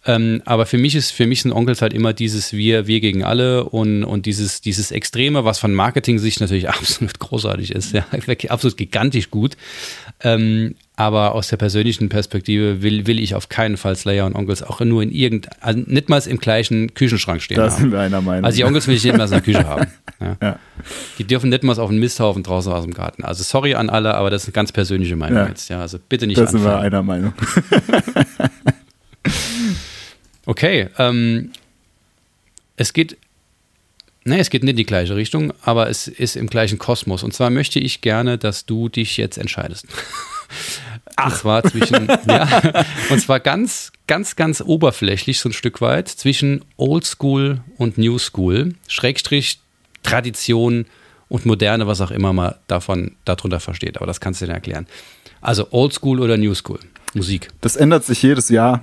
Ähm, 0.06 0.40
aber 0.44 0.66
für 0.66 0.78
mich 0.78 0.94
ist, 0.94 1.10
für 1.10 1.26
mich 1.26 1.42
sind 1.42 1.52
Onkels 1.52 1.82
halt 1.82 1.92
immer 1.92 2.12
dieses 2.12 2.52
Wir, 2.52 2.86
wir 2.86 3.00
gegen 3.00 3.24
alle 3.24 3.64
und, 3.64 4.04
und 4.04 4.26
dieses, 4.26 4.60
dieses 4.60 4.92
Extreme, 4.92 5.44
was 5.44 5.58
von 5.58 5.74
Marketing-Sicht 5.74 6.40
natürlich 6.40 6.68
absolut 6.68 7.18
großartig 7.18 7.72
ist, 7.72 7.92
ja, 7.92 8.06
absolut 8.48 8.76
gigantisch 8.76 9.30
gut. 9.30 9.56
Ähm, 10.20 10.76
aber 10.98 11.34
aus 11.34 11.48
der 11.48 11.58
persönlichen 11.58 12.08
Perspektive 12.08 12.80
will, 12.80 13.06
will 13.06 13.18
ich 13.18 13.34
auf 13.34 13.50
keinen 13.50 13.76
Fall 13.76 13.96
Slayer 13.96 14.24
und 14.24 14.34
Onkels 14.34 14.62
auch 14.62 14.80
nur 14.80 15.02
in 15.02 15.12
irgendein, 15.12 15.52
also 15.60 15.78
nicht 15.84 16.08
mal 16.08 16.22
im 16.26 16.38
gleichen 16.38 16.94
Küchenschrank 16.94 17.42
stehen. 17.42 17.58
Da 17.58 17.68
sind 17.68 17.92
wir 17.92 18.00
einer 18.00 18.22
Meinung. 18.22 18.46
Also 18.46 18.56
die 18.56 18.64
Onkels 18.64 18.86
will 18.86 18.94
ich 18.94 19.04
nicht 19.04 19.14
mal 19.14 19.24
in 19.24 19.30
der 19.30 19.40
Küche 19.42 19.64
haben. 19.68 19.88
Ja. 20.20 20.36
Ja. 20.40 20.58
Die 21.18 21.24
dürfen 21.24 21.50
nicht 21.50 21.62
mal 21.64 21.78
auf 21.78 21.90
einen 21.90 21.98
Misthaufen 21.98 22.42
draußen 22.42 22.72
aus 22.72 22.84
dem 22.84 22.94
Garten. 22.94 23.24
Also 23.24 23.42
sorry 23.42 23.74
an 23.74 23.90
alle, 23.90 24.14
aber 24.14 24.30
das 24.30 24.42
ist 24.42 24.48
eine 24.48 24.54
ganz 24.54 24.72
persönliche 24.72 25.16
Meinung 25.16 25.38
ja. 25.38 25.48
jetzt. 25.48 25.68
Ja, 25.68 25.82
also 25.82 25.98
bitte 26.08 26.26
nicht 26.26 26.38
Da 26.38 26.46
sind 26.46 26.64
wir 26.64 26.78
einer 26.78 27.02
Meinung. 27.02 27.34
okay, 30.46 30.88
ähm, 30.98 31.50
es 32.76 32.94
geht 32.94 33.18
Nee, 34.28 34.40
es 34.40 34.50
geht 34.50 34.64
nicht 34.64 34.72
in 34.72 34.76
die 34.76 34.86
gleiche 34.86 35.14
Richtung, 35.14 35.52
aber 35.62 35.88
es 35.88 36.08
ist 36.08 36.34
im 36.34 36.48
gleichen 36.48 36.78
Kosmos. 36.78 37.22
Und 37.22 37.32
zwar 37.32 37.48
möchte 37.48 37.78
ich 37.78 38.00
gerne, 38.00 38.38
dass 38.38 38.66
du 38.66 38.88
dich 38.88 39.18
jetzt 39.18 39.38
entscheidest. 39.38 39.86
Ach. 41.16 41.26
Und 41.26 41.36
zwar 41.36 41.62
zwischen, 41.64 42.08
ja, 42.28 42.84
und 43.10 43.20
zwar 43.20 43.40
ganz, 43.40 43.92
ganz, 44.06 44.36
ganz 44.36 44.60
oberflächlich 44.60 45.40
so 45.40 45.48
ein 45.48 45.52
Stück 45.52 45.80
weit 45.80 46.08
zwischen 46.08 46.64
Old 46.76 47.04
School 47.04 47.60
und 47.78 47.98
New 47.98 48.18
School, 48.18 48.74
Schrägstrich, 48.88 49.60
Tradition 50.02 50.86
und 51.28 51.46
Moderne, 51.46 51.86
was 51.86 52.00
auch 52.00 52.10
immer 52.10 52.32
man 52.32 52.54
davon, 52.66 53.16
darunter 53.24 53.60
versteht. 53.60 53.96
Aber 53.96 54.06
das 54.06 54.20
kannst 54.20 54.40
du 54.40 54.46
dir 54.46 54.52
erklären. 54.52 54.86
Also 55.40 55.68
Old 55.70 55.92
School 55.94 56.20
oder 56.20 56.36
New 56.36 56.54
School, 56.54 56.80
Musik. 57.14 57.48
Das 57.60 57.76
ändert 57.76 58.04
sich 58.04 58.22
jedes 58.22 58.48
Jahr. 58.48 58.82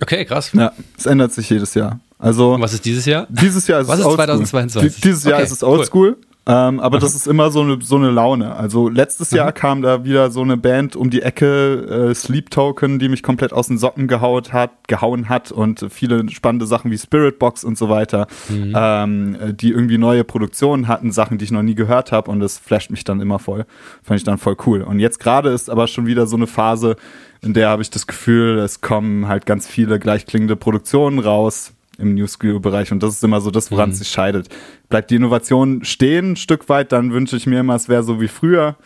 Okay, 0.00 0.24
krass. 0.24 0.50
Ja, 0.52 0.72
es 0.96 1.06
ändert 1.06 1.32
sich 1.32 1.48
jedes 1.50 1.74
Jahr. 1.74 2.00
Also, 2.18 2.56
was 2.60 2.72
ist 2.72 2.84
dieses 2.84 3.04
Jahr? 3.04 3.26
Dieses 3.28 3.66
Jahr 3.66 3.80
ist 3.80 3.88
was 3.88 3.98
es 3.98 4.06
ist 4.06 4.12
2022? 4.12 5.00
Dieses 5.00 5.24
Jahr 5.24 5.34
okay, 5.34 5.44
ist 5.44 5.50
es 5.50 5.62
Oldschool. 5.62 6.10
Cool. 6.10 6.16
Ähm, 6.44 6.80
aber 6.80 6.98
das 6.98 7.14
ist 7.14 7.28
immer 7.28 7.52
so 7.52 7.60
eine, 7.60 7.78
so 7.80 7.94
eine 7.94 8.10
Laune. 8.10 8.56
Also 8.56 8.88
letztes 8.88 9.30
Jahr 9.30 9.50
mhm. 9.50 9.54
kam 9.54 9.82
da 9.82 10.04
wieder 10.04 10.30
so 10.32 10.42
eine 10.42 10.56
Band 10.56 10.96
um 10.96 11.08
die 11.08 11.22
Ecke, 11.22 12.10
äh, 12.10 12.14
Sleep 12.14 12.50
Token, 12.50 12.98
die 12.98 13.08
mich 13.08 13.22
komplett 13.22 13.52
aus 13.52 13.68
den 13.68 13.78
Socken 13.78 14.08
gehaut 14.08 14.52
hat, 14.52 14.88
gehauen 14.88 15.28
hat 15.28 15.52
und 15.52 15.86
viele 15.90 16.28
spannende 16.30 16.66
Sachen 16.66 16.90
wie 16.90 16.98
Spirit 16.98 17.38
Box 17.38 17.62
und 17.62 17.78
so 17.78 17.88
weiter, 17.88 18.26
mhm. 18.48 18.72
ähm, 18.74 19.36
die 19.56 19.70
irgendwie 19.70 19.98
neue 19.98 20.24
Produktionen 20.24 20.88
hatten, 20.88 21.12
Sachen, 21.12 21.38
die 21.38 21.44
ich 21.44 21.52
noch 21.52 21.62
nie 21.62 21.76
gehört 21.76 22.10
habe 22.10 22.28
und 22.28 22.40
das 22.40 22.58
flasht 22.58 22.90
mich 22.90 23.04
dann 23.04 23.20
immer 23.20 23.38
voll. 23.38 23.64
Fand 24.02 24.18
ich 24.18 24.24
dann 24.24 24.38
voll 24.38 24.56
cool. 24.66 24.82
Und 24.82 24.98
jetzt 24.98 25.20
gerade 25.20 25.50
ist 25.50 25.70
aber 25.70 25.86
schon 25.86 26.06
wieder 26.06 26.26
so 26.26 26.36
eine 26.36 26.48
Phase, 26.48 26.96
in 27.40 27.54
der 27.54 27.68
habe 27.68 27.82
ich 27.82 27.90
das 27.90 28.08
Gefühl, 28.08 28.58
es 28.58 28.80
kommen 28.80 29.28
halt 29.28 29.46
ganz 29.46 29.68
viele 29.68 30.00
gleichklingende 30.00 30.56
Produktionen 30.56 31.20
raus 31.20 31.71
im 31.98 32.14
New 32.14 32.26
Skill-Bereich. 32.26 32.92
Und 32.92 33.02
das 33.02 33.14
ist 33.14 33.24
immer 33.24 33.40
so 33.40 33.50
das, 33.50 33.70
woran 33.70 33.90
mhm. 33.90 33.92
es 33.92 33.98
sich 33.98 34.08
scheidet. 34.08 34.48
Bleibt 34.88 35.10
die 35.10 35.16
Innovation 35.16 35.84
stehen 35.84 36.32
ein 36.32 36.36
Stück 36.36 36.68
weit, 36.68 36.92
dann 36.92 37.12
wünsche 37.12 37.36
ich 37.36 37.46
mir 37.46 37.60
immer, 37.60 37.74
es 37.74 37.88
wäre 37.88 38.02
so 38.02 38.20
wie 38.20 38.28
früher. 38.28 38.76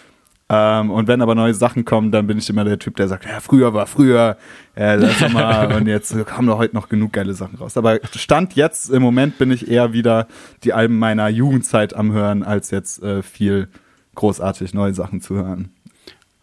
Ähm, 0.48 0.90
und 0.92 1.08
wenn 1.08 1.22
aber 1.22 1.34
neue 1.34 1.54
Sachen 1.54 1.84
kommen, 1.84 2.12
dann 2.12 2.28
bin 2.28 2.38
ich 2.38 2.48
immer 2.48 2.64
der 2.64 2.78
Typ, 2.78 2.94
der 2.96 3.08
sagt, 3.08 3.24
ja, 3.24 3.40
früher 3.40 3.74
war 3.74 3.86
früher, 3.86 4.36
ja, 4.76 4.94
lass 4.94 5.32
mal, 5.32 5.72
und 5.76 5.88
jetzt 5.88 6.14
kommen 6.26 6.46
da 6.46 6.56
heute 6.56 6.74
noch 6.74 6.88
genug 6.88 7.12
geile 7.12 7.34
Sachen 7.34 7.56
raus. 7.56 7.76
Aber 7.76 7.98
Stand 8.14 8.54
jetzt, 8.54 8.90
im 8.90 9.02
Moment 9.02 9.38
bin 9.38 9.50
ich 9.50 9.68
eher 9.68 9.92
wieder 9.92 10.28
die 10.62 10.72
Alben 10.72 10.98
meiner 10.98 11.28
Jugendzeit 11.28 11.94
am 11.94 12.12
Hören, 12.12 12.44
als 12.44 12.70
jetzt 12.70 13.02
äh, 13.02 13.22
viel 13.22 13.68
großartig 14.14 14.72
neue 14.72 14.94
Sachen 14.94 15.20
zu 15.20 15.34
hören. 15.34 15.70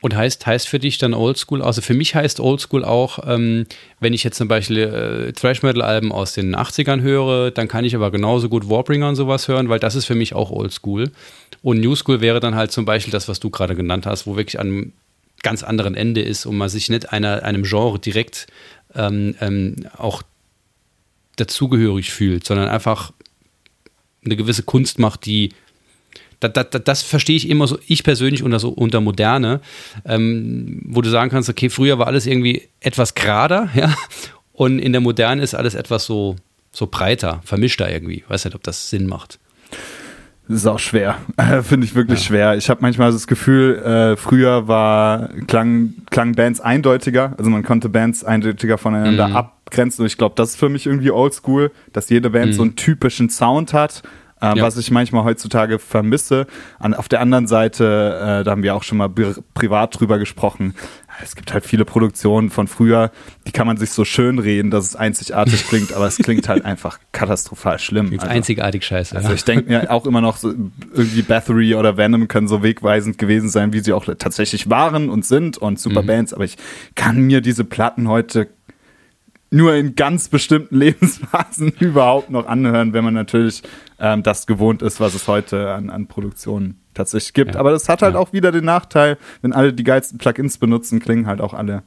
Und 0.03 0.17
heißt, 0.17 0.45
heißt 0.45 0.67
für 0.67 0.79
dich 0.79 0.97
dann 0.97 1.13
Oldschool, 1.13 1.61
also 1.61 1.79
für 1.79 1.93
mich 1.93 2.13
heißt 2.13 2.41
Oldschool 2.41 2.83
auch, 2.83 3.19
ähm, 3.25 3.65
wenn 4.01 4.11
ich 4.11 4.25
jetzt 4.25 4.35
zum 4.35 4.49
Beispiel 4.49 4.79
äh, 4.79 5.31
Thrash-Metal-Alben 5.31 6.11
aus 6.11 6.33
den 6.33 6.57
80ern 6.57 6.99
höre, 6.99 7.51
dann 7.51 7.69
kann 7.69 7.85
ich 7.85 7.95
aber 7.95 8.11
genauso 8.11 8.49
gut 8.49 8.67
Warbringer 8.67 9.07
und 9.07 9.15
sowas 9.15 9.47
hören, 9.47 9.69
weil 9.69 9.79
das 9.79 9.95
ist 9.95 10.03
für 10.03 10.15
mich 10.15 10.33
auch 10.33 10.51
Oldschool. 10.51 11.09
Und 11.61 11.79
New 11.79 11.95
School 11.95 12.19
wäre 12.19 12.41
dann 12.41 12.53
halt 12.53 12.73
zum 12.73 12.83
Beispiel 12.83 13.13
das, 13.13 13.29
was 13.29 13.39
du 13.39 13.49
gerade 13.49 13.75
genannt 13.75 14.05
hast, 14.05 14.27
wo 14.27 14.35
wirklich 14.35 14.59
an 14.59 14.91
ganz 15.41 15.63
anderen 15.63 15.95
Ende 15.95 16.21
ist 16.21 16.45
und 16.45 16.57
man 16.57 16.67
sich 16.67 16.89
nicht 16.89 17.13
einer, 17.13 17.43
einem 17.43 17.63
Genre 17.63 17.97
direkt 17.97 18.47
ähm, 18.95 19.35
ähm, 19.39 19.87
auch 19.95 20.21
dazugehörig 21.37 22.11
fühlt, 22.11 22.45
sondern 22.45 22.67
einfach 22.67 23.13
eine 24.25 24.35
gewisse 24.35 24.63
Kunst 24.63 24.99
macht, 24.99 25.25
die 25.25 25.53
das, 26.49 26.67
das, 26.69 26.83
das, 26.83 27.01
verstehe 27.01 27.35
ich 27.35 27.49
immer 27.49 27.67
so, 27.67 27.77
ich 27.87 28.03
persönlich 28.03 28.43
unter, 28.43 28.59
so, 28.59 28.69
unter 28.69 29.01
Moderne, 29.01 29.61
ähm, 30.05 30.81
wo 30.85 31.01
du 31.01 31.09
sagen 31.09 31.29
kannst, 31.29 31.49
okay, 31.49 31.69
früher 31.69 31.99
war 31.99 32.07
alles 32.07 32.25
irgendwie 32.25 32.63
etwas 32.79 33.15
gerader, 33.15 33.69
ja, 33.75 33.93
und 34.53 34.79
in 34.79 34.91
der 34.91 35.01
Moderne 35.01 35.41
ist 35.41 35.55
alles 35.55 35.75
etwas 35.75 36.05
so, 36.05 36.35
so 36.71 36.87
breiter, 36.87 37.41
vermischter 37.43 37.91
irgendwie. 37.91 38.23
Weiß 38.27 38.45
nicht, 38.45 38.55
ob 38.55 38.63
das 38.63 38.89
Sinn 38.89 39.07
macht. 39.07 39.39
Das 40.47 40.57
ist 40.57 40.67
auch 40.67 40.79
schwer. 40.79 41.17
Finde 41.63 41.85
ich 41.85 41.95
wirklich 41.95 42.19
ja. 42.19 42.25
schwer. 42.25 42.57
Ich 42.57 42.69
habe 42.69 42.81
manchmal 42.81 43.11
das 43.11 43.27
Gefühl, 43.27 43.77
äh, 43.77 44.17
früher 44.17 44.67
war, 44.67 45.29
klang, 45.47 45.93
klang 46.11 46.33
Bands 46.33 46.59
eindeutiger. 46.59 47.33
Also 47.37 47.49
man 47.49 47.63
konnte 47.63 47.89
Bands 47.89 48.23
eindeutiger 48.23 48.77
voneinander 48.77 49.29
mhm. 49.29 49.35
abgrenzen. 49.35 50.01
Und 50.03 50.07
ich 50.07 50.17
glaube, 50.17 50.35
das 50.35 50.51
ist 50.51 50.55
für 50.57 50.69
mich 50.69 50.85
irgendwie 50.85 51.11
oldschool, 51.11 51.71
dass 51.93 52.09
jede 52.09 52.29
Band 52.29 52.47
mhm. 52.51 52.53
so 52.53 52.61
einen 52.63 52.75
typischen 52.75 53.29
Sound 53.29 53.73
hat 53.73 54.03
äh, 54.43 54.57
ja. 54.57 54.63
was 54.63 54.77
ich 54.77 54.91
manchmal 54.91 55.23
heutzutage 55.23 55.79
vermisse. 55.79 56.47
An, 56.79 56.93
auf 56.93 57.07
der 57.07 57.21
anderen 57.21 57.47
Seite, 57.47 58.39
äh, 58.41 58.43
da 58.43 58.51
haben 58.51 58.63
wir 58.63 58.75
auch 58.75 58.83
schon 58.83 58.97
mal 58.97 59.09
privat 59.09 59.99
drüber 59.99 60.19
gesprochen, 60.19 60.75
es 61.21 61.35
gibt 61.35 61.53
halt 61.53 61.63
viele 61.63 61.85
Produktionen 61.85 62.49
von 62.49 62.67
früher, 62.67 63.11
die 63.45 63.51
kann 63.51 63.67
man 63.67 63.77
sich 63.77 63.91
so 63.91 64.03
schön 64.03 64.39
reden, 64.39 64.71
dass 64.71 64.85
es 64.85 64.95
einzigartig 64.95 65.67
klingt, 65.67 65.93
aber 65.93 66.07
es 66.07 66.17
klingt 66.17 66.49
halt 66.49 66.65
einfach 66.65 66.99
katastrophal 67.11 67.79
schlimm. 67.79 68.09
Also, 68.11 68.27
einzigartig 68.27 68.83
scheiße. 68.83 69.15
Also 69.15 69.33
ich 69.33 69.43
denke 69.43 69.69
mir 69.69 69.91
auch 69.91 70.05
immer 70.05 70.21
noch, 70.21 70.37
so, 70.37 70.53
irgendwie 70.93 71.21
Bathory 71.21 71.75
oder 71.75 71.97
Venom 71.97 72.27
können 72.27 72.47
so 72.47 72.63
wegweisend 72.63 73.17
gewesen 73.17 73.49
sein, 73.49 73.73
wie 73.73 73.79
sie 73.79 73.93
auch 73.93 74.05
tatsächlich 74.05 74.69
waren 74.69 75.09
und 75.09 75.25
sind 75.25 75.57
und 75.57 75.79
super 75.79 76.01
mhm. 76.01 76.07
Bands, 76.07 76.33
aber 76.33 76.45
ich 76.45 76.57
kann 76.95 77.21
mir 77.21 77.41
diese 77.41 77.63
Platten 77.63 78.07
heute 78.07 78.49
nur 79.53 79.75
in 79.75 79.95
ganz 79.95 80.27
bestimmten 80.29 80.75
Lebensphasen 80.79 81.69
überhaupt 81.79 82.29
noch 82.29 82.47
anhören, 82.47 82.93
wenn 82.93 83.03
man 83.03 83.13
natürlich 83.13 83.61
ähm, 83.99 84.23
das 84.23 84.47
gewohnt 84.47 84.81
ist, 84.81 84.99
was 84.99 85.13
es 85.13 85.27
heute 85.27 85.71
an, 85.71 85.89
an 85.89 86.07
Produktionen 86.07 86.81
tatsächlich 86.93 87.33
gibt. 87.33 87.53
Ja. 87.53 87.59
Aber 87.59 87.71
das 87.71 87.87
hat 87.87 88.01
halt 88.01 88.15
ja. 88.15 88.19
auch 88.19 88.33
wieder 88.33 88.51
den 88.51 88.65
Nachteil, 88.65 89.17
wenn 89.41 89.53
alle 89.53 89.71
die 89.71 89.83
geilsten 89.83 90.17
Plugins 90.17 90.57
benutzen, 90.57 90.99
klingen 90.99 91.27
halt 91.27 91.39
auch 91.39 91.53
alle 91.53 91.83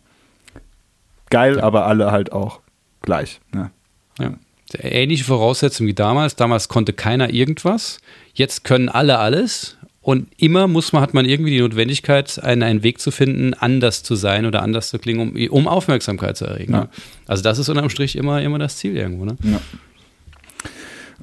geil, 1.30 1.56
ja. 1.56 1.62
aber 1.64 1.86
alle 1.86 2.12
halt 2.12 2.32
auch 2.32 2.60
gleich. 3.02 3.40
Ne? 3.52 3.70
Ja. 4.18 4.34
Ähnliche 4.78 5.24
Voraussetzungen 5.24 5.88
wie 5.88 5.94
damals. 5.94 6.36
Damals 6.36 6.68
konnte 6.68 6.92
keiner 6.92 7.30
irgendwas. 7.30 8.00
Jetzt 8.34 8.64
können 8.64 8.88
alle 8.88 9.18
alles 9.18 9.75
Und 10.06 10.28
immer 10.36 10.68
muss 10.68 10.92
man, 10.92 11.02
hat 11.02 11.14
man 11.14 11.24
irgendwie 11.24 11.50
die 11.50 11.60
Notwendigkeit, 11.60 12.40
einen, 12.40 12.62
einen 12.62 12.84
Weg 12.84 13.00
zu 13.00 13.10
finden, 13.10 13.54
anders 13.54 14.04
zu 14.04 14.14
sein 14.14 14.46
oder 14.46 14.62
anders 14.62 14.90
zu 14.90 15.00
klingen, 15.00 15.32
um, 15.32 15.48
um 15.50 15.66
Aufmerksamkeit 15.66 16.36
zu 16.36 16.44
erregen. 16.44 16.74
Ja. 16.74 16.80
Ne? 16.82 16.88
Also 17.26 17.42
das 17.42 17.58
ist 17.58 17.68
unterm 17.68 17.90
Strich 17.90 18.14
immer, 18.14 18.40
immer 18.40 18.60
das 18.60 18.76
Ziel 18.76 18.96
irgendwo. 18.96 19.24
Ne? 19.24 19.36
Ja. 19.42 19.60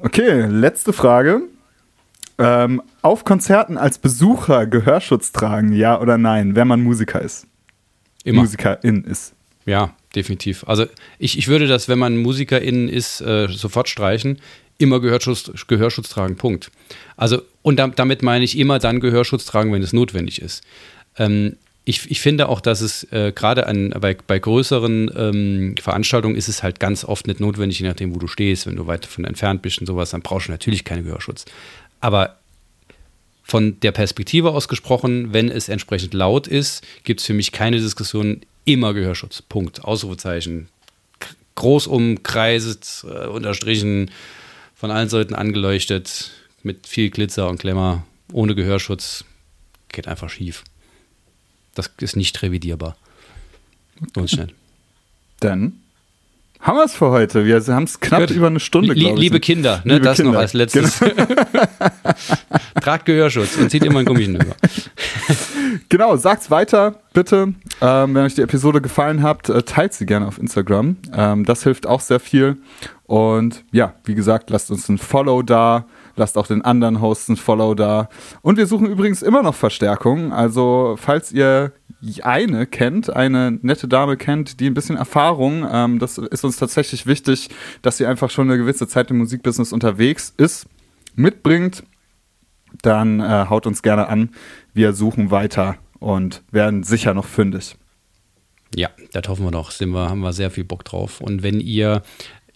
Okay, 0.00 0.48
letzte 0.50 0.92
Frage. 0.92 1.40
Ähm, 2.36 2.82
auf 3.00 3.24
Konzerten 3.24 3.78
als 3.78 3.96
Besucher 3.96 4.66
Gehörschutz 4.66 5.32
tragen, 5.32 5.72
ja 5.72 5.98
oder 5.98 6.18
nein, 6.18 6.54
wenn 6.54 6.68
man 6.68 6.82
Musiker 6.82 7.22
ist? 7.22 7.46
Immer. 8.22 8.42
Musikerin 8.42 9.04
ist. 9.04 9.34
Ja, 9.64 9.94
definitiv. 10.14 10.62
Also 10.68 10.84
ich, 11.18 11.38
ich 11.38 11.48
würde 11.48 11.68
das, 11.68 11.88
wenn 11.88 11.98
man 11.98 12.18
Musikerin 12.18 12.90
ist, 12.90 13.22
äh, 13.22 13.48
sofort 13.48 13.88
streichen. 13.88 14.40
Immer 14.78 15.00
Gehörschutz, 15.00 15.50
Gehörschutz 15.68 16.08
tragen, 16.08 16.36
Punkt. 16.36 16.70
Also, 17.16 17.42
und 17.62 17.76
da, 17.76 17.88
damit 17.88 18.22
meine 18.22 18.44
ich 18.44 18.58
immer 18.58 18.78
dann 18.78 19.00
Gehörschutz 19.00 19.44
tragen, 19.44 19.72
wenn 19.72 19.82
es 19.82 19.92
notwendig 19.92 20.42
ist. 20.42 20.62
Ähm, 21.16 21.56
ich, 21.84 22.10
ich, 22.10 22.20
finde 22.20 22.48
auch, 22.48 22.60
dass 22.60 22.80
es 22.80 23.04
äh, 23.12 23.32
gerade 23.32 23.66
bei, 24.00 24.16
bei 24.26 24.38
größeren 24.38 25.10
ähm, 25.16 25.74
Veranstaltungen 25.80 26.34
ist 26.34 26.48
es 26.48 26.62
halt 26.62 26.80
ganz 26.80 27.04
oft 27.04 27.26
nicht 27.26 27.40
notwendig, 27.40 27.78
je 27.78 27.86
nachdem, 27.86 28.14
wo 28.14 28.18
du 28.18 28.26
stehst. 28.26 28.66
Wenn 28.66 28.76
du 28.76 28.86
weit 28.86 29.04
davon 29.04 29.24
entfernt 29.24 29.60
bist 29.60 29.80
und 29.80 29.86
sowas, 29.86 30.10
dann 30.10 30.22
brauchst 30.22 30.48
du 30.48 30.52
natürlich 30.52 30.84
keinen 30.84 31.04
Gehörschutz. 31.04 31.44
Aber 32.00 32.38
von 33.42 33.78
der 33.80 33.92
Perspektive 33.92 34.52
aus 34.52 34.68
gesprochen, 34.68 35.34
wenn 35.34 35.50
es 35.50 35.68
entsprechend 35.68 36.14
laut 36.14 36.46
ist, 36.46 36.82
gibt 37.04 37.20
es 37.20 37.26
für 37.26 37.34
mich 37.34 37.52
keine 37.52 37.78
Diskussion, 37.78 38.40
immer 38.64 38.94
Gehörschutz. 38.94 39.42
Punkt. 39.42 39.84
Ausrufezeichen. 39.84 40.68
Groß 41.54 41.86
umkreiset, 41.86 43.04
äh, 43.04 43.26
unterstrichen, 43.26 44.10
von 44.84 44.90
allen 44.90 45.08
Seiten 45.08 45.34
angeleuchtet, 45.34 46.30
mit 46.62 46.86
viel 46.86 47.08
Glitzer 47.08 47.48
und 47.48 47.58
Klemmer, 47.58 48.04
ohne 48.34 48.54
Gehörschutz, 48.54 49.24
geht 49.88 50.06
einfach 50.06 50.28
schief. 50.28 50.62
Das 51.74 51.90
ist 52.00 52.16
nicht 52.16 52.42
revidierbar. 52.42 52.94
Lohnt 54.14 54.28
sich 54.28 54.38
nicht. 54.38 54.54
Dann 55.40 55.80
haben 56.60 56.76
wir 56.76 56.84
es 56.84 56.94
für 56.94 57.08
heute. 57.08 57.46
Wir 57.46 57.62
haben 57.66 57.84
es 57.84 58.00
knapp 58.00 58.20
Gut. 58.20 58.30
über 58.30 58.48
eine 58.48 58.60
Stunde, 58.60 58.94
glaube 58.94 59.14
ich. 59.14 59.20
Liebe 59.20 59.40
Kinder, 59.40 59.80
ne, 59.84 59.94
liebe 59.94 60.04
das 60.04 60.16
Kinder. 60.16 60.32
noch 60.32 60.38
als 60.38 60.52
letztes. 60.52 60.98
Genau. 60.98 61.26
Tragt 62.82 63.06
Gehörschutz 63.06 63.56
und 63.56 63.70
zieht 63.70 63.84
immer 63.84 64.00
ein 64.00 64.04
Gummi 64.04 64.24
über. 64.24 64.54
genau, 65.88 66.16
sagt's 66.16 66.50
weiter, 66.50 67.00
bitte. 67.14 67.54
Ähm, 67.80 68.14
wenn 68.14 68.24
euch 68.24 68.34
die 68.34 68.42
Episode 68.42 68.82
gefallen 68.82 69.22
hat, 69.22 69.48
äh, 69.48 69.62
teilt 69.62 69.94
sie 69.94 70.04
gerne 70.04 70.26
auf 70.26 70.38
Instagram. 70.38 70.96
Ähm, 71.14 71.46
das 71.46 71.62
hilft 71.62 71.86
auch 71.86 72.02
sehr 72.02 72.20
viel. 72.20 72.58
Und 73.06 73.64
ja, 73.70 73.94
wie 74.04 74.14
gesagt, 74.14 74.50
lasst 74.50 74.70
uns 74.70 74.88
ein 74.88 74.98
Follow 74.98 75.42
da. 75.42 75.86
Lasst 76.16 76.38
auch 76.38 76.46
den 76.46 76.62
anderen 76.62 77.00
Hosts 77.00 77.28
ein 77.28 77.36
Follow 77.36 77.74
da. 77.74 78.08
Und 78.40 78.56
wir 78.56 78.66
suchen 78.66 78.86
übrigens 78.86 79.20
immer 79.22 79.42
noch 79.42 79.54
Verstärkung. 79.54 80.32
Also, 80.32 80.96
falls 80.98 81.32
ihr 81.32 81.72
eine 82.22 82.66
kennt, 82.66 83.14
eine 83.14 83.58
nette 83.62 83.88
Dame 83.88 84.16
kennt, 84.16 84.60
die 84.60 84.66
ein 84.66 84.74
bisschen 84.74 84.96
Erfahrung, 84.96 85.66
ähm, 85.70 85.98
das 85.98 86.18
ist 86.18 86.44
uns 86.44 86.56
tatsächlich 86.56 87.06
wichtig, 87.06 87.50
dass 87.82 87.96
sie 87.96 88.06
einfach 88.06 88.30
schon 88.30 88.48
eine 88.48 88.58
gewisse 88.58 88.86
Zeit 88.88 89.10
im 89.10 89.18
Musikbusiness 89.18 89.72
unterwegs 89.72 90.32
ist, 90.36 90.66
mitbringt, 91.14 91.82
dann 92.82 93.20
äh, 93.20 93.46
haut 93.48 93.66
uns 93.66 93.82
gerne 93.82 94.08
an. 94.08 94.30
Wir 94.72 94.92
suchen 94.92 95.30
weiter 95.30 95.76
und 95.98 96.42
werden 96.50 96.82
sicher 96.82 97.14
noch 97.14 97.26
fündig. 97.26 97.76
Ja, 98.74 98.90
das 99.12 99.28
hoffen 99.28 99.44
wir 99.44 99.50
noch. 99.50 99.70
Sind 99.70 99.90
wir, 99.90 100.08
haben 100.10 100.20
wir 100.20 100.32
sehr 100.32 100.50
viel 100.50 100.64
Bock 100.64 100.84
drauf. 100.84 101.20
Und 101.20 101.42
wenn 101.42 101.60
ihr 101.60 102.02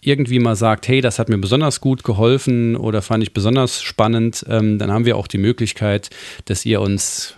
irgendwie 0.01 0.39
mal 0.39 0.55
sagt, 0.55 0.87
hey, 0.87 1.01
das 1.01 1.19
hat 1.19 1.29
mir 1.29 1.37
besonders 1.37 1.81
gut 1.81 2.03
geholfen 2.03 2.75
oder 2.75 3.01
fand 3.01 3.23
ich 3.23 3.33
besonders 3.33 3.81
spannend, 3.81 4.45
ähm, 4.49 4.79
dann 4.79 4.91
haben 4.91 5.05
wir 5.05 5.17
auch 5.17 5.27
die 5.27 5.37
Möglichkeit, 5.37 6.09
dass 6.45 6.65
ihr 6.65 6.81
uns 6.81 7.35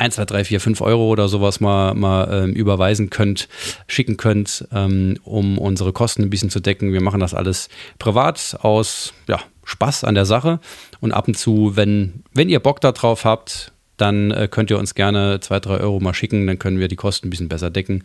1, 0.00 0.14
2, 0.14 0.24
3, 0.24 0.44
4, 0.44 0.60
5 0.60 0.80
Euro 0.80 1.08
oder 1.08 1.28
sowas 1.28 1.60
mal, 1.60 1.94
mal 1.94 2.44
ähm, 2.44 2.52
überweisen 2.54 3.10
könnt, 3.10 3.48
schicken 3.86 4.16
könnt, 4.16 4.66
ähm, 4.72 5.18
um 5.24 5.58
unsere 5.58 5.92
Kosten 5.92 6.22
ein 6.22 6.30
bisschen 6.30 6.48
zu 6.48 6.60
decken. 6.60 6.94
Wir 6.94 7.02
machen 7.02 7.20
das 7.20 7.34
alles 7.34 7.68
privat 7.98 8.56
aus 8.62 9.12
ja, 9.28 9.40
Spaß 9.64 10.04
an 10.04 10.14
der 10.14 10.24
Sache. 10.24 10.58
Und 11.00 11.12
ab 11.12 11.28
und 11.28 11.36
zu, 11.36 11.76
wenn, 11.76 12.24
wenn 12.32 12.48
ihr 12.48 12.60
Bock 12.60 12.80
darauf 12.80 13.26
habt, 13.26 13.72
dann 13.98 14.30
äh, 14.30 14.48
könnt 14.50 14.70
ihr 14.70 14.78
uns 14.78 14.94
gerne 14.94 15.40
2, 15.40 15.60
3 15.60 15.80
Euro 15.80 16.00
mal 16.00 16.14
schicken, 16.14 16.46
dann 16.46 16.58
können 16.58 16.78
wir 16.78 16.88
die 16.88 16.96
Kosten 16.96 17.26
ein 17.26 17.30
bisschen 17.30 17.48
besser 17.48 17.68
decken. 17.68 18.04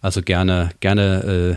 Also 0.00 0.22
gerne, 0.22 0.70
gerne 0.80 1.56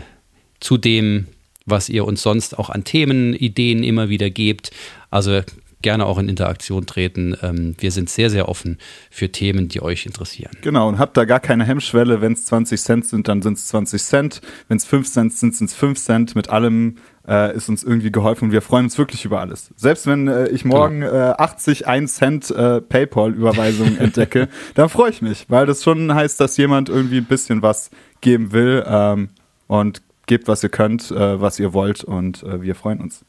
zu 0.60 0.78
dem, 0.78 1.26
was 1.66 1.88
ihr 1.88 2.04
uns 2.04 2.22
sonst 2.22 2.58
auch 2.58 2.70
an 2.70 2.84
Themen, 2.84 3.34
Ideen 3.34 3.82
immer 3.82 4.08
wieder 4.08 4.30
gebt. 4.30 4.70
Also 5.10 5.42
gerne 5.82 6.06
auch 6.06 6.18
in 6.18 6.28
Interaktion 6.28 6.86
treten. 6.86 7.36
Ähm, 7.42 7.74
wir 7.78 7.90
sind 7.90 8.08
sehr, 8.08 8.30
sehr 8.30 8.48
offen 8.48 8.78
für 9.10 9.30
Themen, 9.30 9.68
die 9.68 9.82
euch 9.82 10.06
interessieren. 10.06 10.52
Genau, 10.62 10.88
und 10.88 10.98
habt 10.98 11.16
da 11.16 11.24
gar 11.24 11.40
keine 11.40 11.64
Hemmschwelle. 11.64 12.20
Wenn 12.20 12.32
es 12.32 12.46
20 12.46 12.80
Cent 12.80 13.06
sind, 13.06 13.28
dann 13.28 13.42
sind 13.42 13.58
es 13.58 13.66
20 13.66 14.02
Cent. 14.02 14.40
Wenn 14.68 14.76
es 14.78 14.84
5 14.86 15.10
Cent 15.10 15.32
sind, 15.34 15.54
sind 15.54 15.68
es 15.68 15.74
5 15.74 15.98
Cent. 15.98 16.36
Mit 16.36 16.48
allem 16.48 16.96
äh, 17.28 17.54
ist 17.54 17.68
uns 17.68 17.84
irgendwie 17.84 18.10
geholfen 18.10 18.46
und 18.46 18.52
wir 18.52 18.62
freuen 18.62 18.86
uns 18.86 18.96
wirklich 18.96 19.24
über 19.24 19.40
alles. 19.40 19.70
Selbst 19.76 20.06
wenn 20.06 20.28
äh, 20.28 20.48
ich 20.48 20.64
morgen 20.64 21.00
genau. 21.00 21.12
äh, 21.12 21.34
80 21.36 21.86
1 21.86 22.14
Cent 22.14 22.50
äh, 22.50 22.80
PayPal-Überweisungen 22.80 23.98
entdecke, 23.98 24.48
dann 24.74 24.88
freue 24.88 25.10
ich 25.10 25.20
mich, 25.20 25.46
weil 25.48 25.66
das 25.66 25.82
schon 25.82 26.14
heißt, 26.14 26.40
dass 26.40 26.56
jemand 26.56 26.88
irgendwie 26.88 27.18
ein 27.18 27.26
bisschen 27.26 27.62
was 27.62 27.90
geben 28.20 28.52
will. 28.52 28.84
Ähm, 28.86 29.28
und 29.66 30.02
gebt, 30.26 30.48
was 30.48 30.62
ihr 30.62 30.68
könnt, 30.68 31.10
äh, 31.10 31.40
was 31.40 31.58
ihr 31.58 31.72
wollt 31.72 32.04
und 32.04 32.42
äh, 32.42 32.62
wir 32.62 32.74
freuen 32.74 33.00
uns. 33.00 33.24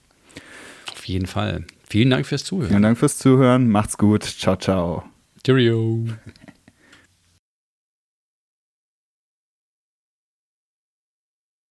Auf 0.92 1.06
jeden 1.08 1.26
Fall. 1.26 1.66
Vielen 1.90 2.10
Dank 2.10 2.26
fürs 2.26 2.44
Zuhören. 2.44 2.70
Vielen 2.70 2.82
Dank 2.82 2.98
fürs 2.98 3.18
Zuhören. 3.18 3.70
Macht's 3.70 3.98
gut. 3.98 4.24
Ciao, 4.24 4.56
ciao. 4.56 5.04
Cheerio. 5.44 6.06